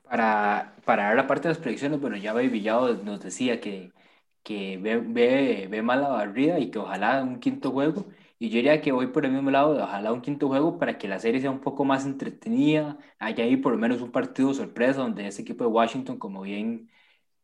Para, 0.05 0.77
para 0.85 1.05
dar 1.05 1.17
la 1.17 1.27
parte 1.27 1.49
de 1.49 1.55
las 1.55 1.63
predicciones, 1.63 2.01
bueno, 2.01 2.17
ya 2.17 2.33
Baby 2.35 2.49
Villado 2.49 2.95
nos 3.03 3.21
decía 3.21 3.61
que, 3.61 3.93
que 4.43 4.77
ve, 4.79 4.99
ve, 4.99 5.69
ve 5.71 5.83
mal 5.83 6.03
la 6.03 6.09
barrida 6.09 6.59
y 6.59 6.71
que 6.71 6.79
ojalá 6.79 7.23
un 7.23 7.41
quinto 7.41 7.71
juego. 7.71 8.07
Y 8.39 8.49
yo 8.51 8.57
diría 8.57 8.81
que 8.81 8.93
voy 8.93 9.07
por 9.09 9.25
el 9.25 9.33
mismo 9.33 9.51
lado, 9.51 9.83
ojalá 9.83 10.13
un 10.13 10.21
quinto 10.21 10.49
juego 10.49 10.79
para 10.79 10.99
que 10.99 11.09
la 11.09 11.19
serie 11.19 11.41
sea 11.41 11.51
un 11.51 11.61
poco 11.61 11.85
más 11.85 12.05
entretenida, 12.07 12.99
haya 13.19 13.45
ahí 13.45 13.57
por 13.57 13.73
lo 13.73 13.79
menos 13.79 14.01
un 14.03 14.11
partido 14.13 14.53
sorpresa 14.55 15.01
donde 15.01 15.27
ese 15.27 15.43
equipo 15.43 15.65
de 15.65 15.71
Washington, 15.71 16.19
como 16.19 16.43
bien, 16.43 16.91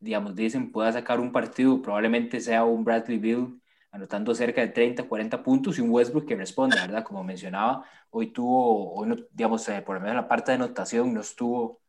digamos, 0.01 0.35
dicen, 0.35 0.73
pueda 0.73 0.93
sacar 0.93 1.21
un 1.21 1.33
partido, 1.33 1.81
probablemente 1.83 2.41
sea 2.41 2.65
un 2.65 2.85
Bradley 2.85 3.19
Bill 3.19 3.61
anotando 3.97 4.35
cerca 4.35 4.61
de 4.61 4.69
30, 4.69 5.05
40 5.05 5.43
puntos 5.43 5.79
y 5.79 5.81
un 5.81 5.91
Westbrook 5.91 6.27
que 6.27 6.37
responde, 6.37 6.77
¿verdad? 6.77 7.03
Como 7.03 7.25
mencionaba, 7.25 7.85
hoy 8.11 8.29
tuvo, 8.29 8.95
hoy 8.95 9.09
no, 9.09 9.17
digamos, 9.33 9.69
eh, 9.69 9.83
por 9.83 9.97
lo 9.97 10.03
menos 10.03 10.17
la 10.17 10.29
parte 10.29 10.53
de 10.53 10.57
anotación 10.57 11.15
no 11.15 11.21
estuvo, 11.23 11.81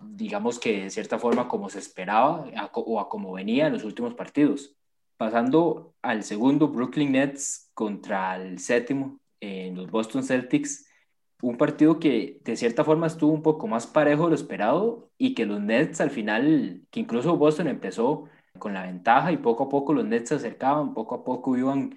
digamos 0.00 0.58
que 0.58 0.84
de 0.84 0.90
cierta 0.90 1.18
forma 1.18 1.48
como 1.48 1.68
se 1.68 1.80
esperaba 1.80 2.46
o 2.74 3.00
a 3.00 3.08
como 3.08 3.32
venía 3.32 3.66
en 3.66 3.72
los 3.72 3.84
últimos 3.84 4.14
partidos. 4.14 4.76
Pasando 5.16 5.94
al 6.02 6.22
segundo, 6.22 6.68
Brooklyn 6.68 7.12
Nets 7.12 7.70
contra 7.74 8.36
el 8.36 8.58
séptimo, 8.58 9.18
en 9.40 9.74
los 9.76 9.90
Boston 9.90 10.22
Celtics, 10.22 10.86
un 11.42 11.56
partido 11.56 11.98
que 11.98 12.40
de 12.44 12.56
cierta 12.56 12.84
forma 12.84 13.06
estuvo 13.06 13.32
un 13.32 13.42
poco 13.42 13.66
más 13.66 13.86
parejo 13.86 14.24
de 14.24 14.30
lo 14.30 14.34
esperado 14.36 15.10
y 15.18 15.34
que 15.34 15.46
los 15.46 15.60
Nets 15.60 16.00
al 16.00 16.10
final, 16.10 16.82
que 16.90 17.00
incluso 17.00 17.36
Boston 17.36 17.68
empezó 17.68 18.28
con 18.58 18.74
la 18.74 18.82
ventaja 18.82 19.32
y 19.32 19.36
poco 19.36 19.64
a 19.64 19.68
poco 19.68 19.92
los 19.92 20.04
Nets 20.04 20.30
se 20.30 20.34
acercaban, 20.36 20.94
poco 20.94 21.16
a 21.16 21.24
poco 21.24 21.56
iban 21.56 21.96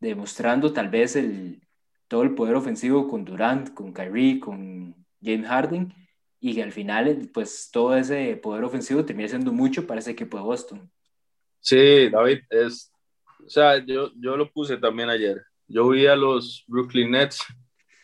demostrando 0.00 0.72
tal 0.72 0.88
vez 0.88 1.16
el, 1.16 1.60
todo 2.08 2.22
el 2.22 2.34
poder 2.34 2.56
ofensivo 2.56 3.08
con 3.08 3.24
Durant, 3.24 3.72
con 3.74 3.92
Kyrie, 3.92 4.40
con 4.40 4.94
James 5.22 5.46
Harden 5.46 5.94
y 6.40 6.54
que 6.54 6.62
al 6.62 6.72
final 6.72 7.30
pues 7.32 7.70
todo 7.70 7.96
ese 7.96 8.36
poder 8.36 8.64
ofensivo 8.64 9.04
termina 9.04 9.28
siendo 9.28 9.52
mucho 9.52 9.86
para 9.86 10.00
ese 10.00 10.12
equipo 10.12 10.36
de 10.38 10.42
Boston. 10.42 10.90
Sí, 11.60 12.08
David, 12.08 12.40
es, 12.48 12.90
o 13.44 13.50
sea, 13.50 13.84
yo, 13.84 14.10
yo 14.16 14.36
lo 14.36 14.50
puse 14.50 14.78
también 14.78 15.10
ayer. 15.10 15.42
Yo 15.68 15.88
vi 15.88 16.06
a 16.06 16.16
los 16.16 16.64
Brooklyn 16.66 17.10
Nets 17.10 17.44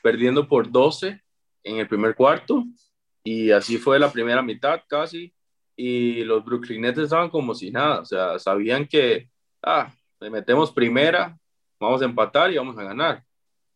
perdiendo 0.03 0.47
por 0.47 0.71
12 0.71 1.21
en 1.65 1.77
el 1.79 1.89
primer 1.89 2.15
cuarto 2.15 2.65
y 3.25 3.51
así 3.51 3.79
fue 3.79 3.99
la 3.99 4.13
primera 4.13 4.43
mitad 4.43 4.83
casi 4.87 5.33
y 5.77 6.25
los 6.25 6.45
Brooklyn 6.45 6.81
Nets 6.83 6.99
estaban 6.99 7.31
como 7.31 7.55
si 7.55 7.71
nada, 7.71 8.01
o 8.01 8.05
sea, 8.05 8.39
sabían 8.39 8.87
que, 8.87 9.29
ah, 9.63 9.93
le 10.21 10.31
metemos 10.31 10.73
primera, 10.73 11.39
vamos 11.79 12.03
a 12.03 12.07
empatar 12.07 12.51
y 12.51 12.57
vamos 12.57 12.79
a 12.79 12.85
ganar. 12.85 13.23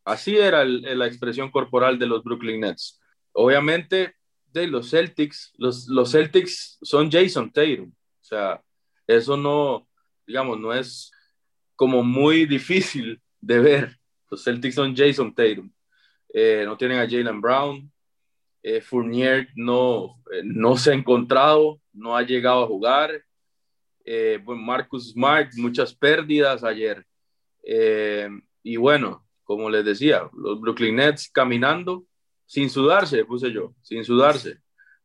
Así 0.05 0.37
era 0.37 0.65
la 0.65 1.07
expresión 1.07 1.51
corporal 1.51 1.99
de 1.99 2.07
los 2.07 2.25
Brooklyn 2.25 2.61
Nets. 2.61 2.99
Obviamente, 3.33 4.15
de 4.47 4.67
los 4.67 4.91
Celtics, 4.91 5.53
los, 5.59 5.87
los 5.89 6.11
Celtics 6.11 6.79
son 6.83 7.11
Jason 7.11 7.53
Tatum, 7.53 7.91
o 7.91 8.25
sea, 8.25 8.63
eso 9.07 9.37
no, 9.37 9.89
digamos, 10.27 10.59
no 10.59 10.73
es 10.73 11.13
como 11.77 12.03
muy 12.03 12.47
difícil 12.47 13.21
de 13.41 13.59
ver. 13.59 13.97
Los 14.31 14.45
Celtics 14.45 14.75
son 14.75 14.95
Jason 14.95 15.35
Tatum. 15.35 15.71
Eh, 16.33 16.63
no 16.65 16.77
tienen 16.77 16.99
a 16.99 17.09
Jalen 17.09 17.41
Brown. 17.41 17.91
Eh, 18.63 18.81
Fournier 18.81 19.49
no, 19.55 20.23
eh, 20.33 20.43
no 20.45 20.77
se 20.77 20.91
ha 20.91 20.95
encontrado, 20.95 21.81
no 21.93 22.17
ha 22.17 22.23
llegado 22.23 22.65
a 22.65 22.67
jugar. 22.67 23.23
bueno, 24.45 24.63
Marcus 24.63 25.13
Smart, 25.13 25.51
muchas 25.57 25.95
pérdidas 25.95 26.65
ayer. 26.65 27.05
y 28.63 28.77
bueno, 28.77 29.27
como 29.45 29.71
les 29.71 29.85
decía, 29.85 30.29
los 30.33 30.61
Brooklyn 30.61 30.97
Nets 30.97 31.31
caminando 31.31 32.05
sin 32.47 32.69
sudarse, 32.69 33.25
puse 33.25 33.53
yo, 33.53 33.75
sin 33.83 34.05
sudarse, 34.05 34.59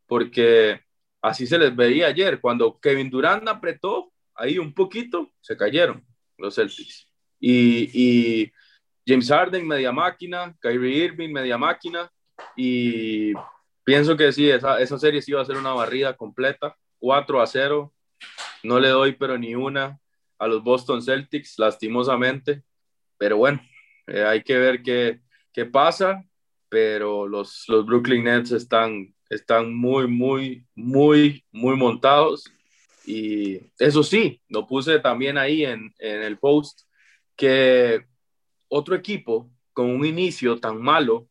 porque 0.08 0.86
Así 1.26 1.48
se 1.48 1.58
les 1.58 1.76
veía 1.76 2.06
ayer. 2.06 2.40
Cuando 2.40 2.80
Kevin 2.80 3.10
Durant 3.10 3.48
apretó 3.48 4.14
ahí 4.36 4.60
un 4.60 4.72
poquito, 4.76 5.32
se 5.42 5.58
cayeron 5.58 6.06
los 6.38 6.54
Celtics. 6.54 7.12
Y, 7.40 8.52
James 9.08 9.28
Harden, 9.30 9.68
media 9.68 9.92
máquina, 9.92 10.56
Kyrie 10.60 11.06
Irving, 11.06 11.32
media 11.32 11.58
máquina. 11.58 12.12
Y 12.56 13.34
pienso 13.84 14.16
que 14.18 14.32
sí, 14.32 14.50
esa, 14.50 14.80
esa 14.80 14.98
serie 14.98 15.22
sí 15.22 15.32
iba 15.32 15.42
a 15.42 15.46
ser 15.46 15.58
una 15.58 15.74
barrida 15.74 16.16
completa. 16.16 16.78
4 17.00 17.42
a 17.42 17.48
0. 17.48 17.94
No 18.64 18.80
le 18.80 18.90
doy, 18.90 19.14
pero 19.14 19.38
ni 19.38 19.56
una 19.56 20.00
a 20.38 20.48
los 20.48 20.64
Boston 20.64 21.02
Celtics, 21.02 21.58
lastimosamente. 21.58 22.64
Pero 23.18 23.38
bueno, 23.38 23.62
eh, 24.08 24.24
hay 24.24 24.44
que 24.44 24.58
ver 24.58 24.82
qué, 24.82 25.22
qué 25.54 25.66
pasa. 25.66 26.24
Pero 26.70 27.28
los, 27.28 27.66
los 27.68 27.86
Brooklyn 27.86 28.24
Nets 28.24 28.52
están 28.52 29.16
están 29.30 29.74
muy, 29.74 30.08
muy, 30.08 30.66
muy, 30.76 31.44
muy 31.52 31.76
montados. 31.76 32.46
Y 33.06 33.60
eso 33.78 34.04
sí, 34.04 34.42
lo 34.50 34.66
puse 34.66 35.00
también 35.00 35.38
ahí 35.38 35.64
en, 35.64 35.94
en 36.00 36.24
el 36.24 36.38
post, 36.38 36.82
que 37.36 38.06
otro 38.68 38.96
equipo 38.96 39.50
con 39.74 39.90
un 39.90 40.06
inicio 40.06 40.60
tan 40.60 40.82
malo 40.82 41.28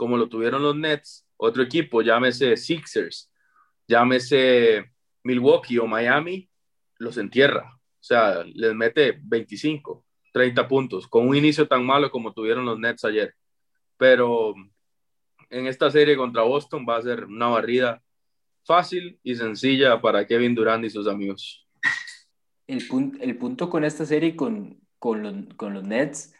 como 0.00 0.16
lo 0.16 0.30
tuvieron 0.30 0.62
los 0.62 0.74
Nets, 0.74 1.26
otro 1.36 1.62
equipo, 1.62 2.00
llámese 2.00 2.56
Sixers, 2.56 3.30
llámese 3.86 4.90
Milwaukee 5.22 5.76
o 5.76 5.86
Miami, 5.86 6.48
los 6.96 7.18
entierra. 7.18 7.70
O 7.76 8.02
sea, 8.02 8.42
les 8.44 8.74
mete 8.74 9.20
25, 9.22 10.02
30 10.32 10.66
puntos, 10.66 11.06
con 11.06 11.28
un 11.28 11.36
inicio 11.36 11.68
tan 11.68 11.84
malo 11.84 12.10
como 12.10 12.32
tuvieron 12.32 12.64
los 12.64 12.78
Nets 12.78 13.04
ayer. 13.04 13.34
Pero 13.98 14.54
en 15.50 15.66
esta 15.66 15.90
serie 15.90 16.16
contra 16.16 16.44
Boston 16.44 16.86
va 16.88 16.96
a 16.96 17.02
ser 17.02 17.26
una 17.26 17.48
barrida 17.48 18.02
fácil 18.64 19.20
y 19.22 19.34
sencilla 19.34 20.00
para 20.00 20.26
Kevin 20.26 20.54
Durant 20.54 20.86
y 20.86 20.88
sus 20.88 21.06
amigos. 21.06 21.68
El, 22.66 22.82
el 23.20 23.36
punto 23.36 23.68
con 23.68 23.84
esta 23.84 24.06
serie 24.06 24.34
con, 24.34 24.80
con, 24.98 25.22
los, 25.22 25.34
con 25.56 25.74
los 25.74 25.84
Nets, 25.84 26.32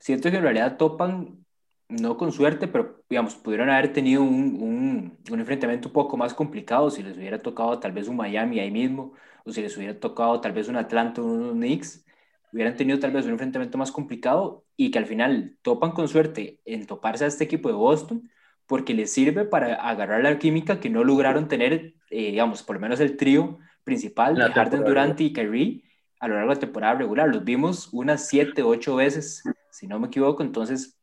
siento 0.00 0.28
que 0.28 0.38
en 0.38 0.42
realidad 0.42 0.76
topan, 0.76 1.45
no 1.88 2.16
con 2.16 2.32
suerte, 2.32 2.68
pero 2.68 3.02
digamos, 3.08 3.36
pudieron 3.36 3.70
haber 3.70 3.92
tenido 3.92 4.22
un, 4.22 4.56
un, 4.60 5.18
un 5.30 5.40
enfrentamiento 5.40 5.88
un 5.88 5.92
poco 5.92 6.16
más 6.16 6.34
complicado 6.34 6.90
si 6.90 7.02
les 7.02 7.16
hubiera 7.16 7.40
tocado 7.42 7.78
tal 7.78 7.92
vez 7.92 8.08
un 8.08 8.16
Miami 8.16 8.60
ahí 8.60 8.70
mismo, 8.70 9.12
o 9.44 9.52
si 9.52 9.62
les 9.62 9.76
hubiera 9.76 9.98
tocado 9.98 10.40
tal 10.40 10.52
vez 10.52 10.68
un 10.68 10.76
Atlanta 10.76 11.22
o 11.22 11.24
un 11.24 11.52
Knicks, 11.58 12.04
hubieran 12.52 12.76
tenido 12.76 12.98
tal 12.98 13.12
vez 13.12 13.24
un 13.26 13.32
enfrentamiento 13.32 13.78
más 13.78 13.92
complicado 13.92 14.64
y 14.76 14.90
que 14.90 14.98
al 14.98 15.06
final 15.06 15.56
topan 15.62 15.92
con 15.92 16.08
suerte 16.08 16.60
en 16.64 16.86
toparse 16.86 17.24
a 17.24 17.28
este 17.28 17.44
equipo 17.44 17.68
de 17.68 17.74
Boston 17.74 18.30
porque 18.66 18.94
les 18.94 19.12
sirve 19.12 19.44
para 19.44 19.74
agarrar 19.74 20.22
la 20.22 20.38
química 20.38 20.80
que 20.80 20.90
no 20.90 21.04
lograron 21.04 21.48
tener, 21.48 21.94
eh, 22.10 22.30
digamos, 22.32 22.62
por 22.62 22.76
lo 22.76 22.80
menos 22.80 23.00
el 23.00 23.16
trío 23.16 23.58
principal 23.84 24.42
de 24.42 24.50
Harden, 24.50 24.84
Durant 24.84 25.20
y 25.20 25.32
Kyrie 25.32 25.84
a 26.18 26.28
lo 26.28 26.34
largo 26.34 26.50
de 26.50 26.54
la 26.56 26.60
temporada 26.60 26.94
regular. 26.94 27.28
Los 27.28 27.44
vimos 27.44 27.88
unas 27.92 28.26
siete, 28.28 28.62
ocho 28.62 28.96
veces, 28.96 29.42
si 29.70 29.86
no 29.86 30.00
me 30.00 30.08
equivoco, 30.08 30.42
entononces 30.42 30.95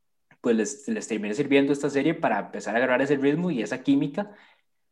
pues 0.44 0.58
les, 0.58 0.88
les 0.90 1.08
terminé 1.08 1.34
sirviendo 1.34 1.72
esta 1.72 1.90
serie 1.90 2.14
para 2.14 2.40
empezar 2.40 2.76
a 2.76 2.78
agarrar 2.78 3.02
ese 3.02 3.16
ritmo 3.16 3.50
y 3.50 3.62
esa 3.62 3.82
química 3.82 4.36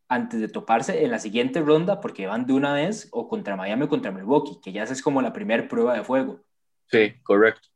antes 0.07 0.39
de 0.39 0.47
toparse 0.47 1.03
en 1.03 1.11
la 1.11 1.19
siguiente 1.19 1.59
ronda, 1.59 1.99
porque 1.99 2.25
van 2.25 2.45
de 2.45 2.53
una 2.53 2.73
vez 2.73 3.09
o 3.11 3.27
contra 3.27 3.57
Miami 3.57 3.83
o 3.83 3.89
contra 3.89 4.11
Milwaukee, 4.11 4.61
que 4.63 4.71
ya 4.71 4.83
es 4.83 5.01
como 5.01 5.21
la 5.21 5.33
primera 5.33 5.67
prueba 5.67 5.93
de 5.93 6.05
fuego. 6.05 6.41
Sí, 6.89 7.15
correcto. 7.21 7.67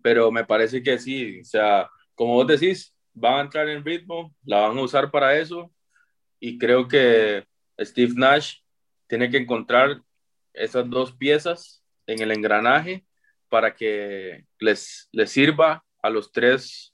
Pero 0.00 0.30
me 0.30 0.44
parece 0.44 0.80
que 0.80 0.96
sí, 0.96 1.40
o 1.40 1.44
sea, 1.44 1.90
como 2.14 2.34
vos 2.34 2.46
decís, 2.46 2.94
van 3.12 3.34
a 3.34 3.40
entrar 3.40 3.68
en 3.68 3.84
ritmo, 3.84 4.32
la 4.44 4.68
van 4.68 4.78
a 4.78 4.82
usar 4.82 5.10
para 5.10 5.36
eso 5.36 5.72
y 6.38 6.56
creo 6.56 6.86
que 6.86 7.44
Steve 7.80 8.12
Nash 8.14 8.58
tiene 9.08 9.28
que 9.28 9.38
encontrar 9.38 10.00
esas 10.52 10.88
dos 10.88 11.12
piezas 11.12 11.84
en 12.06 12.22
el 12.22 12.30
engranaje 12.30 13.04
para 13.48 13.74
que 13.74 14.46
les, 14.60 15.08
les 15.10 15.30
sirva 15.32 15.84
a 16.00 16.10
los 16.10 16.30
tres 16.30 16.93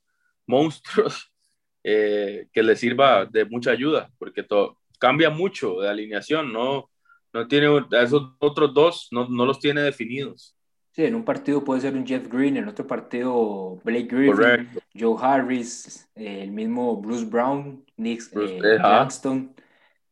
monstruos 0.51 1.33
eh, 1.85 2.49
que 2.53 2.63
le 2.63 2.77
sirva 2.77 3.25
de 3.25 3.45
mucha 3.45 3.71
ayuda, 3.71 4.11
porque 4.19 4.43
todo, 4.43 4.79
cambia 4.99 5.31
mucho 5.31 5.81
de 5.81 5.89
alineación, 5.89 6.53
no, 6.53 6.91
no 7.33 7.49
tiene, 7.49 7.69
esos 7.93 8.35
otros 8.39 8.75
dos 8.75 9.09
no, 9.11 9.29
no 9.29 9.47
los 9.47 9.59
tiene 9.59 9.81
definidos. 9.81 10.57
Sí, 10.93 11.05
en 11.05 11.15
un 11.15 11.25
partido 11.25 11.63
puede 11.63 11.81
ser 11.81 11.95
un 11.95 12.05
Jeff 12.05 12.29
Green, 12.29 12.57
en 12.57 12.67
otro 12.67 12.85
partido 12.85 13.77
Blake 13.85 14.09
Griffin, 14.09 14.69
Joe 14.99 15.17
Harris, 15.21 16.09
eh, 16.17 16.43
el 16.43 16.51
mismo 16.51 16.97
Bruce 16.97 17.25
Brown, 17.25 17.85
Nick 17.97 18.23
eh, 18.35 18.79
Jackson. 18.83 19.55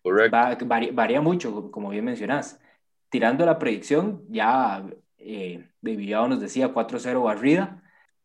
varía, 0.05 1.21
mucho, 1.21 1.71
como 1.73 1.91
bien 1.91 2.05
mencionas. 2.05 2.61
Tirando 3.09 3.45
la 3.45 3.59
predicción, 3.59 4.23
ya 4.29 4.87
eh, 5.19 5.69
Baby 5.81 6.11
nos 6.11 6.41
decía 6.41 6.73
4-0 6.73 7.25
barrida. 7.25 7.83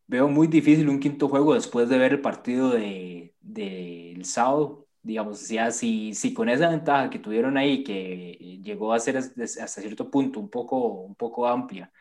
Veo 0.07 0.27
muy 0.27 0.47
difícil 0.47 0.89
un 0.89 0.99
quinto 0.99 1.29
juego 1.29 1.53
después 1.53 1.89
de 1.89 1.97
ver 1.97 2.13
el 2.13 2.21
partido 2.21 2.69
del 2.71 3.33
de, 3.41 4.19
sábado. 4.23 4.87
Digamos, 5.01 5.47
ya 5.49 5.71
si, 5.71 6.13
si 6.13 6.33
con 6.33 6.49
esa 6.49 6.69
ventaja 6.69 7.09
que 7.09 7.19
tuvieron 7.19 7.57
ahí, 7.57 7.83
que 7.83 8.59
llegó 8.63 8.93
a 8.93 8.99
ser 8.99 9.17
hasta 9.17 9.67
cierto 9.67 10.09
punto 10.09 10.39
un 10.39 10.49
poco, 10.49 10.77
un 11.03 11.15
poco 11.15 11.47
amplia, 11.47 11.91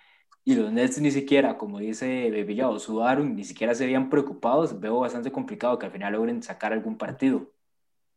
y 0.44 0.54
los 0.54 0.72
Nets 0.72 1.00
ni 1.00 1.10
siquiera, 1.10 1.56
como 1.56 1.78
dice 1.78 2.30
Bebillado, 2.30 2.78
sudaron, 2.78 3.36
ni 3.36 3.44
siquiera 3.44 3.74
se 3.74 3.86
veían 3.86 4.10
preocupados, 4.10 4.78
veo 4.80 5.00
bastante 5.00 5.30
complicado 5.30 5.78
que 5.78 5.86
al 5.86 5.92
final 5.92 6.12
logren 6.14 6.42
sacar 6.42 6.72
algún 6.72 6.98
partido. 6.98 7.52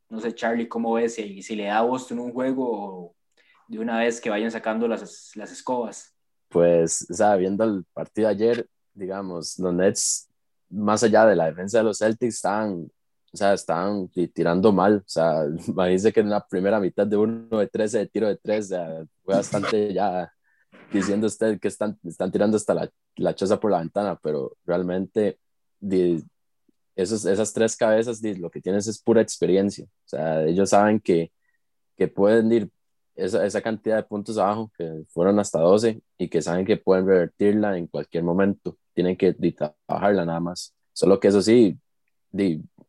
No 0.09 0.19
sé, 0.19 0.33
Charlie, 0.33 0.67
¿cómo 0.67 0.93
ves? 0.93 1.15
Si, 1.15 1.41
si 1.43 1.55
le 1.55 1.65
da 1.65 1.79
a 1.79 1.81
Boston 1.81 2.19
un 2.19 2.31
juego 2.33 3.15
de 3.67 3.79
una 3.79 3.99
vez 3.99 4.19
que 4.19 4.29
vayan 4.29 4.51
sacando 4.51 4.87
las, 4.87 5.35
las 5.35 5.51
escobas. 5.51 6.15
Pues, 6.49 7.07
o 7.09 7.13
sea, 7.13 7.35
viendo 7.35 7.63
el 7.63 7.85
partido 7.93 8.27
ayer, 8.27 8.67
digamos, 8.95 9.59
los 9.59 9.73
Nets, 9.73 10.29
más 10.69 11.03
allá 11.03 11.25
de 11.25 11.35
la 11.35 11.45
defensa 11.45 11.77
de 11.79 11.83
los 11.83 11.99
Celtics, 11.99 12.35
estaban, 12.35 12.89
o 13.33 13.37
sea, 13.37 13.53
estaban 13.53 14.09
tirando 14.09 14.71
mal. 14.71 14.97
O 14.97 15.09
sea, 15.09 15.43
dice 15.89 16.11
que 16.11 16.21
en 16.21 16.29
la 16.29 16.45
primera 16.47 16.79
mitad 16.79 17.05
de 17.05 17.17
uno 17.17 17.59
de 17.59 17.67
13 17.67 17.99
de 17.99 18.07
tiro 18.07 18.27
de 18.27 18.37
tres, 18.37 18.69
fue 19.23 19.35
bastante 19.35 19.93
ya 19.93 20.31
diciendo 20.91 21.27
usted 21.27 21.59
que 21.59 21.67
están, 21.67 21.97
están 22.03 22.31
tirando 22.31 22.57
hasta 22.57 22.73
la, 22.73 22.89
la 23.17 23.35
choza 23.35 23.59
por 23.59 23.71
la 23.71 23.79
ventana, 23.79 24.17
pero 24.21 24.55
realmente 24.65 25.39
esos, 26.95 27.25
esas 27.25 27.53
tres 27.53 27.75
cabezas 27.75 28.21
lo 28.21 28.49
que 28.49 28.61
tienes 28.61 28.87
es 28.87 28.99
pura 28.99 29.21
experiencia. 29.21 29.85
O 29.85 30.07
sea, 30.07 30.43
ellos 30.43 30.69
saben 30.69 30.99
que, 30.99 31.31
que 31.97 32.07
pueden 32.07 32.51
ir 32.51 32.69
esa, 33.15 33.45
esa, 33.45 33.61
cantidad 33.61 33.97
de 33.97 34.03
puntos 34.03 34.37
abajo, 34.37 34.71
que 34.77 35.03
fueron 35.09 35.39
hasta 35.39 35.59
12, 35.59 36.01
y 36.17 36.29
que 36.29 36.41
saben 36.41 36.65
que 36.65 36.77
pueden 36.77 37.07
revertirla 37.07 37.77
en 37.77 37.87
cualquier 37.87 38.23
momento. 38.23 38.77
Tienen 38.93 39.17
que 39.17 39.33
trabajarla 39.33 40.25
nada 40.25 40.39
más. 40.39 40.73
Solo 40.93 41.19
que 41.19 41.29
eso 41.29 41.41
sí, 41.41 41.79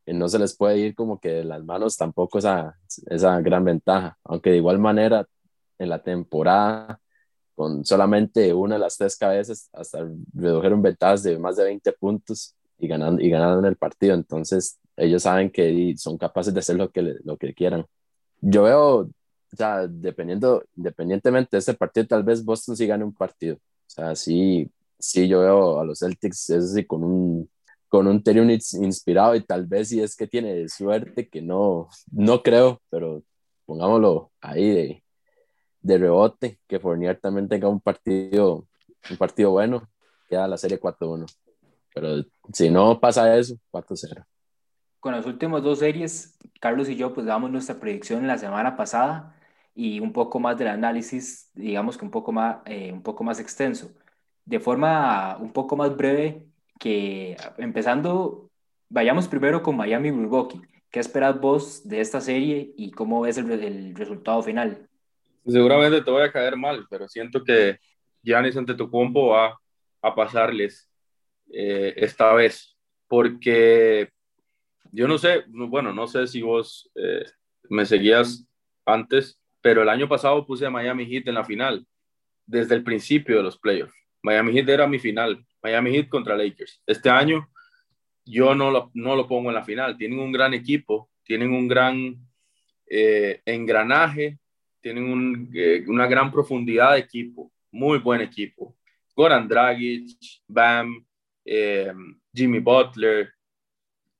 no 0.06 0.28
se 0.28 0.38
les 0.38 0.56
puede 0.56 0.78
ir 0.78 0.94
como 0.94 1.20
que 1.20 1.28
de 1.30 1.44
las 1.44 1.64
manos 1.64 1.96
tampoco 1.96 2.38
esa, 2.38 2.78
esa 3.08 3.40
gran 3.40 3.64
ventaja. 3.64 4.18
Aunque 4.24 4.50
de 4.50 4.56
igual 4.58 4.78
manera, 4.78 5.26
en 5.78 5.88
la 5.88 6.02
temporada 6.02 7.00
con 7.54 7.84
solamente 7.86 8.52
una 8.52 8.74
de 8.74 8.80
las 8.80 8.98
tres 8.98 9.16
cabezas, 9.16 9.70
hasta 9.72 10.06
redujeron 10.34 10.82
ventajas 10.82 11.22
de 11.22 11.38
más 11.38 11.56
de 11.56 11.64
20 11.64 11.92
puntos 11.92 12.54
y 12.78 12.86
ganando, 12.86 13.22
y 13.22 13.30
ganaron 13.30 13.64
el 13.64 13.76
partido. 13.76 14.14
Entonces, 14.14 14.78
ellos 14.96 15.22
saben 15.22 15.50
que 15.50 15.94
son 15.96 16.18
capaces 16.18 16.52
de 16.52 16.60
hacer 16.60 16.76
lo 16.76 16.90
que, 16.90 17.16
lo 17.24 17.38
que 17.38 17.54
quieran. 17.54 17.86
Yo 18.42 18.64
veo, 18.64 19.08
o 19.52 19.56
sea, 19.56 19.86
dependiendo, 19.86 20.64
independientemente 20.76 21.56
de 21.56 21.58
este 21.58 21.74
partido, 21.74 22.06
tal 22.06 22.22
vez 22.24 22.44
Boston 22.44 22.76
sí 22.76 22.86
gane 22.86 23.04
un 23.04 23.14
partido. 23.14 23.56
O 23.56 23.60
sea, 23.90 24.14
sí, 24.16 24.70
sí 24.98 25.28
yo 25.28 25.40
veo 25.40 25.80
a 25.80 25.84
los 25.84 26.00
Celtics, 26.00 26.50
es 26.50 26.64
así, 26.72 26.84
con 26.84 27.04
un, 27.04 27.50
con 27.88 28.06
un 28.06 28.22
Terry 28.22 28.40
inspirado 28.80 29.34
y 29.34 29.44
tal 29.44 29.66
vez 29.66 29.88
si 29.88 30.00
es 30.00 30.16
que 30.16 30.26
tiene 30.26 30.68
suerte, 30.68 31.28
que 31.28 31.42
no, 31.42 31.88
no 32.12 32.42
creo, 32.42 32.82
pero 32.90 33.22
pongámoslo 33.66 34.32
ahí 34.40 34.68
de, 34.70 35.04
de 35.80 35.98
rebote, 35.98 36.58
que 36.66 36.80
Fournier 36.80 37.18
también 37.20 37.48
tenga 37.48 37.68
un 37.68 37.80
partido, 37.80 38.66
un 39.10 39.16
partido 39.16 39.52
bueno, 39.52 39.88
queda 40.28 40.48
la 40.48 40.58
serie 40.58 40.80
4-1. 40.80 41.26
Pero 41.94 42.24
si 42.52 42.70
no 42.70 43.00
pasa 43.00 43.36
eso, 43.38 43.56
4-0. 43.70 44.24
Con 45.00 45.12
las 45.12 45.26
últimas 45.26 45.62
dos 45.62 45.78
series, 45.80 46.38
Carlos 46.60 46.88
y 46.88 46.96
yo 46.96 47.14
pues 47.14 47.26
damos 47.26 47.50
nuestra 47.50 47.78
predicción 47.78 48.26
la 48.26 48.38
semana 48.38 48.76
pasada 48.76 49.36
y 49.74 50.00
un 50.00 50.12
poco 50.12 50.40
más 50.40 50.56
del 50.56 50.68
análisis, 50.68 51.50
digamos 51.54 51.98
que 51.98 52.04
un 52.04 52.10
poco 52.10 52.32
más, 52.32 52.58
eh, 52.64 52.90
un 52.92 53.02
poco 53.02 53.22
más 53.22 53.38
extenso. 53.38 53.92
De 54.44 54.58
forma 54.58 55.36
un 55.38 55.52
poco 55.52 55.76
más 55.76 55.96
breve, 55.96 56.46
que 56.78 57.36
empezando, 57.58 58.50
vayamos 58.88 59.28
primero 59.28 59.62
con 59.62 59.76
Miami 59.76 60.12
Milwaukee. 60.12 60.60
¿Qué 60.90 61.00
esperas 61.00 61.38
vos 61.40 61.86
de 61.86 62.00
esta 62.00 62.20
serie 62.20 62.72
y 62.76 62.90
cómo 62.90 63.20
ves 63.20 63.38
el, 63.38 63.94
resultado 63.94 64.42
final? 64.42 64.88
Seguramente 65.46 66.02
te 66.02 66.10
voy 66.10 66.22
a 66.22 66.32
caer 66.32 66.56
mal, 66.56 66.86
pero 66.88 67.08
siento 67.08 67.44
que 67.44 67.78
Giannis 68.22 68.56
Antetokounmpo 68.56 69.28
va 69.28 69.58
a 70.02 70.14
pasarles 70.14 70.88
eh, 71.52 71.94
esta 71.96 72.32
vez, 72.32 72.76
porque 73.08 74.10
yo 74.96 75.06
no 75.06 75.18
sé, 75.18 75.44
bueno, 75.48 75.92
no 75.92 76.06
sé 76.06 76.26
si 76.26 76.40
vos 76.40 76.90
eh, 76.94 77.22
me 77.68 77.84
seguías 77.84 78.48
antes, 78.86 79.38
pero 79.60 79.82
el 79.82 79.90
año 79.90 80.08
pasado 80.08 80.46
puse 80.46 80.64
a 80.64 80.70
Miami 80.70 81.04
Heat 81.04 81.28
en 81.28 81.34
la 81.34 81.44
final, 81.44 81.86
desde 82.46 82.76
el 82.76 82.82
principio 82.82 83.36
de 83.36 83.42
los 83.42 83.58
playoffs. 83.58 83.94
Miami 84.22 84.54
Heat 84.54 84.70
era 84.70 84.86
mi 84.86 84.98
final, 84.98 85.44
Miami 85.62 85.90
Heat 85.92 86.08
contra 86.08 86.34
Lakers. 86.34 86.82
Este 86.86 87.10
año 87.10 87.46
yo 88.24 88.54
no 88.54 88.70
lo, 88.70 88.90
no 88.94 89.14
lo 89.14 89.28
pongo 89.28 89.50
en 89.50 89.56
la 89.56 89.64
final. 89.64 89.98
Tienen 89.98 90.18
un 90.18 90.32
gran 90.32 90.54
equipo, 90.54 91.10
tienen 91.22 91.52
un 91.52 91.68
gran 91.68 92.16
eh, 92.88 93.42
engranaje, 93.44 94.38
tienen 94.80 95.50
eh, 95.52 95.84
una 95.88 96.06
gran 96.06 96.32
profundidad 96.32 96.94
de 96.94 97.00
equipo, 97.00 97.52
muy 97.70 97.98
buen 97.98 98.22
equipo. 98.22 98.74
Goran 99.14 99.46
Dragic, 99.46 100.08
Bam, 100.48 101.04
Jimmy 102.34 102.60
Butler, 102.60 103.35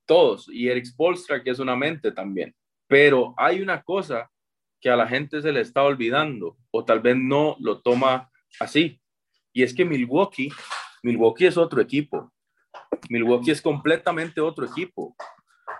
todos, 0.07 0.49
y 0.49 0.69
Eric 0.69 0.85
Spolstra, 0.85 1.43
que 1.43 1.51
es 1.51 1.59
una 1.59 1.75
mente 1.75 2.11
también. 2.11 2.55
Pero 2.87 3.35
hay 3.37 3.61
una 3.61 3.83
cosa 3.83 4.31
que 4.79 4.89
a 4.89 4.95
la 4.95 5.07
gente 5.07 5.41
se 5.41 5.51
le 5.51 5.61
está 5.61 5.83
olvidando, 5.83 6.57
o 6.71 6.83
tal 6.83 7.01
vez 7.01 7.15
no 7.15 7.55
lo 7.59 7.81
toma 7.81 8.31
así, 8.59 8.99
y 9.53 9.63
es 9.63 9.73
que 9.73 9.85
Milwaukee, 9.85 10.49
Milwaukee 11.03 11.47
es 11.47 11.57
otro 11.57 11.81
equipo. 11.81 12.31
Milwaukee 13.09 13.51
es 13.51 13.61
completamente 13.61 14.39
otro 14.39 14.65
equipo. 14.65 15.15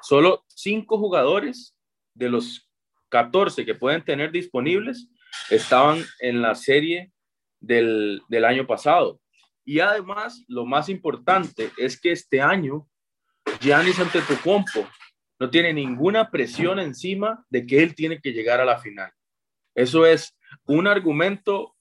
Solo 0.01 0.43
cinco 0.47 0.97
jugadores 0.97 1.75
de 2.15 2.30
los 2.30 2.69
14 3.09 3.65
que 3.65 3.75
pueden 3.75 4.03
tener 4.03 4.32
disponibles 4.32 5.09
estaban 5.49 6.03
en 6.19 6.41
la 6.41 6.55
serie 6.55 7.11
del, 7.59 8.21
del 8.30 8.45
año 8.45 8.65
pasado. 8.65 9.21
Y 9.63 9.80
además, 9.80 10.43
lo 10.47 10.65
más 10.65 10.89
importante 10.89 11.69
es 11.78 11.99
que 11.99 12.11
este 12.11 12.41
año 12.41 12.88
Giannis 13.60 13.99
Antetokounmpo 13.99 14.88
no 15.39 15.49
tiene 15.49 15.74
ninguna 15.74 16.30
presión 16.30 16.80
encima 16.80 17.45
de 17.49 17.66
que 17.66 17.82
él 17.82 17.95
tiene 17.95 18.20
que 18.20 18.32
llegar 18.32 18.60
a 18.60 18.66
la 18.66 18.80
final. 18.80 19.12
Eso 19.76 20.05
es 20.05 20.36
un 20.66 20.88
argumento, 20.88 21.76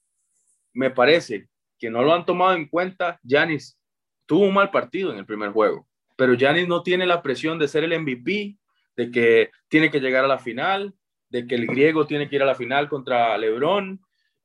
me 0.73 0.91
parece, 0.91 1.47
que 1.79 1.89
no 1.89 2.03
lo 2.03 2.13
han 2.13 2.25
tomado 2.25 2.53
en 2.53 2.67
cuenta. 2.67 3.19
Giannis 3.23 3.77
tuvo 4.25 4.45
un 4.45 4.53
mal 4.53 4.71
partido 4.71 5.11
en 5.11 5.19
el 5.19 5.25
primer 5.25 5.51
juego, 5.51 5.87
pero 6.15 6.35
Giannis 6.35 6.67
no 6.67 6.83
tiene 6.83 7.05
la 7.05 7.21
presión 7.21 7.57
de 7.57 7.67
ser 7.67 7.83
el 7.83 7.99
MVP, 7.99 8.57
de 8.95 9.11
que 9.11 9.51
tiene 9.67 9.91
que 9.91 9.99
llegar 9.99 10.25
a 10.25 10.27
la 10.27 10.39
final, 10.39 10.93
de 11.29 11.45
que 11.45 11.55
el 11.55 11.67
griego 11.67 12.07
tiene 12.07 12.29
que 12.29 12.35
ir 12.35 12.43
a 12.43 12.47
la 12.47 12.55
final 12.55 12.89
contra 12.89 13.37
Lebron. 13.37 13.99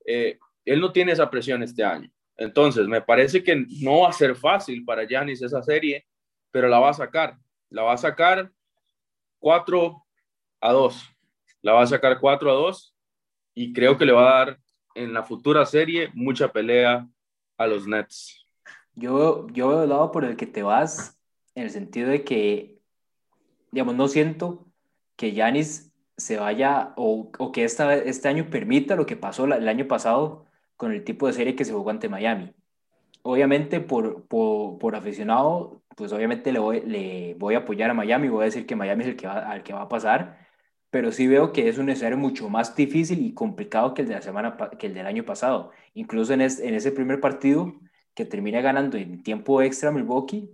Eh, 0.04 0.38
él 0.64 0.80
no 0.80 0.92
tiene 0.92 1.12
esa 1.12 1.30
presión 1.30 1.62
este 1.62 1.84
año. 1.84 2.10
Entonces, 2.36 2.86
me 2.86 3.02
parece 3.02 3.42
que 3.42 3.66
no 3.80 4.00
va 4.00 4.10
a 4.10 4.12
ser 4.12 4.34
fácil 4.34 4.84
para 4.84 5.06
Yanis 5.06 5.42
esa 5.42 5.62
serie, 5.62 6.06
pero 6.52 6.68
la 6.68 6.78
va 6.78 6.90
a 6.90 6.94
sacar. 6.94 7.38
La 7.70 7.82
va 7.82 7.94
a 7.94 7.98
sacar 7.98 8.52
4 9.40 10.04
a 10.60 10.72
2. 10.72 11.08
La 11.62 11.72
va 11.72 11.82
a 11.82 11.86
sacar 11.86 12.20
4 12.20 12.50
a 12.50 12.54
2 12.54 12.94
y 13.54 13.72
creo 13.72 13.98
que 13.98 14.04
le 14.04 14.12
va 14.12 14.28
a 14.28 14.44
dar 14.44 14.60
en 14.94 15.12
la 15.12 15.24
futura 15.24 15.66
serie 15.66 16.10
mucha 16.14 16.52
pelea 16.52 17.08
a 17.56 17.66
los 17.66 17.86
Nets. 17.86 18.46
Yo, 18.94 19.48
yo 19.48 19.72
he 19.72 19.82
hablado 19.82 20.12
por 20.12 20.24
el 20.24 20.36
que 20.36 20.46
te 20.46 20.62
vas 20.62 21.18
en 21.54 21.64
el 21.64 21.70
sentido 21.70 22.10
de 22.10 22.24
que, 22.24 22.80
digamos, 23.70 23.94
no 23.94 24.06
siento 24.08 24.66
que 25.16 25.32
Yanis 25.32 25.92
se 26.16 26.36
vaya 26.36 26.92
o, 26.96 27.30
o 27.38 27.52
que 27.52 27.64
esta, 27.64 27.94
este 27.94 28.28
año 28.28 28.50
permita 28.50 28.96
lo 28.96 29.06
que 29.06 29.16
pasó 29.16 29.46
el 29.46 29.68
año 29.68 29.88
pasado 29.88 30.46
con 30.76 30.92
el 30.92 31.04
tipo 31.04 31.26
de 31.26 31.32
serie 31.32 31.56
que 31.56 31.64
se 31.64 31.72
jugó 31.72 31.90
ante 31.90 32.08
Miami. 32.08 32.54
Obviamente 33.22 33.80
por, 33.80 34.26
por, 34.26 34.78
por 34.78 34.96
aficionado, 34.96 35.82
pues 35.96 36.12
obviamente 36.12 36.52
le 36.52 36.58
voy, 36.58 36.80
le 36.80 37.34
voy 37.38 37.54
a 37.54 37.58
apoyar 37.58 37.90
a 37.90 37.94
Miami, 37.94 38.28
voy 38.28 38.42
a 38.42 38.44
decir 38.46 38.66
que 38.66 38.76
Miami 38.76 39.04
es 39.04 39.10
el 39.10 39.16
que 39.16 39.26
va, 39.26 39.38
al 39.50 39.62
que 39.62 39.72
va 39.72 39.82
a 39.82 39.88
pasar, 39.88 40.38
pero 40.90 41.12
sí 41.12 41.26
veo 41.26 41.52
que 41.52 41.68
es 41.68 41.78
un 41.78 41.88
escenario 41.88 42.18
mucho 42.18 42.48
más 42.48 42.74
difícil 42.76 43.24
y 43.24 43.32
complicado 43.32 43.94
que 43.94 44.02
el 44.02 44.08
de 44.08 44.14
la 44.14 44.22
semana 44.22 44.56
que 44.78 44.88
el 44.88 44.94
del 44.94 45.06
año 45.06 45.24
pasado. 45.24 45.70
Incluso 45.94 46.34
en, 46.34 46.40
en 46.42 46.74
ese 46.74 46.92
primer 46.92 47.20
partido 47.20 47.74
que 48.14 48.24
termina 48.24 48.60
ganando 48.60 48.98
en 48.98 49.22
tiempo 49.22 49.62
extra 49.62 49.90
Milwaukee, 49.90 50.50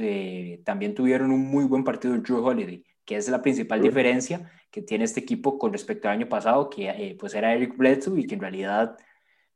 eh, 0.00 0.62
también 0.64 0.94
tuvieron 0.94 1.30
un 1.30 1.46
muy 1.46 1.64
buen 1.64 1.84
partido 1.84 2.14
de 2.14 2.20
Drew 2.20 2.44
Holiday, 2.44 2.84
que 3.04 3.16
es 3.16 3.28
la 3.28 3.42
principal 3.42 3.82
diferencia 3.82 4.50
que 4.70 4.82
tiene 4.82 5.04
este 5.04 5.20
equipo 5.20 5.58
con 5.58 5.72
respecto 5.72 6.08
al 6.08 6.14
año 6.14 6.28
pasado, 6.28 6.70
que 6.70 6.88
eh, 6.88 7.16
pues 7.18 7.34
era 7.34 7.54
Eric 7.54 7.76
Bledsoe 7.76 8.20
y 8.20 8.26
que 8.26 8.34
en 8.34 8.40
realidad 8.40 8.96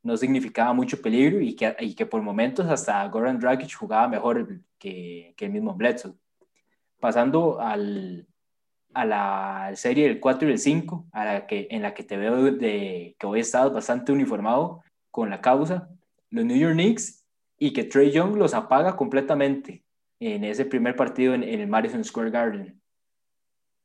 no 0.03 0.17
significaba 0.17 0.73
mucho 0.73 1.01
peligro 1.01 1.41
y 1.41 1.55
que, 1.55 1.77
y 1.81 1.95
que 1.95 2.07
por 2.07 2.23
momentos 2.23 2.67
hasta 2.67 3.07
Goran 3.09 3.39
Dragic 3.39 3.75
jugaba 3.75 4.09
mejor 4.09 4.61
que, 4.79 5.35
el 5.39 5.51
mismo 5.51 5.75
Bledsoe. 5.75 6.15
Pasando 6.99 7.61
al, 7.61 8.27
a 8.95 9.05
la 9.05 9.71
serie 9.75 10.09
del 10.09 10.21
4 10.21 10.49
y 10.49 10.53
el 10.53 10.59
5, 10.59 11.09
a 11.13 11.25
la 11.25 11.47
que, 11.47 11.69
en 11.71 11.83
la 11.83 11.95
que 11.95 12.03
te 12.03 12.17
veo 12.17 12.53
de, 12.53 13.15
que 13.19 13.27
hoy 13.27 13.41
estado 13.41 13.71
bastante 13.73 14.13
uniformado 14.13 14.83
con 15.11 15.31
la 15.31 15.41
causa, 15.41 15.89
los 16.31 16.45
New 16.45 16.57
York 16.57 16.75
Knicks, 16.75 17.25
y 17.59 17.73
que 17.73 17.85
Trey 17.85 18.11
Young 18.11 18.37
los 18.37 18.55
apaga 18.55 18.97
completamente 18.97 19.85
en 20.19 20.45
ese 20.45 20.65
primer 20.65 20.97
partido 20.97 21.35
en, 21.35 21.45
el 21.45 21.67
Madison 21.67 22.05
Square 22.05 22.31
Garden. 22.31 22.81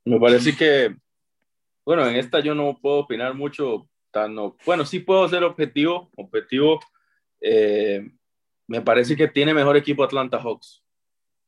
Me 0.05 0.19
parece 0.19 0.55
que, 0.55 0.95
bueno, 1.85 2.07
en 2.07 2.15
esta 2.15 2.39
yo 2.39 2.55
no 2.55 2.77
puedo 2.79 2.99
opinar 2.99 3.33
mucho, 3.33 3.87
bueno, 4.65 4.85
sí 4.85 4.99
puedo 4.99 5.27
ser 5.27 5.43
objetivo, 5.43 6.09
objetivo, 6.15 6.79
eh, 7.41 8.09
me 8.67 8.81
parece 8.81 9.15
que 9.15 9.27
tiene 9.27 9.53
mejor 9.53 9.77
equipo 9.77 10.03
Atlanta 10.03 10.39
Hawks, 10.41 10.83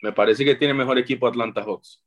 me 0.02 0.12
parece 0.12 0.44
que 0.46 0.56
tiene 0.56 0.74
mejor 0.74 0.98
equipo 0.98 1.28
Atlanta 1.28 1.64
Hawks. 1.64 2.04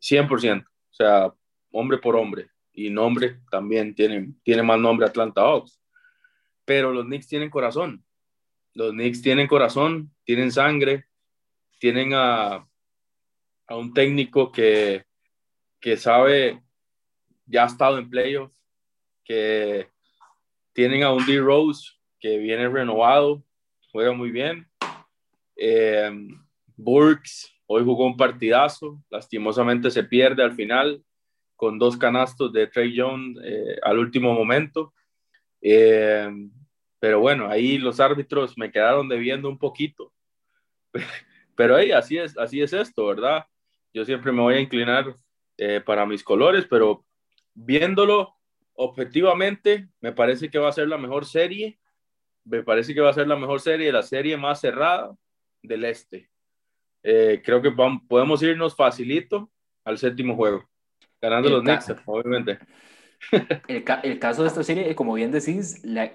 100%, 0.00 0.64
o 0.64 0.68
sea, 0.90 1.32
hombre 1.70 1.98
por 1.98 2.16
hombre. 2.16 2.50
Y 2.72 2.90
nombre 2.90 3.40
también 3.50 3.94
tiene, 3.94 4.34
tiene 4.42 4.62
más 4.62 4.78
nombre 4.78 5.06
Atlanta 5.06 5.42
Hawks. 5.42 5.80
Pero 6.64 6.92
los 6.92 7.04
Knicks 7.04 7.28
tienen 7.28 7.50
corazón. 7.50 8.04
Los 8.74 8.92
Knicks 8.92 9.20
tienen 9.20 9.46
corazón, 9.46 10.12
tienen 10.24 10.50
sangre, 10.50 11.06
tienen 11.78 12.12
a, 12.14 12.66
a 13.66 13.76
un 13.76 13.92
técnico 13.92 14.50
que, 14.50 15.04
que 15.80 15.96
sabe, 15.96 16.62
ya 17.44 17.64
ha 17.64 17.66
estado 17.66 17.98
en 17.98 18.08
playoffs, 18.08 18.54
tienen 20.72 21.02
a 21.02 21.12
un 21.12 21.24
D. 21.26 21.38
Rose 21.38 21.92
que 22.18 22.38
viene 22.38 22.68
renovado, 22.68 23.42
juega 23.90 24.12
muy 24.12 24.30
bien. 24.30 24.68
Eh, 25.56 26.10
Burks 26.76 27.52
Hoy 27.74 27.84
jugó 27.84 28.04
un 28.04 28.18
partidazo, 28.18 29.02
lastimosamente 29.08 29.90
se 29.90 30.04
pierde 30.04 30.42
al 30.42 30.52
final 30.52 31.02
con 31.56 31.78
dos 31.78 31.96
canastos 31.96 32.52
de 32.52 32.66
Trey 32.66 32.94
Jones 32.94 33.38
eh, 33.42 33.78
al 33.82 33.98
último 33.98 34.34
momento. 34.34 34.92
Eh, 35.62 36.30
pero 37.00 37.20
bueno, 37.20 37.48
ahí 37.48 37.78
los 37.78 37.98
árbitros 37.98 38.58
me 38.58 38.70
quedaron 38.70 39.08
debiendo 39.08 39.48
un 39.48 39.56
poquito. 39.58 40.12
Pero 41.56 41.78
hey, 41.78 41.92
así 41.92 42.18
es, 42.18 42.36
así 42.36 42.60
es 42.60 42.74
esto, 42.74 43.06
¿verdad? 43.06 43.46
Yo 43.94 44.04
siempre 44.04 44.32
me 44.32 44.42
voy 44.42 44.54
a 44.54 44.60
inclinar 44.60 45.14
eh, 45.56 45.80
para 45.80 46.04
mis 46.04 46.22
colores, 46.22 46.66
pero 46.68 47.04
viéndolo 47.54 48.34
objetivamente, 48.74 49.88
me 50.00 50.12
parece 50.12 50.50
que 50.50 50.58
va 50.58 50.68
a 50.68 50.72
ser 50.72 50.88
la 50.88 50.98
mejor 50.98 51.26
serie. 51.26 51.78
Me 52.44 52.62
parece 52.62 52.94
que 52.94 53.00
va 53.00 53.10
a 53.10 53.14
ser 53.14 53.28
la 53.28 53.36
mejor 53.36 53.60
serie, 53.60 53.92
la 53.92 54.02
serie 54.02 54.36
más 54.36 54.60
cerrada 54.60 55.14
del 55.62 55.84
este. 55.84 56.30
Eh, 57.02 57.42
creo 57.44 57.60
que 57.60 57.70
vamos, 57.70 58.02
podemos 58.08 58.42
irnos 58.42 58.76
facilito 58.76 59.50
al 59.84 59.98
séptimo 59.98 60.36
juego, 60.36 60.68
ganando 61.20 61.50
los 61.50 61.62
Knicks, 61.62 61.94
obviamente. 62.06 62.58
El, 63.68 63.84
el, 64.02 64.18
caso 64.18 64.42
de 64.42 64.48
esta 64.48 64.64
serie, 64.64 64.96
como 64.96 65.14
bien 65.14 65.30
decís, 65.30 65.80
la, 65.84 66.12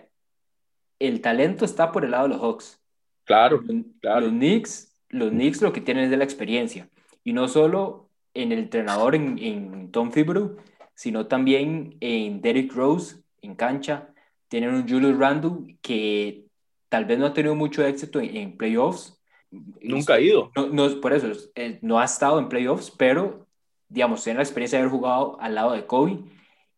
el 0.99 1.21
talento 1.21 1.63
está 1.63 1.93
por 1.93 2.03
el 2.03 2.11
lado 2.11 2.23
de 2.23 2.33
los 2.33 2.41
Hawks. 2.41 2.83
Claro, 3.23 3.63
claro. 4.01 4.21
Los 4.21 4.31
Knicks, 4.31 5.01
los 5.07 5.29
Knicks 5.29 5.61
lo 5.61 5.71
que 5.71 5.79
tienen 5.79 6.03
es 6.03 6.09
de 6.09 6.17
la 6.17 6.25
experiencia. 6.25 6.89
Y 7.23 7.31
no 7.31 7.47
solo 7.47 8.09
en 8.33 8.51
el 8.51 8.59
entrenador, 8.59 9.15
en, 9.15 9.39
en 9.39 9.89
Tom 9.91 10.11
Thibodeau, 10.11 10.57
sino 10.97 11.27
también 11.27 11.95
en 12.01 12.41
Derrick 12.41 12.73
Rose, 12.73 13.17
en 13.41 13.55
cancha. 13.55 14.09
Tienen 14.49 14.73
un 14.73 14.89
Julius 14.89 15.17
Randle 15.17 15.77
que 15.81 16.47
tal 16.89 17.05
vez 17.05 17.19
no 17.19 17.27
ha 17.27 17.33
tenido 17.33 17.55
mucho 17.55 17.85
éxito 17.85 18.19
en, 18.19 18.35
en 18.35 18.57
playoffs, 18.57 19.17
Nunca 19.49 20.15
ha 20.15 20.19
ido. 20.19 20.51
No, 20.55 20.67
no, 20.67 21.01
por 21.01 21.13
eso, 21.13 21.27
eh, 21.55 21.79
no 21.81 21.99
ha 21.99 22.05
estado 22.05 22.39
en 22.39 22.49
playoffs, 22.49 22.91
pero, 22.91 23.47
digamos, 23.87 24.23
tiene 24.23 24.37
la 24.37 24.43
experiencia 24.43 24.77
de 24.77 24.83
haber 24.83 24.97
jugado 24.97 25.39
al 25.39 25.55
lado 25.55 25.71
de 25.71 25.85
Kobe 25.85 26.19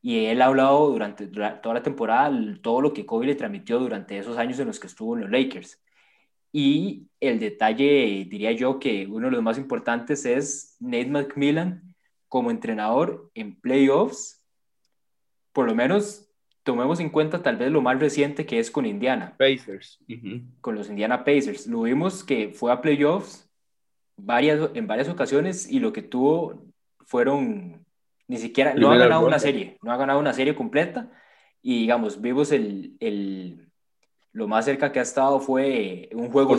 y 0.01 0.25
él 0.25 0.41
ha 0.41 0.45
hablado 0.45 0.89
durante, 0.89 1.27
toda 1.27 1.73
la 1.73 1.83
temporada 1.83 2.31
todo 2.61 2.81
lo 2.81 2.93
que 2.93 3.05
Kobe 3.05 3.25
le 3.25 3.35
transmitió 3.35 3.79
durante 3.79 4.17
esos 4.17 4.37
años 4.37 4.59
en 4.59 4.67
los 4.67 4.79
que 4.79 4.87
estuvo 4.87 5.15
en 5.15 5.21
los 5.21 5.31
Lakers. 5.31 5.81
Y 6.51 7.07
el 7.19 7.39
detalle, 7.39 8.25
diría 8.29 8.51
yo, 8.53 8.79
que 8.79 9.07
uno 9.07 9.27
de 9.27 9.33
los 9.33 9.43
más 9.43 9.57
importantes 9.57 10.25
es 10.25 10.77
Nate 10.79 11.07
McMillan 11.07 11.88
como 12.29 12.51
entrenador 12.51 13.29
en 13.33 13.59
playoffs, 13.59 14.43
por 15.51 15.67
lo 15.67 15.75
menos 15.75 16.29
tomemos 16.63 16.99
en 16.99 17.09
cuenta 17.09 17.41
tal 17.41 17.57
vez 17.57 17.71
lo 17.71 17.81
más 17.81 17.99
reciente 17.99 18.45
que 18.45 18.59
es 18.59 18.69
con 18.69 18.85
Indiana. 18.85 19.35
Pacers. 19.37 19.99
Con 20.61 20.75
los 20.75 20.89
Indiana 20.89 21.23
Pacers. 21.23 21.67
Lo 21.67 21.81
vimos 21.81 22.23
que 22.23 22.49
fue 22.49 22.71
a 22.71 22.81
playoffs 22.81 23.49
varias, 24.15 24.69
en 24.75 24.87
varias 24.87 25.09
ocasiones 25.09 25.69
y 25.69 25.79
lo 25.79 25.91
que 25.91 26.03
tuvo 26.03 26.63
fueron, 27.05 27.85
ni 28.27 28.37
siquiera, 28.37 28.75
no 28.75 28.91
ha 28.91 28.97
ganado 28.97 29.25
una 29.25 29.39
serie, 29.39 29.77
no 29.81 29.91
ha 29.91 29.97
ganado 29.97 30.19
una 30.19 30.33
serie 30.33 30.55
completa 30.55 31.11
y 31.61 31.79
digamos, 31.79 32.21
vimos 32.21 32.51
el, 32.51 32.95
el 32.99 33.69
lo 34.31 34.47
más 34.47 34.65
cerca 34.65 34.91
que 34.91 34.99
ha 34.99 35.03
estado 35.03 35.39
fue 35.39 36.09
un 36.13 36.29
juego 36.29 36.55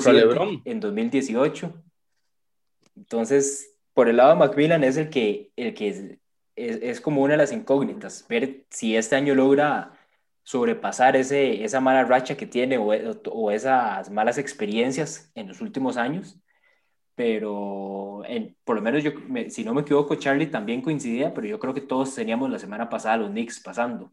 en 0.64 0.80
2018. 0.80 1.72
Entonces, 2.96 3.69
por 4.00 4.08
el 4.08 4.16
lado 4.16 4.30
de 4.30 4.36
Macmillan 4.36 4.82
es 4.82 4.96
el 4.96 5.10
que, 5.10 5.52
el 5.56 5.74
que 5.74 6.18
es, 6.56 7.02
como 7.02 7.20
una 7.20 7.34
de 7.34 7.36
las 7.36 7.52
incógnitas, 7.52 8.24
ver 8.30 8.64
si 8.70 8.96
este 8.96 9.14
año 9.14 9.34
logra 9.34 9.92
sobrepasar 10.42 11.16
ese, 11.16 11.62
esa 11.64 11.82
mala 11.82 12.04
racha 12.04 12.34
que 12.34 12.46
tiene 12.46 12.78
o, 12.78 13.50
esas 13.50 14.10
malas 14.10 14.38
experiencias 14.38 15.30
en 15.34 15.48
los 15.48 15.60
últimos 15.60 15.98
años. 15.98 16.38
Pero 17.14 18.24
en, 18.24 18.56
por 18.64 18.76
lo 18.76 18.80
menos 18.80 19.04
yo, 19.04 19.10
si 19.50 19.64
no 19.64 19.74
me 19.74 19.82
equivoco, 19.82 20.14
Charlie 20.14 20.46
también 20.46 20.80
coincidía, 20.80 21.34
pero 21.34 21.46
yo 21.46 21.58
creo 21.58 21.74
que 21.74 21.82
todos 21.82 22.14
teníamos 22.14 22.48
la 22.48 22.58
semana 22.58 22.88
pasada 22.88 23.18
los 23.18 23.28
Knicks 23.28 23.60
pasando. 23.60 24.10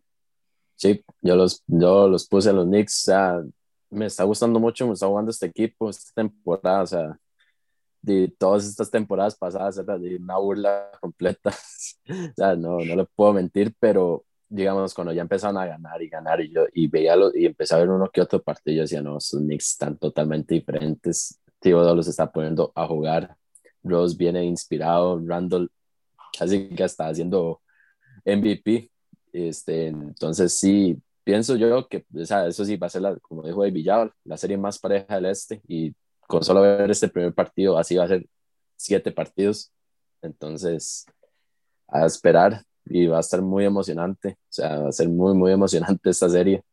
Sí, 0.75 1.01
yo 1.21 1.37
los, 1.37 1.63
yo 1.65 2.09
los 2.09 2.27
puse 2.27 2.49
a 2.49 2.51
los 2.51 2.65
Knicks, 2.65 3.03
o 3.03 3.05
sea, 3.05 3.41
me 3.89 4.07
está 4.07 4.25
gustando 4.25 4.59
mucho, 4.59 4.85
me 4.85 4.95
está 4.95 5.07
jugando 5.07 5.31
este 5.31 5.45
equipo 5.45 5.89
esta 5.89 6.11
temporada, 6.13 6.81
o 6.81 6.87
sea, 6.87 7.19
de 8.07 8.33
todas 8.37 8.65
estas 8.65 8.89
temporadas 8.89 9.35
pasadas 9.35 9.77
era 9.77 9.97
de 9.97 10.15
una 10.15 10.37
burla 10.37 10.89
completa. 11.01 11.49
o 12.09 12.33
sea, 12.35 12.55
no, 12.55 12.79
no 12.79 12.95
le 12.95 13.05
puedo 13.05 13.33
mentir, 13.33 13.73
pero 13.79 14.25
digamos, 14.49 14.93
cuando 14.93 15.11
ya 15.11 15.21
empezaron 15.21 15.57
a 15.57 15.65
ganar 15.65 16.01
y 16.01 16.07
ganar, 16.09 16.39
y 16.41 16.49
yo 16.53 16.65
y 16.73 16.87
veía 16.87 17.15
lo, 17.17 17.35
y 17.35 17.45
empecé 17.45 17.75
a 17.75 17.79
ver 17.79 17.89
uno 17.89 18.09
que 18.09 18.21
otro 18.21 18.41
partido, 18.41 18.81
decía, 18.81 19.01
no, 19.01 19.17
estos 19.17 19.41
Knicks 19.41 19.71
están 19.71 19.97
totalmente 19.97 20.55
diferentes. 20.55 21.39
Thibodeau 21.59 21.95
los 21.95 22.07
está 22.07 22.31
poniendo 22.31 22.71
a 22.75 22.87
jugar. 22.87 23.35
Rose 23.83 24.15
viene 24.17 24.45
inspirado. 24.45 25.19
Randall 25.25 25.69
casi 26.37 26.69
que 26.69 26.83
está 26.83 27.09
haciendo 27.09 27.61
MVP. 28.25 28.89
Este, 29.33 29.87
entonces, 29.87 30.53
sí, 30.53 31.01
pienso 31.25 31.57
yo 31.57 31.87
que 31.89 32.05
eso 32.15 32.63
sí 32.65 32.77
va 32.77 32.87
a 32.87 32.89
ser, 32.89 33.19
como 33.21 33.43
dijo 33.43 33.63
David 33.63 33.89
la 34.23 34.37
serie 34.37 34.57
más 34.57 34.79
pareja 34.79 35.15
del 35.15 35.25
este. 35.25 35.61
Y 35.67 35.93
con 36.27 36.43
solo 36.43 36.61
ver 36.61 36.91
este 36.91 37.07
primer 37.07 37.33
partido, 37.33 37.77
así 37.77 37.95
va 37.95 38.03
a 38.03 38.09
ser 38.09 38.27
siete 38.75 39.11
partidos. 39.11 39.71
Entonces, 40.21 41.05
a 41.87 42.05
esperar 42.05 42.63
y 42.85 43.07
va 43.07 43.17
a 43.17 43.21
estar 43.21 43.41
muy 43.41 43.65
emocionante. 43.65 44.37
O 44.39 44.53
sea, 44.53 44.79
va 44.79 44.89
a 44.89 44.91
ser 44.91 45.09
muy, 45.09 45.33
muy 45.33 45.51
emocionante 45.51 46.09
esta 46.09 46.29
serie. 46.29 46.63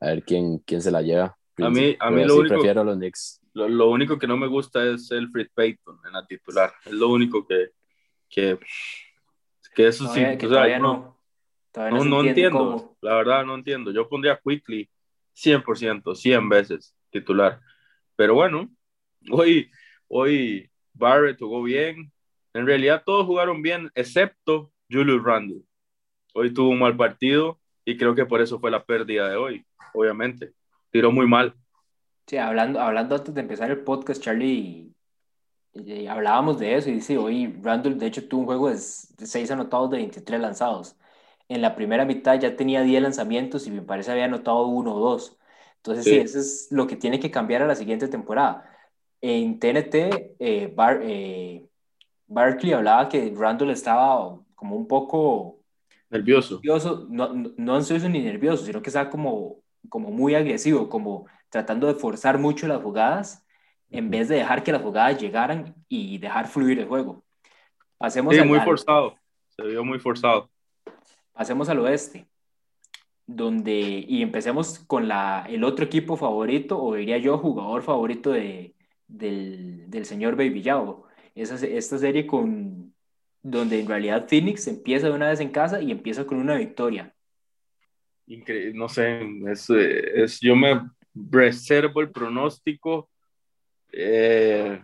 A 0.00 0.08
ver 0.08 0.22
quién, 0.22 0.58
quién 0.58 0.82
se 0.82 0.90
la 0.90 1.02
lleva. 1.02 1.36
A 1.56 1.70
mí, 1.70 1.96
a 1.98 2.10
mí 2.10 2.24
lo 2.24 2.36
único, 2.36 2.54
prefiero 2.54 2.84
los 2.84 2.96
Knicks. 2.96 3.40
Lo, 3.54 3.68
lo, 3.68 3.90
único 3.90 4.18
que 4.18 4.28
no 4.28 4.36
me 4.36 4.46
gusta 4.46 4.84
es 4.84 5.10
el 5.10 5.28
Fred 5.30 5.48
Payton 5.54 5.98
en 6.06 6.12
la 6.12 6.24
titular. 6.24 6.72
Es 6.84 6.92
lo 6.92 7.08
único 7.08 7.44
que, 7.46 7.70
que, 8.28 8.58
que 9.74 9.88
eso 9.88 10.06
sí. 10.12 10.20
Que 10.38 10.46
o 10.46 10.50
sea, 10.50 10.78
no, 10.78 11.18
no, 11.74 12.04
no, 12.04 12.22
entiendo. 12.22 12.96
La 13.00 13.14
verdad, 13.14 13.44
no 13.44 13.56
entiendo. 13.56 13.90
Yo 13.90 14.08
pondría 14.08 14.40
Quickly 14.44 14.88
100%, 15.34 16.14
100 16.14 16.48
veces 16.48 16.94
titular. 17.10 17.60
Pero 18.14 18.34
bueno, 18.34 18.70
hoy, 19.30 19.70
hoy 20.08 20.70
Barrett 20.92 21.38
jugó 21.38 21.62
bien. 21.62 22.12
En 22.54 22.66
realidad 22.66 23.02
todos 23.04 23.26
jugaron 23.26 23.62
bien, 23.62 23.90
excepto 23.94 24.72
Julius 24.90 25.22
Randle. 25.22 25.62
Hoy 26.34 26.52
tuvo 26.52 26.70
un 26.70 26.78
mal 26.78 26.96
partido 26.96 27.60
y 27.84 27.96
creo 27.96 28.14
que 28.14 28.26
por 28.26 28.40
eso 28.40 28.58
fue 28.58 28.70
la 28.70 28.84
pérdida 28.84 29.28
de 29.28 29.36
hoy, 29.36 29.66
obviamente. 29.94 30.52
Tiró 30.90 31.12
muy 31.12 31.26
mal. 31.26 31.54
Sí, 32.26 32.36
hablando, 32.36 32.80
hablando 32.80 33.14
antes 33.14 33.34
de 33.34 33.40
empezar 33.40 33.70
el 33.70 33.80
podcast, 33.84 34.22
Charlie, 34.22 34.92
hablábamos 36.08 36.58
de 36.58 36.76
eso 36.76 36.90
y 36.90 36.94
dice, 36.94 37.16
hoy 37.16 37.58
Randle 37.62 37.94
de 37.94 38.06
hecho 38.06 38.28
tuvo 38.28 38.40
un 38.40 38.46
juego 38.46 38.70
de 38.70 38.78
6 38.78 39.50
anotados 39.50 39.90
de 39.90 39.98
23 39.98 40.40
lanzados. 40.40 40.96
En 41.48 41.62
la 41.62 41.74
primera 41.74 42.04
mitad 42.04 42.38
ya 42.38 42.56
tenía 42.56 42.82
10 42.82 43.02
lanzamientos 43.02 43.66
y 43.66 43.70
me 43.70 43.82
parece 43.82 44.12
había 44.12 44.26
anotado 44.26 44.66
uno 44.66 44.94
o 44.94 45.00
dos. 45.00 45.38
Entonces, 45.76 46.04
sí. 46.04 46.16
eso 46.16 46.38
es 46.38 46.68
lo 46.70 46.86
que 46.86 46.96
tiene 46.96 47.20
que 47.20 47.30
cambiar 47.30 47.62
a 47.62 47.66
la 47.66 47.74
siguiente 47.74 48.08
temporada. 48.08 48.68
En 49.20 49.58
TNT, 49.58 50.36
eh, 50.38 50.72
Bar, 50.74 51.00
eh, 51.02 51.66
Barkley 52.26 52.72
hablaba 52.72 53.08
que 53.08 53.32
Randall 53.36 53.70
estaba 53.70 54.38
como 54.54 54.76
un 54.76 54.86
poco 54.86 55.58
Nervioso. 56.10 56.56
nervioso, 56.56 57.06
no, 57.10 57.32
no, 57.32 57.52
no 57.56 57.74
ansioso 57.76 58.08
ni 58.08 58.20
nervioso, 58.20 58.64
sino 58.64 58.80
que 58.82 58.90
estaba 58.90 59.10
como, 59.10 59.56
como 59.88 60.10
muy 60.10 60.34
agresivo, 60.34 60.88
como 60.88 61.26
tratando 61.50 61.86
de 61.86 61.94
forzar 61.94 62.38
mucho 62.38 62.66
las 62.66 62.82
jugadas 62.82 63.44
en 63.90 64.10
vez 64.10 64.28
de 64.28 64.36
dejar 64.36 64.62
que 64.62 64.72
las 64.72 64.82
jugadas 64.82 65.18
llegaran 65.20 65.74
y 65.88 66.18
dejar 66.18 66.46
fluir 66.48 66.78
el 66.78 66.86
juego. 66.86 67.24
Pasemos 67.96 68.34
Sí, 68.34 68.40
al- 68.40 68.48
muy 68.48 68.60
forzado. 68.60 69.16
Se 69.56 69.62
vio 69.62 69.84
muy 69.84 69.98
forzado. 69.98 70.48
Pasemos 71.32 71.68
al 71.68 71.78
oeste, 71.80 72.26
donde, 73.26 74.04
y 74.08 74.22
empecemos 74.22 74.78
con 74.80 75.08
la, 75.08 75.46
el 75.48 75.64
otro 75.64 75.84
equipo 75.84 76.16
favorito, 76.16 76.82
o 76.82 76.94
diría 76.94 77.18
yo, 77.18 77.38
jugador 77.38 77.82
favorito 77.82 78.30
de, 78.32 78.74
del, 79.08 79.90
del 79.90 80.04
señor 80.04 80.36
Baby 80.36 80.62
Yao. 80.62 81.06
Esa, 81.34 81.54
esta 81.66 81.98
serie 81.98 82.26
con, 82.26 82.94
donde 83.42 83.80
en 83.80 83.88
realidad 83.88 84.26
Phoenix 84.28 84.66
empieza 84.66 85.08
de 85.08 85.14
una 85.14 85.28
vez 85.30 85.40
en 85.40 85.50
casa 85.50 85.80
y 85.80 85.90
empieza 85.90 86.26
con 86.26 86.38
una 86.38 86.56
victoria. 86.56 87.14
Incre- 88.26 88.72
no 88.74 88.88
sé, 88.88 89.20
es, 89.50 89.68
es- 89.70 90.40
yo 90.40 90.54
me 90.54 90.82
reservo 91.14 92.00
el 92.02 92.10
pronóstico. 92.10 93.10
Eh, 93.92 94.82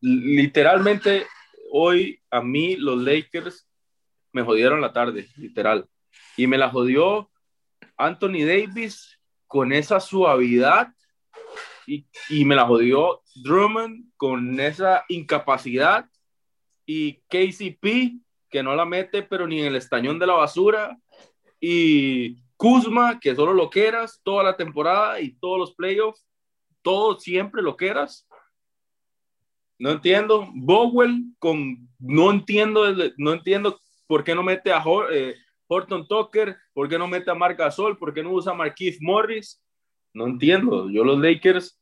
literalmente, 0.00 1.26
hoy 1.70 2.20
a 2.30 2.40
mí 2.40 2.76
los 2.76 3.00
Lakers 3.02 3.68
me 4.32 4.42
jodieron 4.42 4.80
la 4.80 4.92
tarde, 4.92 5.28
literal. 5.36 5.86
Y 6.36 6.46
me 6.46 6.58
la 6.58 6.70
jodió 6.70 7.30
Anthony 7.96 8.44
Davis 8.46 9.18
con 9.46 9.72
esa 9.72 10.00
suavidad 10.00 10.92
y, 11.88 12.06
y 12.28 12.44
me 12.44 12.54
la 12.54 12.66
jodió 12.66 13.22
Drummond 13.36 14.12
con 14.16 14.58
esa 14.60 15.04
incapacidad 15.08 16.08
y 16.86 17.14
KCP 17.28 18.20
que 18.50 18.62
no 18.62 18.74
la 18.74 18.84
mete 18.84 19.22
pero 19.22 19.46
ni 19.46 19.60
en 19.60 19.66
el 19.66 19.76
estañón 19.76 20.18
de 20.18 20.26
la 20.26 20.34
basura 20.34 20.98
y 21.60 22.38
Kuzma 22.58 23.20
que 23.20 23.36
solo 23.36 23.54
lo 23.54 23.70
quieras 23.70 24.20
toda 24.24 24.42
la 24.42 24.56
temporada 24.56 25.20
y 25.20 25.30
todos 25.34 25.58
los 25.60 25.74
playoffs, 25.74 26.26
todo 26.82 27.18
siempre 27.20 27.62
lo 27.62 27.76
quieras. 27.76 28.28
No 29.78 29.92
entiendo. 29.92 30.48
Bowell 30.52 31.22
con 31.38 31.88
no 32.00 32.30
entiendo 32.32 32.84
no 33.16 33.32
entiendo 33.32 33.80
por 34.08 34.24
qué 34.24 34.34
no 34.34 34.42
mete 34.42 34.72
a 34.72 34.82
eh, 35.12 35.36
Horton 35.68 36.08
Tucker, 36.08 36.56
por 36.72 36.88
qué 36.88 36.98
no 36.98 37.06
mete 37.06 37.30
a 37.30 37.34
Marc 37.34 37.56
Gasol, 37.56 37.96
por 37.96 38.12
qué 38.12 38.24
no 38.24 38.32
usa 38.32 38.52
a 38.52 38.56
Marquise 38.56 38.98
Morris. 39.00 39.62
No 40.12 40.26
entiendo. 40.26 40.90
Yo 40.90 41.04
los 41.04 41.20
Lakers 41.20 41.77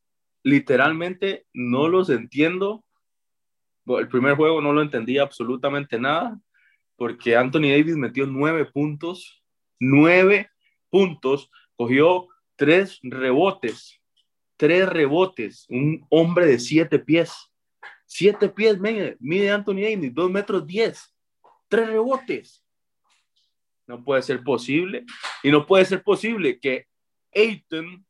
literalmente 0.47 1.45
no 1.53 1.89
los 1.89 2.09
entiendo. 2.09 2.85
El 3.85 4.07
primer 4.07 4.37
juego 4.37 4.61
no 4.61 4.73
lo 4.73 4.81
entendía 4.81 5.23
absolutamente 5.23 5.99
nada, 5.99 6.41
porque 6.95 7.37
Anthony 7.37 7.73
Davis 7.73 7.97
metió 7.97 8.29
nueve 8.29 8.65
puntos, 8.65 9.43
nueve 9.81 10.49
puntos, 10.89 11.51
cogió 11.75 12.29
tres 12.55 13.01
rebotes, 13.03 14.01
tres 14.57 14.89
rebotes, 14.89 15.67
un 15.69 16.07
hombre 16.11 16.47
de 16.47 16.61
siete 16.61 17.01
pies, 17.01 17.53
siete 18.05 18.49
pies, 18.49 18.79
mide, 18.79 19.17
mide 19.19 19.51
Anthony 19.51 19.83
Davis, 19.83 20.15
dos 20.15 20.31
metros 20.31 20.65
diez, 20.65 21.13
tres 21.67 21.89
rebotes. 21.89 22.65
No 23.89 24.05
puede 24.05 24.23
ser 24.23 24.45
posible, 24.45 25.05
y 25.43 25.51
no 25.51 25.67
puede 25.67 25.85
ser 25.85 26.05
posible 26.05 26.61
que 26.61 26.87
Ayton 27.35 28.07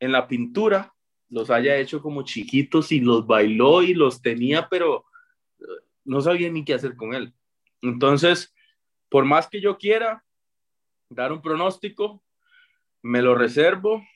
en 0.00 0.12
la 0.12 0.26
pintura 0.26 0.94
los 1.32 1.48
haya 1.48 1.78
hecho 1.78 2.02
como 2.02 2.24
chiquitos 2.24 2.92
y 2.92 3.00
los 3.00 3.26
bailó 3.26 3.82
y 3.82 3.94
los 3.94 4.20
tenía, 4.20 4.68
pero 4.68 5.06
eh, 5.60 5.64
no 6.04 6.20
sabía 6.20 6.50
ni 6.50 6.62
qué 6.62 6.74
hacer 6.74 6.94
con 6.94 7.14
él. 7.14 7.32
Entonces, 7.80 8.54
por 9.08 9.24
más 9.24 9.48
que 9.48 9.58
yo 9.58 9.78
quiera 9.78 10.22
dar 11.08 11.32
un 11.32 11.40
pronóstico, 11.40 12.22
me 13.00 13.22
lo 13.22 13.34
reservo. 13.34 14.06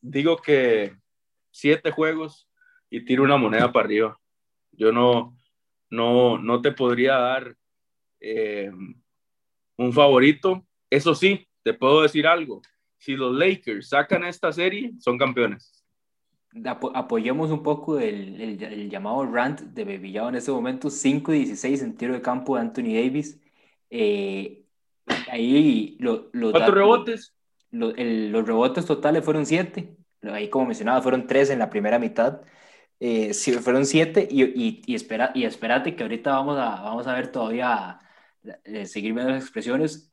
Digo 0.00 0.38
que 0.38 0.96
siete 1.52 1.92
juegos 1.92 2.48
y 2.90 3.04
tiro 3.04 3.22
una 3.22 3.36
moneda 3.36 3.70
para 3.70 3.84
arriba. 3.84 4.20
Yo 4.72 4.90
no, 4.90 5.36
no, 5.88 6.36
no 6.36 6.60
te 6.60 6.72
podría 6.72 7.16
dar 7.16 7.56
eh, 8.18 8.72
un 9.76 9.92
favorito. 9.92 10.66
Eso 10.90 11.14
sí, 11.14 11.48
te 11.62 11.74
puedo 11.74 12.02
decir 12.02 12.26
algo. 12.26 12.60
Si 12.96 13.14
los 13.14 13.32
Lakers 13.32 13.90
sacan 13.90 14.24
esta 14.24 14.50
serie, 14.52 14.90
son 14.98 15.16
campeones. 15.16 15.77
Apo- 16.64 16.92
apoyemos 16.94 17.50
un 17.50 17.62
poco 17.62 17.98
el, 17.98 18.40
el- 18.40 18.62
el 18.62 18.90
llamado 18.90 19.24
rant 19.26 19.60
de 19.60 20.10
Yao 20.10 20.28
en 20.30 20.36
este 20.36 20.50
momento, 20.50 20.88
5-16 20.90 21.82
en 21.82 21.96
tiro 21.96 22.14
de 22.14 22.22
campo 22.22 22.54
de 22.56 22.62
Anthony 22.62 22.94
Davis. 22.94 23.38
Eh, 23.90 24.64
ahí 25.30 25.96
lo- 26.00 26.30
los 26.32 26.52
¿Cuántos 26.52 26.60
datos- 26.60 26.74
rebotes? 26.74 27.34
lo- 27.70 27.94
el- 27.94 28.32
los 28.32 28.46
rebotes 28.46 28.86
totales 28.86 29.24
fueron 29.24 29.44
7. 29.46 29.94
Ahí, 30.22 30.48
como 30.48 30.66
mencionaba, 30.66 31.02
fueron 31.02 31.26
3 31.26 31.50
en 31.50 31.58
la 31.58 31.70
primera 31.70 31.98
mitad. 31.98 32.40
Eh, 32.98 33.32
sí, 33.34 33.52
fueron 33.52 33.86
7 33.86 34.26
y, 34.28 34.42
y, 34.42 34.82
y, 34.86 34.94
espera, 34.94 35.30
y 35.34 35.44
espérate 35.44 35.94
que 35.94 36.02
ahorita 36.02 36.30
vamos 36.32 36.58
a, 36.58 36.80
vamos 36.82 37.06
a 37.06 37.14
ver 37.14 37.30
todavía, 37.30 38.00
eh, 38.64 38.86
seguir 38.86 39.12
viendo 39.12 39.32
las 39.32 39.42
expresiones. 39.42 40.08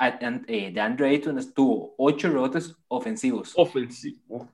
Eh, 0.48 0.72
de 0.72 0.82
Andre 0.82 1.10
Ayton 1.10 1.40
estuvo 1.40 1.96
8 1.98 2.30
rebotes 2.30 2.76
ofensivos. 2.90 3.54
Ofensivo. 3.56 4.48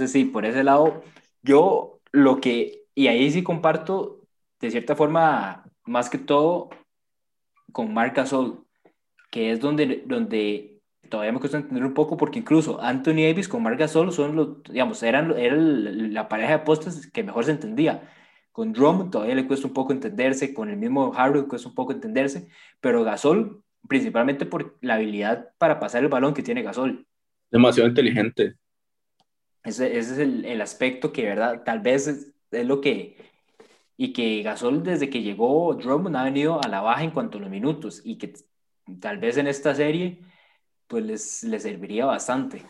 Entonces, 0.00 0.18
sí, 0.18 0.24
por 0.24 0.46
ese 0.46 0.64
lado, 0.64 1.02
yo 1.42 2.00
lo 2.10 2.40
que, 2.40 2.84
y 2.94 3.08
ahí 3.08 3.30
sí 3.30 3.42
comparto, 3.42 4.26
de 4.58 4.70
cierta 4.70 4.96
forma, 4.96 5.66
más 5.84 6.08
que 6.08 6.16
todo 6.16 6.70
con 7.70 7.92
Marc 7.92 8.16
Gasol, 8.16 8.64
que 9.30 9.52
es 9.52 9.60
donde, 9.60 10.02
donde 10.06 10.80
todavía 11.10 11.32
me 11.32 11.38
cuesta 11.38 11.58
entender 11.58 11.84
un 11.84 11.92
poco, 11.92 12.16
porque 12.16 12.38
incluso 12.38 12.80
Anthony 12.80 13.28
Davis 13.28 13.46
con 13.46 13.62
Marc 13.62 13.78
Gasol 13.78 14.10
son 14.10 14.36
los, 14.36 14.62
digamos, 14.62 15.02
eran, 15.02 15.38
eran 15.38 16.14
la 16.14 16.30
pareja 16.30 16.52
de 16.52 16.64
postes 16.64 17.10
que 17.10 17.22
mejor 17.22 17.44
se 17.44 17.50
entendía. 17.50 18.10
Con 18.52 18.72
Drummond 18.72 19.10
todavía 19.10 19.34
le 19.34 19.46
cuesta 19.46 19.66
un 19.66 19.74
poco 19.74 19.92
entenderse, 19.92 20.54
con 20.54 20.70
el 20.70 20.78
mismo 20.78 21.12
Harrell 21.14 21.46
cuesta 21.46 21.68
un 21.68 21.74
poco 21.74 21.92
entenderse, 21.92 22.48
pero 22.80 23.04
Gasol, 23.04 23.62
principalmente 23.86 24.46
por 24.46 24.78
la 24.80 24.94
habilidad 24.94 25.50
para 25.58 25.78
pasar 25.78 26.02
el 26.02 26.08
balón 26.08 26.32
que 26.32 26.42
tiene 26.42 26.62
Gasol. 26.62 27.06
Demasiado 27.50 27.86
inteligente. 27.86 28.54
Ese, 29.64 29.98
ese 29.98 30.12
es 30.12 30.18
el, 30.18 30.44
el 30.44 30.60
aspecto 30.60 31.12
que, 31.12 31.24
¿verdad? 31.24 31.62
Tal 31.64 31.80
vez 31.80 32.06
es, 32.06 32.32
es 32.50 32.66
lo 32.66 32.80
que... 32.80 33.16
Y 33.96 34.14
que 34.14 34.42
Gasol, 34.42 34.82
desde 34.82 35.10
que 35.10 35.22
llegó 35.22 35.74
Drummond, 35.74 36.16
ha 36.16 36.24
venido 36.24 36.62
a 36.64 36.68
la 36.68 36.80
baja 36.80 37.04
en 37.04 37.10
cuanto 37.10 37.36
a 37.36 37.40
los 37.42 37.50
minutos. 37.50 38.00
Y 38.02 38.16
que 38.16 38.32
tal 38.98 39.18
vez 39.18 39.36
en 39.36 39.46
esta 39.46 39.74
serie, 39.74 40.20
pues 40.86 41.04
les, 41.04 41.42
les 41.44 41.62
serviría 41.62 42.06
bastante. 42.06 42.64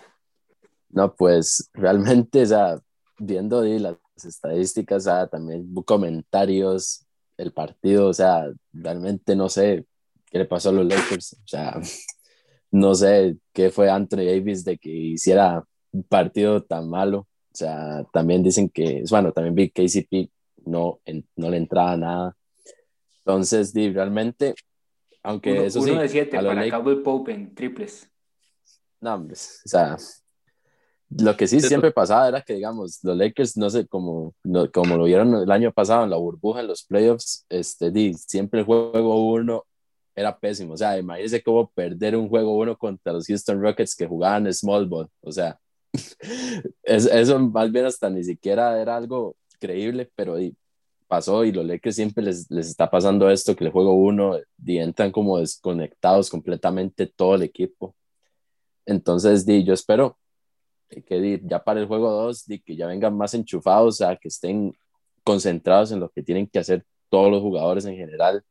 No, 0.89 1.15
pues 1.15 1.71
realmente, 1.73 2.43
o 2.43 2.47
sea, 2.47 2.81
viendo 3.19 3.61
ahí 3.61 3.79
las 3.79 3.97
estadísticas, 4.25 5.07
o 5.07 5.11
sea, 5.11 5.27
también 5.29 5.73
comentarios, 5.85 7.07
el 7.37 7.53
partido, 7.53 8.09
o 8.09 8.15
sea, 8.15 8.47
realmente 8.73 9.37
no 9.37 9.49
sé 9.49 9.87
qué 10.27 10.39
le 10.39 10.45
pasó 10.45 10.71
a 10.71 10.73
los 10.73 10.87
Lakers, 10.87 11.35
o 11.35 11.47
sea, 11.47 11.81
no 12.71 12.95
sé 12.95 13.39
qué 13.53 13.71
fue 13.71 13.91
Anthony 13.91 14.25
Davis 14.27 14.65
de 14.65 14.79
que 14.79 14.91
hiciera 14.91 15.65
partido 16.09 16.63
tan 16.63 16.89
malo, 16.89 17.19
o 17.21 17.55
sea, 17.57 18.05
también 18.13 18.43
dicen 18.43 18.69
que, 18.69 19.03
bueno, 19.11 19.33
también 19.33 19.55
vi 19.55 19.71
que 19.71 19.85
KCP 19.85 20.31
no, 20.67 21.01
en- 21.05 21.27
no 21.37 21.51
le 21.51 21.57
entraba 21.57 21.97
nada, 21.97 22.37
entonces, 23.19 23.73
di, 23.73 23.93
realmente, 23.93 24.55
aunque 25.23 25.53
Uno, 25.53 25.63
eso 25.63 25.81
uno 25.81 25.93
sí, 25.93 25.99
de 25.99 26.09
siete 26.09 26.37
para 26.37 26.55
Lakers- 26.55 26.71
Caldwell 26.71 27.03
Pope 27.03 27.33
en 27.33 27.55
triples. 27.55 28.09
no, 29.01 29.15
hombre, 29.15 29.35
o 29.35 29.69
sea, 29.69 29.97
lo 31.19 31.37
que 31.37 31.49
sí 31.49 31.61
siempre 31.61 31.91
pasaba 31.91 32.29
era 32.29 32.41
que, 32.43 32.55
digamos, 32.55 33.01
los 33.03 33.17
Lakers, 33.17 33.57
no 33.57 33.69
sé, 33.69 33.87
como, 33.89 34.35
no- 34.45 34.71
como 34.71 34.97
lo 34.97 35.05
vieron 35.05 35.35
el 35.35 35.51
año 35.51 35.73
pasado 35.73 36.05
en 36.05 36.11
la 36.11 36.17
burbuja, 36.17 36.61
en 36.61 36.69
los 36.69 36.85
playoffs, 36.85 37.45
este, 37.49 37.91
di, 37.91 38.15
siempre 38.15 38.61
el 38.61 38.67
juego 38.67 39.27
uno 39.33 39.65
era 40.15 40.39
pésimo. 40.39 40.75
O 40.75 40.77
sea, 40.77 40.97
imagínense 40.99 41.43
cómo 41.43 41.69
perder 41.71 42.15
un 42.17 42.29
juego 42.29 42.57
uno 42.57 42.77
contra 42.77 43.13
los 43.13 43.27
Houston 43.27 43.61
Rockets 43.61 43.97
que 43.97 44.07
jugaban 44.07 44.53
small 44.55 44.87
ball. 44.87 45.09
O 45.21 45.33
sea, 45.33 45.59
es- 46.83 47.07
eso 47.07 47.39
más 47.39 47.71
bien 47.73 47.87
hasta 47.87 48.11
ni 48.11 48.23
siquiera 48.25 48.81
era 48.81 48.97
algo 48.97 49.37
creíble, 49.59 50.11
pero 50.15 50.37
pasó 51.09 51.45
y 51.45 51.53
los 51.53 51.67
Lakers 51.67 51.97
siempre 51.97 52.25
les, 52.25 52.51
les 52.51 52.69
está 52.69 52.89
pasando 52.91 53.29
esto, 53.31 53.57
que 53.57 53.65
el 53.65 53.73
juego 53.73 53.95
uno 53.95 54.39
di, 54.57 54.79
entran 54.79 55.11
como 55.11 55.39
desconectados 55.39 56.31
completamente 56.31 57.07
todo 57.07 57.35
el 57.35 57.43
equipo. 57.43 57.97
Entonces, 58.87 59.45
di, 59.47 59.65
yo 59.65 59.75
espero 59.75 60.19
que 61.07 61.21
di, 61.21 61.41
ya 61.45 61.63
para 61.63 61.81
el 61.81 61.87
juego 61.87 62.11
2, 62.11 62.45
que 62.65 62.77
ya 62.77 62.87
vengan 62.87 63.17
más 63.17 63.35
enchufados, 63.35 64.01
o 64.01 64.19
que 64.21 64.29
estén 64.29 64.73
concentrados 65.25 65.93
en 65.93 66.01
lo 66.01 66.11
que 66.11 66.23
tienen 66.23 66.47
que 66.47 66.59
hacer 66.61 66.85
todos 67.09 67.31
los 67.31 67.43
jugadores 67.43 67.85
en 67.87 67.97
general. 67.97 68.43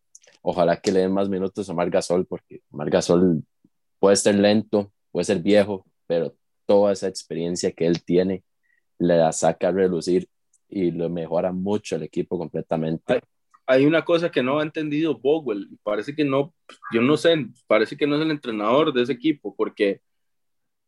Ojalá 0.42 0.80
que 0.80 0.92
le 0.92 1.02
den 1.02 1.14
más 1.14 1.30
minutos 1.30 1.70
a 1.70 1.74
Mar 1.74 1.90
Gasol, 1.90 2.26
porque 2.26 2.62
Mar 2.72 2.90
Gasol 2.90 3.44
puede 4.00 4.16
ser 4.18 4.36
lento, 4.36 4.92
puede 5.12 5.26
ser 5.26 5.40
viejo, 5.40 5.86
pero 6.08 6.36
toda 6.70 6.93
esa 6.93 7.07
experiencia 7.07 7.72
que 7.72 7.88
él 7.88 8.03
tiene 8.03 8.43
le 8.99 9.34
saca 9.34 9.70
a 9.70 9.72
relucir 9.72 10.30
y 10.67 10.91
lo 10.91 11.09
mejora 11.09 11.51
mucho 11.51 11.95
el 11.95 12.03
equipo 12.03 12.38
completamente. 12.38 13.22
Hay 13.65 13.88
una 13.88 14.05
cosa 14.05 14.30
que 14.30 14.43
no 14.43 14.59
ha 14.59 14.63
entendido 14.63 15.17
Bogwell, 15.17 15.67
parece 15.82 16.13
que 16.13 16.24
no, 16.24 16.53
yo 16.93 17.01
no 17.01 17.17
sé, 17.17 17.47
parece 17.65 17.97
que 17.97 18.05
no 18.05 18.17
es 18.17 18.22
el 18.22 18.30
entrenador 18.30 18.93
de 18.93 19.01
ese 19.01 19.13
equipo, 19.13 19.55
porque 19.55 20.01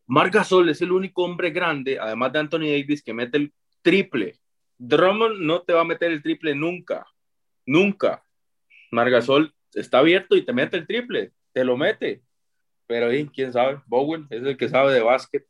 Marc 0.06 0.36
Gasol 0.36 0.70
es 0.70 0.84
el 0.84 0.92
único 0.92 1.24
hombre 1.24 1.50
grande, 1.50 1.98
además 2.00 2.32
de 2.32 2.40
Anthony 2.40 2.70
Davis, 2.70 3.02
que 3.02 3.16
mete 3.16 3.38
el 3.38 3.54
triple. 3.82 4.36
Drummond 4.78 5.40
no 5.40 5.64
te 5.64 5.74
va 5.74 5.82
a 5.82 5.86
meter 5.86 6.12
el 6.12 6.22
triple 6.22 6.54
nunca, 6.54 7.08
nunca. 7.66 8.24
Marc 8.92 9.10
Gasol 9.10 9.52
está 9.74 9.98
abierto 9.98 10.36
y 10.36 10.46
te 10.46 10.54
mete 10.54 10.78
el 10.78 10.86
triple, 10.86 11.32
te 11.54 11.64
lo 11.64 11.76
mete. 11.76 12.22
Pero 12.86 13.08
ahí, 13.08 13.28
quién 13.34 13.52
sabe, 13.52 13.82
Bowen 13.88 14.28
es 14.30 14.44
el 14.44 14.58
que 14.58 14.70
sabe 14.70 14.94
de 14.94 15.02
básquet, 15.02 15.48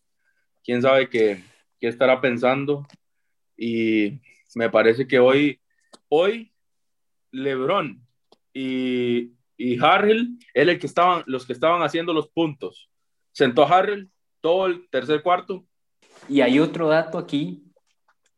quién 0.63 0.81
sabe 0.81 1.09
qué, 1.09 1.43
qué 1.79 1.87
estará 1.87 2.21
pensando. 2.21 2.85
Y 3.57 4.21
me 4.55 4.69
parece 4.69 5.07
que 5.07 5.19
hoy, 5.19 5.59
hoy 6.09 6.51
LeBron 7.31 8.05
y, 8.53 9.33
y 9.57 9.83
Harrell 9.83 10.37
el 10.53 10.79
que 10.79 10.87
estaban, 10.87 11.23
los 11.27 11.45
que 11.45 11.53
estaban 11.53 11.81
haciendo 11.81 12.13
los 12.13 12.29
puntos. 12.29 12.89
Sentó 13.31 13.63
a 13.63 13.77
Harrell 13.77 14.09
todo 14.41 14.65
el 14.65 14.89
tercer 14.89 15.21
cuarto. 15.21 15.65
Y 16.27 16.41
hay 16.41 16.59
otro 16.59 16.87
dato 16.89 17.17
aquí 17.17 17.63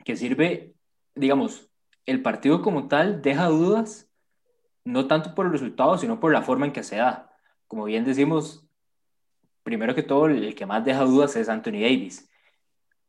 que 0.04 0.16
sirve, 0.16 0.74
digamos, 1.16 1.70
el 2.06 2.22
partido 2.22 2.62
como 2.62 2.88
tal 2.88 3.22
deja 3.22 3.48
dudas, 3.48 4.10
no 4.84 5.08
tanto 5.08 5.34
por 5.34 5.46
el 5.46 5.52
resultado, 5.54 5.98
sino 5.98 6.20
por 6.20 6.34
la 6.34 6.42
forma 6.42 6.66
en 6.66 6.74
que 6.74 6.84
se 6.84 6.98
da. 6.98 7.32
Como 7.68 7.86
bien 7.86 8.04
decimos, 8.04 8.63
primero 9.64 9.96
que 9.96 10.04
todo, 10.04 10.28
el 10.28 10.56
que 10.56 10.66
más 10.66 10.86
deja 10.86 11.04
dudas 11.04 11.36
es 11.36 11.50
Anthony 11.50 11.82
Davis 11.82 12.30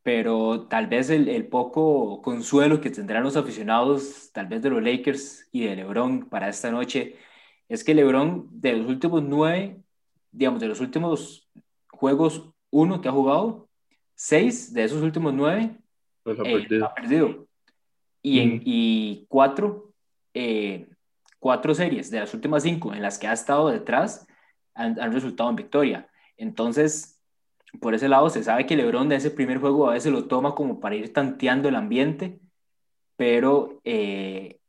pero 0.05 0.67
tal 0.69 0.87
vez 0.87 1.09
el, 1.09 1.29
el, 1.29 1.49
poco 1.49 2.21
consuelo 2.21 2.79
que 2.83 2.91
tendrán 2.91 3.23
los 3.23 3.39
aficionados, 3.39 4.31
tal 4.33 4.47
vez 4.47 4.61
de 4.61 4.69
los 4.69 4.83
Lakers 4.83 5.49
y 5.51 5.65
de 5.65 5.77
LeBron 5.77 6.29
para 6.29 6.51
esta 6.51 6.71
noche, 6.71 7.17
es 7.71 7.83
que 7.83 7.95
LeBron 7.95 8.47
de 8.53 8.75
los 8.75 8.87
últimos 8.87 9.23
nueve, 9.23 9.81
digamos, 10.31 10.61
de 10.61 10.69
los 10.69 10.81
últimos 10.81 11.49
juegos 11.91 12.51
uno 12.71 13.01
que 13.01 13.09
ha 13.09 13.13
jugado, 13.13 13.71
seis 14.15 14.75
de 14.75 14.85
esos 14.85 15.01
últimos 15.01 15.33
nueve 15.33 15.75
pues 16.23 16.39
ha, 16.39 16.43
eh, 16.43 16.53
perdido. 16.53 16.85
ha 16.87 16.95
perdido. 16.95 17.47
Y, 18.21 18.41
en, 18.41 18.61
y 18.63 19.25
cuatro, 19.29 19.95
eh, 20.35 20.87
cuatro 21.39 21.75
series 21.75 22.11
de 22.11 22.21
las 22.21 22.35
últimas 22.35 22.63
cinco 22.63 22.93
en 22.93 23.01
las 23.01 23.19
que 23.19 23.27
ha 23.27 23.33
estado 23.33 23.71
detrás 23.71 24.27
han, 24.75 25.01
han 25.01 25.15
resultado 25.15 25.49
en 25.49 25.57
victoria. 25.57 26.11
Entonces, 26.37 27.20
por 27.80 27.95
ese 27.95 28.09
lado 28.09 28.30
se 28.30 28.43
sabe 28.45 28.66
que 28.66 28.76
LeBron 28.76 29.09
de 29.09 29.16
ese 29.16 29.30
primer 29.30 29.59
juego 29.59 29.89
a 29.89 29.95
veces 29.95 30.12
lo 30.12 30.26
toma 30.26 30.55
como 30.55 30.80
para 30.80 30.97
ir 30.97 31.12
tanteando 31.12 31.68
el 31.68 31.76
ambiente, 31.76 32.41
pero 33.16 33.80
eh, 33.85 34.61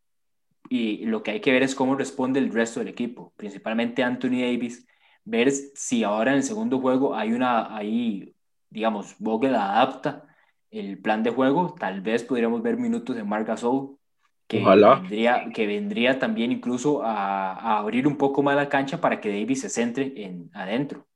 y 0.69 1.05
lo 1.05 1.23
que 1.23 1.31
hay 1.31 1.41
que 1.41 1.51
ver 1.51 1.63
es 1.63 1.75
cómo 1.75 1.95
responde 1.95 2.39
el 2.39 2.51
resto 2.51 2.79
del 2.79 2.89
equipo, 2.89 3.33
principalmente 3.37 4.03
Anthony 4.03 4.41
Davis, 4.41 4.87
ver 5.23 5.51
si 5.51 6.03
ahora 6.03 6.31
en 6.31 6.37
el 6.37 6.43
segundo 6.43 6.79
juego 6.79 7.15
hay 7.15 7.33
una, 7.33 7.75
ahí, 7.75 8.35
digamos, 8.69 9.15
Vogel 9.19 9.55
adapta 9.55 10.25
el 10.71 10.97
plan 10.99 11.23
de 11.23 11.31
juego, 11.31 11.75
tal 11.79 12.01
vez 12.01 12.23
podríamos 12.23 12.61
ver 12.61 12.77
minutos 12.77 13.15
de 13.15 13.23
Marc 13.23 13.47
Gasol, 13.47 13.97
que 14.47 14.63
vendría, 14.63 15.49
que 15.53 15.65
vendría 15.65 16.19
también 16.19 16.51
incluso 16.51 17.03
a, 17.03 17.53
a, 17.53 17.79
abrir 17.79 18.07
un 18.07 18.17
poco 18.17 18.43
más 18.43 18.55
la 18.55 18.69
cancha 18.69 19.01
para 19.01 19.19
que 19.19 19.29
Davis 19.29 19.61
se 19.61 19.69
centre 19.69 20.13
en 20.17 20.51
adentro. 20.53 21.07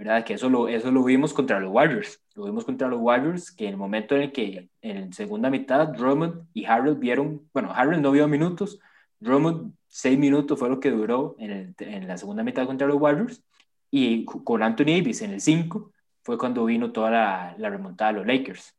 ¿Verdad? 0.00 0.24
Que 0.24 0.32
eso 0.32 0.48
lo, 0.48 0.66
eso 0.66 0.90
lo 0.90 1.04
vimos 1.04 1.34
contra 1.34 1.60
los 1.60 1.70
Warriors. 1.70 2.22
Lo 2.34 2.44
vimos 2.44 2.64
contra 2.64 2.88
los 2.88 2.98
Warriors, 2.98 3.50
que 3.50 3.66
en 3.66 3.72
el 3.72 3.76
momento 3.76 4.16
en 4.16 4.22
el 4.22 4.32
que 4.32 4.70
en 4.80 5.12
segunda 5.12 5.50
mitad 5.50 5.88
Drummond 5.88 6.46
y 6.54 6.64
Harold 6.64 6.98
vieron, 6.98 7.46
bueno, 7.52 7.70
Harold 7.70 8.00
no 8.00 8.10
vio 8.10 8.26
minutos, 8.26 8.80
Drummond 9.18 9.74
seis 9.88 10.18
minutos 10.18 10.58
fue 10.58 10.70
lo 10.70 10.80
que 10.80 10.90
duró 10.90 11.36
en, 11.38 11.50
el, 11.50 11.74
en 11.80 12.08
la 12.08 12.16
segunda 12.16 12.42
mitad 12.42 12.64
contra 12.64 12.86
los 12.86 12.96
Warriors, 12.96 13.44
y 13.90 14.24
con 14.24 14.62
Anthony 14.62 14.86
Davis 14.86 15.20
en 15.20 15.32
el 15.32 15.40
5 15.42 15.92
fue 16.22 16.38
cuando 16.38 16.64
vino 16.64 16.92
toda 16.92 17.10
la, 17.10 17.54
la 17.58 17.68
remontada 17.68 18.12
de 18.12 18.18
los 18.20 18.26
Lakers. 18.26 18.74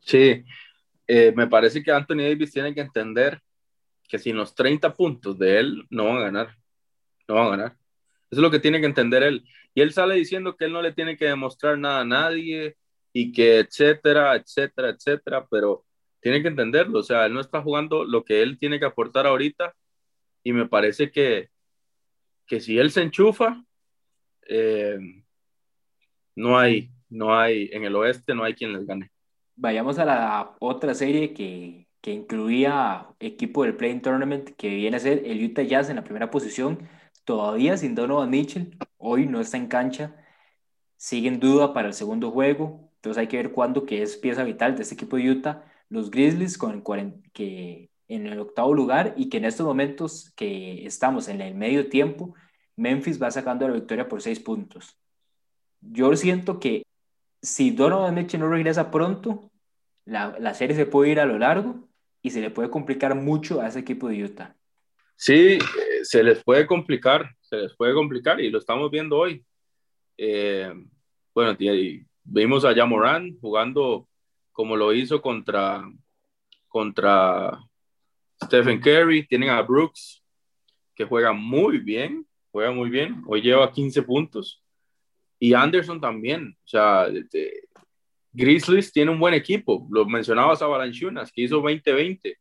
Sí, 0.00 0.44
eh, 1.06 1.32
me 1.34 1.46
parece 1.46 1.82
que 1.82 1.92
Anthony 1.92 2.24
Davis 2.28 2.52
tiene 2.52 2.74
que 2.74 2.82
entender 2.82 3.40
que 4.06 4.18
sin 4.18 4.36
los 4.36 4.54
30 4.54 4.94
puntos 4.94 5.38
de 5.38 5.60
él 5.60 5.86
no 5.88 6.04
van 6.04 6.16
a 6.18 6.20
ganar, 6.20 6.56
no 7.26 7.36
van 7.36 7.46
a 7.46 7.50
ganar. 7.50 7.77
Eso 8.30 8.40
es 8.40 8.42
lo 8.42 8.50
que 8.50 8.60
tiene 8.60 8.80
que 8.80 8.86
entender 8.86 9.22
él. 9.22 9.44
Y 9.74 9.80
él 9.80 9.92
sale 9.92 10.14
diciendo 10.14 10.56
que 10.56 10.66
él 10.66 10.72
no 10.72 10.82
le 10.82 10.92
tiene 10.92 11.16
que 11.16 11.26
demostrar 11.26 11.78
nada 11.78 12.00
a 12.00 12.04
nadie 12.04 12.76
y 13.12 13.32
que 13.32 13.60
etcétera, 13.60 14.36
etcétera, 14.36 14.90
etcétera, 14.90 15.46
pero 15.50 15.84
tiene 16.20 16.42
que 16.42 16.48
entenderlo. 16.48 16.98
O 16.98 17.02
sea, 17.02 17.26
él 17.26 17.32
no 17.32 17.40
está 17.40 17.62
jugando 17.62 18.04
lo 18.04 18.24
que 18.24 18.42
él 18.42 18.58
tiene 18.58 18.78
que 18.78 18.84
aportar 18.84 19.26
ahorita 19.26 19.74
y 20.42 20.52
me 20.52 20.68
parece 20.68 21.10
que, 21.10 21.48
que 22.46 22.60
si 22.60 22.78
él 22.78 22.90
se 22.90 23.02
enchufa, 23.02 23.64
eh, 24.46 24.98
no 26.36 26.58
hay, 26.58 26.90
no 27.08 27.38
hay, 27.38 27.70
en 27.72 27.84
el 27.84 27.96
oeste 27.96 28.34
no 28.34 28.44
hay 28.44 28.54
quien 28.54 28.72
les 28.72 28.86
gane. 28.86 29.10
Vayamos 29.56 29.98
a 29.98 30.04
la 30.04 30.56
otra 30.60 30.94
serie 30.94 31.32
que, 31.32 31.88
que 32.00 32.12
incluía 32.12 33.08
equipo 33.18 33.64
del 33.64 33.74
Playing 33.74 34.02
Tournament, 34.02 34.50
que 34.56 34.68
viene 34.68 34.96
a 34.96 35.00
ser 35.00 35.22
el 35.24 35.42
Utah 35.42 35.62
Jazz 35.62 35.90
en 35.90 35.96
la 35.96 36.04
primera 36.04 36.30
posición 36.30 36.88
todavía 37.28 37.76
sin 37.76 37.94
Donovan 37.94 38.30
Mitchell, 38.30 38.74
hoy 38.96 39.26
no 39.26 39.38
está 39.38 39.58
en 39.58 39.66
cancha, 39.66 40.16
sigue 40.96 41.28
en 41.28 41.40
duda 41.40 41.74
para 41.74 41.88
el 41.88 41.92
segundo 41.92 42.30
juego, 42.30 42.90
entonces 42.94 43.20
hay 43.20 43.26
que 43.26 43.36
ver 43.36 43.52
cuándo, 43.52 43.84
que 43.84 44.00
es 44.00 44.16
pieza 44.16 44.44
vital 44.44 44.74
de 44.74 44.82
este 44.82 44.94
equipo 44.94 45.18
de 45.18 45.30
Utah, 45.30 45.62
los 45.90 46.10
Grizzlies 46.10 46.56
con 46.56 46.82
que 47.34 47.90
en 48.08 48.26
el 48.26 48.38
octavo 48.38 48.72
lugar 48.72 49.12
y 49.14 49.28
que 49.28 49.36
en 49.36 49.44
estos 49.44 49.66
momentos 49.66 50.32
que 50.36 50.86
estamos 50.86 51.28
en 51.28 51.42
el 51.42 51.54
medio 51.54 51.90
tiempo, 51.90 52.34
Memphis 52.76 53.22
va 53.22 53.30
sacando 53.30 53.68
la 53.68 53.74
victoria 53.74 54.08
por 54.08 54.22
seis 54.22 54.40
puntos. 54.40 54.96
Yo 55.82 56.16
siento 56.16 56.58
que 56.58 56.86
si 57.42 57.72
Donovan 57.72 58.14
Mitchell 58.14 58.40
no 58.40 58.48
regresa 58.48 58.90
pronto, 58.90 59.50
la, 60.06 60.34
la 60.40 60.54
serie 60.54 60.74
se 60.74 60.86
puede 60.86 61.10
ir 61.10 61.20
a 61.20 61.26
lo 61.26 61.38
largo 61.38 61.90
y 62.22 62.30
se 62.30 62.40
le 62.40 62.48
puede 62.48 62.70
complicar 62.70 63.14
mucho 63.14 63.60
a 63.60 63.68
ese 63.68 63.80
equipo 63.80 64.08
de 64.08 64.24
Utah. 64.24 64.56
Sí, 65.14 65.58
se 66.04 66.22
les 66.22 66.42
puede 66.42 66.66
complicar, 66.66 67.34
se 67.40 67.56
les 67.56 67.76
puede 67.76 67.94
complicar 67.94 68.40
y 68.40 68.50
lo 68.50 68.58
estamos 68.58 68.90
viendo 68.90 69.16
hoy. 69.16 69.44
Eh, 70.16 70.72
bueno, 71.34 71.56
vimos 72.24 72.64
a 72.64 72.74
Jamoran 72.74 73.38
jugando 73.40 74.08
como 74.52 74.76
lo 74.76 74.92
hizo 74.92 75.22
contra, 75.22 75.88
contra 76.66 77.58
Stephen 78.42 78.80
Curry, 78.80 79.26
tienen 79.26 79.50
a 79.50 79.62
Brooks 79.62 80.22
que 80.94 81.04
juega 81.04 81.32
muy 81.32 81.78
bien, 81.78 82.26
juega 82.50 82.72
muy 82.72 82.90
bien, 82.90 83.22
hoy 83.26 83.40
lleva 83.40 83.70
15 83.70 84.02
puntos. 84.02 84.62
Y 85.38 85.54
Anderson 85.54 86.00
también, 86.00 86.56
o 86.64 86.68
sea, 86.68 87.06
Grizzlies 88.32 88.92
tiene 88.92 89.12
un 89.12 89.20
buen 89.20 89.34
equipo, 89.34 89.86
lo 89.90 90.04
mencionabas 90.06 90.60
a 90.60 90.66
Balanchunas 90.66 91.30
que 91.30 91.42
hizo 91.42 91.62
20-20 91.62 92.36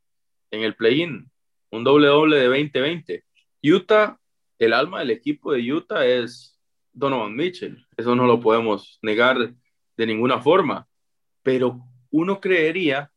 en 0.51 0.61
el 0.61 0.75
play-in, 0.75 1.29
un 1.69 1.83
doble 1.83 2.07
doble 2.07 2.37
de 2.37 2.45
2020. 2.45 3.23
Utah, 3.63 4.19
el 4.59 4.73
alma 4.73 4.99
del 4.99 5.11
equipo 5.11 5.53
de 5.53 5.71
Utah 5.71 6.05
es 6.05 6.59
Donovan 6.93 7.35
Mitchell. 7.35 7.85
Eso 7.95 8.15
no 8.15 8.25
lo 8.25 8.39
podemos 8.39 8.99
negar 9.01 9.53
de 9.95 10.05
ninguna 10.05 10.41
forma. 10.41 10.87
Pero 11.43 11.79
uno 12.11 12.39
creería 12.39 13.11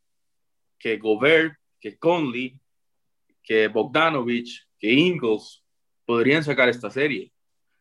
que 0.78 0.99
Gobert, 0.99 1.55
que 1.78 1.99
Conley, 1.99 2.61
que 3.43 3.68
Bogdanovich, 3.68 4.66
que 4.78 4.93
Ingles 4.93 5.62
podrían 6.05 6.45
sacar 6.45 6.68
esta 6.68 6.91
serie. 6.91 7.32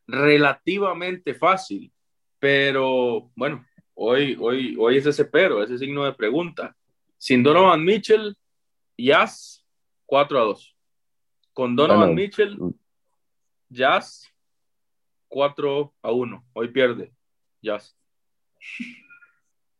Relativamente 0.07 1.33
fácil. 1.33 1.91
Pero 2.39 3.31
bueno, 3.35 3.65
hoy, 3.93 4.37
hoy, 4.39 4.75
hoy 4.77 4.97
es 4.97 5.05
ese 5.05 5.25
pero, 5.25 5.63
ese 5.63 5.77
signo 5.77 6.05
de 6.05 6.13
pregunta. 6.13 6.75
Sin 7.17 7.43
Donovan 7.43 7.83
Mitchell, 7.83 8.35
Jazz 8.97 9.65
4 10.05 10.39
a 10.39 10.43
2. 10.43 10.75
Con 11.59 11.75
Donovan 11.75 12.15
Mitchell, 12.15 12.57
Jazz 13.67 14.23
4 15.27 15.93
a 16.01 16.11
1. 16.13 16.45
Hoy 16.53 16.69
pierde 16.69 17.13
Jazz. 17.61 17.97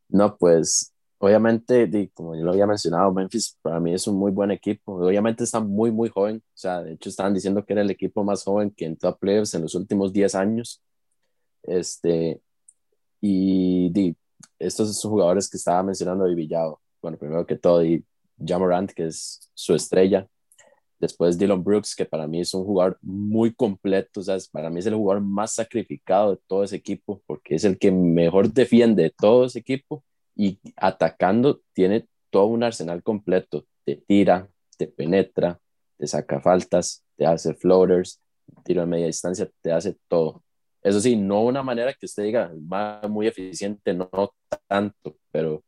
No, 0.10 0.36
pues 0.36 0.94
obviamente, 1.20 2.12
como 2.14 2.36
yo 2.36 2.44
lo 2.44 2.52
había 2.52 2.68
mencionado, 2.68 3.14
Memphis 3.14 3.58
para 3.62 3.80
mí 3.80 3.94
es 3.94 4.06
un 4.08 4.18
muy 4.18 4.30
buen 4.34 4.52
equipo. 4.52 4.96
Obviamente 4.96 5.46
está 5.46 5.62
muy, 5.62 5.90
muy 5.90 6.10
joven. 6.10 6.44
O 6.46 6.58
sea, 6.58 6.84
de 6.84 6.96
hecho 6.96 7.08
estaban 7.08 7.34
diciendo 7.34 7.64
que 7.64 7.72
era 7.72 7.82
el 7.82 7.92
equipo 7.92 8.26
más 8.26 8.44
joven 8.44 8.72
que 8.72 8.84
entró 8.84 9.08
a 9.08 9.18
playoffs 9.18 9.54
en 9.54 9.62
los 9.62 9.74
últimos 9.74 10.12
10 10.12 10.36
años. 10.36 10.84
Este, 11.64 12.42
y 13.22 13.90
di, 13.92 14.18
estos 14.60 15.00
son 15.00 15.12
jugadores 15.12 15.50
que 15.50 15.56
estaba 15.56 15.82
mencionando 15.82 16.26
de 16.26 16.36
Villado. 16.36 16.82
Bueno, 17.02 17.18
primero 17.18 17.46
que 17.46 17.56
todo, 17.56 17.86
y 17.86 18.04
Jamorant, 18.38 18.92
que 18.92 19.06
es 19.06 19.50
su 19.54 19.74
estrella. 19.74 20.28
Después 21.00 21.38
Dylan 21.38 21.64
Brooks, 21.64 21.96
que 21.96 22.06
para 22.06 22.28
mí 22.28 22.42
es 22.42 22.54
un 22.54 22.66
jugador 22.66 22.98
muy 23.02 23.54
completo, 23.54 24.20
o 24.20 24.24
sea, 24.24 24.38
para 24.52 24.70
mí 24.70 24.80
es 24.80 24.86
el 24.86 24.96
jugador 24.96 25.24
más 25.24 25.54
sacrificado 25.54 26.32
de 26.32 26.42
todo 26.48 26.64
ese 26.64 26.76
equipo, 26.76 27.22
porque 27.26 27.56
es 27.56 27.64
el 27.64 27.78
que 27.80 27.92
mejor 27.92 28.52
defiende 28.52 29.04
de 29.04 29.10
todo 29.12 29.46
ese 29.46 29.60
equipo 29.60 30.04
y 30.36 30.60
atacando 30.76 31.62
tiene 31.74 32.08
todo 32.30 32.46
un 32.48 32.64
arsenal 32.64 33.02
completo. 33.02 33.66
Te 33.86 33.96
tira, 33.96 34.50
te 34.78 34.88
penetra, 34.88 35.60
te 35.98 36.08
saca 36.08 36.40
faltas, 36.42 37.04
te 37.16 37.26
hace 37.26 37.54
floaters, 37.54 38.22
tiro 38.64 38.82
de 38.82 38.88
media 38.88 39.08
distancia, 39.08 39.50
te 39.62 39.72
hace 39.72 39.98
todo. 40.08 40.44
Eso 40.82 41.02
sí, 41.02 41.16
no 41.16 41.44
una 41.44 41.62
manera 41.62 41.94
que 41.94 42.06
usted 42.06 42.24
diga, 42.24 42.52
muy 43.10 43.28
eficiente, 43.28 43.94
no, 43.94 44.10
tanto, 44.68 45.18
pero, 45.32 45.64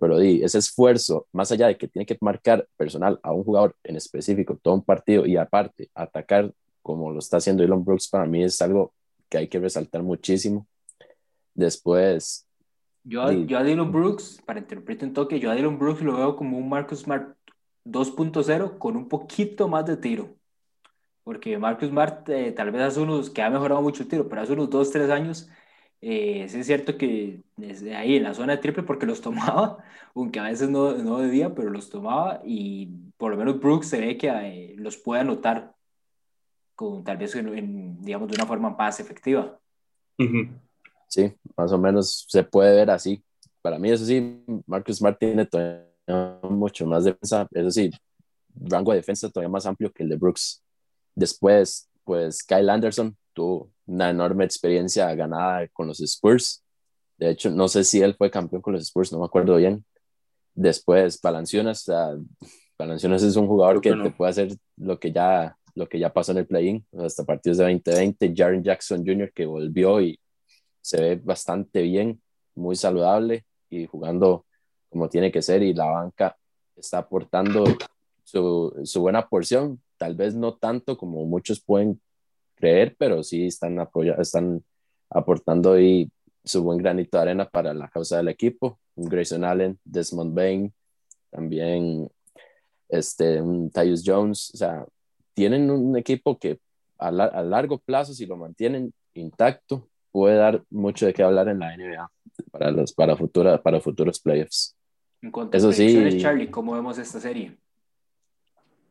pero 0.00 0.18
di, 0.18 0.42
ese 0.42 0.58
esfuerzo, 0.58 1.26
más 1.32 1.50
allá 1.52 1.68
de 1.68 1.76
que 1.76 1.88
tiene 1.88 2.06
que 2.06 2.18
marcar 2.20 2.66
personal 2.76 3.18
a 3.22 3.32
un 3.32 3.44
jugador 3.44 3.76
en 3.84 3.96
específico, 3.96 4.58
todo 4.60 4.74
un 4.74 4.82
partido 4.82 5.26
y 5.26 5.36
aparte 5.36 5.90
atacar 5.94 6.52
como 6.82 7.10
lo 7.10 7.18
está 7.18 7.38
haciendo 7.38 7.64
Elon 7.64 7.84
Brooks, 7.84 8.08
para 8.08 8.26
mí 8.26 8.44
es 8.44 8.60
algo 8.60 8.92
que 9.30 9.38
hay 9.38 9.48
que 9.48 9.58
resaltar 9.58 10.02
muchísimo. 10.02 10.66
Después... 11.54 12.46
Yo, 13.04 13.22
a, 13.22 13.32
yo 13.32 13.58
a 13.58 13.62
Dylan 13.62 13.90
Brooks, 13.90 14.42
para 14.44 14.60
interpretar 14.60 15.08
un 15.08 15.14
toque, 15.14 15.40
yo 15.40 15.50
a 15.50 15.54
Dylan 15.54 15.78
Brooks 15.78 16.02
lo 16.02 16.16
veo 16.16 16.36
como 16.36 16.58
un 16.58 16.68
Marcus 16.68 17.00
Smart 17.00 17.36
2.0 17.84 18.78
con 18.78 18.96
un 18.96 19.08
poquito 19.08 19.66
más 19.66 19.86
de 19.86 19.96
tiro. 19.96 20.36
Porque 21.22 21.56
Marcus 21.58 21.88
Smart 21.88 22.28
eh, 22.28 22.52
tal 22.52 22.70
vez 22.70 22.82
hace 22.82 23.00
unos, 23.00 23.30
que 23.30 23.42
ha 23.42 23.50
mejorado 23.50 23.80
mucho 23.80 24.02
el 24.02 24.08
tiro, 24.08 24.28
pero 24.28 24.42
hace 24.42 24.52
unos 24.52 24.68
2, 24.68 24.90
3 24.90 25.10
años, 25.10 25.48
eh, 26.06 26.44
es 26.44 26.66
cierto 26.66 26.98
que 26.98 27.40
desde 27.56 27.94
ahí 27.94 28.16
en 28.16 28.24
la 28.24 28.34
zona 28.34 28.52
de 28.52 28.58
triple, 28.58 28.82
porque 28.82 29.06
los 29.06 29.20
tomaba, 29.22 29.82
aunque 30.14 30.38
a 30.38 30.42
veces 30.42 30.68
no, 30.68 30.92
no 30.98 31.18
debía, 31.18 31.54
pero 31.54 31.70
los 31.70 31.88
tomaba 31.88 32.42
y 32.44 32.88
por 33.16 33.30
lo 33.30 33.38
menos 33.38 33.58
Brooks 33.58 33.88
se 33.88 34.00
ve 34.00 34.18
que 34.18 34.28
eh, 34.28 34.74
los 34.76 34.98
puede 34.98 35.22
anotar 35.22 35.74
con 36.74 37.04
tal 37.04 37.16
vez 37.16 37.34
en, 37.36 38.02
digamos 38.02 38.28
de 38.28 38.34
una 38.34 38.44
forma 38.44 38.68
más 38.70 39.00
efectiva. 39.00 39.58
Sí, 41.08 41.32
más 41.56 41.72
o 41.72 41.78
menos 41.78 42.26
se 42.28 42.42
puede 42.42 42.76
ver 42.76 42.90
así. 42.90 43.24
Para 43.62 43.78
mí 43.78 43.90
eso 43.90 44.04
sí, 44.04 44.44
Marcus 44.66 44.98
Smart 44.98 45.18
tiene 45.18 45.46
todavía 45.46 45.88
mucho 46.42 46.84
más 46.86 47.04
defensa, 47.04 47.48
eso 47.50 47.70
sí, 47.70 47.90
rango 48.54 48.92
de 48.92 48.98
defensa 48.98 49.30
todavía 49.30 49.48
más 49.48 49.64
amplio 49.64 49.90
que 49.90 50.02
el 50.02 50.10
de 50.10 50.16
Brooks. 50.16 50.62
Después, 51.14 51.88
pues 52.04 52.42
Kyle 52.42 52.68
Anderson 52.68 53.16
tuvo 53.34 53.70
una 53.86 54.10
enorme 54.10 54.44
experiencia 54.44 55.14
ganada 55.14 55.68
con 55.68 55.86
los 55.86 56.00
Spurs. 56.00 56.64
De 57.18 57.30
hecho, 57.30 57.50
no 57.50 57.68
sé 57.68 57.84
si 57.84 58.00
él 58.00 58.14
fue 58.16 58.30
campeón 58.30 58.62
con 58.62 58.72
los 58.72 58.82
Spurs, 58.82 59.12
no 59.12 59.18
me 59.18 59.26
acuerdo 59.26 59.56
bien. 59.56 59.84
Después, 60.54 61.18
Palanciunas, 61.18 61.84
Palanciunas 62.76 63.22
es 63.22 63.36
un 63.36 63.46
jugador 63.46 63.80
que 63.80 63.92
te 63.92 64.10
puede 64.10 64.30
hacer 64.30 64.56
lo 64.76 64.98
que 64.98 65.12
ya 65.12 65.56
lo 65.74 65.88
que 65.88 65.98
ya 65.98 66.12
pasó 66.12 66.32
en 66.32 66.38
el 66.38 66.46
play-in, 66.46 66.86
hasta 66.98 67.24
partidos 67.24 67.58
de 67.58 67.64
2020, 67.64 68.32
Jaren 68.36 68.62
Jackson 68.62 69.04
Jr. 69.04 69.32
que 69.32 69.44
volvió 69.44 70.00
y 70.00 70.18
se 70.80 71.00
ve 71.00 71.16
bastante 71.16 71.82
bien, 71.82 72.22
muy 72.54 72.76
saludable 72.76 73.44
y 73.68 73.86
jugando 73.86 74.46
como 74.88 75.08
tiene 75.08 75.32
que 75.32 75.42
ser 75.42 75.62
y 75.62 75.74
la 75.74 75.86
banca 75.86 76.36
está 76.76 76.98
aportando 76.98 77.64
su, 78.22 78.72
su 78.84 79.00
buena 79.00 79.28
porción, 79.28 79.82
tal 79.96 80.14
vez 80.14 80.34
no 80.36 80.54
tanto 80.54 80.96
como 80.96 81.24
muchos 81.26 81.60
pueden 81.60 82.00
creer, 82.54 82.94
pero 82.98 83.22
sí 83.22 83.46
están, 83.46 83.78
apoya 83.78 84.14
están 84.14 84.64
aportando 85.10 85.72
ahí 85.72 86.10
su 86.44 86.62
buen 86.62 86.78
granito 86.78 87.16
de 87.16 87.22
arena 87.22 87.48
para 87.48 87.72
la 87.74 87.88
causa 87.88 88.18
del 88.18 88.28
equipo. 88.28 88.78
Grayson 88.96 89.44
Allen, 89.44 89.78
Desmond 89.84 90.34
Bain, 90.34 90.72
también 91.30 92.08
este, 92.88 93.40
un 93.40 93.70
Tyus 93.70 94.02
Jones, 94.04 94.52
o 94.54 94.56
sea, 94.56 94.86
tienen 95.34 95.70
un 95.70 95.96
equipo 95.96 96.38
que 96.38 96.58
a, 96.98 97.10
largo 97.10 97.78
plazo, 97.78 98.14
si 98.14 98.24
lo 98.24 98.36
mantienen 98.36 98.92
intacto, 99.14 99.88
puede 100.12 100.36
dar 100.36 100.62
mucho 100.70 101.06
de 101.06 101.12
qué 101.12 101.22
hablar 101.22 101.48
en 101.48 101.58
la 101.58 101.76
NBA 101.76 102.10
para, 102.50 102.70
los, 102.70 102.92
para, 102.92 103.16
futura, 103.16 103.60
para 103.60 103.80
futuros 103.80 104.20
playoffs. 104.20 104.76
En 105.20 105.30
cuanto 105.30 105.56
Eso 105.56 105.70
a 105.70 105.72
sí, 105.72 106.18
Charlie, 106.20 106.50
¿cómo 106.50 106.72
vemos 106.72 106.98
esta 106.98 107.18
serie? 107.18 107.56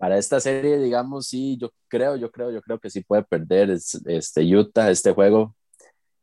Para 0.03 0.17
esta 0.17 0.37
serie, 0.41 0.79
digamos, 0.79 1.27
sí, 1.27 1.57
yo 1.57 1.71
creo, 1.87 2.17
yo 2.17 2.29
creo, 2.29 2.51
yo 2.51 2.61
creo 2.61 2.77
que 2.77 2.89
sí 2.89 2.99
puede 3.05 3.23
perder 3.23 3.69
este 3.69 4.43
Utah 4.53 4.91
este 4.91 5.13
juego 5.13 5.55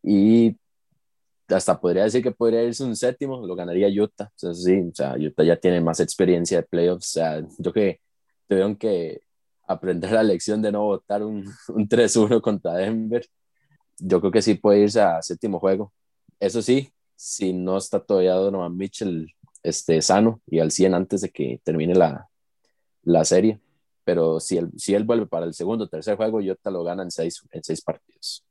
y 0.03 0.55
hasta 1.49 1.81
podría 1.81 2.05
decir 2.05 2.23
que 2.23 2.31
podría 2.31 2.63
irse 2.63 2.85
un 2.85 2.95
séptimo, 2.95 3.47
lo 3.47 3.57
ganaría 3.57 3.89
Utah. 3.89 4.31
O 4.43 4.53
sí, 4.53 4.81
o 4.81 4.95
sea, 4.95 5.15
Utah 5.15 5.45
ya 5.45 5.57
tiene 5.57 5.81
más 5.81 5.99
experiencia 5.99 6.59
de 6.59 6.65
playoffs. 6.65 7.09
O 7.09 7.13
sea, 7.21 7.43
yo 7.57 7.73
que 7.73 8.03
tuvieron 8.47 8.77
que 8.77 9.23
aprender 9.67 10.13
la 10.13 10.25
lección 10.25 10.61
de 10.61 10.73
no 10.73 10.83
votar 10.83 11.23
un, 11.23 11.47
un 11.69 11.89
3-1 11.89 12.43
contra 12.43 12.75
Denver. 12.75 13.27
Yo 13.97 14.21
creo 14.21 14.31
que 14.31 14.43
sí 14.43 14.57
puede 14.57 14.81
irse 14.81 15.01
a 15.01 15.23
séptimo 15.23 15.59
juego. 15.59 15.91
Eso 16.39 16.61
sí, 16.61 16.93
si 17.17 17.55
no 17.55 17.79
está 17.79 17.99
todavía 17.99 18.35
Donovan 18.35 18.77
Mitchell 18.77 19.35
este, 19.63 20.03
sano 20.03 20.43
y 20.47 20.59
al 20.59 20.71
100 20.71 20.95
antes 20.95 21.23
de 21.23 21.31
que 21.31 21.63
termine 21.65 21.95
la, 21.95 22.29
la 23.05 23.25
serie. 23.25 23.59
Pero 24.11 24.41
si 24.41 24.57
él, 24.57 24.73
si 24.77 24.93
él 24.93 25.05
vuelve 25.05 25.27
para 25.27 25.47
el 25.47 25.55
segundo 25.55 25.85
o 25.85 25.89
tercer 25.89 26.17
juego, 26.17 26.39
Utah 26.39 26.73
lo 26.73 26.83
gana 26.83 27.05
en 27.05 27.13
seis, 27.13 27.47
en 27.53 27.63
seis 27.63 27.81
partidos. 27.81 28.45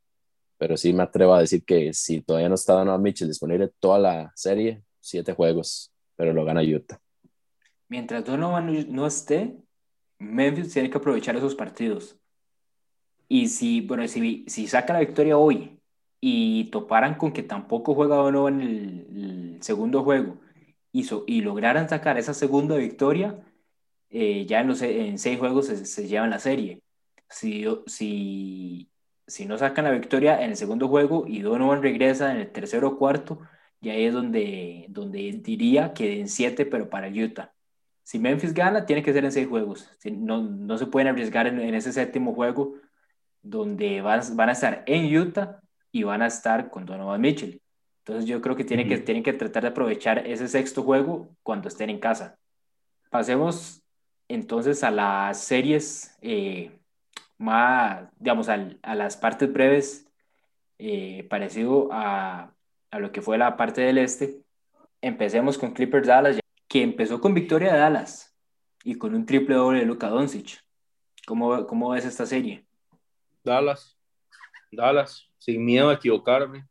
Pero 0.58 0.78
sí 0.78 0.94
me 0.94 1.04
atrevo 1.04 1.34
a 1.34 1.42
decir 1.42 1.66
que 1.66 1.94
si 1.94 2.22
todavía 2.22 2.48
no 2.48 2.56
está 2.56 2.76
Donovan 2.76 3.02
Mitchell 3.02 3.28
disponible 3.28 3.70
toda 3.78 4.00
la 4.00 4.32
serie, 4.38 4.84
siete 5.02 5.34
juegos, 5.34 5.92
pero 6.16 6.32
lo 6.32 6.46
gana 6.46 6.62
Utah. 6.62 6.98
Mientras 7.90 8.24
Donovan 8.24 8.86
no 8.88 9.06
esté, 9.06 9.58
Memphis 10.18 10.72
tiene 10.72 10.90
que 10.90 10.98
aprovechar 10.98 11.36
esos 11.36 11.56
partidos. 11.56 12.16
Y 13.28 13.50
si, 13.50 13.82
bueno, 13.82 14.08
si, 14.08 14.46
si 14.48 14.66
saca 14.66 14.94
la 14.94 15.02
victoria 15.02 15.38
hoy 15.38 15.78
y 16.22 16.70
toparan 16.72 17.16
con 17.16 17.34
que 17.34 17.44
tampoco 17.44 17.96
juega 17.96 18.16
Donovan 18.16 18.62
en 18.62 19.58
el, 19.58 19.58
segundo 19.60 20.06
juego 20.06 20.38
y, 20.94 21.06
y 21.28 21.42
lograran 21.42 21.90
sacar 21.90 22.18
esa 22.18 22.34
segunda 22.34 22.78
victoria, 22.78 23.38
eh, 24.10 24.46
ya 24.46 24.62
en, 24.62 24.68
los, 24.68 24.82
en 24.82 25.18
seis 25.20 25.40
juegos 25.40 25.68
se, 25.68 25.86
se, 25.86 26.08
llevan 26.08 26.30
la 26.30 26.40
serie. 26.40 26.82
Si, 27.30 27.66
si, 27.88 28.90
si 29.28 29.46
no 29.46 29.58
sacan 29.58 29.86
la 29.86 29.92
victoria 29.92 30.44
en 30.44 30.52
el 30.52 30.58
segundo 30.58 30.88
juego 30.88 31.26
y 31.28 31.42
Donovan 31.42 31.82
regresa 31.84 32.32
en 32.32 32.38
el 32.38 32.52
tercero 32.52 32.90
o 32.90 32.98
cuarto, 32.98 33.40
ya 33.82 33.94
ahí 33.94 34.06
es 34.06 34.14
donde, 34.14 34.86
donde 34.90 35.32
diría 35.44 35.94
que 35.94 36.20
en 36.20 36.30
siete, 36.30 36.66
pero 36.66 36.90
para 36.90 37.08
Utah 37.10 37.54
si 38.10 38.18
Memphis 38.18 38.56
gana, 38.56 38.88
tiene 38.88 39.04
que 39.04 39.14
ser 39.14 39.24
en 39.24 39.32
seis 39.32 39.48
juegos. 39.48 39.88
No, 40.04 40.42
no 40.42 40.80
se 40.80 40.88
pueden 40.88 41.10
arriesgar 41.10 41.46
en, 41.46 41.60
ese 41.76 41.94
séptimo 41.94 42.34
juego 42.34 42.74
donde 43.44 44.02
van, 44.02 44.22
van, 44.36 44.50
a 44.50 44.54
estar 44.54 44.84
en 44.88 45.16
Utah 45.16 45.62
y 45.92 46.02
van 46.02 46.24
a 46.24 46.26
estar 46.26 46.72
con 46.72 46.88
Donovan 46.88 47.22
Mitchell. 47.22 47.62
Entonces 48.00 48.26
yo 48.26 48.42
creo 48.42 48.56
que, 48.56 48.64
tienen, 48.64 48.88
que 48.88 48.98
tienen 48.98 49.22
que 49.22 49.34
tratar 49.34 49.62
de 49.62 49.70
aprovechar 49.70 50.26
ese 50.26 50.48
sexto 50.48 50.82
juego 50.82 51.36
cuando 51.44 51.68
estén 51.68 51.92
en 51.92 52.00
casa. 52.00 52.40
Pasemos 53.12 53.79
entonces 54.30 54.84
a 54.84 54.92
las 54.92 55.44
series 55.44 56.18
eh, 56.22 56.72
más, 57.38 58.08
digamos, 58.20 58.48
a, 58.48 58.70
a, 58.82 58.96
las 58.96 59.18
partes 59.18 59.52
breves, 59.52 60.08
eh, 60.78 61.28
parecido 61.30 61.90
a, 61.92 62.54
a, 62.92 63.00
lo 63.00 63.12
que 63.12 63.22
fue 63.22 63.38
la 63.38 63.58
parte 63.58 63.82
del 63.82 63.98
este. 63.98 64.44
Empecemos 65.02 65.58
con 65.58 65.74
Clippers 65.74 66.08
Dallas 66.08 66.40
que 66.68 66.84
empezó 66.84 67.20
con 67.20 67.34
victoria 67.34 67.74
de 67.74 67.80
Dallas 67.80 68.36
y 68.84 68.96
con 68.96 69.16
un 69.16 69.26
triple 69.26 69.56
doble 69.56 69.80
de 69.80 69.86
Luka 69.86 70.08
Doncic. 70.08 70.64
¿Cómo, 71.26 71.66
¿Cómo 71.66 71.90
ves 71.90 72.06
esta 72.06 72.26
serie? 72.26 72.66
Dallas, 73.44 73.98
Dallas, 74.72 75.28
sin 75.40 75.66
miedo 75.66 75.90
a 75.90 75.96
equivocarme. 75.96 76.68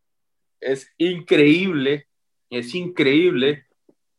Es 0.60 0.92
increíble, 0.96 2.06
es 2.50 2.74
increíble 2.74 3.66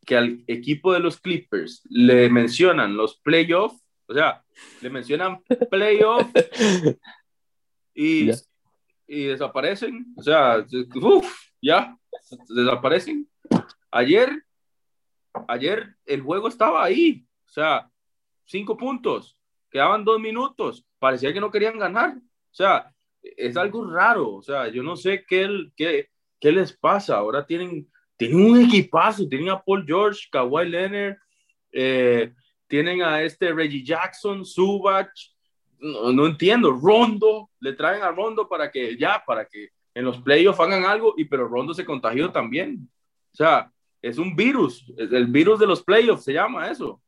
que 0.09 0.17
al 0.17 0.43
equipo 0.47 0.91
de 0.91 0.99
los 0.99 1.19
Clippers 1.21 1.83
le 1.87 2.29
mencionan 2.29 2.97
los 2.97 3.19
playoffs, 3.19 3.79
o 4.07 4.13
sea, 4.15 4.43
le 4.81 4.89
mencionan 4.89 5.43
playoffs 5.69 6.31
y, 7.93 8.31
y 9.07 9.23
desaparecen, 9.25 10.11
o 10.17 10.23
sea, 10.23 10.65
uf, 10.95 11.31
ya, 11.61 11.95
desaparecen. 12.47 13.29
Ayer 13.91 14.43
ayer 15.47 15.95
el 16.07 16.21
juego 16.21 16.47
estaba 16.47 16.83
ahí, 16.83 17.27
o 17.45 17.51
sea, 17.51 17.87
cinco 18.45 18.75
puntos, 18.75 19.37
quedaban 19.69 20.03
dos 20.03 20.19
minutos, 20.19 20.87
parecía 20.97 21.31
que 21.31 21.39
no 21.39 21.51
querían 21.51 21.77
ganar, 21.77 22.17
o 22.17 22.53
sea, 22.55 22.91
es 23.21 23.55
algo 23.57 23.87
raro, 23.87 24.33
o 24.33 24.41
sea, 24.41 24.69
yo 24.69 24.81
no 24.81 24.95
sé 24.95 25.23
qué, 25.27 25.69
qué, 25.75 26.09
qué 26.39 26.51
les 26.51 26.75
pasa, 26.75 27.17
ahora 27.17 27.45
tienen, 27.45 27.87
tienen 28.19 28.51
un 28.51 28.61
equipazo, 28.61 29.29
tienen 29.29 29.49
a 29.49 29.61
Paul 29.61 29.85
George, 29.87 30.27
Kawhi 30.29 30.67
Leonard, 30.67 31.15
eh, 31.71 32.33
tienen 32.67 33.01
a 33.01 33.21
este 33.21 33.53
Reggie 33.53 33.81
Jackson, 33.81 34.45
Subach, 34.45 35.09
no, 35.79 36.27
entiendo, 36.27 36.73
Rondo, 36.73 37.49
le 37.61 37.71
traen 37.71 38.03
a 38.03 38.11
Rondo 38.11 38.49
para 38.49 38.69
que 38.69 38.97
ya, 38.97 39.23
para 39.25 39.45
que 39.45 39.69
en 39.93 40.03
los 40.03 40.19
playoffs 40.19 40.59
hagan 40.59 40.83
algo, 40.83 41.13
y 41.15 41.23
pero 41.23 41.47
Rondo 41.47 41.73
se 41.73 41.85
contagió 41.85 42.29
también, 42.29 42.89
o 43.31 43.37
sea, 43.37 43.71
es 44.01 44.17
un 44.17 44.35
virus, 44.35 44.85
el 44.97 45.27
virus 45.27 45.57
de 45.57 45.67
los 45.67 45.81
playoffs 45.81 46.25
se 46.25 46.33
llama 46.33 46.69
eso. 46.69 47.01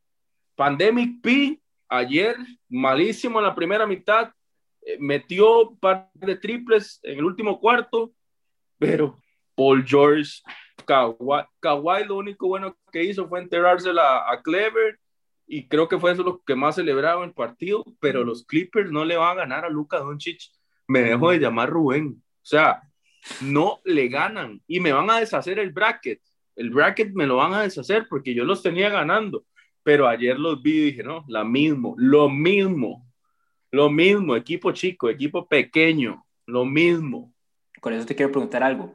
Pandemic 0.54 1.20
P, 1.20 1.60
ayer, 1.90 2.36
malísimo 2.70 3.38
en 3.38 3.44
la 3.44 3.54
primera 3.54 3.86
mitad, 3.86 4.32
eh, 4.80 4.96
metió 4.98 5.76
par 5.78 6.10
de 6.14 6.36
triples 6.36 7.00
en 7.02 7.18
el 7.18 7.24
último 7.24 7.60
cuarto, 7.60 8.14
pero 8.78 9.20
Paul 9.54 9.84
George 9.86 10.40
Kawhi, 10.84 11.44
Kawhi 11.60 12.04
lo 12.04 12.16
único 12.16 12.48
bueno 12.48 12.76
que 12.90 13.04
hizo 13.04 13.28
fue 13.28 13.40
enterrársela 13.40 14.30
a 14.30 14.42
Clever 14.42 14.98
y 15.46 15.68
creo 15.68 15.88
que 15.88 15.98
fue 15.98 16.12
eso 16.12 16.22
lo 16.22 16.42
que 16.42 16.54
más 16.54 16.76
celebraba 16.76 17.24
el 17.24 17.32
partido, 17.32 17.84
pero 18.00 18.24
los 18.24 18.44
Clippers 18.46 18.90
no 18.90 19.04
le 19.04 19.16
van 19.16 19.32
a 19.32 19.40
ganar 19.40 19.64
a 19.64 19.70
Luka 19.70 19.98
Doncic. 19.98 20.40
Me 20.88 21.02
dejo 21.02 21.30
de 21.30 21.38
llamar 21.38 21.70
Rubén. 21.70 22.22
O 22.24 22.44
sea, 22.44 22.82
no 23.40 23.80
le 23.84 24.08
ganan 24.08 24.60
y 24.66 24.80
me 24.80 24.92
van 24.92 25.10
a 25.10 25.20
deshacer 25.20 25.58
el 25.58 25.72
bracket. 25.72 26.20
El 26.56 26.70
bracket 26.70 27.12
me 27.12 27.26
lo 27.26 27.36
van 27.36 27.54
a 27.54 27.62
deshacer 27.62 28.06
porque 28.08 28.34
yo 28.34 28.44
los 28.44 28.62
tenía 28.62 28.88
ganando, 28.90 29.44
pero 29.82 30.08
ayer 30.08 30.38
los 30.38 30.62
vi 30.62 30.72
y 30.72 30.84
dije, 30.86 31.02
no, 31.02 31.24
la 31.28 31.44
mismo, 31.44 31.94
lo 31.98 32.28
mismo, 32.28 33.06
lo 33.70 33.90
mismo, 33.90 34.36
equipo 34.36 34.72
chico, 34.72 35.08
equipo 35.08 35.46
pequeño, 35.46 36.26
lo 36.46 36.64
mismo. 36.64 37.32
Con 37.80 37.94
eso 37.94 38.06
te 38.06 38.14
quiero 38.14 38.30
preguntar 38.30 38.62
algo, 38.62 38.94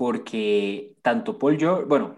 porque 0.00 0.94
tanto 1.02 1.38
Paul 1.38 1.58
George, 1.58 1.84
bueno, 1.84 2.16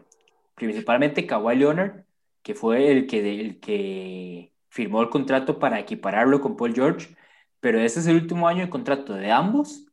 principalmente 0.54 1.26
Kawhi 1.26 1.56
Leonard, 1.56 2.04
que 2.44 2.54
fue 2.54 2.92
el 2.92 3.08
que, 3.08 3.40
el 3.40 3.58
que 3.58 4.52
firmó 4.68 5.02
el 5.02 5.10
contrato 5.10 5.58
para 5.58 5.80
equipararlo 5.80 6.40
con 6.40 6.56
Paul 6.56 6.74
George, 6.74 7.16
pero 7.58 7.80
este 7.80 7.98
es 7.98 8.06
el 8.06 8.14
último 8.14 8.46
año 8.46 8.60
de 8.60 8.70
contrato 8.70 9.14
de 9.14 9.32
ambos. 9.32 9.86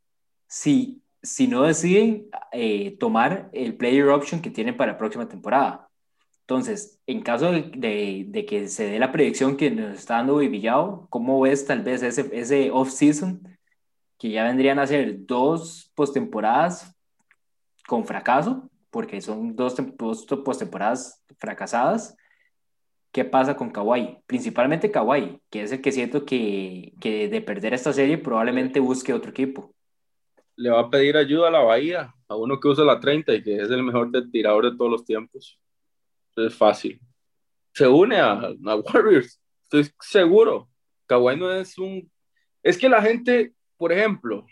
Si 0.48 1.02
si 1.24 1.48
no 1.48 1.64
deciden 1.64 2.30
eh, 2.52 2.96
tomar 3.00 3.50
el 3.54 3.76
player 3.76 4.10
option 4.10 4.40
que 4.40 4.52
tienen 4.52 4.78
para 4.78 4.92
la 4.92 4.98
próxima 5.00 5.28
temporada. 5.28 5.90
Entonces, 6.42 7.00
en 7.08 7.24
caso 7.24 7.52
de, 7.52 8.26
de, 8.28 8.46
que 8.46 8.68
se 8.68 8.86
dé 8.86 9.00
la 9.00 9.12
predicción 9.12 9.58
que 9.58 9.72
nos 9.72 9.98
está 9.98 10.18
dando 10.18 10.38
Villao, 10.38 11.08
¿cómo 11.10 11.42
ves 11.42 11.66
tal 11.66 11.82
vez 11.82 12.04
ese, 12.04 12.30
ese 12.34 12.70
off-season 12.72 13.42
que 14.20 14.30
ya 14.30 14.44
vendrían 14.44 14.78
a 14.78 14.86
ser 14.86 15.26
dos 15.26 15.92
postemporadas 15.96 16.96
con 17.90 18.06
fracaso, 18.06 18.70
porque 18.90 19.20
son 19.20 19.56
dos, 19.58 19.76
dos 19.76 20.26
postemporadas 20.46 21.22
fracasadas? 21.38 22.16
¿Qué 23.12 23.26
pasa 23.26 23.58
con 23.58 23.72
Kawhi? 23.72 24.20
Principalmente 24.26 24.92
Kawhi, 24.92 25.42
que 25.50 25.64
es 25.64 25.72
el 25.74 25.82
que 25.82 25.92
siento 25.92 26.26
que, 26.26 26.94
que 27.02 27.28
de 27.28 27.42
perder 27.42 27.74
esta 27.74 27.92
serie 27.92 28.18
probablemente 28.18 28.80
busque 28.80 29.14
otro 29.14 29.32
equipo 29.32 29.74
le 30.60 30.70
va 30.70 30.82
a 30.82 30.90
pedir 30.90 31.16
ayuda 31.16 31.48
a 31.48 31.52
la 31.52 31.62
Bahía, 31.62 32.14
a 32.28 32.36
uno 32.36 32.60
que 32.60 32.68
usa 32.68 32.84
la 32.84 33.00
30 33.00 33.34
y 33.34 33.44
que 33.44 33.56
es 33.56 33.72
el 33.72 33.82
mejor 33.82 34.12
tirador 34.30 34.70
de 34.70 34.78
todos 34.78 34.92
los 34.92 35.06
tiempos. 35.06 35.58
es 36.36 36.54
fácil. 36.54 37.00
Se 37.74 37.88
une 37.88 38.18
a, 38.18 38.34
a, 38.34 38.76
Warriors, 38.76 39.40
estoy 39.64 39.90
seguro. 40.02 40.70
Kawhi 41.06 41.38
no 41.38 41.50
es 41.50 41.78
un... 41.78 42.12
Es 42.62 42.78
que 42.78 42.90
la 42.90 43.02
gente, 43.02 43.54
por 43.78 43.94
ejemplo, 43.94 44.46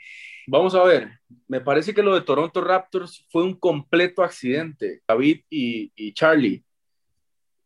vamos 0.47 0.73
a 0.73 0.83
ver, 0.83 1.19
me 1.47 1.61
parece 1.61 1.93
que 1.93 2.01
lo 2.01 2.15
de 2.15 2.21
Toronto 2.21 2.61
Raptors 2.61 3.25
fue 3.29 3.43
un 3.43 3.53
completo 3.53 4.23
accidente, 4.23 5.01
David 5.07 5.41
y, 5.49 5.91
y 5.95 6.13
Charlie. 6.13 6.63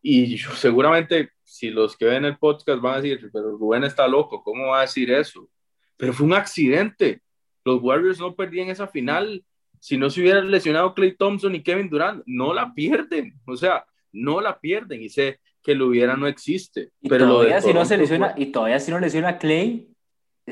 Y 0.01 0.37
seguramente 0.37 1.29
si 1.43 1.69
los 1.69 1.95
que 1.95 2.05
ven 2.05 2.25
el 2.25 2.37
podcast 2.37 2.81
van 2.81 2.95
a 2.95 3.01
decir, 3.01 3.29
pero 3.31 3.57
Rubén 3.57 3.83
está 3.83 4.07
loco, 4.07 4.43
¿cómo 4.43 4.67
va 4.67 4.79
a 4.79 4.81
decir 4.81 5.11
eso? 5.11 5.47
Pero 5.95 6.11
fue 6.11 6.25
un 6.25 6.33
accidente 6.33 7.21
los 7.63 7.81
Warriors 7.81 8.19
no 8.19 8.35
perdían 8.35 8.69
esa 8.69 8.87
final 8.87 9.43
si 9.79 9.97
no 9.97 10.09
se 10.09 10.21
hubieran 10.21 10.51
lesionado 10.51 10.93
Clay 10.93 11.15
Thompson 11.15 11.55
y 11.55 11.63
Kevin 11.63 11.89
Durant. 11.89 12.23
No 12.25 12.53
la 12.53 12.73
pierden, 12.73 13.39
o 13.45 13.55
sea, 13.55 13.85
no 14.11 14.41
la 14.41 14.59
pierden 14.59 15.01
y 15.01 15.09
sé 15.09 15.39
que 15.63 15.75
lo 15.75 15.87
hubiera 15.87 16.15
no 16.15 16.27
existe. 16.27 16.91
Y 17.01 17.09
pero 17.09 17.27
todavía 17.27 17.61
si 17.61 17.73
no 17.73 17.85
se 17.85 17.97
lesiona, 17.97 18.33
y 18.35 18.47
todavía 18.47 18.79
si 18.79 18.91
no 18.91 18.99
lesiona 18.99 19.37
Clay, 19.37 19.89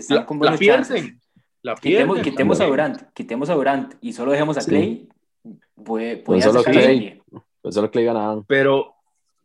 la, 0.10 0.27
la 0.41 0.57
pierden. 0.57 1.19
La 1.70 1.76
pierden. 1.76 2.24
Quitemos, 2.24 2.60
a 2.62 2.66
Durant, 2.66 3.14
quitemos 3.14 3.48
a 3.48 3.54
Durant 3.54 3.94
y 4.02 4.12
solo 4.12 4.32
dejemos 4.32 4.58
a 4.58 4.62
Clay. 4.62 5.08
Puede, 5.76 6.18
puede 6.18 6.41
pues 6.41 6.44
solo 6.44 6.64
Clay, 6.64 7.22
pues 7.62 7.76
solo 7.76 7.91
Clay 7.91 8.06
ganaban. 8.06 8.44
Pero, 8.46 8.96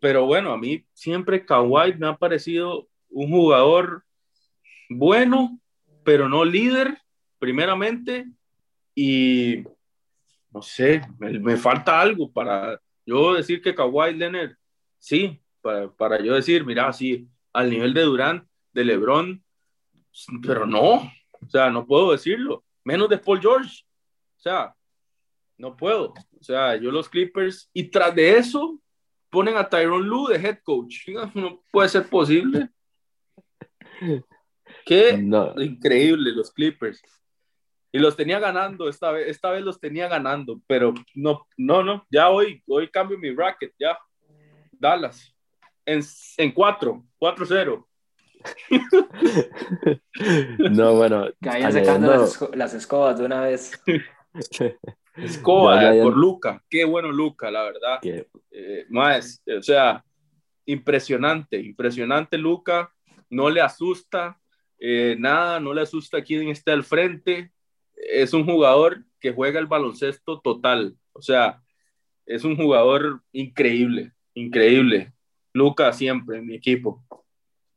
pero 0.00 0.24
bueno, 0.24 0.50
a 0.50 0.56
mí 0.56 0.86
siempre 0.94 1.44
Kawhi 1.44 1.98
me 1.98 2.06
ha 2.06 2.16
parecido 2.16 2.88
un 3.10 3.30
jugador 3.30 4.04
bueno, 4.88 5.60
pero 6.02 6.26
no 6.26 6.46
líder 6.46 6.96
primeramente, 7.38 8.24
y 8.94 9.62
no 10.50 10.62
sé, 10.62 11.02
me, 11.18 11.58
falta 11.58 12.00
algo 12.00 12.32
para 12.32 12.80
yo 13.04 13.34
decir 13.34 13.60
que 13.60 13.74
Kawhi 13.74 14.14
Leonard, 14.14 14.56
sí, 14.98 15.42
para, 15.60 15.90
para, 15.90 16.22
yo 16.22 16.32
decir, 16.32 16.64
mira, 16.64 16.90
sí, 16.94 17.28
al 17.52 17.68
nivel 17.68 17.92
de 17.92 18.00
Durant, 18.00 18.48
de 18.72 18.84
LeBron, 18.86 19.44
pero 20.42 20.64
no, 20.64 21.02
o 21.46 21.50
sea, 21.50 21.70
no 21.70 21.86
puedo 21.86 22.12
decirlo, 22.12 22.64
menos 22.84 23.08
de 23.08 23.18
Paul 23.18 23.40
George, 23.40 23.84
o 24.36 24.40
sea, 24.40 24.74
no 25.56 25.76
puedo, 25.76 26.12
o 26.38 26.42
sea, 26.42 26.76
yo 26.76 26.90
los 26.90 27.08
Clippers, 27.08 27.70
y 27.72 27.84
tras 27.84 28.14
de 28.14 28.36
eso, 28.36 28.80
ponen 29.30 29.56
a 29.56 29.68
Tyron 29.68 30.06
Lue 30.06 30.32
de 30.32 30.46
head 30.46 30.58
coach, 30.62 31.08
no 31.34 31.62
puede 31.70 31.88
ser 31.88 32.08
posible. 32.08 32.68
Qué 34.86 35.10
increíble 35.58 36.32
los 36.32 36.52
Clippers. 36.52 37.02
Y 37.90 37.98
los 37.98 38.16
tenía 38.16 38.40
ganando, 38.40 38.88
esta 38.88 39.12
vez, 39.12 39.28
esta 39.28 39.50
vez 39.50 39.62
los 39.62 39.78
tenía 39.78 40.08
ganando, 40.08 40.60
pero 40.66 40.92
no, 41.14 41.46
no, 41.56 41.84
no, 41.84 42.04
ya 42.10 42.28
hoy, 42.28 42.62
hoy 42.66 42.90
cambio 42.90 43.16
mi 43.18 43.30
bracket, 43.30 43.72
ya. 43.78 43.96
Dallas, 44.72 45.32
en, 45.86 46.00
en 46.36 46.52
4, 46.52 47.04
4-0. 47.20 47.86
no, 50.70 50.96
bueno. 50.96 51.28
Vayan 51.40 51.72
sacando 51.72 52.26
las, 52.54 52.74
escobas 52.74 53.18
de 53.18 53.24
una 53.24 53.42
vez. 53.42 53.72
Escoba 55.16 55.92
por 56.02 56.16
Luca, 56.16 56.62
qué 56.68 56.84
bueno 56.84 57.12
Luca, 57.12 57.50
la 57.50 57.62
verdad. 57.62 58.00
Eh, 58.02 58.84
más, 58.88 59.40
o 59.56 59.62
sea, 59.62 60.04
impresionante, 60.66 61.60
impresionante 61.60 62.36
Luca, 62.36 62.92
no 63.30 63.48
le 63.48 63.60
asusta 63.60 64.40
eh, 64.78 65.16
nada, 65.18 65.60
no 65.60 65.72
le 65.72 65.82
asusta 65.82 66.22
quién 66.22 66.48
está 66.48 66.72
al 66.72 66.84
frente, 66.84 67.52
es 67.96 68.32
un 68.34 68.44
jugador 68.44 69.04
que 69.20 69.32
juega 69.32 69.58
el 69.58 69.66
baloncesto 69.66 70.40
total. 70.40 70.96
O 71.12 71.22
sea, 71.22 71.62
es 72.26 72.44
un 72.44 72.56
jugador 72.56 73.22
increíble, 73.32 74.12
increíble. 74.34 75.12
Lucas 75.52 75.96
siempre 75.96 76.38
en 76.38 76.46
mi 76.46 76.56
equipo. 76.56 77.04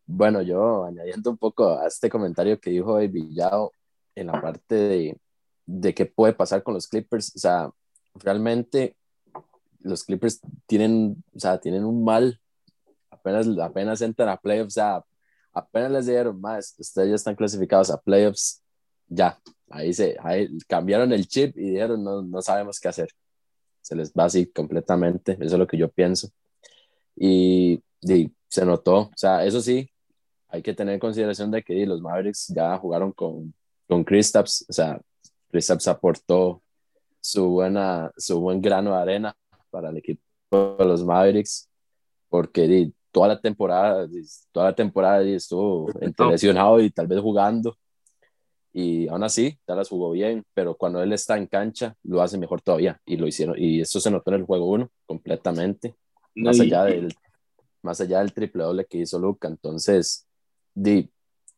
Bueno, 0.08 0.42
yo 0.42 0.86
añadiendo 0.86 1.30
un 1.30 1.38
poco 1.38 1.78
a 1.78 1.88
este 1.88 2.10
comentario 2.10 2.60
que 2.60 2.72
dijo 2.72 2.96
Villado 2.98 3.74
en 4.16 4.28
la 4.28 4.42
parte 4.42 4.76
de, 4.76 5.20
de 5.66 5.94
qué 5.94 6.06
puede 6.06 6.34
pasar 6.34 6.64
con 6.64 6.74
los 6.74 6.88
Clippers, 6.88 7.36
o 7.36 7.40
sea, 7.40 7.70
realmente 8.16 8.96
los 9.82 10.04
Clippers 10.04 10.40
tienen, 10.66 11.24
o 11.36 11.40
sea, 11.40 11.60
tienen 11.60 11.86
un 11.86 12.04
mal, 12.04 12.40
apenas, 13.10 13.48
apenas 13.60 14.02
entran 14.02 14.30
a 14.30 14.38
playoffs, 14.38 14.74
o 14.74 14.80
sea, 14.80 15.06
apenas 15.54 15.92
les 15.92 16.06
dieron 16.08 16.40
más, 16.40 16.76
ustedes 16.78 17.10
ya 17.10 17.16
están 17.16 17.36
clasificados 17.36 17.90
a 17.90 18.00
playoffs, 18.02 18.64
ya, 19.08 19.40
ahí 19.70 19.94
se 19.94 20.18
cambiaron 20.68 21.12
el 21.14 21.28
chip 21.28 21.58
y 21.58 21.72
dijeron, 21.72 22.04
no, 22.04 22.22
no 22.22 22.42
sabemos 22.42 22.80
qué 22.80 22.88
hacer. 22.90 23.10
Se 23.82 23.96
les 23.96 24.12
va 24.12 24.26
así 24.26 24.48
completamente, 24.48 25.34
eso 25.34 25.56
es 25.56 25.60
lo 25.60 25.68
que 25.68 25.78
yo 25.78 25.90
pienso. 25.90 26.30
Y, 27.16 27.82
se 28.50 28.66
notó, 28.66 29.00
o 29.00 29.12
sea, 29.16 29.44
eso 29.44 29.62
sí, 29.62 29.90
hay 30.50 30.62
que 30.62 30.74
tener 30.74 30.94
en 30.94 31.00
consideración 31.00 31.52
de 31.52 31.64
que 31.64 31.86
los 31.86 32.02
Mavericks 32.02 32.48
ya 32.48 32.78
jugaron 32.78 33.12
con, 33.12 33.54
con 33.88 34.04
Kristaps, 34.04 34.66
o 34.68 34.74
sea, 34.74 35.00
Kristaps 35.50 35.88
aportó 35.88 36.62
su, 37.20 37.48
buena, 37.48 38.12
su 38.18 38.40
buen 38.40 38.62
grano 38.62 38.92
de 38.92 39.02
arena 39.02 39.36
para 39.70 39.90
el 39.90 39.98
equipo 39.98 40.22
de 40.78 40.86
los 40.86 41.04
Mavericks, 41.04 41.70
porque 42.30 42.92
toda 43.12 43.30
la 43.30 43.40
temporada, 43.40 44.08
toda 44.52 44.68
la 44.68 44.76
temporada 44.76 45.22
estuvo 45.22 45.90
entre 46.02 46.28
lesionado 46.28 46.80
y 46.80 46.90
tal 46.90 47.08
vez 47.08 47.20
jugando, 47.20 47.78
y 48.80 49.08
aún 49.08 49.24
así 49.24 49.58
Dallas 49.66 49.90
jugó 49.90 50.12
bien, 50.12 50.46
pero 50.54 50.78
cuando 50.78 51.02
él 51.02 51.12
está 51.12 51.36
en 51.36 51.48
cancha 51.48 51.96
lo 52.04 52.22
hace 52.22 52.38
mejor 52.38 52.62
todavía. 52.62 53.02
Y 53.08 53.18
lo 53.18 53.26
hicieron 53.26 53.56
y 53.58 53.82
eso 53.82 54.00
se 54.00 54.12
notó 54.12 54.30
en 54.30 54.42
el 54.42 54.46
juego 54.46 54.68
1 54.68 54.88
completamente, 55.08 55.96
más 56.36 56.60
allá 56.60 56.84
del 56.84 57.12
más 57.82 58.02
allá 58.02 58.20
del 58.20 58.34
triple 58.34 58.64
doble 58.64 58.86
que 58.86 59.00
hizo 59.00 59.18
Luca, 59.18 59.48
entonces 59.48 60.27
di, 60.78 61.10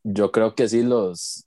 yo 0.03 0.31
creo 0.31 0.55
que 0.55 0.69
sí 0.69 0.83
los 0.83 1.45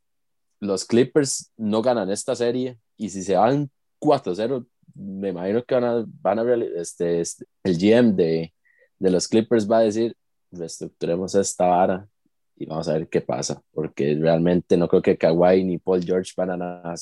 los 0.60 0.84
Clippers 0.84 1.50
no 1.56 1.82
ganan 1.82 2.10
esta 2.10 2.36
serie 2.36 2.78
y 2.96 3.08
si 3.08 3.22
se 3.22 3.34
van 3.34 3.70
4-0 4.00 4.64
me 4.94 5.30
imagino 5.30 5.64
que 5.64 5.74
van 5.74 5.84
a, 5.84 6.04
van 6.06 6.38
a 6.38 6.54
este, 6.76 7.20
este, 7.20 7.46
el 7.64 7.78
GM 7.78 8.14
de, 8.14 8.54
de 8.98 9.10
los 9.10 9.26
Clippers 9.26 9.68
va 9.68 9.78
a 9.78 9.82
decir 9.82 10.16
reestructuremos 10.52 11.34
esta 11.34 11.66
vara 11.66 12.08
y 12.56 12.66
vamos 12.66 12.88
a 12.88 12.92
ver 12.92 13.08
qué 13.08 13.20
pasa, 13.22 13.60
porque 13.72 14.14
realmente 14.14 14.76
no 14.76 14.86
creo 14.86 15.02
que 15.02 15.16
Kawhi 15.16 15.64
ni 15.64 15.78
Paul 15.78 16.04
George 16.04 16.32
van 16.36 16.62
a 16.62 16.94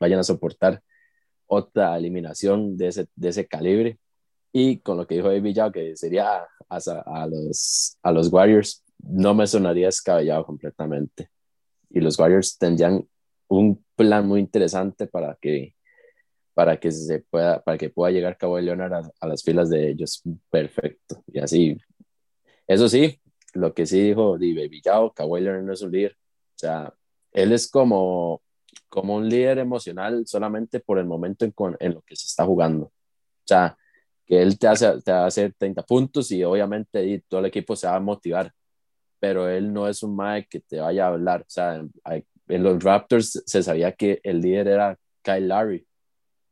vayan 0.00 0.18
a 0.18 0.24
soportar 0.24 0.82
otra 1.46 1.96
eliminación 1.96 2.76
de 2.76 2.88
ese, 2.88 3.06
de 3.14 3.28
ese 3.28 3.46
calibre. 3.46 3.98
Y 4.52 4.78
con 4.78 4.96
lo 4.96 5.06
que 5.06 5.16
dijo 5.16 5.28
David 5.28 5.54
Yao, 5.54 5.70
que 5.70 5.94
sería 5.96 6.38
a, 6.68 6.76
a, 6.78 7.26
los, 7.26 7.98
a 8.02 8.10
los 8.10 8.32
Warriors, 8.32 8.82
no 9.08 9.34
me 9.34 9.46
sonaría 9.46 9.86
descabellado 9.86 10.44
completamente. 10.46 11.30
Y 11.90 12.00
los 12.00 12.18
Warriors 12.18 12.58
tendrían 12.58 13.06
un 13.48 13.84
plan 13.96 14.26
muy 14.26 14.40
interesante 14.40 15.06
para 15.06 15.36
que 15.40 15.74
para 16.54 16.78
que 16.78 16.90
se 16.90 17.20
pueda, 17.20 17.62
para 17.62 17.76
que 17.78 17.90
pueda 17.90 18.10
llegar 18.12 18.38
Kawhi 18.38 18.62
Leonard 18.62 18.92
a, 18.94 19.10
a 19.20 19.26
las 19.28 19.42
filas 19.42 19.68
de 19.70 19.90
ellos. 19.90 20.22
Perfecto. 20.50 21.22
Y 21.32 21.38
así, 21.40 21.78
eso 22.66 22.88
sí, 22.88 23.20
lo 23.54 23.74
que 23.74 23.86
sí 23.86 24.00
dijo 24.02 24.38
Di 24.38 24.54
Baby 24.54 24.80
Yao, 24.84 25.12
Kawhi 25.12 25.40
Leonard 25.42 25.64
no 25.64 25.72
es 25.74 25.82
un 25.82 25.92
líder. 25.92 26.12
O 26.12 26.58
sea, 26.58 26.94
él 27.32 27.52
es 27.52 27.70
como, 27.70 28.42
como 28.88 29.16
un 29.16 29.28
líder 29.28 29.58
emocional 29.58 30.26
solamente 30.26 30.80
por 30.80 30.98
el 30.98 31.04
momento 31.06 31.44
en, 31.44 31.52
con- 31.52 31.76
en 31.80 31.94
lo 31.94 32.02
que 32.02 32.16
se 32.16 32.26
está 32.26 32.44
jugando. 32.46 32.86
O 32.86 32.92
sea, 33.46 33.76
que 34.26 34.42
él 34.42 34.58
te 34.58 34.66
hace, 34.68 35.00
te 35.02 35.12
hacer 35.12 35.54
30 35.58 35.82
puntos 35.84 36.30
y 36.32 36.42
obviamente 36.42 37.04
y 37.06 37.20
todo 37.20 37.40
el 37.40 37.46
equipo 37.46 37.76
se 37.76 37.86
va 37.86 37.96
a 37.96 38.00
motivar, 38.00 38.52
pero 39.26 39.48
él 39.48 39.72
no 39.72 39.88
es 39.88 40.04
un 40.04 40.14
mae 40.14 40.46
que 40.46 40.60
te 40.60 40.78
vaya 40.78 41.06
a 41.06 41.08
hablar. 41.08 41.40
O 41.40 41.50
sea, 41.50 41.84
en 42.48 42.62
los 42.62 42.80
Raptors 42.84 43.42
se 43.44 43.60
sabía 43.60 43.90
que 43.90 44.20
el 44.22 44.40
líder 44.40 44.68
era 44.68 44.96
Kyle 45.20 45.48
Lowry, 45.48 45.84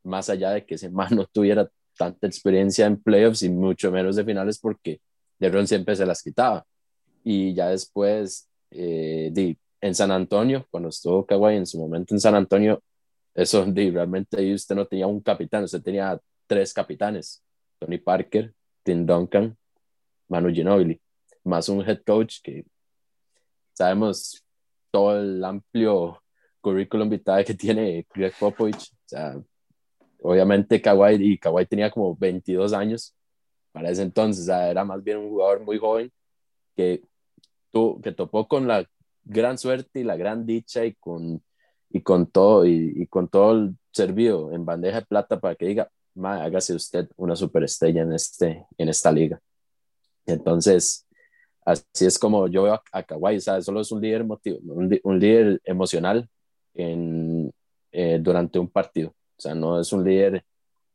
más 0.02 0.28
allá 0.28 0.50
de 0.50 0.66
que 0.66 0.74
ese 0.74 0.90
man 0.90 1.08
no 1.14 1.24
tuviera 1.26 1.70
tanta 1.96 2.26
experiencia 2.26 2.86
en 2.86 3.00
playoffs 3.00 3.44
y 3.44 3.48
mucho 3.48 3.92
menos 3.92 4.16
de 4.16 4.24
finales 4.24 4.58
porque 4.58 5.00
LeBron 5.38 5.68
siempre 5.68 5.94
se 5.94 6.04
las 6.04 6.20
quitaba. 6.20 6.66
Y 7.22 7.54
ya 7.54 7.68
después, 7.68 8.48
eh, 8.72 9.56
en 9.80 9.94
San 9.94 10.10
Antonio, 10.10 10.66
cuando 10.68 10.88
estuvo 10.88 11.24
Kawhi 11.24 11.54
en 11.54 11.66
su 11.66 11.78
momento 11.78 12.12
en 12.12 12.20
San 12.20 12.34
Antonio, 12.34 12.82
eso 13.34 13.64
di, 13.66 13.92
realmente 13.92 14.52
usted 14.52 14.74
no 14.74 14.84
tenía 14.84 15.06
un 15.06 15.20
capitán, 15.20 15.62
usted 15.62 15.80
tenía 15.80 16.20
tres 16.48 16.74
capitanes, 16.74 17.40
Tony 17.78 17.98
Parker, 17.98 18.52
Tim 18.82 19.06
Duncan, 19.06 19.56
Manu 20.28 20.52
Ginobili, 20.52 21.00
más 21.44 21.68
un 21.68 21.88
head 21.88 22.02
coach 22.04 22.40
que 22.42 22.64
sabemos 23.74 24.44
todo 24.90 25.20
el 25.20 25.44
amplio 25.44 26.22
currículum 26.60 27.10
vitae 27.10 27.44
que 27.44 27.54
tiene 27.64 28.06
Greg 28.14 28.32
Popovich. 28.38 28.92
O 28.92 28.96
sea, 29.06 29.40
obviamente 30.22 30.80
Kawhi, 30.80 31.32
y 31.32 31.38
Kawhi 31.38 31.66
tenía 31.66 31.90
como 31.90 32.16
22 32.16 32.72
años 32.72 33.14
para 33.72 33.90
ese 33.90 34.02
entonces, 34.02 34.44
o 34.44 34.46
sea, 34.46 34.70
era 34.70 34.84
más 34.84 35.02
bien 35.02 35.18
un 35.18 35.30
jugador 35.30 35.60
muy 35.60 35.78
joven 35.78 36.12
que, 36.76 37.02
tu, 37.72 38.00
que 38.00 38.12
topó 38.12 38.46
con 38.46 38.68
la 38.68 38.88
gran 39.24 39.58
suerte 39.58 40.00
y 40.00 40.04
la 40.04 40.16
gran 40.16 40.46
dicha 40.46 40.84
y 40.84 40.94
con, 40.94 41.42
y 41.90 42.00
con 42.02 42.26
todo 42.30 42.64
y, 42.66 42.92
y 42.94 43.06
con 43.08 43.28
todo 43.28 43.52
el 43.52 43.76
servido 43.90 44.52
en 44.52 44.64
bandeja 44.64 45.00
de 45.00 45.06
plata 45.06 45.40
para 45.40 45.56
que 45.56 45.66
diga, 45.66 45.90
"Ma, 46.14 46.44
hágase 46.44 46.74
usted 46.74 47.08
una 47.16 47.34
superestrella 47.34 48.02
en, 48.02 48.12
este, 48.12 48.64
en 48.78 48.88
esta 48.88 49.10
liga. 49.10 49.40
Entonces, 50.26 51.04
así 51.64 52.06
es 52.06 52.18
como 52.18 52.48
yo 52.48 52.64
veo 52.64 52.74
a, 52.74 52.82
a 52.92 53.02
Kawhi, 53.02 53.36
o 53.36 53.40
sea, 53.40 53.60
solo 53.62 53.80
es 53.80 53.90
un 53.92 54.00
líder, 54.00 54.22
emotivo, 54.22 54.58
un, 54.64 55.18
líder 55.18 55.60
emocional 55.64 56.28
en, 56.74 57.52
eh, 57.92 58.18
durante 58.20 58.58
un 58.58 58.68
partido. 58.68 59.10
O 59.36 59.40
sea, 59.40 59.54
no 59.54 59.80
es 59.80 59.92
un 59.92 60.04
líder 60.04 60.44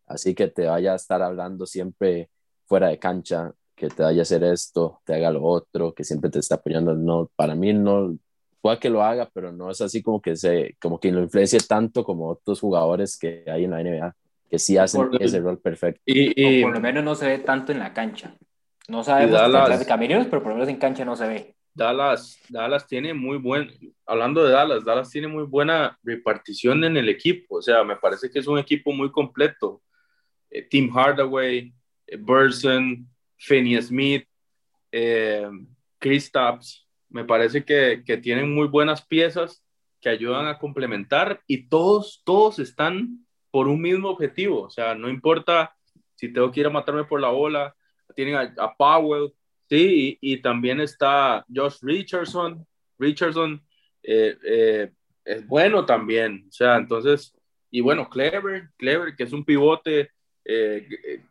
así 0.07 0.33
que 0.33 0.47
te 0.47 0.65
vaya 0.65 0.93
a 0.93 0.95
estar 0.95 1.21
hablando 1.21 1.65
siempre 1.65 2.29
fuera 2.65 2.87
de 2.89 2.99
cancha, 2.99 3.51
que 3.75 3.87
te 3.89 4.03
vaya 4.03 4.21
a 4.21 4.23
hacer 4.23 4.43
esto, 4.43 5.01
te 5.05 5.15
haga 5.15 5.31
lo 5.31 5.43
otro, 5.43 5.93
que 5.93 6.03
siempre 6.03 6.29
te 6.29 6.39
está 6.39 6.55
apoyando. 6.55 6.93
No, 6.95 7.29
para 7.35 7.55
mí 7.55 7.73
no, 7.73 8.17
puede 8.61 8.79
que 8.79 8.89
lo 8.89 9.03
haga, 9.03 9.29
pero 9.33 9.51
no 9.51 9.71
es 9.71 9.81
así 9.81 10.01
como 10.01 10.21
que 10.21 10.35
se, 10.35 10.75
como 10.81 10.99
que 10.99 11.11
lo 11.11 11.21
influencie 11.21 11.59
tanto 11.59 12.03
como 12.03 12.27
otros 12.27 12.59
jugadores 12.59 13.17
que 13.17 13.43
hay 13.47 13.63
en 13.65 13.71
la 13.71 13.81
NBA, 13.81 14.15
que 14.49 14.59
sí 14.59 14.77
hacen 14.77 15.09
Por- 15.09 15.21
ese 15.21 15.39
rol 15.39 15.59
perfecto. 15.59 16.01
Y, 16.05 16.29
O 16.29 16.51
y 16.51 16.61
por 16.63 16.73
lo 16.73 16.81
menos 16.81 17.03
no 17.03 17.15
se 17.15 17.27
ve 17.27 17.39
tanto 17.39 17.71
en 17.71 17.79
la 17.79 17.93
cancha. 17.93 18.35
No 18.90 19.03
sabemos 19.03 19.40
Dallas- 19.40 19.80
de 19.80 19.86
camineros, 19.86 20.28
pero 20.28 20.41
por 20.41 20.52
lo 20.52 20.56
menos 20.56 20.70
en 20.70 20.78
cancha 20.78 21.06
no 21.06 21.16
se 21.16 21.28
ve. 21.28 21.56
Dallas, 21.74 22.40
Dallas 22.49 22.88
tiene 22.88 23.14
muy 23.14 23.38
buen, 23.38 23.70
hablando 24.06 24.44
de 24.44 24.52
Dallas, 24.52 24.84
Dallas 24.84 25.10
tiene 25.10 25.28
muy 25.28 25.44
buena 25.44 25.98
repartición 26.03 26.84
en 26.84 26.98
el 26.98 27.07
equipo, 27.07 27.57
o 27.57 27.61
sea, 27.61 27.84
me 27.84 27.95
parece 27.95 28.30
que 28.30 28.40
es 28.40 28.48
un 28.48 28.57
equipo 28.60 28.91
muy 28.91 29.11
completo. 29.11 29.82
Eh, 30.49 30.64
Tim 30.64 30.90
Hardaway, 30.91 31.72
eh, 32.07 32.18
Burson, 32.18 33.07
Finney 33.38 33.82
Smith, 33.82 34.28
eh, 34.91 35.48
Kristaps, 35.99 36.88
me 37.10 37.24
parece 37.24 37.64
que, 37.64 38.03
que 38.06 38.18
tienen 38.18 38.53
muy 38.53 38.68
buenas 38.68 39.06
piezas 39.06 39.64
que 40.02 40.10
ayudan 40.10 40.48
a 40.48 40.57
complementar 40.57 41.41
y 41.48 41.68
todos, 41.70 42.22
todos 42.26 42.60
están 42.60 43.26
por 43.52 43.68
un 43.68 43.82
mismo 43.82 44.10
objetivo, 44.10 44.64
o 44.64 44.70
sea, 44.70 44.95
no 44.95 45.07
importa 45.10 45.76
si 46.16 46.34
tengo 46.34 46.52
que 46.52 46.60
ir 46.60 46.66
a 46.66 46.72
matarme 46.72 47.06
por 47.06 47.22
la 47.22 47.30
bola, 47.30 47.76
tienen 48.15 48.36
a, 48.36 48.73
Powell, 48.76 49.34
Sí, 49.69 50.18
y, 50.19 50.41
también 50.41 50.81
está 50.81 51.45
Josh 51.53 51.77
Richardson. 51.84 52.65
Richardson 52.98 53.61
eh, 54.02 54.36
eh, 54.44 54.91
es 55.23 55.45
bueno 55.45 55.86
también. 55.86 56.45
O 56.49 56.52
sea, 56.52 56.77
entonces, 56.77 57.36
y 57.69 57.81
bueno, 57.81 58.10
Clever, 58.10 58.69
Clever, 58.77 59.15
que 59.15 59.23
es 59.26 59.31
un 59.34 59.45
pivote 59.45 60.10
eh, 60.45 60.88
que- 60.90 61.22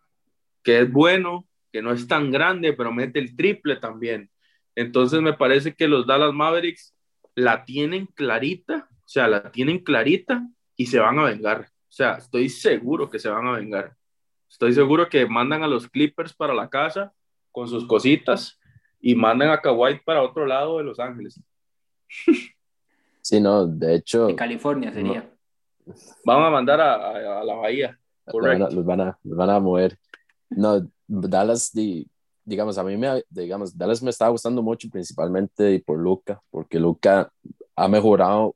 que 0.63 0.81
es 0.81 0.93
bueno, 0.93 1.49
que 1.73 1.83
no 1.83 1.93
es 1.93 2.07
tan 2.07 2.31
grande, 2.31 2.73
pero 2.75 2.93
mete 2.93 3.19
el 3.19 3.35
triple 3.37 3.77
también. 3.77 4.31
Entonces, 4.77 5.21
me 5.21 5.33
parece 5.33 5.75
que 5.75 5.89
los 5.89 6.07
Dallas 6.07 6.33
Mavericks 6.33 6.95
la 7.35 7.65
tienen 7.65 8.07
clarita, 8.07 8.89
o 8.91 9.09
sea, 9.09 9.27
la 9.29 9.51
tienen 9.51 9.81
clarita 9.81 10.47
y 10.77 10.87
se 10.87 10.99
van 11.01 11.19
a 11.19 11.25
vengar. 11.25 11.63
O 11.63 11.93
sea, 11.93 12.15
estoy 12.19 12.49
seguro 12.49 13.11
que 13.11 13.19
se 13.19 13.29
van 13.29 13.47
a 13.47 13.53
vengar. 13.53 13.97
Estoy 14.49 14.73
seguro 14.73 15.09
que 15.09 15.27
mandan 15.27 15.62
a 15.62 15.69
los 15.69 15.89
Clippers 15.89 16.33
para 16.35 16.55
la 16.55 16.69
casa 16.69 17.12
con 17.53 17.69
sus 17.69 17.87
cositas 17.87 18.59
y 19.01 19.15
mandan 19.15 19.51
a 19.51 19.61
Kawhi 19.61 20.01
para 20.05 20.23
otro 20.23 20.47
lado 20.47 20.79
de 20.79 20.85
Los 20.85 20.99
Ángeles. 21.01 21.41
Sí, 23.20 23.41
no, 23.43 23.66
de 23.66 23.97
hecho, 23.97 24.29
De 24.29 24.35
California 24.37 24.91
sería. 24.91 25.31
Van 26.25 26.43
a 26.45 26.49
mandar 26.49 26.81
a, 26.81 26.95
a- 26.95 27.41
a 27.41 27.45
la 27.45 27.55
Bahía. 27.57 27.99
los 28.27 28.35
van, 28.43 28.62
a, 28.62 28.65
Correcto. 28.65 28.75
los 28.77 28.85
van 28.87 29.01
a- 29.03 29.19
los 29.23 29.37
van 29.37 29.51
a 29.51 29.61
mover. 29.61 29.99
No, 30.49 30.89
Dallas, 31.07 31.70
di- 31.75 32.09
digamos, 32.43 32.79
a 32.79 32.85
mí 32.85 32.97
me, 32.97 33.23
digamos, 33.29 33.77
Dallas 33.77 34.03
me 34.03 34.09
estaba 34.09 34.31
gustando 34.31 34.62
mucho, 34.62 34.89
principalmente 34.89 35.83
por 35.85 35.99
Luca, 35.99 36.41
porque 36.51 36.79
Luca 36.79 37.31
ha 37.77 37.89
mejorado 37.89 38.55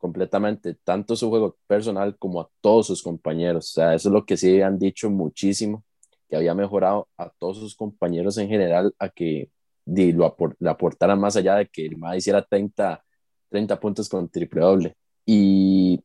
completamente 0.00 0.74
tanto 0.84 1.16
su 1.16 1.30
juego 1.30 1.58
personal 1.68 2.16
como 2.18 2.40
a 2.42 2.50
todos 2.62 2.88
sus 2.88 3.02
compañeros. 3.04 3.70
O 3.70 3.74
sea, 3.74 3.94
eso 3.94 4.08
es 4.10 4.12
lo 4.14 4.26
que 4.26 4.36
sí 4.38 4.60
han 4.62 4.78
dicho 4.78 5.10
muchísimo, 5.10 5.84
que 6.28 6.36
había 6.36 6.54
mejorado 6.54 7.08
a 7.18 7.30
todos 7.38 7.58
sus 7.58 7.76
compañeros 7.76 8.38
en 8.38 8.48
general 8.48 8.94
a 8.98 9.08
que 9.10 9.50
lo 9.86 10.26
apor- 10.26 10.56
le 10.60 10.70
aportaran 10.70 11.20
más 11.20 11.36
allá 11.36 11.56
de 11.56 11.68
que 11.68 11.86
el 11.86 11.96
MAD 11.96 12.14
hiciera 12.16 12.42
30, 12.42 13.04
30 13.50 13.80
puntos 13.80 14.08
con 14.08 14.28
triple 14.28 14.60
doble. 14.62 14.96
Y 15.26 16.00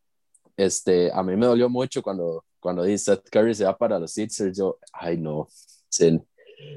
este, 0.58 1.12
a 1.14 1.24
mí 1.24 1.36
me 1.36 1.46
dolió 1.48 1.70
mucho 1.70 2.02
cuando, 2.02 2.46
cuando 2.60 2.84
di 2.84 2.98
Seth 2.98 3.30
Curry 3.30 3.56
se 3.56 3.66
va 3.66 3.78
para 3.78 4.00
los 4.00 4.12
Sixers. 4.14 4.58
Yo, 4.58 4.78
ay, 4.94 5.18
no, 5.18 5.48
se, 5.90 6.22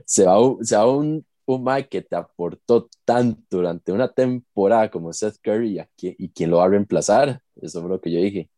se 0.07 0.24
va, 0.27 0.36
se 0.62 0.77
va 0.77 0.86
un, 0.90 1.24
un 1.56 1.64
Mike 1.64 1.88
que 1.88 2.02
te 2.02 2.16
aportó 2.16 2.88
tanto 3.04 3.42
durante 3.50 3.92
una 3.92 4.08
temporada 4.12 4.90
como 4.90 5.12
Seth 5.12 5.36
Curry 5.42 5.80
y, 5.96 6.28
quién- 6.30 6.50
lo 6.50 6.58
va 6.58 6.64
a 6.66 6.68
reemplazar. 6.68 7.40
Eso 7.56 7.80
fue 7.80 7.90
lo 7.90 8.00
que 8.00 8.12
yo 8.12 8.20
dije. 8.20 8.50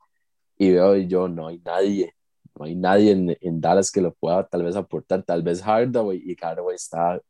Y 0.58 0.72
veo 0.72 0.96
y 0.96 1.06
yo, 1.08 1.28
no 1.28 1.48
hay 1.48 1.58
nadie, 1.64 2.14
no 2.58 2.64
hay 2.66 2.74
nadie 2.76 3.12
en, 3.12 3.36
en 3.40 3.60
Dallas 3.60 3.90
que 3.90 4.00
lo 4.02 4.12
pueda 4.14 4.46
tal 4.46 4.62
vez 4.64 4.76
aportar, 4.76 5.22
tal 5.24 5.42
vez 5.42 5.62
Hardaway, 5.62 6.18
y 6.24 6.36
Hardaway 6.36 6.76
está 6.76 7.20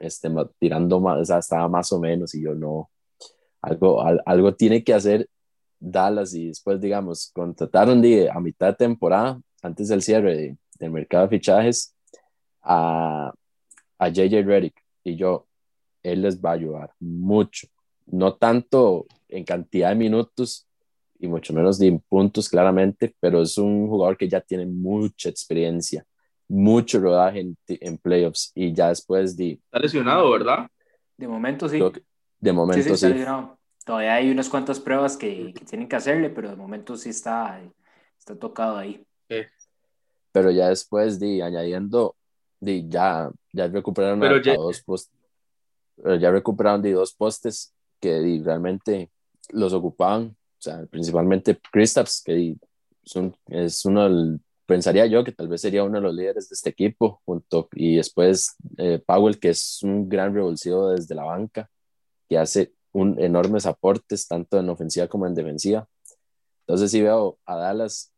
este, 0.00 0.28
tirando 0.58 1.00
más, 1.00 1.18
o 1.20 1.24
sea, 1.24 1.38
estaba 1.38 1.68
más 1.68 1.92
o 1.92 2.00
menos, 2.00 2.34
y 2.34 2.42
yo 2.42 2.54
no, 2.54 2.90
algo, 3.62 4.02
al- 4.02 4.22
algo 4.26 4.54
tiene 4.54 4.82
que 4.84 4.94
hacer 4.94 5.28
Dallas 5.78 6.34
y 6.34 6.48
después, 6.48 6.80
digamos, 6.80 7.30
contrataron 7.34 8.02
a 8.32 8.40
mitad 8.40 8.68
de 8.68 8.74
temporada, 8.74 9.40
antes 9.62 9.88
del 9.88 10.02
cierre 10.02 10.36
de- 10.36 10.58
del 10.78 10.90
mercado 10.92 11.24
de 11.28 11.30
fichajes, 11.38 11.94
a, 12.62 13.32
a 13.98 14.08
JJ 14.08 14.42
Redick. 14.44 14.79
Y 15.04 15.16
yo, 15.16 15.46
él 16.02 16.22
les 16.22 16.40
va 16.40 16.50
a 16.50 16.54
ayudar 16.54 16.92
mucho. 17.00 17.68
No 18.06 18.34
tanto 18.34 19.06
en 19.28 19.44
cantidad 19.44 19.90
de 19.90 19.94
minutos 19.96 20.66
y 21.18 21.28
mucho 21.28 21.52
menos 21.52 21.78
de 21.78 22.00
puntos, 22.08 22.48
claramente, 22.48 23.14
pero 23.20 23.42
es 23.42 23.58
un 23.58 23.88
jugador 23.88 24.16
que 24.16 24.28
ya 24.28 24.40
tiene 24.40 24.66
mucha 24.66 25.28
experiencia, 25.28 26.04
mucho 26.48 26.98
rodaje 27.00 27.40
en, 27.40 27.56
en 27.68 27.98
playoffs 27.98 28.52
y 28.54 28.72
ya 28.72 28.88
después 28.88 29.36
de, 29.36 29.52
Está 29.66 29.78
lesionado, 29.80 30.30
¿verdad? 30.30 30.68
De 31.16 31.28
momento 31.28 31.68
sí. 31.68 31.78
de 32.40 32.52
Sí, 32.52 32.52
momento 32.52 32.82
sí, 32.82 32.90
está 32.90 33.08
sí. 33.08 33.12
lesionado. 33.12 33.58
Todavía 33.84 34.14
hay 34.14 34.30
unas 34.30 34.48
cuantas 34.48 34.80
pruebas 34.80 35.16
que, 35.16 35.52
que 35.54 35.64
tienen 35.64 35.88
que 35.88 35.96
hacerle, 35.96 36.30
pero 36.30 36.50
de 36.50 36.56
momento 36.56 36.96
sí 36.96 37.10
está, 37.10 37.60
está 38.18 38.36
tocado 38.38 38.76
ahí. 38.78 39.04
pero 40.32 40.50
ya 40.50 40.68
después 40.68 41.18
de 41.18 41.42
añadiendo, 41.42 42.16
de 42.60 42.88
ya, 42.88 43.30
ya 43.52 43.66
recuperaron 43.68 44.22
a, 44.22 44.42
ya- 44.42 44.52
a 44.52 44.56
dos 44.56 44.82
postes, 44.82 45.12
ya 46.20 46.30
recuperaron 46.30 46.82
de 46.82 46.92
dos 46.92 47.12
postes 47.14 47.74
que 48.00 48.20
di, 48.20 48.42
realmente 48.42 49.10
los 49.50 49.72
ocupaban, 49.72 50.36
o 50.58 50.62
sea, 50.62 50.84
principalmente 50.86 51.58
Kristaps, 51.72 52.22
que 52.24 52.32
di, 52.34 52.58
son, 53.02 53.34
es 53.46 53.84
uno 53.84 54.04
del, 54.04 54.40
pensaría 54.66 55.06
yo 55.06 55.24
que 55.24 55.32
tal 55.32 55.48
vez 55.48 55.60
sería 55.60 55.82
uno 55.84 55.96
de 55.96 56.02
los 56.02 56.14
líderes 56.14 56.48
de 56.48 56.54
este 56.54 56.70
equipo, 56.70 57.20
junto, 57.24 57.68
y 57.72 57.96
después 57.96 58.54
eh, 58.78 59.02
Powell, 59.04 59.38
que 59.40 59.50
es 59.50 59.82
un 59.82 60.08
gran 60.08 60.34
revulsivo 60.34 60.90
desde 60.90 61.14
la 61.14 61.24
banca, 61.24 61.68
que 62.28 62.38
hace 62.38 62.72
un, 62.92 63.18
enormes 63.20 63.66
aportes, 63.66 64.28
tanto 64.28 64.58
en 64.58 64.68
ofensiva 64.68 65.08
como 65.08 65.26
en 65.26 65.34
defensiva. 65.34 65.88
Entonces 66.66 66.90
sí 66.90 67.02
veo 67.02 67.38
a 67.44 67.56
Dallas 67.56 68.12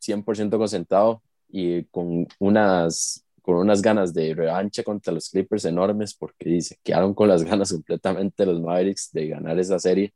100% 0.00 0.56
concentrado 0.58 1.22
y 1.48 1.84
con 1.86 2.28
unas, 2.38 3.24
con 3.50 3.62
unas 3.62 3.82
ganas 3.82 4.14
de 4.14 4.34
revancha 4.34 4.82
contra 4.82 5.12
los 5.12 5.28
Clippers 5.28 5.64
enormes 5.64 6.14
porque 6.14 6.60
se 6.60 6.76
quedaron 6.82 7.14
con 7.14 7.28
las 7.28 7.42
ganas 7.44 7.72
completamente 7.72 8.46
los 8.46 8.60
Mavericks 8.60 9.10
de 9.12 9.28
ganar 9.28 9.58
esa 9.58 9.78
serie 9.78 10.14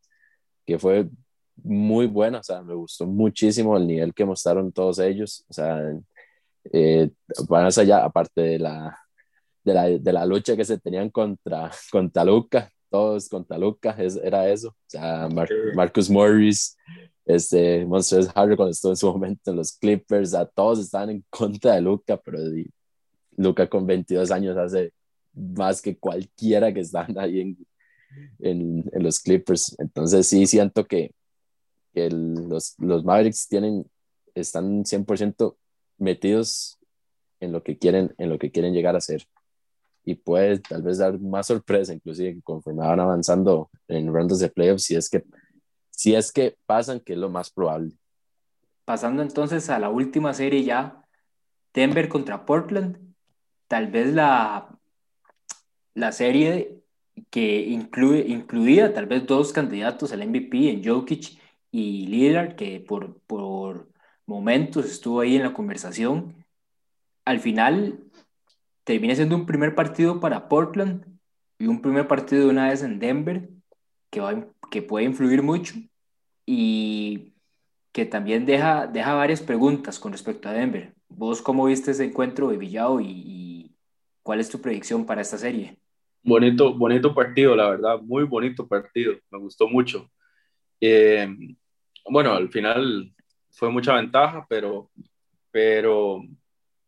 que 0.64 0.78
fue 0.78 1.08
muy 1.56 2.06
buena, 2.06 2.40
o 2.40 2.42
sea, 2.42 2.62
me 2.62 2.74
gustó 2.74 3.06
muchísimo 3.06 3.76
el 3.76 3.86
nivel 3.86 4.14
que 4.14 4.24
mostraron 4.24 4.72
todos 4.72 4.98
ellos, 4.98 5.44
o 5.48 5.52
sea, 5.52 5.80
eh, 6.72 7.10
más 7.48 7.78
allá, 7.78 8.04
aparte 8.04 8.40
de 8.40 8.58
la, 8.58 8.98
de 9.64 9.74
la, 9.74 9.84
de 9.84 10.12
la, 10.12 10.26
lucha 10.26 10.56
que 10.56 10.64
se 10.64 10.78
tenían 10.78 11.10
contra, 11.10 11.70
contra 11.92 12.24
Luca, 12.24 12.70
todos 12.90 13.28
contra 13.28 13.58
Luca, 13.58 13.90
es, 13.98 14.16
era 14.16 14.48
eso, 14.48 14.68
o 14.68 14.74
sea, 14.86 15.28
Marcus 15.74 16.10
Morris, 16.10 16.76
este, 17.24 17.84
Monsters 17.86 18.30
Harry 18.34 18.56
cuando 18.56 18.72
estuvo 18.72 18.92
en 18.92 18.96
su 18.96 19.12
momento 19.12 19.50
en 19.50 19.56
los 19.56 19.72
Clippers, 19.72 20.34
a 20.34 20.46
todos 20.46 20.78
estaban 20.78 21.10
en 21.10 21.24
contra 21.30 21.74
de 21.74 21.80
Luca, 21.82 22.16
pero 22.16 22.38
Luca 23.36 23.68
con 23.68 23.86
22 23.86 24.30
años 24.30 24.56
hace 24.56 24.92
más 25.32 25.82
que 25.82 25.96
cualquiera 25.96 26.72
que 26.72 26.80
están 26.80 27.16
ahí 27.18 27.40
en, 27.40 27.66
en, 28.40 28.84
en 28.92 29.02
los 29.02 29.20
Clippers, 29.20 29.76
entonces 29.78 30.26
sí 30.26 30.46
siento 30.46 30.86
que, 30.86 31.12
que 31.92 32.10
los, 32.10 32.74
los 32.78 33.04
Mavericks 33.04 33.48
tienen, 33.48 33.86
están 34.34 34.84
100% 34.84 35.56
metidos 35.98 36.78
en 37.40 37.52
lo 37.52 37.62
que 37.62 37.78
quieren, 37.78 38.14
en 38.18 38.28
lo 38.28 38.38
que 38.38 38.50
quieren 38.50 38.74
llegar 38.74 38.96
a 38.96 39.00
ser. 39.00 39.26
Y 40.04 40.16
puede 40.16 40.58
tal 40.58 40.82
vez 40.82 40.98
dar 40.98 41.18
más 41.18 41.46
sorpresa, 41.46 41.94
inclusive 41.94 42.40
conforme 42.42 42.86
van 42.86 43.00
avanzando 43.00 43.70
en 43.88 44.12
rondas 44.12 44.38
de 44.38 44.50
playoffs, 44.50 44.84
si 44.84 44.96
es 44.96 45.08
que, 45.08 45.24
si 45.90 46.14
es 46.14 46.30
que 46.30 46.56
pasan, 46.66 47.00
que 47.00 47.14
es 47.14 47.18
lo 47.18 47.30
más 47.30 47.50
probable. 47.50 47.92
Pasando 48.84 49.22
entonces 49.22 49.70
a 49.70 49.78
la 49.78 49.88
última 49.88 50.34
serie 50.34 50.62
ya, 50.62 51.02
Denver 51.72 52.08
contra 52.08 52.44
Portland, 52.44 53.13
tal 53.68 53.88
vez 53.88 54.12
la, 54.12 54.78
la 55.94 56.12
serie 56.12 56.82
que 57.30 57.60
incluye, 57.60 58.26
incluía 58.28 58.92
tal 58.92 59.06
vez 59.06 59.26
dos 59.26 59.52
candidatos 59.52 60.12
al 60.12 60.26
MVP 60.26 60.70
en 60.70 60.84
Jokic 60.84 61.38
y 61.70 62.06
Lillard, 62.06 62.56
que 62.56 62.80
por, 62.80 63.18
por 63.26 63.88
momentos 64.26 64.86
estuvo 64.86 65.20
ahí 65.20 65.36
en 65.36 65.42
la 65.42 65.54
conversación. 65.54 66.34
Al 67.24 67.40
final 67.40 68.00
termina 68.84 69.14
siendo 69.14 69.36
un 69.36 69.46
primer 69.46 69.74
partido 69.74 70.20
para 70.20 70.48
Portland 70.48 71.04
y 71.58 71.66
un 71.66 71.80
primer 71.80 72.06
partido 72.06 72.44
de 72.44 72.50
una 72.50 72.68
vez 72.68 72.82
en 72.82 72.98
Denver 72.98 73.48
que, 74.10 74.20
va, 74.20 74.46
que 74.70 74.82
puede 74.82 75.06
influir 75.06 75.42
mucho 75.42 75.74
y 76.46 77.32
que 77.92 78.04
también 78.04 78.44
deja, 78.44 78.86
deja 78.86 79.14
varias 79.14 79.40
preguntas 79.40 79.98
con 79.98 80.12
respecto 80.12 80.48
a 80.48 80.52
Denver. 80.52 80.94
¿Vos 81.08 81.42
cómo 81.42 81.66
viste 81.66 81.92
ese 81.92 82.04
encuentro 82.04 82.48
de 82.48 82.56
Villao 82.56 83.00
y, 83.00 83.06
y 83.06 83.53
cuál 84.24 84.40
es 84.40 84.48
tu 84.48 84.60
predicción 84.60 85.06
para 85.06 85.20
esta 85.20 85.38
serie? 85.38 85.78
Bonito, 86.24 86.74
bonito 86.74 87.14
partido, 87.14 87.54
la 87.54 87.68
verdad, 87.68 88.00
muy 88.00 88.24
bonito 88.24 88.66
partido, 88.66 89.14
me 89.30 89.38
gustó 89.38 89.68
mucho. 89.68 90.10
Eh, 90.80 91.28
bueno, 92.08 92.32
al 92.32 92.48
final 92.48 93.14
fue 93.50 93.70
mucha 93.70 93.94
ventaja, 93.94 94.44
pero, 94.48 94.90
pero 95.50 96.22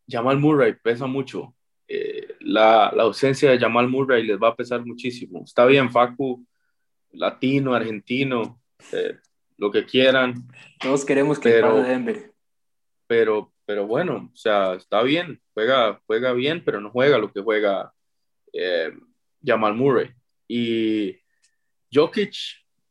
Jamal 0.09 0.39
Murray 0.39 0.75
pesa 0.83 1.07
mucho. 1.07 1.55
Eh, 1.87 2.27
la, 2.41 2.91
la, 2.97 3.05
ausencia 3.05 3.51
de 3.51 3.59
Jamal 3.59 3.89
Murray 3.89 4.27
les 4.27 4.39
va 4.39 4.49
a 4.49 4.57
pesar 4.57 4.85
muchísimo. 4.85 5.45
Está 5.45 5.67
bien, 5.67 5.93
Facu, 5.93 6.45
latino, 7.13 7.75
argentino, 7.75 8.61
eh, 8.93 9.19
lo 9.59 9.71
que 9.71 9.85
quieran. 9.85 10.49
Todos 10.81 11.05
queremos 11.05 11.39
que 11.39 11.51
pero, 11.51 11.83
Denver. 11.83 12.33
Pero, 13.07 13.53
pero 13.67 13.87
bueno, 13.87 14.31
o 14.33 14.37
sea, 14.37 14.75
está 14.75 15.03
bien, 15.03 15.41
juega, 15.53 16.01
juega 16.07 16.33
bien, 16.33 16.63
pero 16.65 16.81
no 16.81 16.91
juega 16.91 17.19
lo 17.19 17.33
que 17.33 17.43
juega 17.43 17.93
eh, 18.53 18.93
Jamal 19.45 19.75
Murray. 19.75 20.11
Y 20.49 21.17
Jokic 21.93 22.37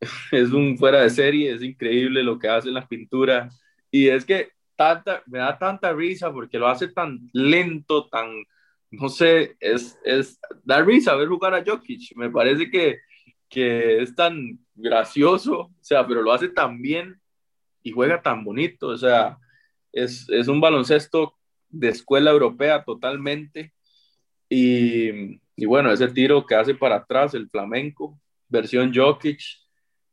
es 0.32 0.52
un 0.52 0.78
fuera 0.78 1.02
de 1.02 1.10
serie, 1.10 1.54
es 1.54 1.64
increíble 1.64 2.24
lo 2.24 2.38
que 2.38 2.50
hace 2.50 2.68
en 2.68 2.74
la 2.76 2.88
pintura. 2.88 3.50
Y 3.90 4.10
es 4.10 4.26
que 4.26 4.50
tanta, 4.76 5.24
me 5.28 5.40
da 5.40 5.58
tanta 5.58 5.94
risa 5.94 6.32
porque 6.32 6.60
lo 6.60 6.68
hace 6.68 6.90
tan 6.90 7.30
lento, 7.32 8.10
tan, 8.10 8.44
no 8.92 9.08
sé, 9.08 9.56
es, 9.62 9.98
es 10.04 10.38
da 10.64 10.82
risa 10.82 11.16
ver 11.16 11.30
jugar 11.30 11.54
a 11.56 11.64
Jokic. 11.66 12.16
Me 12.18 12.30
parece 12.30 12.70
que, 12.70 13.00
que 13.48 14.02
es 14.02 14.14
tan 14.14 14.60
gracioso, 14.76 15.60
o 15.60 15.74
sea, 15.80 16.06
pero 16.06 16.22
lo 16.22 16.34
hace 16.34 16.50
tan 16.50 16.82
bien 16.82 17.22
y 17.82 17.92
juega 17.92 18.22
tan 18.22 18.44
bonito, 18.44 18.88
o 18.88 18.98
sea, 18.98 19.38
es, 19.96 20.30
es 20.30 20.48
un 20.48 20.62
baloncesto 20.62 21.36
de 21.70 21.90
escuela 21.90 22.30
europea 22.30 22.84
totalmente. 22.84 23.74
Y, 24.50 25.40
y 25.56 25.66
bueno, 25.66 25.92
ese 25.92 26.10
tiro 26.10 26.46
que 26.46 26.56
hace 26.56 26.76
para 26.76 26.98
atrás, 26.98 27.34
el 27.34 27.50
flamenco, 27.50 28.20
versión 28.50 28.94
Jokic, 28.94 29.40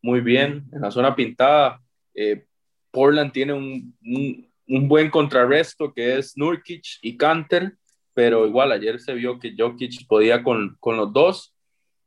muy 0.01 0.21
bien 0.21 0.65
en 0.73 0.81
la 0.81 0.91
zona 0.91 1.15
pintada. 1.15 1.83
Eh, 2.15 2.45
Portland 2.91 3.33
tiene 3.33 3.53
un, 3.53 3.95
un, 4.69 4.89
buen 4.89 5.11
contrarresto 5.11 5.93
que 5.93 6.19
es 6.19 6.37
Nurkic 6.37 6.85
y 7.03 7.17
Canter, 7.17 7.75
pero 8.15 8.47
igual 8.47 8.73
ayer 8.73 9.01
se 9.01 9.15
vio 9.15 9.39
que 9.39 9.55
Jokic 9.57 10.07
podía 10.07 10.43
con, 10.43 10.77
con 10.79 10.97
los 10.97 11.13
dos. 11.13 11.55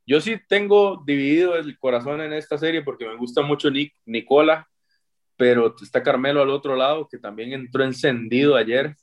Yo 0.08 0.22
sí 0.22 0.38
tengo 0.48 1.04
dividido 1.06 1.56
el 1.56 1.78
corazón 1.80 2.22
en 2.22 2.34
esta 2.34 2.58
serie 2.58 2.84
porque 2.84 3.08
me 3.08 3.18
gusta 3.18 3.42
mucho 3.42 3.70
Nick, 3.70 3.96
Nicola, 4.06 4.70
pero 5.38 5.76
está 5.82 6.02
Carmelo 6.02 6.42
al 6.42 6.50
otro 6.50 6.76
lado 6.76 7.08
que 7.08 7.18
también 7.18 7.54
entró 7.54 7.84
encendido 7.84 8.56
ayer 8.56 8.96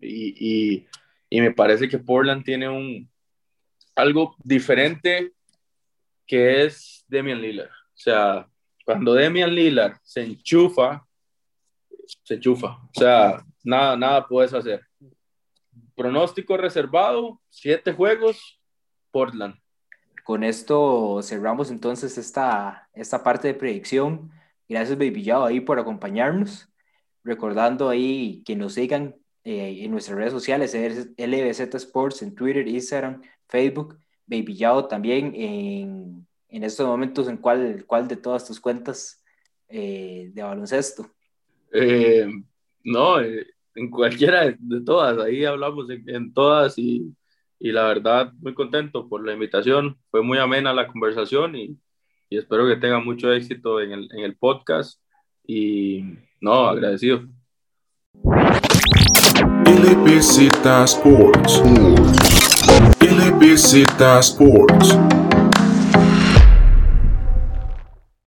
y, 0.00 0.34
y, 0.38 0.86
y 1.30 1.40
me 1.40 1.52
parece 1.52 1.88
que 1.88 1.98
Portland 1.98 2.44
tiene 2.44 2.68
un 2.68 3.08
algo 3.94 4.34
diferente 4.42 5.32
que 6.26 6.64
es 6.64 7.04
Demian 7.08 7.40
Lillard. 7.40 7.70
O 7.70 7.96
sea, 7.96 8.48
cuando 8.84 9.14
Demian 9.14 9.54
Lillard 9.54 9.98
se 10.02 10.22
enchufa, 10.22 11.06
se 12.22 12.34
enchufa. 12.34 12.68
O 12.68 12.90
sea, 12.92 13.44
nada, 13.62 13.96
nada 13.96 14.26
puedes 14.26 14.52
hacer. 14.52 14.84
Pronóstico 15.94 16.56
reservado, 16.56 17.40
siete 17.50 17.92
juegos, 17.92 18.60
Portland. 19.10 19.56
Con 20.24 20.42
esto 20.42 21.20
cerramos 21.22 21.70
entonces 21.70 22.18
esta, 22.18 22.88
esta 22.94 23.22
parte 23.22 23.48
de 23.48 23.54
predicción. 23.54 24.32
Gracias, 24.68 24.98
Baby 24.98 25.22
Yao, 25.22 25.44
ahí 25.44 25.60
por 25.60 25.78
acompañarnos. 25.78 26.68
Recordando 27.22 27.88
ahí 27.88 28.42
que 28.44 28.56
nos 28.56 28.74
sigan 28.74 29.16
eh, 29.44 29.78
en 29.84 29.90
nuestras 29.90 30.18
redes 30.18 30.32
sociales, 30.32 30.74
LBZ 30.74 31.74
Sports 31.74 32.22
en 32.22 32.34
Twitter, 32.34 32.66
Instagram, 32.66 33.22
Facebook. 33.48 33.98
Baby 34.26 34.56
Yao 34.56 34.86
también 34.86 35.34
en 35.34 36.24
en 36.54 36.62
estos 36.62 36.86
momentos 36.86 37.26
en 37.26 37.36
cuál, 37.36 37.84
cuál 37.84 38.06
de 38.06 38.16
todas 38.16 38.46
tus 38.46 38.60
cuentas 38.60 39.20
eh, 39.68 40.30
de 40.32 40.40
baloncesto? 40.40 41.10
Eh, 41.72 42.28
no, 42.84 43.20
eh, 43.20 43.48
en 43.74 43.90
cualquiera 43.90 44.44
de, 44.56 44.80
todas, 44.86 45.18
ahí 45.18 45.44
hablamos 45.44 45.90
en, 45.90 46.32
todas 46.32 46.78
y, 46.78 47.12
y, 47.58 47.72
la 47.72 47.88
verdad 47.88 48.32
muy 48.34 48.54
contento 48.54 49.08
por 49.08 49.26
la 49.26 49.32
invitación, 49.32 49.98
fue 50.12 50.22
muy 50.22 50.38
amena 50.38 50.72
la 50.72 50.86
conversación 50.86 51.56
y, 51.56 51.76
y 52.34 52.38
espero 52.38 52.66
que 52.66 52.76
tenga 52.76 52.98
mucho 52.98 53.32
éxito 53.32 53.80
en 53.80 53.92
el, 53.92 54.08
en 54.12 54.24
el 54.24 54.36
podcast 54.36 55.00
y 55.46 56.02
no, 56.40 56.66
agradecido. 56.66 57.22